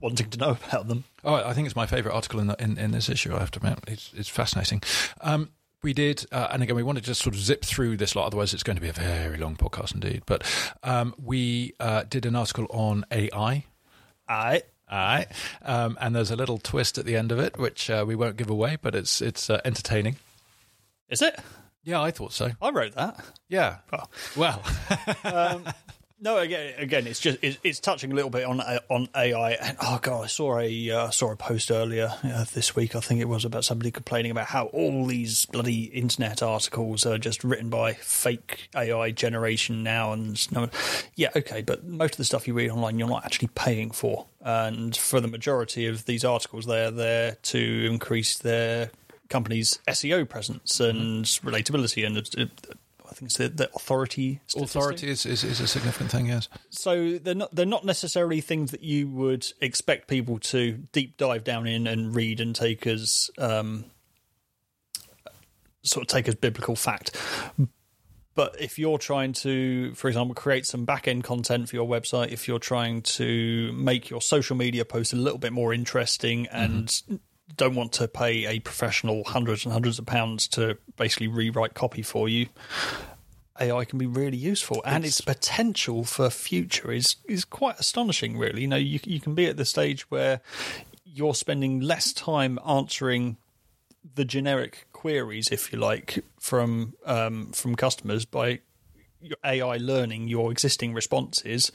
wanting 0.00 0.30
to 0.30 0.38
know 0.38 0.50
about 0.68 0.88
them. 0.88 1.04
Oh, 1.24 1.34
I 1.34 1.52
think 1.54 1.66
it's 1.66 1.76
my 1.76 1.86
favourite 1.86 2.14
article 2.14 2.40
in, 2.40 2.48
the, 2.48 2.56
in 2.62 2.76
in 2.76 2.90
this 2.90 3.08
issue. 3.08 3.34
I 3.34 3.38
have 3.38 3.50
to 3.52 3.58
admit, 3.58 3.78
it's, 3.86 4.12
it's 4.16 4.28
fascinating. 4.28 4.82
Um, 5.20 5.50
we 5.82 5.92
did, 5.92 6.26
uh, 6.32 6.48
and 6.50 6.62
again, 6.62 6.74
we 6.74 6.82
wanted 6.82 7.04
to 7.04 7.06
just 7.06 7.22
sort 7.22 7.36
of 7.36 7.40
zip 7.40 7.64
through 7.64 7.96
this 7.96 8.16
lot. 8.16 8.26
Otherwise, 8.26 8.52
it's 8.52 8.64
going 8.64 8.76
to 8.76 8.82
be 8.82 8.88
a 8.88 8.92
very 8.92 9.36
long 9.36 9.54
podcast 9.54 9.94
indeed. 9.94 10.22
But 10.26 10.42
um, 10.82 11.14
we 11.22 11.74
uh, 11.78 12.02
did 12.02 12.26
an 12.26 12.34
article 12.34 12.66
on 12.70 13.04
AI. 13.12 13.64
I 14.28 14.62
All 14.90 14.98
right, 14.98 15.26
um, 15.62 15.96
and 16.00 16.14
there's 16.14 16.30
a 16.30 16.36
little 16.36 16.58
twist 16.58 16.98
at 16.98 17.04
the 17.04 17.16
end 17.16 17.32
of 17.32 17.38
it, 17.38 17.58
which 17.58 17.88
uh, 17.90 18.04
we 18.06 18.14
won't 18.14 18.36
give 18.36 18.50
away, 18.50 18.76
but 18.80 18.94
it's 18.94 19.20
it's 19.20 19.48
uh, 19.50 19.60
entertaining. 19.64 20.16
is 21.08 21.22
it? 21.22 21.38
Yeah, 21.84 22.02
I 22.02 22.10
thought 22.10 22.32
so. 22.32 22.50
I 22.60 22.70
wrote 22.70 22.94
that. 22.96 23.18
Yeah. 23.48 23.78
Oh. 23.92 24.04
Well, 24.36 24.62
No, 26.20 26.38
again, 26.38 26.74
again, 26.78 27.06
it's 27.06 27.20
just 27.20 27.38
it's, 27.42 27.58
it's 27.62 27.78
touching 27.78 28.10
a 28.10 28.14
little 28.14 28.30
bit 28.30 28.44
on 28.44 28.60
uh, 28.60 28.80
on 28.88 29.08
AI. 29.14 29.52
And 29.52 29.76
oh 29.80 30.00
god, 30.02 30.24
I 30.24 30.26
saw 30.26 30.58
a 30.58 30.90
uh, 30.90 31.10
saw 31.10 31.30
a 31.30 31.36
post 31.36 31.70
earlier 31.70 32.12
uh, 32.24 32.44
this 32.52 32.74
week. 32.74 32.96
I 32.96 33.00
think 33.00 33.20
it 33.20 33.28
was 33.28 33.44
about 33.44 33.64
somebody 33.64 33.92
complaining 33.92 34.32
about 34.32 34.46
how 34.46 34.66
all 34.66 35.06
these 35.06 35.46
bloody 35.46 35.84
internet 35.84 36.42
articles 36.42 37.06
are 37.06 37.18
just 37.18 37.44
written 37.44 37.70
by 37.70 37.92
fake 37.92 38.68
AI 38.74 39.12
generation 39.12 39.84
now. 39.84 40.12
And 40.12 40.50
no, 40.50 40.70
yeah, 41.14 41.30
okay, 41.36 41.62
but 41.62 41.84
most 41.84 42.14
of 42.14 42.18
the 42.18 42.24
stuff 42.24 42.48
you 42.48 42.54
read 42.54 42.70
online, 42.70 42.98
you're 42.98 43.06
not 43.06 43.24
actually 43.24 43.50
paying 43.54 43.92
for. 43.92 44.26
And 44.40 44.96
for 44.96 45.20
the 45.20 45.28
majority 45.28 45.86
of 45.86 46.06
these 46.06 46.24
articles, 46.24 46.66
they're 46.66 46.90
there 46.90 47.36
to 47.42 47.86
increase 47.88 48.38
their 48.38 48.90
company's 49.28 49.78
SEO 49.86 50.28
presence 50.28 50.80
and 50.80 51.24
relatability 51.26 52.04
and. 52.04 52.48
I 53.10 53.14
think 53.14 53.30
it's 53.30 53.38
the, 53.38 53.48
the 53.48 53.70
authority. 53.74 54.40
statistic. 54.46 54.80
Authority 54.80 55.08
is, 55.08 55.26
is, 55.26 55.44
is 55.44 55.60
a 55.60 55.66
significant 55.66 56.10
thing, 56.10 56.26
yes. 56.26 56.48
So 56.70 57.18
they're 57.18 57.34
not 57.34 57.54
they're 57.54 57.66
not 57.66 57.84
necessarily 57.84 58.40
things 58.40 58.70
that 58.70 58.82
you 58.82 59.08
would 59.08 59.46
expect 59.60 60.08
people 60.08 60.38
to 60.40 60.72
deep 60.92 61.16
dive 61.16 61.44
down 61.44 61.66
in 61.66 61.86
and 61.86 62.14
read 62.14 62.40
and 62.40 62.54
take 62.54 62.86
as 62.86 63.30
um, 63.38 63.86
sort 65.82 66.04
of 66.04 66.08
take 66.08 66.28
as 66.28 66.34
biblical 66.34 66.76
fact. 66.76 67.16
But 68.34 68.60
if 68.60 68.78
you're 68.78 68.98
trying 68.98 69.32
to, 69.32 69.94
for 69.94 70.06
example, 70.06 70.32
create 70.32 70.64
some 70.64 70.84
back 70.84 71.08
end 71.08 71.24
content 71.24 71.68
for 71.68 71.74
your 71.74 71.88
website, 71.88 72.28
if 72.28 72.46
you're 72.46 72.60
trying 72.60 73.02
to 73.02 73.72
make 73.72 74.10
your 74.10 74.20
social 74.20 74.54
media 74.54 74.84
posts 74.84 75.12
a 75.12 75.16
little 75.16 75.40
bit 75.40 75.52
more 75.52 75.74
interesting 75.74 76.46
and 76.52 77.02
don't 77.56 77.74
want 77.74 77.92
to 77.92 78.08
pay 78.08 78.46
a 78.46 78.60
professional 78.60 79.24
hundreds 79.24 79.64
and 79.64 79.72
hundreds 79.72 79.98
of 79.98 80.06
pounds 80.06 80.46
to 80.48 80.78
basically 80.96 81.28
rewrite 81.28 81.74
copy 81.74 82.02
for 82.02 82.28
you, 82.28 82.46
AI 83.60 83.84
can 83.84 83.98
be 83.98 84.06
really 84.06 84.36
useful, 84.36 84.82
and 84.84 85.04
its 85.04 85.20
potential 85.20 86.04
for 86.04 86.30
future 86.30 86.92
is 86.92 87.16
is 87.26 87.44
quite 87.44 87.78
astonishing. 87.78 88.38
Really, 88.38 88.62
you 88.62 88.68
know, 88.68 88.76
you 88.76 89.00
you 89.04 89.20
can 89.20 89.34
be 89.34 89.46
at 89.46 89.56
the 89.56 89.64
stage 89.64 90.10
where 90.10 90.40
you're 91.04 91.34
spending 91.34 91.80
less 91.80 92.12
time 92.12 92.58
answering 92.66 93.36
the 94.14 94.24
generic 94.24 94.86
queries, 94.92 95.48
if 95.50 95.72
you 95.72 95.78
like, 95.78 96.24
from 96.38 96.94
um, 97.04 97.50
from 97.52 97.74
customers 97.74 98.24
by 98.24 98.60
AI 99.44 99.76
learning 99.78 100.28
your 100.28 100.52
existing 100.52 100.94
responses 100.94 101.72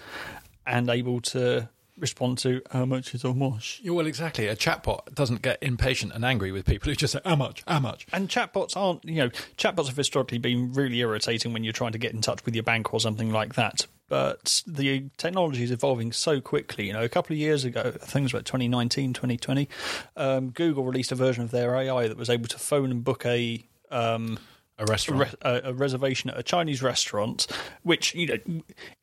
and 0.65 0.89
able 0.89 1.19
to 1.19 1.67
respond 1.97 2.37
to 2.39 2.61
how 2.71 2.85
much 2.85 3.13
is 3.13 3.23
how 3.23 3.33
much. 3.33 3.79
Yeah, 3.83 3.91
well, 3.91 4.07
exactly. 4.07 4.47
A 4.47 4.55
chatbot 4.55 5.13
doesn't 5.13 5.41
get 5.41 5.61
impatient 5.61 6.13
and 6.13 6.25
angry 6.25 6.51
with 6.51 6.65
people 6.65 6.89
who 6.89 6.95
just 6.95 7.13
say, 7.13 7.19
how 7.23 7.35
much, 7.35 7.63
how 7.67 7.79
much? 7.79 8.05
And 8.11 8.29
chatbots 8.29 8.75
aren't, 8.75 9.05
you 9.05 9.15
know, 9.15 9.29
chatbots 9.57 9.87
have 9.87 9.97
historically 9.97 10.37
been 10.37 10.73
really 10.73 10.99
irritating 10.99 11.53
when 11.53 11.63
you're 11.63 11.73
trying 11.73 11.91
to 11.91 11.97
get 11.97 12.13
in 12.13 12.21
touch 12.21 12.43
with 12.45 12.55
your 12.55 12.63
bank 12.63 12.93
or 12.93 12.99
something 12.99 13.31
like 13.31 13.55
that. 13.55 13.87
But 14.09 14.61
the 14.67 15.09
technology 15.17 15.63
is 15.63 15.71
evolving 15.71 16.11
so 16.11 16.41
quickly. 16.41 16.87
You 16.87 16.93
know, 16.93 17.03
a 17.03 17.09
couple 17.09 17.33
of 17.33 17.39
years 17.39 17.65
ago, 17.65 17.91
things 17.91 18.11
think 18.11 18.21
it 18.21 18.23
was 18.23 18.33
about 18.33 18.45
2019, 18.45 19.13
2020, 19.13 19.69
um, 20.17 20.49
Google 20.49 20.83
released 20.83 21.11
a 21.11 21.15
version 21.15 21.43
of 21.43 21.51
their 21.51 21.75
AI 21.75 22.07
that 22.07 22.17
was 22.17 22.29
able 22.29 22.47
to 22.47 22.59
phone 22.59 22.91
and 22.91 23.03
book 23.03 23.25
a. 23.25 23.65
Um, 23.91 24.39
A 24.79 24.85
restaurant. 24.85 25.21
re- 25.21 25.37
a, 25.63 25.69
a 25.69 25.73
reservation 25.73 26.31
at 26.31 26.37
a 26.37 26.43
Chinese 26.43 26.81
restaurant, 26.81 27.45
which 27.83 28.15
you 28.15 28.27
know, 28.27 28.37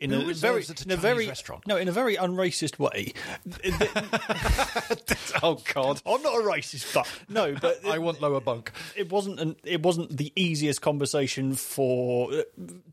in 0.00 0.12
a 0.12 0.34
very, 0.34 0.64
in 0.84 0.90
a 0.90 0.96
very 0.96 1.28
restaurant? 1.28 1.64
no, 1.66 1.76
in 1.76 1.86
a 1.86 1.92
very 1.92 2.16
unracist 2.16 2.78
way. 2.78 3.12
oh, 5.42 5.60
God. 5.72 6.02
I'm 6.06 6.22
not 6.22 6.34
a 6.34 6.42
racist, 6.42 6.92
but 6.94 7.08
no, 7.28 7.54
but 7.54 7.84
I 7.86 7.98
want 7.98 8.20
lower 8.20 8.40
bunk. 8.40 8.72
it 8.96 9.10
wasn't 9.10 9.40
an, 9.40 9.56
it 9.64 9.82
wasn't 9.82 10.16
the 10.16 10.32
easiest 10.36 10.82
conversation 10.82 11.54
for 11.54 12.32
uh, 12.32 12.42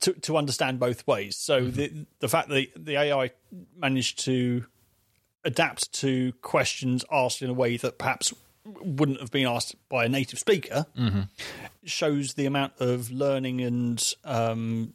to 0.02 0.14
to 0.14 0.38
understand 0.38 0.80
both 0.80 1.06
ways. 1.08 1.36
So 1.36 1.58
Mm-hmm. 1.58 1.72
the 1.76 2.06
the 2.20 2.28
fact 2.30 2.50
that 2.50 2.68
the 2.76 2.96
AI 2.98 3.32
managed 3.76 4.20
to 4.26 4.66
adapt 5.44 5.92
to 5.94 6.34
questions 6.42 7.04
asked 7.12 7.42
in 7.42 7.50
a 7.50 7.54
way 7.54 7.78
that 7.78 7.98
perhaps 7.98 8.34
wouldn't 8.82 9.20
have 9.22 9.32
been 9.32 9.48
asked 9.48 9.76
by 9.90 10.06
a 10.06 10.10
native 10.10 10.40
speaker 10.40 10.86
Mm-hmm. 10.98 11.22
shows 11.86 12.34
the 12.34 12.46
amount 12.46 12.74
of 12.80 13.10
learning 13.12 13.62
and 13.62 14.14
um, 14.26 14.94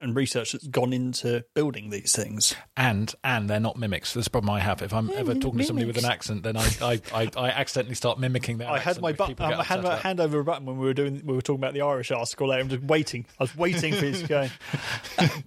and 0.00 0.14
research 0.14 0.52
that's 0.52 0.68
gone 0.68 0.92
into 0.92 1.44
building 1.54 1.90
these 1.90 2.14
things. 2.14 2.54
And 2.76 3.12
and 3.24 3.50
they're 3.50 3.58
not 3.58 3.76
mimics. 3.76 4.14
That's 4.14 4.26
the 4.26 4.30
problem 4.30 4.50
I 4.54 4.60
have. 4.60 4.80
If 4.80 4.92
I'm 4.94 5.10
ever 5.10 5.34
talking 5.34 5.58
to 5.58 5.64
somebody 5.64 5.86
with 5.88 5.98
an 5.98 6.04
accent, 6.04 6.44
then 6.44 6.56
I, 6.56 6.68
I, 6.80 7.00
I, 7.12 7.30
I 7.36 7.48
accidentally 7.50 7.96
start 7.96 8.16
mimicking 8.20 8.58
their 8.58 8.68
I 8.70 8.76
accent. 8.76 8.94
had 8.96 9.02
my 9.02 9.08
which 9.10 9.16
button, 9.18 9.34
um, 9.40 9.50
get 9.50 9.58
I 9.58 9.62
had 9.64 9.78
upset 9.80 9.82
my 9.82 9.88
about. 9.94 10.02
hand 10.02 10.20
over 10.20 10.38
a 10.38 10.44
button 10.44 10.66
when 10.66 10.78
we 10.78 10.86
were 10.86 10.94
doing 10.94 11.20
we 11.24 11.34
were 11.34 11.42
talking 11.42 11.58
about 11.60 11.74
the 11.74 11.80
Irish 11.80 12.12
article. 12.12 12.46
There, 12.48 12.60
I'm 12.60 12.68
just 12.68 12.84
waiting. 12.84 13.26
I 13.40 13.42
was 13.42 13.56
waiting 13.56 13.92
for 13.92 14.00
this 14.02 14.22
to 14.22 14.28
go. 14.28 14.48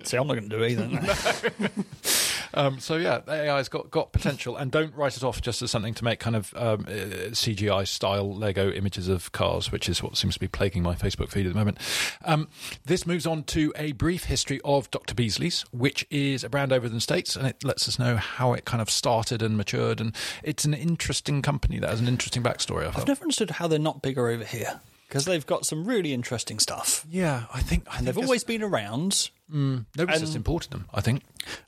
See, 0.04 0.18
I'm 0.18 0.28
not 0.28 0.34
going 0.36 0.50
to 0.50 0.58
do 0.58 0.64
either. 0.66 1.64
Um, 2.54 2.80
so 2.80 2.96
yeah, 2.98 3.22
AI's 3.28 3.70
got 3.70 3.92
got 3.92 4.12
potential, 4.12 4.58
and 4.58 4.72
don't 4.72 4.94
write 4.96 5.18
it 5.18 5.24
off 5.24 5.42
just 5.42 5.62
as 5.62 5.72
something 5.72 5.94
to 5.96 6.04
make 6.04 6.20
kind 6.20 6.36
of 6.36 6.54
um, 6.56 6.86
uh, 6.88 7.32
CGI 7.32 7.88
style 7.88 8.34
Lego 8.34 8.72
images 8.72 9.08
of 9.08 9.32
cars, 9.32 9.72
which 9.72 9.88
is 9.90 10.04
what 10.04 10.18
seems 10.18 10.36
to 10.36 10.40
be 10.40 10.48
plaguing 10.48 10.84
my 10.84 10.96
Facebook 10.96 11.30
feed 11.30 11.46
at 11.46 11.54
the 11.54 11.60
moment. 11.60 11.78
Um, 12.26 12.48
this 12.86 13.06
moves 13.06 13.26
on 13.26 13.44
to 13.44 13.72
a 13.76 13.94
brief 13.94 14.26
history 14.26 14.60
of 14.64 14.90
Dr. 14.92 15.14
Beasley's, 15.14 15.66
which 15.72 16.06
is 16.10 16.44
a 16.44 16.50
brand 16.50 16.74
over 16.74 16.88
in 16.88 16.94
the 16.94 17.02
states, 17.02 17.36
and 17.36 17.48
it 17.48 17.64
lets 17.64 17.88
us 17.88 17.98
know 17.98 18.18
how 18.18 18.54
it 18.54 18.66
kind 18.66 18.82
of 18.82 18.90
started 18.90 19.42
and 19.42 19.58
matured, 19.58 20.02
and 20.02 20.16
it's 20.44 20.66
an 20.66 20.74
interesting 20.74 21.42
company 21.42 21.80
that 21.80 21.90
has 21.90 22.02
an 22.02 22.08
interesting 22.08 22.44
backstory. 22.44 22.86
I 22.86 23.00
I've 23.00 23.08
never 23.08 23.24
understood 23.24 23.52
how 23.52 23.68
they're 23.68 23.80
not 23.80 24.02
bigger 24.02 24.28
over 24.28 24.44
here 24.44 24.80
because 25.12 25.26
they've 25.26 25.46
got 25.46 25.66
some 25.66 25.84
really 25.84 26.14
interesting 26.14 26.58
stuff. 26.58 27.06
yeah, 27.10 27.44
I 27.54 27.60
think 27.60 27.84
I 27.90 27.96
think 27.96 28.06
They've 28.06 28.18
always 28.18 28.46
been 28.46 28.64
around. 28.64 29.30
nobody's 29.50 30.22
just 30.22 30.36
imported 30.38 30.72
them. 30.72 30.86
I 30.94 31.02
think. 31.02 31.24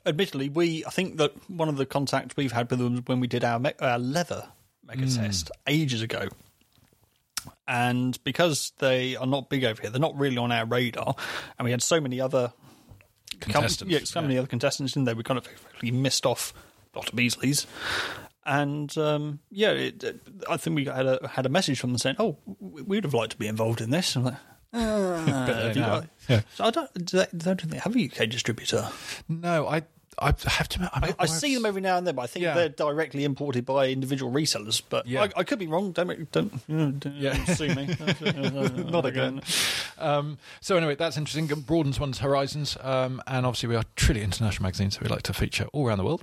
Admittedly, 0.06 0.48
we 0.48 0.82
I 0.86 0.88
think 0.90 1.18
that 1.18 1.32
one 1.50 1.68
of 1.68 1.76
the 1.76 1.84
contacts 1.84 2.34
we've 2.38 2.52
had 2.52 2.70
with 2.70 2.78
them 2.78 2.92
was 2.94 3.02
when 3.04 3.20
we 3.20 3.26
did 3.26 3.44
our, 3.44 3.58
me- 3.58 3.74
our 3.80 3.98
leather 3.98 4.48
mega 4.82 5.02
Hmm. 5.04 5.14
test 5.16 5.50
ages 5.66 6.00
ago. 6.00 6.28
And 7.68 8.18
because 8.24 8.72
they 8.78 9.16
are 9.16 9.26
not 9.26 9.50
big 9.50 9.64
over 9.64 9.80
here, 9.82 9.90
they're 9.90 10.00
not 10.00 10.16
really 10.18 10.38
on 10.38 10.50
our 10.50 10.64
radar. 10.64 11.14
And 11.58 11.64
we 11.64 11.70
had 11.70 11.82
so 11.82 12.00
many 12.00 12.20
other 12.20 12.52
com- 13.40 13.52
Contestants, 13.52 13.92
yeah, 13.92 14.00
so 14.04 14.22
many 14.22 14.38
other 14.38 14.46
contestants 14.46 14.96
in 14.96 15.04
there. 15.04 15.14
We 15.14 15.22
kind 15.22 15.38
of 15.38 15.46
missed 15.82 16.24
off 16.24 16.54
Dr. 16.94 17.14
Beasley's. 17.14 17.66
And 18.46 18.96
um, 18.98 19.38
yeah, 19.50 19.70
it, 19.70 20.04
it- 20.04 20.20
I 20.48 20.56
think 20.58 20.76
we 20.76 20.84
had 20.84 21.06
a 21.06 21.28
had 21.28 21.46
a 21.46 21.48
message 21.48 21.78
from 21.80 21.90
them 21.90 21.98
saying, 21.98 22.16
"Oh, 22.18 22.36
we- 22.60 22.82
we'd 22.82 23.04
have 23.04 23.14
liked 23.14 23.32
to 23.32 23.38
be 23.38 23.46
involved 23.48 23.80
in 23.80 23.90
this." 23.90 24.14
And 24.16 24.26
I'm 24.26 24.32
like, 24.32 24.40
"Ah, 24.74 25.44
they 25.46 25.52
have 25.52 25.76
you 25.76 25.82
now. 25.82 26.02
Yeah. 26.28 26.40
So 26.54 26.64
I 26.64 26.70
don't, 26.70 26.92
do 27.06 27.18
they, 27.18 27.26
they 27.32 27.44
don't 27.44 27.60
think 27.60 27.72
they 27.72 27.78
have 27.78 27.96
a 27.96 28.04
UK 28.04 28.28
distributor. 28.28 28.88
No, 29.28 29.66
I 29.68 29.82
I 30.18 30.26
have 30.46 30.68
to. 30.70 30.90
I, 30.92 31.14
I 31.18 31.26
see 31.26 31.54
them 31.54 31.64
every 31.66 31.80
now 31.80 31.96
and 31.98 32.06
then, 32.06 32.14
but 32.14 32.22
I 32.22 32.26
think 32.26 32.44
Yeah. 32.44 32.54
they're 32.54 32.68
directly 32.68 33.24
imported 33.24 33.64
by 33.66 33.88
individual 33.88 34.32
resellers. 34.32 34.82
But 34.88 35.06
Yeah. 35.06 35.22
I, 35.24 35.30
I 35.40 35.44
could 35.44 35.58
be 35.58 35.66
wrong. 35.66 35.92
Don't 35.92 36.30
don't, 36.32 37.00
don't 37.00 37.14
Yeah. 37.16 37.42
sue 37.54 37.74
me. 37.74 37.86
Not 38.90 39.06
again. 39.06 39.40
Um, 39.98 40.38
so 40.60 40.76
anyway, 40.76 40.94
that's 40.96 41.16
interesting. 41.16 41.48
It 41.50 41.66
broadens 41.66 41.98
one's 42.00 42.18
horizons, 42.18 42.76
um, 42.80 43.22
and 43.26 43.46
obviously 43.46 43.68
we 43.68 43.76
are 43.76 43.84
truly 43.96 44.22
international 44.22 44.62
magazine, 44.64 44.90
so 44.90 45.00
we 45.02 45.08
like 45.08 45.22
to 45.22 45.32
feature 45.32 45.66
all 45.72 45.86
around 45.86 45.98
the 45.98 46.04
world. 46.04 46.22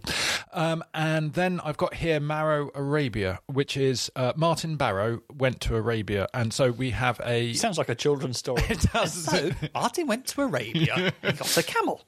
Um, 0.54 0.84
and 0.94 1.34
then 1.34 1.60
I've 1.64 1.78
got 1.78 1.96
here 1.96 2.20
Marrow 2.20 2.70
Arabia, 2.76 3.40
which 3.48 3.78
is 3.78 4.12
uh, 4.16 4.34
Martin 4.36 4.76
Barrow 4.76 5.22
went 5.38 5.62
to 5.62 5.76
Arabia, 5.76 6.28
and 6.34 6.54
so 6.54 6.72
we 6.72 6.92
have 6.92 7.20
a. 7.26 7.54
Sounds 7.54 7.78
like 7.78 7.90
a 7.90 7.96
children's 7.96 8.38
story. 8.38 8.62
It 8.70 8.82
does. 8.94 9.14
So 9.26 9.52
Martin 9.74 10.08
went 10.08 10.28
to 10.28 10.42
Arabia. 10.42 11.14
He 11.22 11.32
got 11.34 11.58
a 11.58 11.64
camel. 11.64 12.02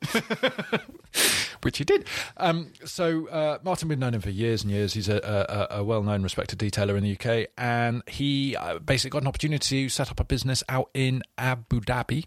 Which 1.63 1.77
he 1.77 1.83
did. 1.83 2.05
Um, 2.37 2.73
so 2.85 3.27
uh, 3.29 3.59
Martin, 3.63 3.87
we've 3.89 3.99
known 3.99 4.13
him 4.13 4.21
for 4.21 4.29
years 4.29 4.63
and 4.63 4.71
years. 4.71 4.93
He's 4.93 5.09
a, 5.09 5.67
a, 5.69 5.77
a 5.79 5.83
well-known, 5.83 6.23
respected 6.23 6.59
detailer 6.59 6.97
in 6.97 7.03
the 7.03 7.13
UK, 7.17 7.49
and 7.57 8.03
he 8.07 8.55
uh, 8.55 8.79
basically 8.79 9.11
got 9.11 9.21
an 9.23 9.27
opportunity 9.27 9.83
to 9.85 9.89
set 9.89 10.11
up 10.11 10.19
a 10.19 10.23
business 10.23 10.63
out 10.69 10.89
in 10.93 11.21
Abu 11.37 11.81
Dhabi. 11.81 12.25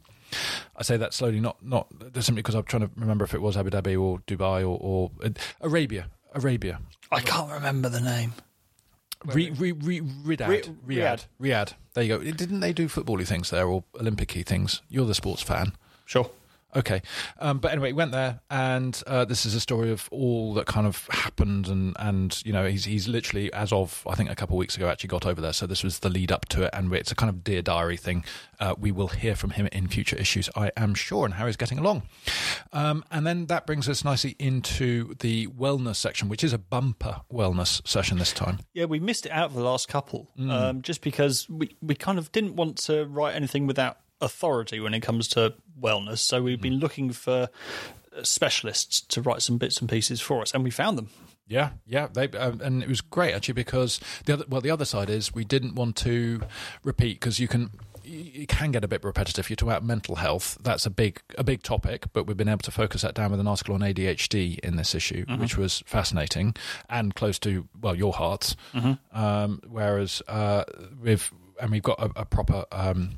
I 0.77 0.83
say 0.83 0.97
that 0.97 1.15
slowly, 1.15 1.39
not 1.41 1.65
not 1.65 1.87
simply 2.21 2.43
because 2.43 2.55
I'm 2.57 2.65
trying 2.65 2.83
to 2.83 2.91
remember 2.97 3.25
if 3.25 3.33
it 3.35 3.41
was 3.41 3.57
Abu 3.57 3.71
Dhabi 3.71 4.01
or 4.01 4.19
Dubai 4.27 4.63
or, 4.63 4.77
or 4.81 5.11
uh, 5.25 5.31
Arabia. 5.61 6.09
Arabia. 6.35 6.81
I 7.13 7.21
can't 7.21 7.51
remember 7.51 7.89
the 7.89 8.01
name. 8.01 8.33
Re, 9.25 9.51
re, 9.51 9.73
re, 9.73 10.01
Riyadh. 10.01 10.49
Ri- 10.49 10.97
Riyadh. 10.97 11.27
Riyadh. 11.41 11.73
There 11.95 12.05
you 12.05 12.19
go. 12.19 12.25
Didn't 12.33 12.61
they 12.61 12.73
do 12.73 12.89
footbally 12.89 13.27
things 13.27 13.51
there 13.51 13.67
or 13.67 13.85
Olympic-y 13.99 14.43
things? 14.43 14.83
You're 14.89 15.07
the 15.07 15.15
sports 15.15 15.43
fan. 15.43 15.73
Sure. 16.05 16.31
Okay, 16.77 17.01
um, 17.39 17.59
but 17.59 17.73
anyway, 17.73 17.89
he 17.89 17.93
went 17.95 18.13
there, 18.13 18.41
and 18.51 19.03
uh, 19.07 19.25
this 19.25 19.47
is 19.47 19.55
a 19.55 19.61
story 19.61 19.91
of 19.91 20.11
all 20.13 20.53
that 20.55 20.67
kind 20.67 20.87
of 20.87 21.09
happened, 21.11 21.69
and 21.69 21.97
and 21.99 22.43
you 22.45 22.53
know 22.53 22.67
he's 22.69 22.85
he's 22.85 23.09
literally 23.09 23.51
as 23.55 23.73
of 23.73 24.07
I 24.07 24.15
think 24.15 24.31
a 24.31 24.35
couple 24.35 24.57
of 24.57 24.59
weeks 24.59 24.77
ago 24.77 24.87
actually 24.89 25.09
got 25.09 25.25
over 25.25 25.41
there, 25.41 25.55
so 25.55 25.67
this 25.67 25.83
was 25.83 26.01
the 26.01 26.11
lead 26.11 26.31
up 26.31 26.47
to 26.51 26.65
it, 26.65 26.71
and 26.75 26.93
it's 26.95 27.11
a 27.11 27.15
kind 27.15 27.31
of 27.31 27.43
dear 27.43 27.63
diary 27.63 27.97
thing. 27.97 28.25
Uh, 28.61 28.75
we 28.79 28.93
will 28.93 29.09
hear 29.09 29.35
from 29.35 29.51
him 29.51 29.69
in 29.73 29.89
future 29.89 30.17
issues, 30.17 30.51
I 30.55 30.71
am 30.77 30.95
sure, 30.95 31.25
and 31.25 31.35
how 31.35 31.47
he's 31.47 31.57
getting 31.57 31.79
along. 31.79 32.03
Um, 32.75 33.05
and 33.11 33.27
then 33.27 33.47
that 33.47 33.67
brings 33.67 33.89
us 33.89 34.05
nicely 34.05 34.37
into 34.39 35.15
the 35.21 35.47
wellness 35.47 35.97
section, 35.97 36.29
which 36.29 36.45
is 36.45 36.53
a 36.53 36.59
bumper 36.59 37.23
wellness 37.33 37.87
session 37.89 38.19
this 38.19 38.33
time. 38.33 38.59
Yeah, 38.75 38.85
we 38.85 39.01
missed 39.01 39.25
it 39.25 39.33
out 39.33 39.47
of 39.47 39.55
the 39.55 39.63
last 39.63 39.89
couple, 39.89 40.29
um, 40.39 40.83
just 40.83 41.01
because 41.01 41.49
we, 41.49 41.75
we 41.81 41.95
kind 41.95 42.19
of 42.19 42.33
didn't 42.33 42.55
want 42.55 42.77
to 42.85 43.07
write 43.07 43.35
anything 43.35 43.67
without 43.67 43.99
authority 44.21 44.81
when 44.81 44.95
it 44.95 45.01
comes 45.01 45.29
to 45.29 45.55
wellness. 45.81 46.19
So 46.19 46.43
we've 46.43 46.61
been 46.61 46.79
looking 46.79 47.13
for 47.13 47.49
specialists 48.23 49.01
to 49.03 49.21
write 49.23 49.43
some 49.43 49.59
bits 49.59 49.79
and 49.81 49.89
pieces 49.89 50.21
for 50.21 50.43
us, 50.43 50.53
and 50.53 50.65
we 50.65 50.71
found 50.71 50.99
them. 50.99 51.09
Yeah, 51.49 51.71
yeah, 51.87 52.09
they 52.13 52.29
um, 52.31 52.61
and 52.61 52.83
it 52.83 52.89
was 52.89 53.01
great 53.01 53.33
actually 53.33 53.55
because 53.55 54.01
the 54.25 54.33
other 54.33 54.45
well 54.49 54.61
the 54.61 54.71
other 54.71 54.85
side 54.85 55.09
is 55.09 55.33
we 55.33 55.45
didn't 55.45 55.77
want 55.77 55.95
to 55.97 56.41
repeat 56.83 57.21
because 57.21 57.39
you 57.39 57.47
can 57.47 57.71
you 58.03 58.47
can 58.47 58.73
get 58.73 58.83
a 58.83 58.89
bit 58.89 59.05
repetitive. 59.05 59.49
You 59.49 59.55
talk 59.55 59.69
about 59.69 59.85
mental 59.85 60.17
health; 60.17 60.59
that's 60.61 60.87
a 60.87 60.91
big 60.91 61.21
a 61.39 61.45
big 61.45 61.63
topic, 61.63 62.07
but 62.13 62.27
we've 62.27 62.37
been 62.37 62.49
able 62.49 62.59
to 62.59 62.73
focus 62.73 63.03
that 63.03 63.15
down 63.15 63.31
with 63.31 63.39
an 63.39 63.47
article 63.47 63.75
on 63.75 63.81
ADHD 63.81 64.59
in 64.61 64.75
this 64.77 64.93
issue, 64.95 65.25
which 65.39 65.57
was 65.57 65.85
fascinating 65.87 66.57
and 66.91 67.15
close 67.15 67.39
to 67.41 67.69
well 67.81 67.95
your 67.95 68.13
hearts. 68.13 68.57
Um, 69.13 69.61
whereas 69.69 70.23
uh, 70.27 70.65
we've 71.01 71.31
and 71.61 71.71
we've 71.71 71.83
got 71.83 72.01
a, 72.01 72.11
a 72.17 72.25
proper. 72.25 72.65
Um, 72.73 73.15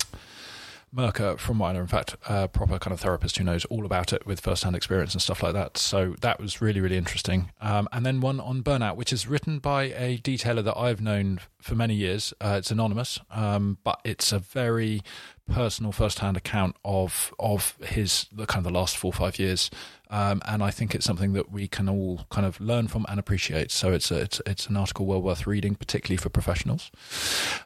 Merker 0.93 1.37
from 1.37 1.59
know, 1.59 1.69
in 1.69 1.87
fact, 1.87 2.17
a 2.29 2.49
proper 2.49 2.79
kind 2.79 2.93
of 2.93 3.01
therapist 3.01 3.37
who 3.37 3.45
knows 3.45 3.65
all 3.67 3.85
about 3.85 4.13
it 4.13 4.27
with 4.27 4.41
first-hand 4.41 4.75
experience 4.75 5.13
and 5.15 5.23
stuff 5.23 5.43
like 5.43 5.53
that. 5.53 5.77
So 5.77 6.15
that 6.21 6.41
was 6.41 6.61
really, 6.61 6.81
really 6.81 6.97
interesting. 6.97 7.51
Um, 7.61 7.89
and 7.93 8.07
then 8.07 8.21
one 8.21 8.41
on 8.41 8.63
burnout, 8.63 8.97
which 8.97 9.13
is 9.13 9.27
written 9.27 9.59
by 9.59 9.85
a 9.85 10.19
detailer 10.19 10.65
that 10.65 10.77
I've 10.77 11.01
known 11.01 11.41
for 11.61 11.75
many 11.75 11.95
years. 11.95 12.33
Uh, 12.41 12.57
it's 12.59 12.71
anonymous, 12.71 13.21
um, 13.31 13.79
but 13.85 14.01
it's 14.05 14.33
a 14.33 14.39
very 14.39 15.03
personal 15.49 15.93
first-hand 15.93 16.37
account 16.37 16.77
of 16.85 17.35
of 17.39 17.77
his 17.83 18.27
the 18.31 18.47
kind 18.47 18.65
of 18.65 18.73
the 18.73 18.79
last 18.79 18.97
four 18.97 19.11
or 19.11 19.15
five 19.15 19.39
years. 19.39 19.71
Um, 20.11 20.41
and 20.47 20.63
I 20.63 20.71
think 20.71 20.95
it's 20.95 21.05
something 21.05 21.33
that 21.35 21.51
we 21.51 21.69
can 21.69 21.89
all 21.89 22.27
kind 22.31 22.47
of 22.47 22.61
learn 22.61 22.89
from 22.89 23.05
and 23.09 23.19
appreciate. 23.19 23.71
So 23.71 23.93
it's 23.93 24.11
a, 24.11 24.21
it's 24.21 24.41
it's 24.47 24.67
an 24.67 24.77
article 24.77 25.07
well 25.07 25.23
worth 25.23 25.47
reading, 25.47 25.75
particularly 25.75 26.17
for 26.17 26.29
professionals. 26.29 26.91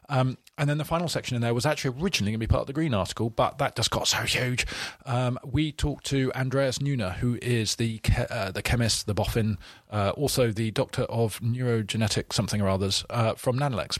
Um, 0.09 0.37
and 0.57 0.69
then 0.69 0.77
the 0.77 0.85
final 0.85 1.07
section 1.07 1.35
in 1.35 1.41
there 1.41 1.53
was 1.53 1.65
actually 1.65 1.99
originally 1.99 2.31
going 2.31 2.39
to 2.39 2.47
be 2.47 2.51
part 2.51 2.61
of 2.61 2.67
the 2.67 2.73
green 2.73 2.93
article, 2.93 3.31
but 3.31 3.57
that 3.57 3.75
just 3.75 3.89
got 3.89 4.07
so 4.07 4.19
huge. 4.19 4.67
Um, 5.05 5.39
we 5.43 5.71
talked 5.71 6.05
to 6.07 6.31
Andreas 6.35 6.77
Nuna, 6.77 7.15
who 7.15 7.39
is 7.41 7.75
the 7.77 7.97
che- 7.99 8.27
uh, 8.29 8.51
the 8.51 8.61
chemist, 8.61 9.07
the 9.07 9.15
boffin, 9.15 9.57
uh, 9.89 10.11
also 10.11 10.51
the 10.51 10.69
doctor 10.71 11.03
of 11.03 11.39
neurogenetic 11.39 12.33
something 12.33 12.61
or 12.61 12.69
others 12.69 13.03
uh, 13.09 13.33
from 13.33 13.57
Nanolex, 13.57 13.97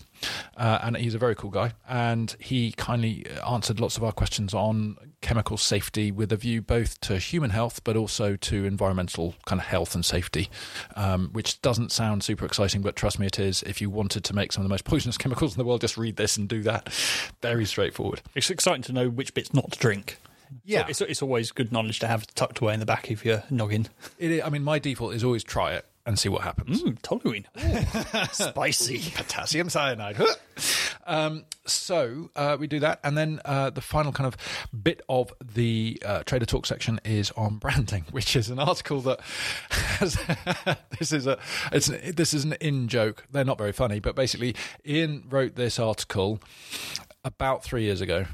uh, 0.56 0.80
and 0.84 0.96
he's 0.98 1.16
a 1.16 1.20
very 1.20 1.36
cool 1.36 1.50
guy. 1.50 1.74
And 1.90 2.36
he 2.40 2.72
kindly 2.74 3.26
answered 3.48 3.80
lots 3.80 3.98
of 3.98 4.04
our 4.04 4.12
questions 4.12 4.54
on 4.54 4.98
chemical 5.24 5.58
safety 5.58 6.12
with 6.12 6.32
a 6.32 6.36
view 6.36 6.62
both 6.62 7.00
to 7.02 7.18
human 7.18 7.50
health, 7.50 7.84
but 7.84 7.98
also 7.98 8.36
to 8.36 8.66
environmental 8.66 9.34
kind 9.46 9.60
of 9.60 9.66
health 9.66 9.96
and 9.96 10.06
safety, 10.06 10.50
um, 10.96 11.30
which 11.32 11.60
doesn't 11.62 11.92
sound 11.92 12.24
super 12.24 12.46
exciting, 12.46 12.82
but 12.82 12.96
trust 12.96 13.18
me, 13.18 13.26
it 13.26 13.40
is. 13.40 13.64
If 13.64 13.82
you 13.82 13.90
wanted 13.90 14.24
to 14.26 14.36
make 14.36 14.52
some 14.52 14.62
of 14.62 14.70
the 14.70 14.74
most 14.74 14.84
poisonous 14.84 15.18
chemicals 15.24 15.54
in 15.56 15.58
the 15.58 15.66
world, 15.66 15.82
just 15.82 15.98
read 15.98 16.18
this 16.18 16.38
and 16.38 16.48
do 16.48 16.62
that. 16.64 16.90
Very 17.42 17.66
straightforward. 17.66 18.22
It's 18.36 18.52
exciting 18.52 18.84
to 18.84 18.94
know 18.94 19.10
which 19.10 19.34
bits 19.34 19.54
not 19.54 19.72
to 19.72 19.80
drink. 19.80 20.20
Yeah. 20.66 20.86
it's, 20.88 21.02
it's 21.02 21.24
always 21.24 21.52
good 21.52 21.72
knowledge 21.72 22.00
to 22.00 22.08
have 22.08 22.28
tucked 22.36 22.60
away 22.60 22.76
in 22.76 22.80
the 22.80 22.86
back 22.86 23.10
of 23.10 23.26
your 23.26 23.44
noggin. 23.50 23.88
It 24.20 24.30
is, 24.30 24.42
I 24.44 24.50
mean, 24.50 24.64
my 24.64 24.78
default 24.78 25.16
is 25.16 25.24
always 25.24 25.44
try 25.44 25.74
it 25.74 25.86
and 26.06 26.20
see 26.20 26.30
what 26.30 26.42
happens. 26.42 26.84
Mm, 26.84 27.00
toluene, 27.02 28.32
spicy. 28.34 29.12
Potassium 29.16 29.70
cyanide. 29.70 30.18
Um, 31.06 31.46
so 31.66 32.30
uh, 32.36 32.58
we 32.60 32.68
do 32.68 32.80
that, 32.80 33.00
and 33.04 33.18
then 33.18 33.40
uh, 33.46 33.70
the 33.70 33.82
final 33.82 34.12
kind 34.12 34.28
of 34.28 34.38
bit 34.84 35.02
of 35.10 35.34
the 35.42 36.02
uh, 36.06 36.24
Trader 36.24 36.46
Talk 36.46 36.66
section 36.66 37.00
is 37.04 37.32
on 37.32 37.58
branding, 37.60 38.06
which 38.12 38.36
is 38.36 38.50
an 38.50 38.60
article 38.60 39.02
that 39.02 39.20
has, 39.70 40.18
this 41.00 41.12
is 41.12 41.28
a 41.28 41.38
it's 41.72 41.88
an, 41.88 42.16
this 42.16 42.34
is 42.34 42.44
an 42.44 42.54
in 42.54 42.88
joke. 42.88 43.26
They're 43.32 43.46
not 43.46 43.58
very 43.58 43.74
funny, 43.74 44.00
but 44.00 44.16
basically, 44.16 44.56
Ian 44.86 45.24
wrote 45.30 45.56
this 45.56 45.80
article 45.80 46.40
about 47.24 47.64
three 47.64 47.84
years 47.84 48.02
ago. 48.02 48.26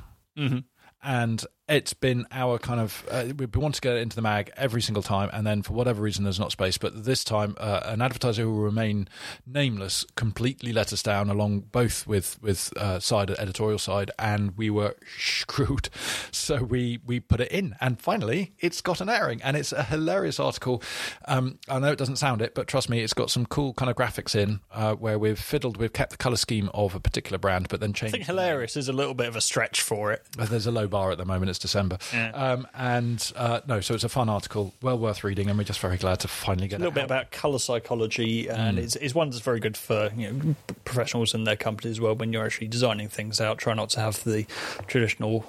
And 1.01 1.45
it's 1.69 1.93
been 1.93 2.25
our 2.31 2.57
kind 2.57 2.79
of 2.79 3.05
uh, 3.11 3.25
we 3.37 3.45
want 3.45 3.75
to 3.75 3.81
get 3.81 3.95
it 3.95 4.01
into 4.01 4.15
the 4.15 4.21
mag 4.21 4.51
every 4.57 4.81
single 4.81 5.03
time, 5.03 5.29
and 5.31 5.45
then 5.45 5.61
for 5.61 5.73
whatever 5.73 6.01
reason 6.01 6.23
there's 6.23 6.39
not 6.39 6.51
space. 6.51 6.77
But 6.77 7.05
this 7.05 7.23
time, 7.23 7.55
uh, 7.59 7.81
an 7.85 8.01
advertiser 8.01 8.41
who 8.41 8.51
will 8.51 8.61
remain 8.61 9.07
nameless 9.45 10.05
completely 10.15 10.73
let 10.73 10.91
us 10.91 11.03
down, 11.03 11.29
along 11.29 11.61
both 11.71 12.07
with 12.07 12.41
with 12.41 12.73
uh, 12.75 12.99
side 12.99 13.29
editorial 13.31 13.79
side, 13.79 14.11
and 14.17 14.57
we 14.57 14.69
were 14.69 14.95
screwed. 15.19 15.89
So 16.31 16.63
we 16.63 16.99
we 17.05 17.19
put 17.19 17.39
it 17.39 17.51
in, 17.51 17.75
and 17.79 18.01
finally 18.01 18.53
it's 18.59 18.81
got 18.81 18.99
an 18.99 19.09
airing, 19.09 19.41
and 19.43 19.55
it's 19.55 19.71
a 19.71 19.83
hilarious 19.83 20.39
article. 20.39 20.81
Um, 21.25 21.59
I 21.69 21.79
know 21.79 21.91
it 21.91 21.97
doesn't 21.99 22.17
sound 22.17 22.41
it, 22.41 22.55
but 22.55 22.67
trust 22.67 22.89
me, 22.89 23.01
it's 23.01 23.13
got 23.13 23.29
some 23.29 23.45
cool 23.45 23.73
kind 23.73 23.89
of 23.89 23.95
graphics 23.95 24.35
in 24.35 24.59
uh, 24.71 24.95
where 24.95 25.19
we've 25.19 25.39
fiddled, 25.39 25.77
we've 25.77 25.93
kept 25.93 26.11
the 26.11 26.17
color 26.17 26.37
scheme 26.37 26.69
of 26.73 26.95
a 26.95 26.99
particular 26.99 27.37
brand, 27.37 27.67
but 27.69 27.79
then 27.79 27.91
I 27.91 27.93
changed. 27.93 28.13
think 28.13 28.25
hilarious 28.25 28.75
is 28.75 28.89
a 28.89 28.93
little 28.93 29.13
bit 29.13 29.27
of 29.27 29.35
a 29.35 29.41
stretch 29.41 29.81
for 29.81 30.11
it. 30.11 30.25
There's 30.35 30.65
a 30.65 30.71
low 30.71 30.87
bar 30.87 31.11
at 31.11 31.17
the 31.17 31.25
moment. 31.25 31.49
It's 31.49 31.58
December, 31.59 31.97
Yeah. 32.13 32.31
um, 32.31 32.67
and 32.73 33.31
uh, 33.35 33.61
no, 33.67 33.79
so 33.81 33.93
it's 33.93 34.03
a 34.03 34.09
fun 34.09 34.29
article, 34.29 34.73
well 34.81 34.97
worth 34.97 35.23
reading, 35.23 35.49
and 35.49 35.57
we're 35.57 35.63
just 35.65 35.79
very 35.79 35.97
glad 35.97 36.19
to 36.21 36.27
finally 36.27 36.67
get 36.67 36.77
a 36.77 36.79
little 36.79 36.91
it 36.91 36.95
bit 36.95 37.01
out. 37.03 37.05
about 37.05 37.31
color 37.31 37.59
psychology, 37.59 38.49
and 38.49 38.79
it's, 38.79 38.95
it's 38.95 39.13
one 39.13 39.29
that's 39.29 39.41
very 39.41 39.59
good 39.59 39.77
for 39.77 40.09
you 40.15 40.31
know 40.31 40.55
professionals 40.85 41.33
and 41.33 41.45
their 41.45 41.55
companies 41.55 41.97
as 41.97 42.01
well. 42.01 42.15
When 42.15 42.33
you're 42.33 42.45
actually 42.45 42.67
designing 42.67 43.07
things 43.09 43.39
out, 43.39 43.57
try 43.59 43.73
not 43.73 43.89
to 43.91 43.99
have 43.99 44.23
the 44.23 44.45
traditional 44.87 45.45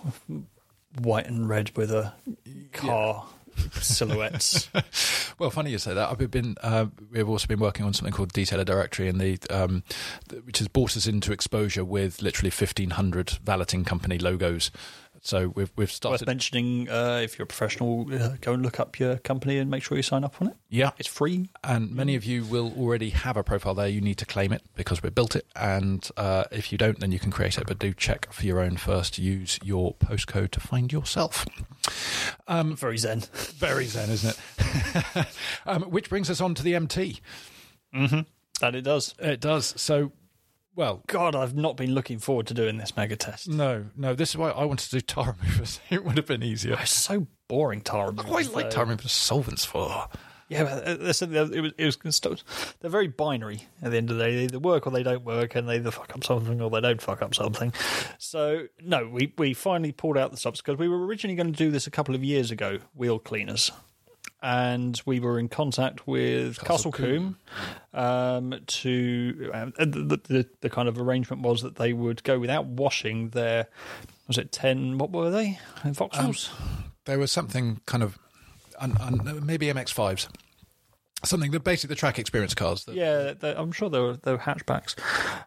white 1.01 1.27
and 1.27 1.49
red 1.49 1.71
with 1.77 1.91
a 1.93 2.13
car 2.73 3.25
silhouettes. 3.81 4.69
Well, 5.39 5.51
funny 5.51 5.71
you 5.71 5.79
say 5.79 5.95
that. 5.95 6.11
I've 6.11 6.31
been 6.31 6.57
uh, 6.63 6.87
we've 7.11 7.29
also 7.29 7.47
been 7.47 7.61
working 7.61 7.85
on 7.85 7.93
something 7.95 8.13
called 8.13 8.33
Detailer 8.33 8.65
Directory, 8.65 9.09
and 9.09 9.21
the 9.21 9.39
um, 9.51 9.83
th- 10.29 10.43
which 10.45 10.59
has 10.59 10.69
brought 10.69 10.97
us 10.97 11.07
into 11.07 11.33
exposure 11.33 11.85
with 11.85 12.23
literally 12.23 12.51
fifteen 12.51 12.91
hundred 12.91 13.31
valeting 13.45 13.85
company 13.85 14.19
logos. 14.19 14.71
So 15.23 15.49
we've 15.49 15.71
we've 15.77 15.93
started 15.93 16.23
Worth 16.23 16.27
mentioning 16.27 16.89
uh, 16.89 17.21
if 17.23 17.39
you're 17.39 17.45
a 17.45 17.47
professional, 17.47 18.07
uh, 18.13 18.37
go 18.41 18.55
and 18.55 18.63
look 18.63 18.81
up 18.81 18.99
your 18.99 19.17
company 19.19 19.59
and 19.59 19.71
make 19.71 19.83
sure 19.83 19.97
you 19.97 20.03
sign 20.03 20.25
up 20.25 20.41
on 20.41 20.49
it. 20.49 20.57
Yeah, 20.71 20.93
It's 20.99 21.09
free. 21.09 21.51
and 21.63 21.95
many 21.95 22.15
of 22.17 22.25
you 22.25 22.45
will 22.45 22.73
already 22.79 23.11
have 23.11 23.37
a 23.37 23.43
profile 23.45 23.75
there. 23.75 23.87
You 23.89 24.01
need 24.01 24.17
to 24.19 24.27
claim 24.27 24.53
it 24.53 24.63
because 24.77 25.03
we 25.03 25.11
built 25.11 25.37
it, 25.37 25.47
and 25.55 26.09
uh, 26.17 26.45
if 26.51 26.73
you 26.73 26.79
don't, 26.79 27.01
then 27.01 27.13
you 27.13 27.19
can 27.19 27.31
create 27.31 27.59
it. 27.59 27.67
But 27.67 27.79
do 27.79 27.93
check 27.93 28.33
for 28.33 28.47
your 28.47 28.61
own 28.61 28.77
first. 28.79 29.19
Use 29.19 29.59
your 29.63 29.95
postcode 29.97 30.53
to 30.53 30.61
find 30.61 30.91
yourself. 30.93 31.45
Very 32.49 32.99
zen. 32.99 33.21
Very 33.57 33.85
zen, 33.87 34.11
isn't 34.11 34.39
it? 34.59 35.27
um, 35.67 35.83
which 35.83 36.09
brings 36.09 36.31
us 36.31 36.41
on 36.41 36.55
to 36.55 36.63
the 36.63 36.75
MT. 36.75 37.21
That 37.93 38.75
it 38.75 38.83
does. 38.83 39.15
It 39.19 39.41
does. 39.41 39.75
So, 39.81 40.13
well, 40.81 41.03
God, 41.09 41.37
I've 41.37 41.55
not 41.55 41.77
been 41.77 41.93
looking 41.93 42.19
forward 42.19 42.47
to 42.47 42.55
doing 42.55 42.79
this 42.79 42.97
mega 42.97 43.15
test. 43.15 43.47
no, 43.47 43.85
no. 43.99 44.15
This 44.15 44.31
is 44.31 44.39
why 44.39 44.49
I 44.49 44.65
wanted 44.65 44.89
to 44.89 44.93
do 44.93 45.01
tar 45.03 45.37
removers. 45.39 45.79
It 45.91 46.07
would 46.07 46.17
have 46.17 46.25
been 46.25 46.43
easier. 46.43 46.79
It's 46.81 46.91
so 46.91 47.27
boring, 47.49 47.83
Tara. 47.83 48.15
I 48.17 48.23
quite 48.23 48.55
like 48.55 48.71
tar 48.71 48.85
removers. 48.85 49.13
Solvents 49.13 49.67
for. 49.67 50.09
Yeah, 50.49 50.65
but 50.65 50.89
uh, 50.89 50.91
it 50.93 51.85
was, 51.85 51.99
it 52.01 52.05
was 52.29 52.45
they're 52.81 52.91
very 52.91 53.09
binary 53.09 53.69
at 53.83 53.91
the 53.91 53.99
end 53.99 54.09
of 54.09 54.17
the 54.17 54.25
day. 54.25 54.37
They 54.37 54.45
either 54.45 54.59
work 54.59 54.87
or 54.87 54.91
they 54.91 55.03
don't 55.03 55.23
work, 55.23 55.55
and 55.55 55.69
they 55.69 55.77
either 55.77 55.91
fuck 55.91 56.15
up 56.15 56.25
something 56.25 56.63
or 56.63 56.71
they 56.71 56.81
don't 56.81 57.03
fuck 57.03 57.21
up 57.21 57.35
something. 57.35 57.75
So, 58.17 58.69
no, 58.83 59.07
we, 59.07 59.35
we 59.37 59.53
finally 59.53 59.93
pulled 59.93 60.17
out 60.17 60.31
the 60.31 60.39
stops 60.39 60.63
because 60.63 60.79
we 60.79 60.89
were 60.89 61.05
originally 61.05 61.37
going 61.37 61.53
to 61.53 61.59
do 61.59 61.71
this 61.71 61.87
a 61.87 61.91
couple 61.91 62.15
of 62.15 62.25
years 62.25 62.51
ago, 62.51 62.79
wheel 62.95 63.19
cleaners. 63.19 63.71
And 64.43 65.01
we 65.05 65.21
were 65.21 65.39
in 65.39 65.49
contact 65.49 66.07
with 66.07 66.59
Castle, 66.65 66.93
Combe 66.93 67.37
um, 67.93 68.55
to 68.67 69.51
um, 69.53 69.73
the, 69.77 70.21
the 70.27 70.47
the 70.63 70.71
kind 70.71 70.89
of 70.89 70.99
arrangement 70.99 71.43
was 71.43 71.61
that 71.63 71.77
they 71.77 71.93
would 71.93 72.23
go 72.25 72.39
without 72.39 72.65
washing 72.65 73.31
their 73.31 73.67
was 74.29 74.39
it 74.39 74.51
ten 74.51 74.97
what 74.97 75.11
were 75.11 75.31
they 75.31 75.59
Vauxhalls 75.85 76.51
There 77.05 77.19
was 77.19 77.31
something 77.33 77.81
kind 77.87 78.03
of, 78.03 78.19
un, 78.79 78.97
un, 79.01 79.45
maybe 79.45 79.67
MX5s. 79.67 80.29
Something 81.23 81.51
that 81.51 81.65
basically 81.65 81.95
the 81.95 81.99
track 81.99 82.19
experience 82.19 82.55
cars. 82.55 82.85
That, 82.85 82.95
Yeah, 82.95 83.35
I'm 83.43 83.73
sure 83.73 83.91
they 83.91 84.01
were 84.01 84.17
they 84.17 84.33
were 84.33 84.39
hatchbacks. 84.39 84.95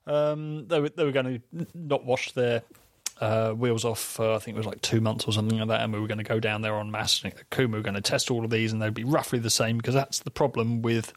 Um, 0.06 0.68
they 0.68 0.80
were 0.80 0.90
they 0.90 1.04
were 1.04 1.12
going 1.12 1.42
to 1.52 1.68
not 1.74 2.06
wash 2.06 2.32
their 2.34 2.62
uh, 3.20 3.52
wheels 3.52 3.86
off. 3.86 4.00
For, 4.00 4.34
I 4.34 4.40
think 4.40 4.56
it 4.56 4.60
was 4.60 4.66
like 4.66 4.82
two 4.82 5.02
months 5.02 5.26
or 5.26 5.34
something 5.34 5.58
like 5.58 5.68
that, 5.70 5.82
and 5.82 5.94
we 5.94 6.00
were 6.00 6.08
going 6.08 6.18
to 6.18 6.24
go 6.24 6.40
down 6.40 6.62
there 6.62 6.76
on 6.76 6.92
mass. 6.92 7.24
And 7.24 7.34
Kuma 7.52 7.78
were 7.78 7.84
going 7.84 7.96
to 7.96 8.02
test 8.02 8.32
all 8.32 8.44
of 8.44 8.50
these, 8.50 8.72
and 8.72 8.82
they'd 8.82 8.94
be 8.94 9.04
roughly 9.04 9.40
the 9.40 9.50
same 9.50 9.78
because 9.78 9.94
that's 9.94 10.20
the 10.20 10.32
problem 10.32 10.82
with 10.82 11.14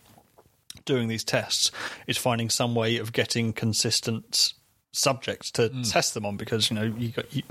doing 0.85 1.09
these 1.09 1.25
tests 1.25 1.71
is 2.07 2.17
finding 2.17 2.51
some 2.51 2.75
way 2.75 2.99
of 2.99 3.13
getting 3.13 3.53
consistent 3.53 4.53
subjects 4.93 5.51
to 5.51 5.69
test 5.85 6.15
them 6.15 6.25
on 6.25 6.37
because 6.37 6.71
you 6.71 6.77
know 6.77 6.85
you 6.85 7.09
got 7.11 7.35
you, 7.35 7.43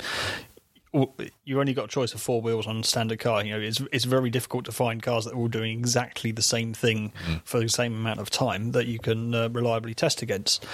you 1.43 1.59
only 1.59 1.73
got 1.73 1.85
a 1.85 1.87
choice 1.87 2.13
of 2.13 2.21
four 2.21 2.41
wheels 2.41 2.67
on 2.67 2.77
a 2.77 2.83
standard 2.83 3.19
car. 3.19 3.43
You 3.43 3.53
know, 3.53 3.59
it's 3.59 3.81
it's 3.91 4.05
very 4.05 4.29
difficult 4.29 4.65
to 4.65 4.71
find 4.71 5.01
cars 5.01 5.25
that 5.25 5.33
are 5.33 5.37
all 5.37 5.47
doing 5.47 5.77
exactly 5.77 6.31
the 6.31 6.41
same 6.41 6.73
thing 6.73 7.11
for 7.43 7.59
the 7.59 7.69
same 7.69 7.93
amount 7.93 8.19
of 8.19 8.29
time 8.29 8.71
that 8.71 8.87
you 8.87 8.99
can 8.99 9.33
uh, 9.33 9.49
reliably 9.49 9.93
test 9.93 10.21
against. 10.21 10.65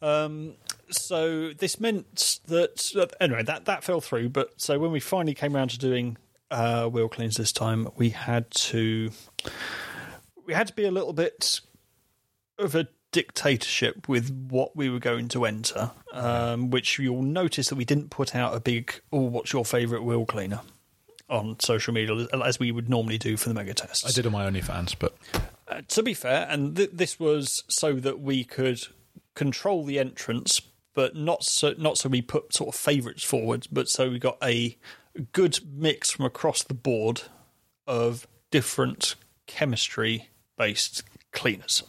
Um, 0.00 0.54
so 0.90 1.52
this 1.52 1.80
meant 1.80 2.40
that 2.46 2.92
uh, 2.96 3.06
anyway 3.20 3.42
that 3.44 3.64
that 3.64 3.84
fell 3.84 4.00
through. 4.00 4.28
But 4.30 4.60
so 4.60 4.78
when 4.78 4.92
we 4.92 5.00
finally 5.00 5.34
came 5.34 5.56
around 5.56 5.70
to 5.70 5.78
doing 5.78 6.16
uh, 6.50 6.86
wheel 6.86 7.08
cleans 7.08 7.36
this 7.36 7.52
time, 7.52 7.88
we 7.96 8.10
had 8.10 8.50
to 8.50 9.10
we 10.46 10.54
had 10.54 10.66
to 10.66 10.74
be 10.74 10.84
a 10.84 10.90
little 10.90 11.12
bit 11.12 11.60
of 12.58 12.74
a 12.74 12.88
dictatorship 13.12 14.08
with 14.08 14.30
what 14.50 14.74
we 14.74 14.88
were 14.90 14.98
going 14.98 15.28
to 15.28 15.44
enter, 15.44 15.92
um, 16.12 16.70
which 16.70 16.98
you'll 16.98 17.22
notice 17.22 17.68
that 17.68 17.76
we 17.76 17.84
didn't 17.84 18.10
put 18.10 18.34
out 18.34 18.56
a 18.56 18.60
big, 18.60 19.00
oh, 19.12 19.20
what's 19.20 19.52
your 19.52 19.64
favourite 19.64 20.02
wheel 20.04 20.26
cleaner? 20.26 20.60
on 21.28 21.58
social 21.60 21.94
media 21.94 22.26
as 22.44 22.58
we 22.58 22.70
would 22.70 22.90
normally 22.90 23.16
do 23.16 23.38
for 23.38 23.48
the 23.48 23.54
mega 23.54 23.72
tests. 23.72 24.04
I 24.06 24.10
did 24.10 24.26
on 24.26 24.32
my 24.32 24.50
OnlyFans, 24.50 24.94
but 24.98 25.16
Uh, 25.66 25.80
to 25.88 26.02
be 26.02 26.12
fair, 26.12 26.46
and 26.50 26.76
th- 26.76 26.90
this 26.92 27.18
was 27.18 27.64
so 27.68 27.94
that 27.94 28.20
we 28.20 28.44
could 28.44 28.86
control 29.34 29.82
the 29.82 29.98
entrance, 29.98 30.60
but 30.92 31.16
not 31.16 31.42
so 31.42 31.74
not 31.78 31.96
so 31.96 32.10
we 32.10 32.20
put 32.20 32.52
sort 32.52 32.74
of 32.74 32.78
favourites 32.78 33.24
forward, 33.24 33.66
but 33.72 33.88
so 33.88 34.10
we 34.10 34.18
got 34.18 34.36
a 34.42 34.76
good 35.32 35.60
mix 35.72 36.10
from 36.10 36.26
across 36.26 36.62
the 36.64 36.74
board 36.74 37.22
of 37.86 38.26
different 38.50 39.14
chemistry 39.46 40.28
based 40.58 41.02
cleaners. 41.30 41.82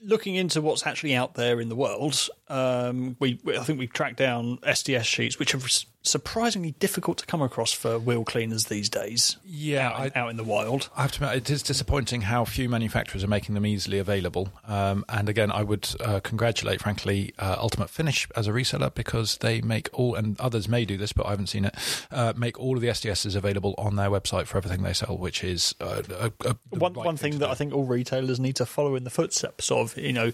Looking 0.00 0.36
into 0.36 0.60
what's 0.60 0.86
actually 0.86 1.14
out 1.14 1.34
there 1.34 1.60
in 1.60 1.68
the 1.68 1.76
world, 1.76 2.28
um, 2.48 3.16
we, 3.18 3.40
we 3.42 3.56
I 3.56 3.62
think 3.64 3.78
we've 3.78 3.92
tracked 3.92 4.16
down 4.16 4.58
SDS 4.58 5.04
sheets, 5.04 5.38
which 5.38 5.54
are 5.54 5.60
surprisingly 6.06 6.72
difficult 6.72 7.18
to 7.18 7.26
come 7.26 7.42
across 7.42 7.72
for 7.72 7.98
wheel 7.98 8.24
cleaners 8.24 8.66
these 8.66 8.88
days. 8.88 9.36
yeah, 9.44 9.88
out, 9.88 9.94
I, 9.94 10.04
in- 10.06 10.12
out 10.14 10.30
in 10.30 10.36
the 10.36 10.44
wild. 10.44 10.88
I 10.96 11.02
have 11.02 11.12
to 11.12 11.24
admit, 11.24 11.36
it 11.36 11.50
is 11.50 11.62
disappointing 11.62 12.22
how 12.22 12.44
few 12.44 12.68
manufacturers 12.68 13.24
are 13.24 13.28
making 13.28 13.54
them 13.54 13.66
easily 13.66 13.98
available. 13.98 14.48
Um, 14.66 15.04
and 15.08 15.28
again, 15.28 15.50
I 15.50 15.62
would 15.62 15.88
uh, 16.00 16.20
congratulate, 16.20 16.80
frankly, 16.80 17.34
uh, 17.38 17.56
Ultimate 17.58 17.90
Finish 17.90 18.28
as 18.36 18.46
a 18.46 18.52
reseller 18.52 18.94
because 18.94 19.38
they 19.38 19.60
make 19.60 19.88
all, 19.92 20.14
and 20.14 20.38
others 20.40 20.68
may 20.68 20.84
do 20.84 20.96
this, 20.96 21.12
but 21.12 21.26
I 21.26 21.30
haven't 21.30 21.48
seen 21.48 21.64
it, 21.64 21.74
uh, 22.10 22.32
make 22.36 22.58
all 22.60 22.76
of 22.76 22.80
the 22.80 22.88
SDSs 22.88 23.34
available 23.34 23.74
on 23.76 23.96
their 23.96 24.10
website 24.10 24.46
for 24.46 24.58
everything 24.58 24.82
they 24.82 24.92
sell, 24.92 25.18
which 25.18 25.42
is 25.42 25.74
uh, 25.80 26.02
a, 26.18 26.32
a, 26.44 26.56
one 26.70 26.92
right 26.92 27.04
one 27.06 27.16
thing 27.16 27.32
to 27.32 27.38
that 27.38 27.46
do. 27.46 27.52
I 27.52 27.54
think 27.54 27.74
all 27.74 27.84
retailers 27.84 28.38
need 28.38 28.56
to 28.56 28.66
follow 28.66 28.94
in 28.94 29.04
the 29.04 29.10
footsteps 29.10 29.70
of, 29.70 29.96
you 29.98 30.12
know, 30.12 30.30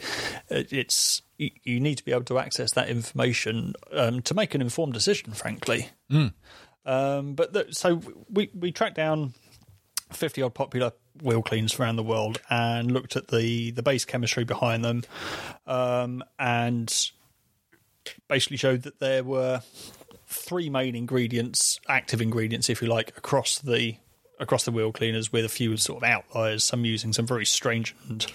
it's 0.51 1.23
you, 1.39 1.51
you 1.63 1.81
need 1.81 1.97
to 1.99 2.05
be 2.05 2.13
able 2.13 2.25
to 2.25 2.39
access 2.39 2.73
that 2.73 2.89
information 2.89 3.75
um, 3.93 4.23
to 4.23 4.35
make 4.35 4.55
an 4.55 4.61
informed 4.61 4.93
decision. 4.93 5.33
Frankly, 5.33 5.91
um, 6.85 7.35
but 7.35 7.53
the, 7.53 7.67
so 7.71 8.01
we 8.31 8.51
we 8.55 8.73
tracked 8.73 8.97
down 8.97 9.35
fifty 10.11 10.43
odd 10.43 10.55
popular 10.55 10.93
wheel 11.23 11.43
cleans 11.43 11.79
around 11.79 11.97
the 11.97 12.03
world 12.03 12.41
and 12.49 12.91
looked 12.91 13.17
at 13.17 13.29
the 13.29 13.71
the 13.73 13.83
base 13.83 14.05
chemistry 14.05 14.45
behind 14.45 14.85
them, 14.85 15.03
um, 15.67 16.23
and 16.39 17.11
basically 18.29 18.57
showed 18.57 18.83
that 18.83 18.99
there 18.99 19.23
were 19.23 19.63
three 20.27 20.71
main 20.71 20.97
ingredients, 20.97 21.79
active 21.89 22.21
ingredients, 22.21 22.71
if 22.71 22.83
you 22.83 22.89
like, 22.89 23.17
across 23.17 23.59
the 23.59 23.97
across 24.41 24.65
the 24.65 24.71
wheel 24.71 24.93
cleaners, 24.93 25.33
with 25.33 25.45
a 25.45 25.49
few 25.49 25.77
sort 25.77 26.03
of 26.03 26.09
outliers. 26.09 26.65
Some 26.65 26.85
using 26.85 27.13
some 27.13 27.27
very 27.27 27.47
strange 27.47 27.95
and 28.09 28.27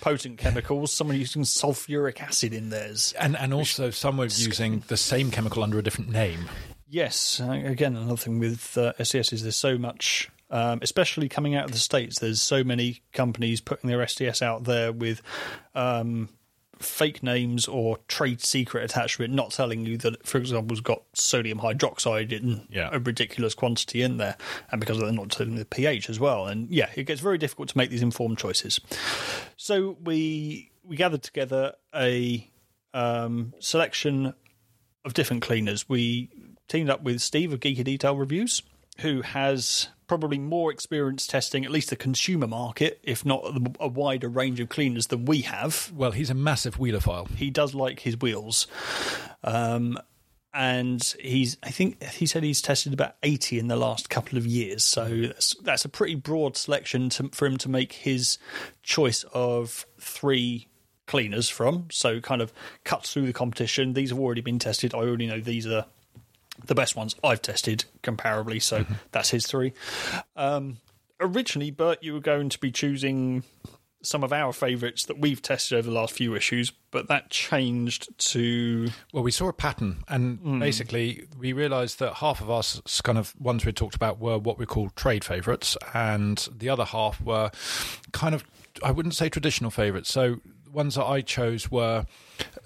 potent 0.00 0.38
chemicals. 0.38 0.92
Some 0.92 1.10
are 1.10 1.14
using 1.14 1.42
sulfuric 1.42 2.20
acid 2.20 2.52
in 2.52 2.70
theirs. 2.70 3.14
And, 3.18 3.36
and 3.36 3.52
also, 3.52 3.90
some 3.90 4.16
were 4.16 4.24
using 4.24 4.82
the 4.88 4.96
same 4.96 5.30
chemical 5.30 5.62
under 5.62 5.78
a 5.78 5.82
different 5.82 6.10
name. 6.10 6.48
Yes, 6.88 7.40
uh, 7.40 7.50
again, 7.50 7.96
another 7.96 8.16
thing 8.16 8.38
with 8.38 8.78
uh, 8.78 8.92
SDS 8.98 9.32
is 9.32 9.42
there's 9.42 9.56
so 9.56 9.76
much, 9.76 10.30
um, 10.50 10.78
especially 10.82 11.28
coming 11.28 11.56
out 11.56 11.64
of 11.64 11.72
the 11.72 11.78
states. 11.78 12.20
There's 12.20 12.40
so 12.40 12.62
many 12.62 13.02
companies 13.12 13.60
putting 13.60 13.90
their 13.90 13.98
SDS 13.98 14.40
out 14.40 14.64
there 14.64 14.92
with 14.92 15.20
um, 15.74 16.28
fake 16.78 17.22
names 17.22 17.66
or 17.66 17.98
trade 18.08 18.40
secret 18.40 18.84
attached 18.84 19.16
to 19.16 19.22
it, 19.24 19.30
not 19.30 19.50
telling 19.50 19.84
you 19.86 19.96
that, 19.98 20.26
for 20.26 20.38
example, 20.38 20.72
it's 20.72 20.80
got 20.80 21.02
sodium 21.14 21.58
hydroxide 21.60 22.32
in 22.32 22.66
Yeah. 22.70 22.90
a 22.92 22.98
ridiculous 22.98 23.54
quantity 23.54 24.02
in 24.02 24.16
there, 24.18 24.36
and 24.70 24.80
because 24.80 24.98
they're 24.98 25.12
not 25.12 25.30
telling 25.30 25.54
the 25.56 25.64
pH 25.64 26.10
as 26.10 26.20
well. 26.20 26.46
And 26.46 26.70
yeah, 26.70 26.90
it 26.94 27.04
gets 27.04 27.20
very 27.20 27.38
difficult 27.38 27.68
to 27.70 27.78
make 27.78 27.90
these 27.90 28.02
informed 28.02 28.38
choices. 28.38 28.80
So 29.56 29.96
we 30.02 30.70
we 30.84 30.96
gathered 30.96 31.22
together 31.22 31.72
a 31.94 32.48
um, 32.94 33.52
selection 33.58 34.34
of 35.04 35.14
different 35.14 35.42
cleaners. 35.42 35.88
We 35.88 36.30
teamed 36.68 36.90
up 36.90 37.02
with 37.02 37.20
Steve 37.20 37.52
of 37.52 37.60
Geeky 37.60 37.84
Detail 37.84 38.16
Reviews, 38.16 38.62
who 38.98 39.22
has 39.22 39.88
probably 40.06 40.38
more 40.38 40.70
experience 40.70 41.26
testing 41.26 41.64
at 41.64 41.70
least 41.70 41.90
the 41.90 41.96
consumer 41.96 42.46
market, 42.46 43.00
if 43.02 43.24
not 43.24 43.44
a 43.80 43.88
wider 43.88 44.28
range 44.28 44.60
of 44.60 44.68
cleaners 44.68 45.08
than 45.08 45.24
we 45.24 45.42
have. 45.42 45.92
Well, 45.94 46.12
he's 46.12 46.30
a 46.30 46.34
massive 46.34 46.76
wheelophile. 46.76 47.28
He 47.36 47.50
does 47.50 47.74
like 47.74 48.00
his 48.00 48.16
wheels. 48.16 48.66
Um, 49.42 49.98
and 50.54 51.02
he's, 51.20 51.58
I 51.62 51.70
think 51.70 52.02
he 52.02 52.24
said 52.24 52.42
he's 52.42 52.62
tested 52.62 52.94
about 52.94 53.16
80 53.22 53.58
in 53.58 53.68
the 53.68 53.76
last 53.76 54.08
couple 54.08 54.38
of 54.38 54.46
years. 54.46 54.84
So 54.84 55.04
that's, 55.06 55.54
that's 55.62 55.84
a 55.84 55.88
pretty 55.88 56.14
broad 56.14 56.56
selection 56.56 57.10
to, 57.10 57.28
for 57.32 57.46
him 57.46 57.58
to 57.58 57.68
make 57.68 57.92
his 57.92 58.38
choice 58.82 59.24
of 59.34 59.86
three 60.00 60.68
cleaners 61.06 61.50
from. 61.50 61.88
So 61.90 62.20
kind 62.20 62.40
of 62.40 62.52
cuts 62.84 63.12
through 63.12 63.26
the 63.26 63.32
competition. 63.34 63.92
These 63.92 64.10
have 64.10 64.18
already 64.18 64.40
been 64.40 64.58
tested. 64.58 64.94
I 64.94 64.98
already 64.98 65.26
know 65.26 65.40
these 65.40 65.66
are 65.66 65.84
the 66.64 66.74
best 66.74 66.96
ones 66.96 67.14
I've 67.22 67.42
tested 67.42 67.84
comparably. 68.02 68.62
So 68.62 68.84
that's 69.12 69.30
his 69.30 69.46
three. 69.46 69.72
Um, 70.36 70.78
originally, 71.20 71.70
Bert, 71.70 72.02
you 72.02 72.14
were 72.14 72.20
going 72.20 72.48
to 72.48 72.58
be 72.58 72.70
choosing 72.70 73.44
some 74.02 74.22
of 74.22 74.32
our 74.32 74.52
favourites 74.52 75.06
that 75.06 75.18
we've 75.18 75.42
tested 75.42 75.76
over 75.76 75.88
the 75.88 75.94
last 75.94 76.14
few 76.14 76.34
issues, 76.36 76.70
but 76.90 77.08
that 77.08 77.28
changed 77.28 78.08
to 78.18 78.88
Well, 79.12 79.24
we 79.24 79.32
saw 79.32 79.48
a 79.48 79.52
pattern, 79.52 80.04
and 80.06 80.60
basically 80.60 81.26
we 81.36 81.52
realised 81.52 81.98
that 81.98 82.14
half 82.14 82.40
of 82.40 82.48
us 82.48 82.80
kind 83.02 83.18
of 83.18 83.34
ones 83.40 83.64
we 83.64 83.72
talked 83.72 83.96
about 83.96 84.20
were 84.20 84.38
what 84.38 84.58
we 84.58 84.66
call 84.66 84.90
trade 84.90 85.24
favourites, 85.24 85.76
and 85.92 86.46
the 86.56 86.68
other 86.68 86.84
half 86.84 87.20
were 87.20 87.50
kind 88.12 88.34
of 88.34 88.44
I 88.82 88.92
wouldn't 88.92 89.14
say 89.14 89.28
traditional 89.28 89.70
favourites. 89.70 90.10
So 90.10 90.36
the 90.64 90.70
ones 90.70 90.94
that 90.94 91.04
I 91.04 91.20
chose 91.20 91.70
were 91.70 92.06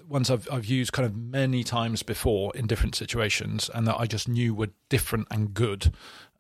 ones 0.09 0.31
I've 0.31 0.49
I've 0.51 0.67
used 0.67 0.93
kind 0.93 1.07
of 1.07 1.17
many 1.17 1.65
times 1.65 2.03
before 2.03 2.53
in 2.55 2.67
different 2.67 2.95
situations, 2.95 3.71
and 3.75 3.87
that 3.87 3.97
I 3.99 4.07
just 4.07 4.29
knew 4.29 4.55
were 4.55 4.71
different 4.89 5.29
and 5.31 5.55
good. 5.55 5.93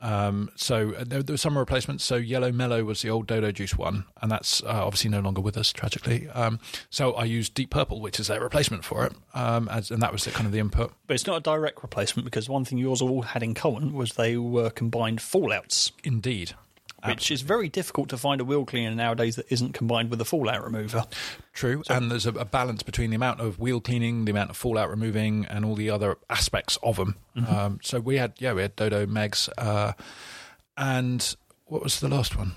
Um, 0.02 0.50
so 0.56 0.94
uh, 0.94 1.04
there, 1.06 1.22
there 1.22 1.34
were 1.34 1.38
some 1.38 1.58
replacements. 1.58 2.04
So 2.04 2.16
Yellow 2.16 2.52
Mellow 2.52 2.84
was 2.84 3.02
the 3.02 3.10
old 3.10 3.26
Dodo 3.26 3.52
Juice 3.52 3.76
one, 3.76 4.04
and 4.22 4.30
that's 4.30 4.62
uh, 4.62 4.84
obviously 4.84 5.10
no 5.10 5.20
longer 5.20 5.40
with 5.40 5.56
us, 5.56 5.72
tragically. 5.72 6.28
Um, 6.30 6.58
so 6.88 7.12
I 7.12 7.24
used 7.24 7.54
Deep 7.54 7.70
Purple, 7.70 8.00
which 8.00 8.18
is 8.18 8.28
their 8.28 8.40
replacement 8.40 8.84
for 8.84 9.04
it, 9.04 9.12
um, 9.34 9.68
as, 9.68 9.90
and 9.90 10.02
that 10.02 10.12
was 10.12 10.24
the, 10.24 10.30
kind 10.30 10.46
of 10.46 10.52
the 10.52 10.58
input. 10.58 10.92
But 11.06 11.14
it's 11.14 11.26
not 11.26 11.36
a 11.36 11.40
direct 11.40 11.82
replacement 11.82 12.24
because 12.24 12.48
one 12.48 12.64
thing 12.64 12.78
yours 12.78 13.02
all 13.02 13.22
had 13.22 13.42
in 13.42 13.54
common 13.54 13.92
was 13.92 14.12
they 14.12 14.36
were 14.36 14.70
combined 14.70 15.18
fallouts, 15.18 15.92
Indeed. 16.02 16.54
Which 17.04 17.30
is 17.30 17.42
very 17.42 17.68
difficult 17.68 18.08
to 18.10 18.16
find 18.16 18.40
a 18.40 18.44
wheel 18.44 18.64
cleaner 18.64 18.94
nowadays 18.94 19.36
that 19.36 19.46
isn't 19.50 19.74
combined 19.74 20.10
with 20.10 20.20
a 20.20 20.24
fallout 20.24 20.64
remover. 20.64 21.04
True, 21.52 21.82
and 21.88 22.10
there's 22.10 22.26
a, 22.26 22.30
a 22.30 22.44
balance 22.44 22.82
between 22.82 23.10
the 23.10 23.16
amount 23.16 23.40
of 23.40 23.58
wheel 23.58 23.80
cleaning, 23.80 24.24
the 24.24 24.32
amount 24.32 24.50
of 24.50 24.56
fallout 24.56 24.90
removing, 24.90 25.46
and 25.46 25.64
all 25.64 25.74
the 25.74 25.90
other 25.90 26.16
aspects 26.28 26.78
of 26.82 26.96
them. 26.96 27.16
Um, 27.48 27.80
so 27.82 28.00
we 28.00 28.16
had, 28.16 28.34
yeah, 28.38 28.52
we 28.52 28.62
had 28.62 28.76
Dodo 28.76 29.06
Megs, 29.06 29.48
uh, 29.58 29.92
and 30.76 31.36
what 31.66 31.82
was 31.82 32.00
the 32.00 32.08
last 32.08 32.36
one? 32.36 32.52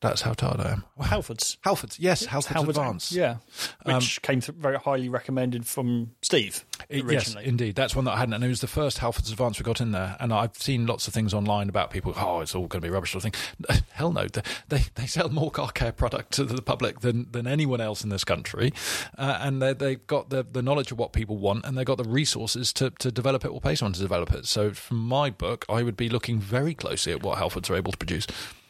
That's 0.00 0.22
how 0.22 0.32
tired 0.32 0.60
I 0.60 0.70
am. 0.70 0.84
Well, 0.96 1.08
Halfords. 1.08 1.58
Halfords, 1.58 1.96
yes, 1.98 2.26
Halfords, 2.26 2.46
Halfords, 2.46 2.68
Advance. 2.68 3.12
Yeah. 3.12 3.36
Which 3.84 4.22
came 4.22 4.40
th- 4.40 4.56
very 4.56 4.76
highly 4.78 5.08
recommended 5.08 5.66
from 5.66 6.12
Steve 6.22 6.64
originally. 6.90 7.14
Yes, 7.14 7.36
indeed. 7.36 7.74
That's 7.74 7.96
one 7.96 8.04
that 8.04 8.12
I 8.12 8.18
hadn't, 8.18 8.34
and 8.34 8.44
it 8.44 8.48
was 8.48 8.60
the 8.60 8.68
first 8.68 8.98
Halfords 8.98 9.30
Advance 9.30 9.58
we 9.58 9.64
got 9.64 9.80
in 9.80 9.90
there. 9.90 10.16
And 10.20 10.32
I've 10.32 10.56
seen 10.56 10.86
lots 10.86 11.08
of 11.08 11.14
things 11.14 11.34
online 11.34 11.68
about 11.68 11.90
people. 11.90 12.14
Oh, 12.16 12.40
it's 12.40 12.54
all 12.54 12.68
going 12.68 12.80
to 12.80 12.86
be 12.86 12.92
rubbish. 12.92 13.12
Sort 13.12 13.24
of 13.24 13.32
thing. 13.32 13.82
Hell 13.92 14.12
no. 14.12 14.26
They, 14.26 14.42
they 14.68 14.82
they 14.94 15.06
sell 15.06 15.28
more 15.30 15.50
car 15.50 15.70
care 15.72 15.92
product 15.92 16.32
to 16.34 16.44
the 16.44 16.62
public 16.62 17.00
than 17.00 17.26
than 17.32 17.48
anyone 17.48 17.80
else 17.80 18.04
in 18.04 18.10
this 18.10 18.24
country, 18.24 18.72
uh, 19.16 19.38
and 19.40 19.60
they 19.60 19.72
they've 19.72 20.06
got 20.06 20.30
the 20.30 20.44
the 20.44 20.62
knowledge 20.62 20.92
of 20.92 20.98
what 20.98 21.12
people 21.12 21.38
want, 21.38 21.64
and 21.64 21.76
they've 21.76 21.84
got 21.84 21.98
the 21.98 22.04
resources 22.08 22.72
to 22.74 22.90
to 22.90 23.10
develop 23.10 23.44
it 23.44 23.48
or 23.48 23.60
pay 23.60 23.74
someone 23.74 23.94
to 23.94 24.00
develop 24.00 24.32
it. 24.32 24.46
So, 24.46 24.70
from 24.72 24.98
my 24.98 25.30
book, 25.30 25.64
I 25.68 25.82
would 25.82 25.96
be 25.96 26.08
looking 26.08 26.38
very 26.38 26.74
closely 26.74 27.12
at 27.12 27.22
what 27.22 27.38
Halfords 27.38 27.68
are 27.68 27.74
able 27.74 27.90
to 27.92 27.98
produce. 27.98 28.26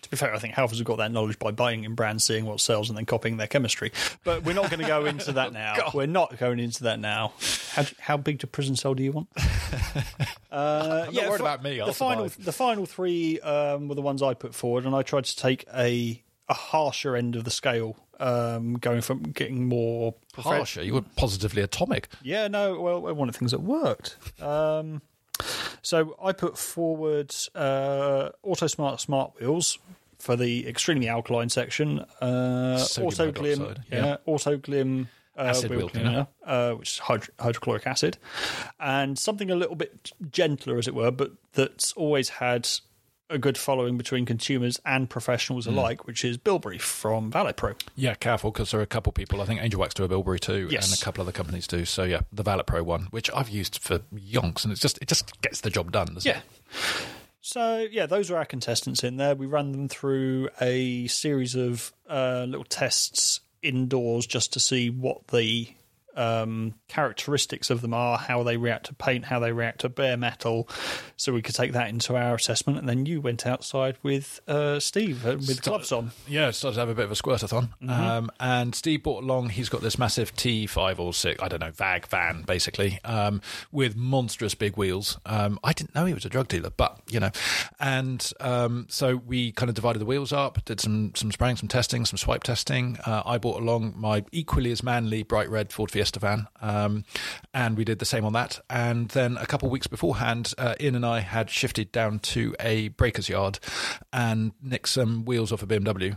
To 0.08 0.12
be 0.12 0.16
fair, 0.16 0.34
I 0.34 0.38
think 0.38 0.54
Halfords 0.54 0.78
have 0.78 0.86
got 0.86 0.96
that 0.96 1.12
knowledge 1.12 1.38
by 1.38 1.50
buying 1.50 1.84
in 1.84 1.94
brands, 1.94 2.24
seeing 2.24 2.46
what 2.46 2.60
sells, 2.62 2.88
and 2.88 2.96
then 2.96 3.04
copying 3.04 3.36
their 3.36 3.46
chemistry. 3.46 3.92
But 4.24 4.42
we're 4.42 4.54
not 4.54 4.70
going 4.70 4.80
to 4.80 4.86
go 4.86 5.04
into 5.04 5.32
that 5.32 5.52
now. 5.52 5.76
we're 5.92 6.06
not 6.06 6.38
going 6.38 6.60
into 6.60 6.84
that 6.84 6.98
now. 6.98 7.34
How, 7.72 7.84
how 8.00 8.16
big 8.16 8.38
to 8.38 8.46
prison 8.46 8.74
cell 8.74 8.94
do 8.94 9.02
you 9.02 9.12
want? 9.12 9.28
Uh, 10.50 11.04
I'm 11.08 11.14
not 11.14 11.28
worried 11.28 11.40
about 11.40 11.62
me, 11.62 11.78
I'll 11.78 11.86
the 11.88 11.92
final, 11.92 12.28
survive. 12.28 12.44
the 12.46 12.52
final 12.52 12.86
three 12.86 13.38
um, 13.40 13.86
were 13.86 13.94
the 13.94 14.00
ones 14.00 14.22
I 14.22 14.32
put 14.32 14.54
forward, 14.54 14.86
and 14.86 14.94
I 14.94 15.02
tried 15.02 15.24
to 15.26 15.36
take 15.36 15.66
a 15.74 16.22
a 16.48 16.54
harsher 16.54 17.14
end 17.14 17.36
of 17.36 17.44
the 17.44 17.50
scale, 17.50 17.96
um, 18.18 18.72
going 18.78 19.02
from 19.02 19.24
getting 19.24 19.68
more 19.68 20.14
profe- 20.32 20.44
Harsher, 20.44 20.82
you 20.82 20.94
were 20.94 21.02
positively 21.16 21.60
atomic. 21.60 22.08
yeah, 22.22 22.48
no. 22.48 22.80
Well, 22.80 23.14
one 23.14 23.28
of 23.28 23.34
the 23.34 23.38
things 23.38 23.50
that 23.50 23.60
worked. 23.60 24.16
Um, 24.42 25.02
so 25.82 26.16
I 26.22 26.32
put 26.32 26.56
forward 26.56 27.34
uh, 27.54 28.30
AutoSmart 28.44 29.00
Smart 29.00 29.32
Wheels 29.38 29.78
for 30.18 30.36
the 30.36 30.66
extremely 30.68 31.08
alkaline 31.08 31.48
section. 31.48 32.00
Uh, 32.20 32.76
Autoglym, 32.78 33.78
yeah, 33.90 34.04
yeah. 34.04 34.16
Autoglym. 34.26 35.08
Uh, 35.36 35.42
Acid 35.42 35.70
wheel 35.70 35.88
cleaner. 35.88 36.26
uh, 36.44 36.72
which 36.72 36.94
is 36.94 36.98
hydro- 36.98 37.32
hydrochloric 37.38 37.86
acid, 37.86 38.18
and 38.80 39.16
something 39.16 39.52
a 39.52 39.54
little 39.54 39.76
bit 39.76 40.10
gentler, 40.32 40.78
as 40.78 40.88
it 40.88 40.94
were, 40.96 41.12
but 41.12 41.30
that's 41.52 41.92
always 41.92 42.28
had 42.28 42.68
a 43.30 43.38
good 43.38 43.56
following 43.56 43.96
between 43.96 44.26
consumers 44.26 44.80
and 44.84 45.08
professionals 45.08 45.66
Hmm. 45.66 45.74
alike, 45.78 46.08
which 46.08 46.24
is 46.24 46.38
Bilberry 46.38 46.78
from 46.78 47.30
Valet 47.30 47.52
Pro. 47.52 47.74
Yeah, 47.94 48.14
careful 48.14 48.50
because 48.50 48.72
there 48.72 48.80
are 48.80 48.82
a 48.82 48.86
couple 48.86 49.10
of 49.10 49.14
people. 49.14 49.40
I 49.40 49.44
think 49.44 49.62
Angel 49.62 49.78
Wax 49.80 49.94
do 49.94 50.02
a 50.02 50.08
Bilberry 50.08 50.40
too, 50.40 50.66
Yes. 50.72 50.90
and 50.90 51.00
a 51.00 51.04
couple 51.04 51.22
other 51.22 51.30
companies 51.30 51.68
do. 51.68 51.84
So 51.84 52.02
yeah, 52.02 52.22
the 52.32 52.42
Valet 52.42 52.64
Pro 52.66 52.82
one, 52.82 53.02
which 53.12 53.30
I've 53.32 53.48
used 53.50 53.78
for 53.78 54.00
yonks, 54.12 54.64
and 54.64 54.72
it's 54.72 54.80
just 54.80 54.98
it 55.00 55.06
just 55.06 55.40
gets 55.42 55.60
the 55.60 55.70
job 55.70 55.92
done. 55.92 56.14
Doesn't 56.14 56.28
Yeah. 56.28 56.40
So 57.48 57.88
yeah, 57.90 58.04
those 58.04 58.30
are 58.30 58.36
our 58.36 58.44
contestants 58.44 59.02
in 59.02 59.16
there. 59.16 59.34
We 59.34 59.46
ran 59.46 59.72
them 59.72 59.88
through 59.88 60.50
a 60.60 61.06
series 61.06 61.54
of 61.54 61.94
uh, 62.06 62.44
little 62.46 62.62
tests 62.62 63.40
indoors 63.62 64.26
just 64.26 64.52
to 64.52 64.60
see 64.60 64.90
what 64.90 65.28
the 65.28 65.72
um, 66.18 66.74
characteristics 66.88 67.70
of 67.70 67.80
them 67.80 67.94
are, 67.94 68.18
how 68.18 68.42
they 68.42 68.56
react 68.56 68.86
to 68.86 68.94
paint, 68.94 69.26
how 69.26 69.38
they 69.38 69.52
react 69.52 69.80
to 69.80 69.88
bare 69.88 70.16
metal, 70.16 70.68
so 71.16 71.32
we 71.32 71.42
could 71.42 71.54
take 71.54 71.72
that 71.72 71.88
into 71.88 72.16
our 72.16 72.34
assessment. 72.34 72.78
And 72.78 72.88
then 72.88 73.06
you 73.06 73.20
went 73.20 73.46
outside 73.46 73.96
with 74.02 74.40
uh, 74.48 74.80
Steve 74.80 75.24
uh, 75.24 75.36
with 75.36 75.62
gloves 75.62 75.92
on. 75.92 76.10
Yeah, 76.26 76.50
started 76.50 76.74
to 76.74 76.80
have 76.80 76.88
a 76.88 76.94
bit 76.94 77.04
of 77.04 77.12
a 77.12 77.14
squirtathon. 77.14 77.70
Um, 77.88 78.30
and 78.40 78.74
Steve 78.74 79.02
brought 79.02 79.22
along, 79.22 79.50
he's 79.50 79.68
got 79.68 79.80
this 79.80 79.98
massive 79.98 80.34
T5 80.34 80.98
or 80.98 81.14
6, 81.14 81.42
I 81.42 81.48
don't 81.48 81.60
know, 81.60 81.70
VAG 81.70 82.08
van, 82.08 82.42
basically, 82.42 82.98
um, 83.04 83.40
with 83.70 83.96
monstrous 83.96 84.54
big 84.54 84.76
wheels. 84.76 85.18
Um, 85.24 85.58
I 85.62 85.72
didn't 85.72 85.94
know 85.94 86.04
he 86.04 86.14
was 86.14 86.24
a 86.24 86.28
drug 86.28 86.48
dealer, 86.48 86.70
but, 86.76 87.00
you 87.08 87.20
know. 87.20 87.30
And 87.78 88.30
um, 88.40 88.86
so 88.88 89.16
we 89.16 89.52
kind 89.52 89.68
of 89.68 89.74
divided 89.74 90.00
the 90.00 90.06
wheels 90.06 90.32
up, 90.32 90.64
did 90.64 90.80
some, 90.80 91.14
some 91.14 91.30
spraying, 91.30 91.56
some 91.56 91.68
testing, 91.68 92.04
some 92.04 92.18
swipe 92.18 92.42
testing. 92.42 92.98
Uh, 93.06 93.22
I 93.24 93.38
brought 93.38 93.60
along 93.60 93.94
my 93.96 94.24
equally 94.32 94.72
as 94.72 94.82
manly 94.82 95.22
bright 95.22 95.48
red 95.48 95.72
Ford 95.72 95.90
Fiesta 95.90 96.07
van, 96.16 96.48
um, 96.60 97.04
and 97.52 97.76
we 97.76 97.84
did 97.84 97.98
the 97.98 98.04
same 98.04 98.24
on 98.24 98.32
that. 98.32 98.60
And 98.68 99.08
then 99.10 99.36
a 99.36 99.46
couple 99.46 99.66
of 99.66 99.72
weeks 99.72 99.86
beforehand, 99.86 100.54
uh, 100.58 100.74
Ian 100.80 100.94
and 100.94 101.06
I 101.06 101.20
had 101.20 101.50
shifted 101.50 101.92
down 101.92 102.18
to 102.20 102.54
a 102.60 102.88
breaker's 102.88 103.28
yard 103.28 103.58
and 104.12 104.52
nicked 104.62 104.88
some 104.88 105.24
wheels 105.24 105.52
off 105.52 105.62
a 105.62 105.66
BMW. 105.66 106.16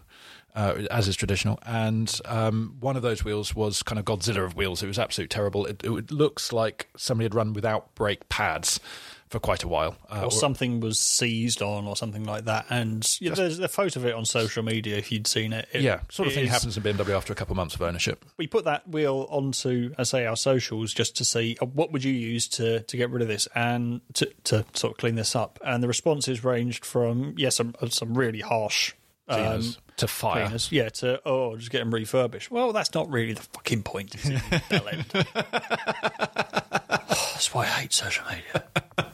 Uh, 0.53 0.85
as 0.91 1.07
is 1.07 1.15
traditional, 1.15 1.57
and 1.65 2.19
um, 2.25 2.75
one 2.81 2.97
of 2.97 3.01
those 3.01 3.23
wheels 3.23 3.55
was 3.55 3.81
kind 3.81 3.97
of 3.97 4.03
Godzilla 4.03 4.43
of 4.43 4.53
wheels. 4.53 4.83
It 4.83 4.87
was 4.87 4.99
absolutely 4.99 5.29
terrible. 5.29 5.65
It, 5.65 5.81
it 5.81 6.11
looks 6.11 6.51
like 6.51 6.89
somebody 6.97 7.23
had 7.23 7.33
run 7.33 7.53
without 7.53 7.95
brake 7.95 8.27
pads 8.27 8.81
for 9.31 9.39
quite 9.39 9.63
a 9.63 9.67
while. 9.67 9.95
Uh, 10.11 10.25
Or 10.25 10.31
something 10.31 10.81
was 10.81 10.99
seized 10.99 11.61
on, 11.61 11.87
or 11.87 11.95
something 11.95 12.25
like 12.25 12.45
that, 12.45 12.65
and 12.69 13.03
yeah, 13.21 13.33
there's 13.33 13.59
a 13.59 13.67
photo 13.69 13.99
of 14.01 14.05
it 14.05 14.13
on 14.13 14.25
social 14.25 14.61
media 14.61 14.97
if 14.97 15.11
you'd 15.11 15.25
seen 15.25 15.53
it. 15.53 15.67
It- 15.71 15.81
yeah, 15.81 16.01
sort 16.09 16.27
of 16.27 16.33
thing 16.33 16.43
is- 16.43 16.51
happens 16.51 16.75
in 16.77 16.83
BMW 16.83 17.15
after 17.15 17.31
a 17.31 17.35
couple 17.35 17.53
of 17.53 17.57
months 17.57 17.73
of 17.73 17.81
ownership. 17.81 18.25
we 18.37 18.45
put 18.45 18.65
that 18.65 18.87
wheel 18.89 19.25
onto, 19.31 19.93
I 19.97 20.03
say, 20.03 20.25
our 20.25 20.35
socials 20.35 20.93
just 20.93 21.15
to 21.17 21.25
see 21.25 21.57
uh, 21.61 21.65
what 21.65 21.91
would 21.93 22.03
you 22.03 22.11
use 22.13 22.47
to 22.49 22.81
to 22.81 22.97
get 22.97 23.09
rid 23.09 23.21
of 23.21 23.27
this 23.29 23.47
and 23.55 24.01
to, 24.15 24.29
to 24.45 24.65
sort 24.73 24.91
of 24.93 24.97
clean 24.97 25.15
this 25.15 25.35
up. 25.35 25.59
And 25.65 25.81
the 25.81 25.87
responses 25.87 26.43
ranged 26.43 26.83
from 26.85 27.33
yes, 27.37 27.55
some 27.55 27.73
uh, 27.81 27.87
some 27.87 28.13
really 28.17 28.41
harsh. 28.41 28.93
Um, 29.29 29.75
to 29.95 30.07
fire. 30.09 30.43
cleaners, 30.43 30.69
yeah, 30.73 30.89
to 30.89 31.21
oh, 31.25 31.55
just 31.55 31.71
get 31.71 31.79
them 31.79 31.93
refurbished. 31.93 32.51
Well, 32.51 32.73
that's 32.73 32.93
not 32.93 33.09
really 33.09 33.31
the 33.31 33.41
fucking 33.43 33.83
point. 33.83 34.13
Is 34.15 34.29
it, 34.29 34.41
bell 34.69 34.87
end? 34.89 35.05
that's 36.21 37.53
why 37.53 37.63
I 37.63 37.67
hate 37.67 37.93
social 37.93 38.25
media. 38.25 38.63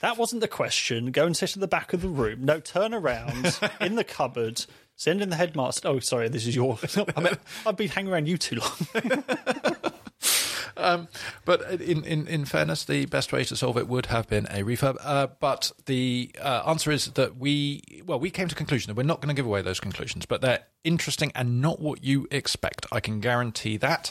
That 0.00 0.16
wasn't 0.18 0.40
the 0.40 0.48
question. 0.48 1.12
Go 1.12 1.26
and 1.26 1.36
sit 1.36 1.56
at 1.56 1.60
the 1.60 1.68
back 1.68 1.92
of 1.92 2.02
the 2.02 2.08
room. 2.08 2.44
No, 2.44 2.58
turn 2.58 2.92
around 2.92 3.58
in 3.80 3.94
the 3.94 4.04
cupboard. 4.04 4.64
Send 4.96 5.22
in 5.22 5.30
the 5.30 5.36
headmaster. 5.36 5.88
Oh, 5.88 6.00
sorry, 6.00 6.28
this 6.28 6.46
is 6.46 6.54
your. 6.56 6.78
I 7.16 7.20
mean, 7.20 7.34
I've 7.66 7.76
been 7.76 7.88
hanging 7.88 8.12
around 8.12 8.26
you 8.28 8.36
too 8.38 8.56
long. 8.56 9.24
But 11.44 11.80
in, 11.80 12.04
in, 12.04 12.26
in 12.26 12.44
fairness, 12.44 12.84
the 12.84 13.06
best 13.06 13.32
way 13.32 13.44
to 13.44 13.54
solve 13.56 13.76
it 13.76 13.88
would 13.88 14.06
have 14.06 14.28
been 14.28 14.46
a 14.46 14.62
refurb. 14.62 14.96
Uh, 15.00 15.28
but 15.38 15.70
the 15.86 16.30
uh, 16.40 16.62
answer 16.66 16.90
is 16.90 17.06
that 17.12 17.36
we, 17.36 17.82
well, 18.06 18.18
we 18.18 18.30
came 18.30 18.48
to 18.48 18.54
a 18.54 18.56
conclusion 18.56 18.88
that 18.90 18.96
we're 18.96 19.02
not 19.06 19.20
going 19.20 19.28
to 19.28 19.38
give 19.38 19.46
away 19.46 19.62
those 19.62 19.80
conclusions, 19.80 20.26
but 20.26 20.40
they're 20.40 20.64
interesting 20.84 21.30
and 21.34 21.60
not 21.60 21.80
what 21.80 22.02
you 22.02 22.26
expect. 22.30 22.86
I 22.90 23.00
can 23.00 23.20
guarantee 23.20 23.76
that. 23.78 24.10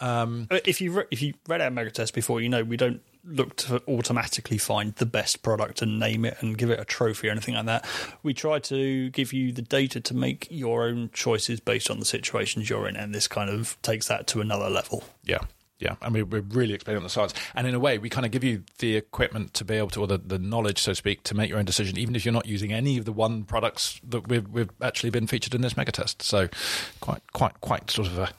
Um, 0.00 0.48
Uh, 0.50 0.58
if 0.66 0.80
you 0.80 0.92
re- 0.92 1.06
if 1.10 1.22
you 1.22 1.34
read 1.48 1.60
our 1.60 1.70
mega 1.70 1.90
test 1.90 2.14
before, 2.14 2.40
you 2.40 2.48
know 2.48 2.62
we 2.62 2.76
don't 2.76 3.00
look 3.24 3.56
to 3.56 3.82
automatically 3.86 4.58
find 4.58 4.94
the 4.96 5.06
best 5.06 5.42
product 5.42 5.82
and 5.82 5.98
name 5.98 6.24
it 6.24 6.36
and 6.40 6.58
give 6.58 6.70
it 6.70 6.80
a 6.80 6.84
trophy 6.84 7.28
or 7.28 7.30
anything 7.30 7.54
like 7.54 7.66
that. 7.66 7.86
We 8.22 8.34
try 8.34 8.58
to 8.60 9.10
give 9.10 9.32
you 9.32 9.52
the 9.52 9.62
data 9.62 10.00
to 10.00 10.14
make 10.14 10.48
your 10.50 10.84
own 10.84 11.10
choices 11.12 11.60
based 11.60 11.90
on 11.90 11.98
the 11.98 12.04
situations 12.04 12.68
you're 12.68 12.88
in, 12.88 12.96
and 12.96 13.14
this 13.14 13.28
kind 13.28 13.50
of 13.50 13.80
takes 13.82 14.08
that 14.08 14.26
to 14.28 14.40
another 14.40 14.68
level. 14.68 15.04
yeah. 15.24 15.40
Yeah, 15.78 15.96
I 16.00 16.10
mean, 16.10 16.30
we're 16.30 16.42
really 16.42 16.74
explaining 16.74 17.02
the 17.02 17.08
science. 17.08 17.34
And 17.56 17.66
in 17.66 17.74
a 17.74 17.80
way, 17.80 17.98
we 17.98 18.08
kind 18.08 18.24
of 18.24 18.30
give 18.30 18.44
you 18.44 18.62
the 18.78 18.94
equipment 18.94 19.52
to 19.54 19.64
be 19.64 19.74
able 19.74 19.88
to, 19.88 20.02
or 20.02 20.06
the, 20.06 20.18
the 20.18 20.38
knowledge, 20.38 20.80
so 20.80 20.92
to 20.92 20.94
speak, 20.94 21.24
to 21.24 21.34
make 21.34 21.50
your 21.50 21.58
own 21.58 21.64
decision, 21.64 21.98
even 21.98 22.14
if 22.14 22.24
you're 22.24 22.32
not 22.32 22.46
using 22.46 22.72
any 22.72 22.98
of 22.98 23.04
the 23.04 23.10
one 23.10 23.42
products 23.42 24.00
that 24.08 24.28
we've, 24.28 24.48
we've 24.48 24.70
actually 24.80 25.10
been 25.10 25.26
featured 25.26 25.56
in 25.56 25.60
this 25.60 25.76
mega 25.76 25.90
test. 25.90 26.22
So, 26.22 26.48
quite, 27.00 27.20
quite, 27.32 27.60
quite 27.62 27.90
sort 27.90 28.06
of 28.06 28.16
a. 28.16 28.30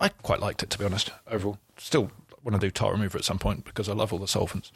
I 0.00 0.08
quite 0.08 0.40
liked 0.40 0.62
it, 0.62 0.70
to 0.70 0.78
be 0.78 0.86
honest, 0.86 1.10
overall. 1.30 1.58
Still 1.76 2.10
want 2.46 2.60
to 2.60 2.66
do 2.66 2.70
tile 2.70 2.90
remover 2.92 3.18
at 3.18 3.24
some 3.24 3.38
point 3.38 3.64
because 3.64 3.88
I 3.88 3.92
love 3.92 4.12
all 4.12 4.18
the 4.18 4.26
solvents. 4.28 4.72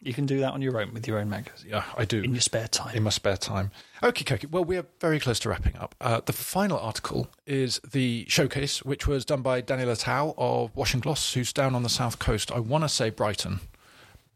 You 0.00 0.14
can 0.14 0.26
do 0.26 0.38
that 0.40 0.52
on 0.52 0.62
your 0.62 0.80
own 0.80 0.92
with 0.94 1.08
your 1.08 1.18
own 1.18 1.28
megas 1.28 1.64
Yeah, 1.66 1.82
I 1.96 2.04
do. 2.04 2.20
in 2.22 2.30
your 2.32 2.40
spare 2.40 2.68
time. 2.68 2.94
in 2.94 3.02
my 3.02 3.10
spare 3.10 3.36
time. 3.36 3.72
Okay, 4.02 4.22
Koki. 4.24 4.46
Well, 4.46 4.64
we 4.64 4.76
are 4.76 4.86
very 5.00 5.18
close 5.18 5.40
to 5.40 5.48
wrapping 5.48 5.76
up. 5.76 5.96
Uh, 6.00 6.20
the 6.24 6.32
final 6.32 6.78
article 6.78 7.28
is 7.46 7.80
the 7.90 8.24
showcase, 8.28 8.84
which 8.84 9.08
was 9.08 9.24
done 9.24 9.42
by 9.42 9.60
Daniela 9.60 9.98
Tao 9.98 10.34
of 10.38 10.70
Washing 10.76 11.00
Gloss, 11.00 11.32
who's 11.34 11.52
down 11.52 11.74
on 11.74 11.82
the 11.82 11.88
south 11.88 12.20
coast. 12.20 12.52
I 12.52 12.60
want 12.60 12.84
to 12.84 12.88
say 12.88 13.10
Brighton, 13.10 13.58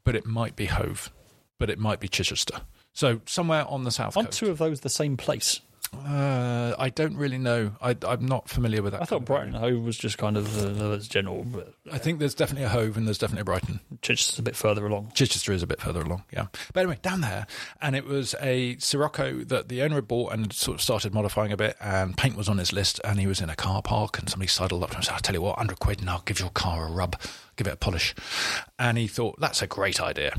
but 0.03 0.17
it 0.17 0.27
might 0.27 0.57
be 0.57 0.67
Hove, 0.67 1.13
but 1.61 1.71
it 1.71 1.79
might 1.79 2.01
be 2.01 2.09
Chichester. 2.09 2.63
So 2.93 3.21
somewhere 3.25 3.65
on 3.69 3.85
the 3.85 3.93
south 3.93 4.17
Aren't 4.17 4.31
coast. 4.31 4.39
two 4.41 4.51
of 4.51 4.59
those 4.59 4.81
the 4.81 4.89
same 4.89 5.17
place? 5.17 5.61
Uh, 5.95 6.75
I 6.79 6.89
don't 6.89 7.17
really 7.17 7.39
know. 7.39 7.73
I, 7.81 7.97
I'm 8.07 8.27
not 8.27 8.49
familiar 8.49 8.83
with 8.83 8.93
that. 8.93 9.03
I 9.03 9.05
thought 9.05 9.25
Brighton 9.25 9.53
Hove 9.53 9.85
was 9.85 9.97
just 9.97 10.19
kind 10.19 10.37
of 10.37 10.81
uh, 10.81 10.97
general, 10.99 11.45
but. 11.45 11.75
I 11.93 11.99
think 11.99 12.19
there's 12.19 12.35
definitely 12.35 12.65
a 12.65 12.71
Hove 12.71 12.97
and 12.97 13.07
there's 13.07 13.19
definitely 13.19 13.43
a 13.43 13.45
Brighton. 13.45 13.81
Chichester's 14.01 14.39
a 14.39 14.43
bit 14.43 14.57
further 14.57 14.87
along. 14.87 15.13
Chichester 15.15 15.53
is 15.53 15.63
a 15.63 15.67
bit 15.67 15.81
further 15.81 16.01
along, 16.01 16.25
yeah. 16.33 16.47
But 16.73 16.81
anyway, 16.81 16.99
down 17.03 17.21
there, 17.21 17.47
and 17.81 17.95
it 17.95 18.05
was 18.05 18.35
a 18.41 18.77
Scirocco 18.79 19.45
that 19.45 19.69
the 19.69 19.83
owner 19.83 19.97
had 19.97 20.09
bought 20.09 20.33
and 20.33 20.53
sort 20.53 20.77
of 20.77 20.83
started 20.83 21.13
modifying 21.15 21.53
a 21.53 21.57
bit, 21.57 21.77
and 21.81 22.17
paint 22.17 22.37
was 22.37 22.49
on 22.49 22.59
his 22.59 22.73
list, 22.73 23.01
and 23.05 23.21
he 23.21 23.27
was 23.27 23.41
in 23.41 23.51
a 23.51 23.57
car 23.57 23.83
park, 23.83 24.19
and 24.19 24.29
somebody 24.29 24.49
sidled 24.49 24.83
up 24.83 24.91
to 24.91 24.95
him 24.97 24.99
and 24.99 25.05
said, 25.07 25.15
I'll 25.15 25.21
tell 25.21 25.35
you 25.35 25.43
what, 25.43 25.59
100 25.59 25.79
quid, 25.79 26.01
and 26.01 26.11
I'll 26.11 26.23
give 26.25 26.41
your 26.41 26.51
car 26.51 26.87
a 26.87 26.91
rub, 26.91 27.21
give 27.57 27.67
it 27.67 27.75
a 27.75 27.77
polish. 27.77 28.15
And 28.79 28.99
he 28.99 29.07
thought, 29.07 29.39
that's 29.39 29.63
a 29.63 29.67
great 29.67 30.01
idea. 30.01 30.35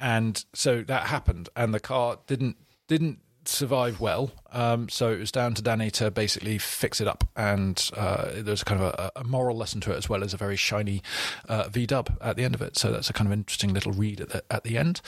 And 0.00 0.44
so 0.52 0.82
that 0.82 1.06
happened, 1.06 1.48
and 1.56 1.72
the 1.72 1.80
car 1.80 2.18
didn't 2.26 2.56
didn't 2.88 3.20
survive 3.44 4.00
well. 4.00 4.32
Um, 4.52 4.88
so 4.88 5.12
it 5.12 5.18
was 5.18 5.32
down 5.32 5.54
to 5.54 5.62
Danny 5.62 5.90
to 5.92 6.10
basically 6.10 6.58
fix 6.58 7.00
it 7.00 7.08
up, 7.08 7.24
and 7.36 7.90
uh, 7.96 8.30
there 8.34 8.52
was 8.52 8.64
kind 8.64 8.80
of 8.80 8.88
a, 8.88 9.12
a 9.16 9.24
moral 9.24 9.56
lesson 9.56 9.80
to 9.82 9.92
it 9.92 9.96
as 9.96 10.08
well 10.08 10.22
as 10.22 10.34
a 10.34 10.36
very 10.36 10.56
shiny 10.56 11.02
uh, 11.48 11.68
V 11.68 11.86
Dub 11.86 12.16
at 12.20 12.36
the 12.36 12.44
end 12.44 12.54
of 12.54 12.62
it. 12.62 12.76
So 12.76 12.92
that's 12.92 13.10
a 13.10 13.12
kind 13.12 13.26
of 13.26 13.32
interesting 13.32 13.72
little 13.72 13.92
read 13.92 14.20
at 14.20 14.28
the, 14.30 14.44
at 14.50 14.64
the 14.64 14.78
end. 14.78 15.00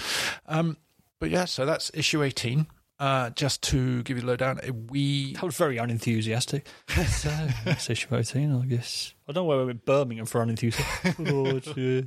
Um, 0.47 0.77
but 1.21 1.31
yeah, 1.31 1.45
so 1.45 1.67
that's 1.67 1.91
issue 1.95 2.23
eighteen. 2.23 2.67
Uh, 3.01 3.31
just 3.31 3.61
to 3.61 4.03
give 4.05 4.17
you 4.17 4.21
the 4.21 4.27
lowdown, 4.27 4.61
we 4.89 5.33
That 5.35 5.43
was 5.43 5.57
very 5.57 5.79
unenthusiastic. 5.79 6.67
so, 7.09 7.49
that's 7.65 7.91
issue 7.91 8.15
18, 8.15 8.63
I 8.63 8.67
guess. 8.67 9.14
I 9.27 9.33
don't 9.33 9.45
know 9.45 9.45
why 9.45 9.55
we're 9.57 9.71
in 9.71 9.81
Birmingham 9.87 10.27
for 10.27 10.43
unenthusiastic. 10.43 11.19
Lord, 11.19 11.67
yeah. 11.77 12.03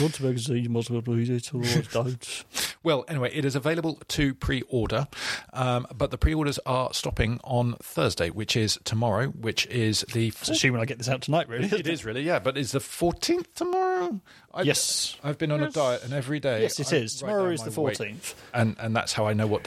Want 0.00 0.14
to 0.14 0.58
you 0.58 0.70
must 0.70 0.88
well 0.88 1.02
read 1.06 1.28
it, 1.28 1.54
or 1.54 1.62
don't. 1.92 2.44
Well, 2.84 3.04
anyway, 3.06 3.30
it 3.32 3.44
is 3.44 3.54
available 3.54 4.00
to 4.08 4.34
pre-order, 4.34 5.06
um, 5.52 5.86
but 5.96 6.10
the 6.10 6.18
pre-orders 6.18 6.58
are 6.66 6.92
stopping 6.92 7.38
on 7.44 7.74
Thursday, 7.74 8.28
which 8.28 8.56
is 8.56 8.76
tomorrow, 8.82 9.28
which 9.28 9.66
is 9.66 10.04
the. 10.12 10.30
So 10.30 10.52
assuming 10.52 10.80
I 10.80 10.84
get 10.84 10.98
this 10.98 11.08
out 11.08 11.22
tonight, 11.22 11.48
really. 11.48 11.68
It 11.68 11.86
is 11.86 12.04
really, 12.04 12.22
yeah, 12.22 12.40
but 12.40 12.56
is 12.58 12.72
the 12.72 12.80
fourteenth 12.80 13.54
tomorrow? 13.54 14.20
I, 14.52 14.62
Yes. 14.62 15.16
I've 15.22 15.38
been 15.38 15.52
on 15.52 15.62
a 15.62 15.70
diet, 15.70 16.02
and 16.02 16.12
every 16.12 16.40
day. 16.40 16.62
Yes, 16.62 16.80
it 16.80 16.92
I 16.92 16.96
is. 16.96 17.16
Tomorrow 17.16 17.50
is 17.50 17.62
the 17.62 17.70
14th. 17.70 18.34
and 18.52 18.76
and 18.80 18.96
that's 18.96 19.12
how 19.12 19.26
I 19.26 19.32
know 19.32 19.46
what 19.46 19.62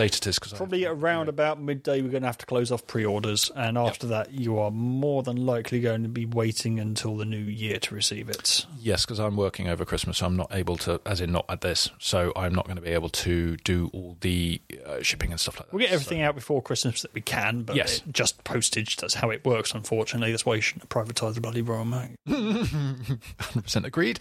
date 0.00 0.16
it 0.16 0.26
is 0.26 0.38
because 0.38 0.54
Probably 0.54 0.86
around 0.86 1.28
about 1.28 1.60
midday, 1.60 2.00
we're 2.00 2.08
going 2.08 2.22
to 2.22 2.28
have 2.28 2.38
to 2.38 2.46
close 2.46 2.72
off 2.72 2.86
pre 2.86 3.04
orders. 3.04 3.50
And 3.54 3.76
after 3.76 4.06
that, 4.08 4.32
you 4.32 4.58
are 4.58 4.70
more 4.70 5.22
than 5.22 5.36
likely 5.44 5.80
going 5.80 6.02
to 6.04 6.08
be 6.08 6.24
waiting 6.24 6.80
until 6.80 7.16
the 7.16 7.26
new 7.26 7.36
year 7.36 7.78
to 7.80 7.94
receive 7.94 8.30
it. 8.30 8.64
Yes, 8.78 9.04
because 9.04 9.20
I'm 9.20 9.36
working 9.36 9.68
over 9.68 9.84
Christmas, 9.84 10.18
so 10.18 10.26
I'm 10.26 10.36
not 10.36 10.54
able 10.54 10.76
to, 10.78 11.00
as 11.04 11.20
in 11.20 11.32
not 11.32 11.44
at 11.50 11.60
this, 11.60 11.90
so 11.98 12.32
I'm 12.34 12.54
not 12.54 12.64
going 12.64 12.76
to 12.76 12.82
be 12.82 12.90
able 12.90 13.10
to 13.10 13.56
do 13.58 13.90
all 13.92 14.16
the 14.20 14.62
uh, 14.86 15.02
shipping 15.02 15.32
and 15.32 15.38
stuff 15.40 15.58
like 15.60 15.66
that. 15.66 15.74
We'll 15.74 15.82
get 15.84 15.92
everything 15.92 16.22
out 16.22 16.34
before 16.34 16.62
Christmas 16.62 17.02
that 17.02 17.12
we 17.12 17.20
can, 17.20 17.62
but 17.62 17.76
Yes. 17.76 18.00
just 18.10 18.42
postage, 18.42 18.96
that's 18.96 19.14
how 19.14 19.28
it 19.28 19.44
works, 19.44 19.74
unfortunately. 19.74 20.30
That's 20.30 20.46
why 20.46 20.54
you 20.54 20.60
shouldn't 20.62 20.88
privatise 20.88 21.34
the 21.34 21.42
bloody 21.42 21.60
Royal 21.62 21.84
Mail. 21.84 22.08
100% 22.26 23.84
agreed. 23.84 24.18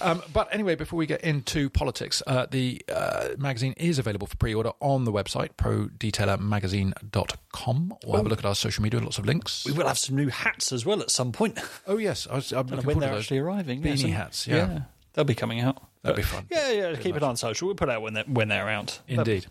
Um, 0.00 0.22
but 0.32 0.52
anyway, 0.54 0.76
before 0.76 0.98
we 0.98 1.06
get 1.06 1.22
into 1.22 1.68
politics, 1.68 2.22
uh, 2.28 2.46
the 2.48 2.80
uh, 2.88 3.30
magazine 3.38 3.74
is 3.76 3.98
available 3.98 4.28
for 4.28 4.36
pre 4.36 4.54
order 4.54 4.70
on 4.80 5.04
the 5.04 5.15
website, 5.16 5.50
prodetailermagazine.com, 5.56 7.94
or 8.06 8.16
have 8.16 8.26
a 8.26 8.28
look 8.28 8.38
at 8.40 8.44
our 8.44 8.54
social 8.54 8.82
media, 8.82 9.00
lots 9.00 9.18
of 9.18 9.26
links. 9.26 9.64
We 9.64 9.72
will 9.72 9.86
have 9.86 9.98
some 9.98 10.16
new 10.16 10.28
hats 10.28 10.72
as 10.72 10.84
well 10.86 11.00
at 11.00 11.10
some 11.10 11.32
point. 11.32 11.58
Oh, 11.88 11.98
yes, 11.98 12.26
I 12.30 12.34
was, 12.36 12.52
I'm 12.52 12.58
I 12.58 12.62
don't 12.62 12.70
know 12.70 12.76
looking 12.78 12.86
when 12.88 12.98
they're 13.00 13.10
to 13.10 13.16
actually 13.18 13.38
arriving. 13.38 13.82
Beanie 13.82 13.98
some- 14.00 14.10
hats, 14.10 14.46
yeah. 14.46 14.80
They'll 15.12 15.24
be 15.24 15.34
coming 15.34 15.60
out. 15.60 15.82
That'd 16.02 16.16
be 16.16 16.22
fun. 16.22 16.46
Yeah, 16.50 16.70
yeah. 16.70 16.96
Keep 16.96 17.16
it 17.16 17.22
on 17.22 17.36
social. 17.36 17.66
We'll 17.66 17.74
put 17.74 17.88
out 17.88 18.02
when 18.02 18.14
they're 18.14 18.24
when 18.24 18.48
they're 18.48 18.68
out. 18.68 19.00
Indeed. 19.08 19.46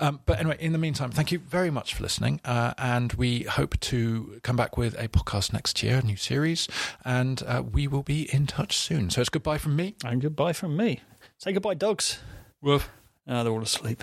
Um, 0.00 0.20
but 0.26 0.38
anyway, 0.40 0.56
in 0.58 0.72
the 0.72 0.78
meantime, 0.78 1.10
thank 1.10 1.30
you 1.32 1.38
very 1.38 1.70
much 1.70 1.94
for 1.94 2.02
listening. 2.02 2.40
Uh, 2.44 2.74
and 2.78 3.12
we 3.14 3.42
hope 3.44 3.78
to 3.80 4.40
come 4.42 4.56
back 4.56 4.76
with 4.76 4.94
a 4.98 5.08
podcast 5.08 5.52
next 5.52 5.82
year, 5.82 5.98
a 5.98 6.02
new 6.02 6.16
series. 6.16 6.68
And 7.04 7.42
uh, 7.46 7.62
we 7.70 7.86
will 7.88 8.02
be 8.02 8.32
in 8.34 8.46
touch 8.46 8.76
soon. 8.76 9.10
So 9.10 9.20
it's 9.20 9.30
goodbye 9.30 9.58
from 9.58 9.76
me. 9.76 9.94
And 10.04 10.20
goodbye 10.20 10.52
from 10.54 10.76
me. 10.76 11.00
Say 11.38 11.52
goodbye, 11.52 11.74
dogs. 11.74 12.18
Woof. 12.60 12.88
Ah, 13.28 13.42
they're 13.42 13.52
all 13.52 13.62
asleep. 13.62 14.02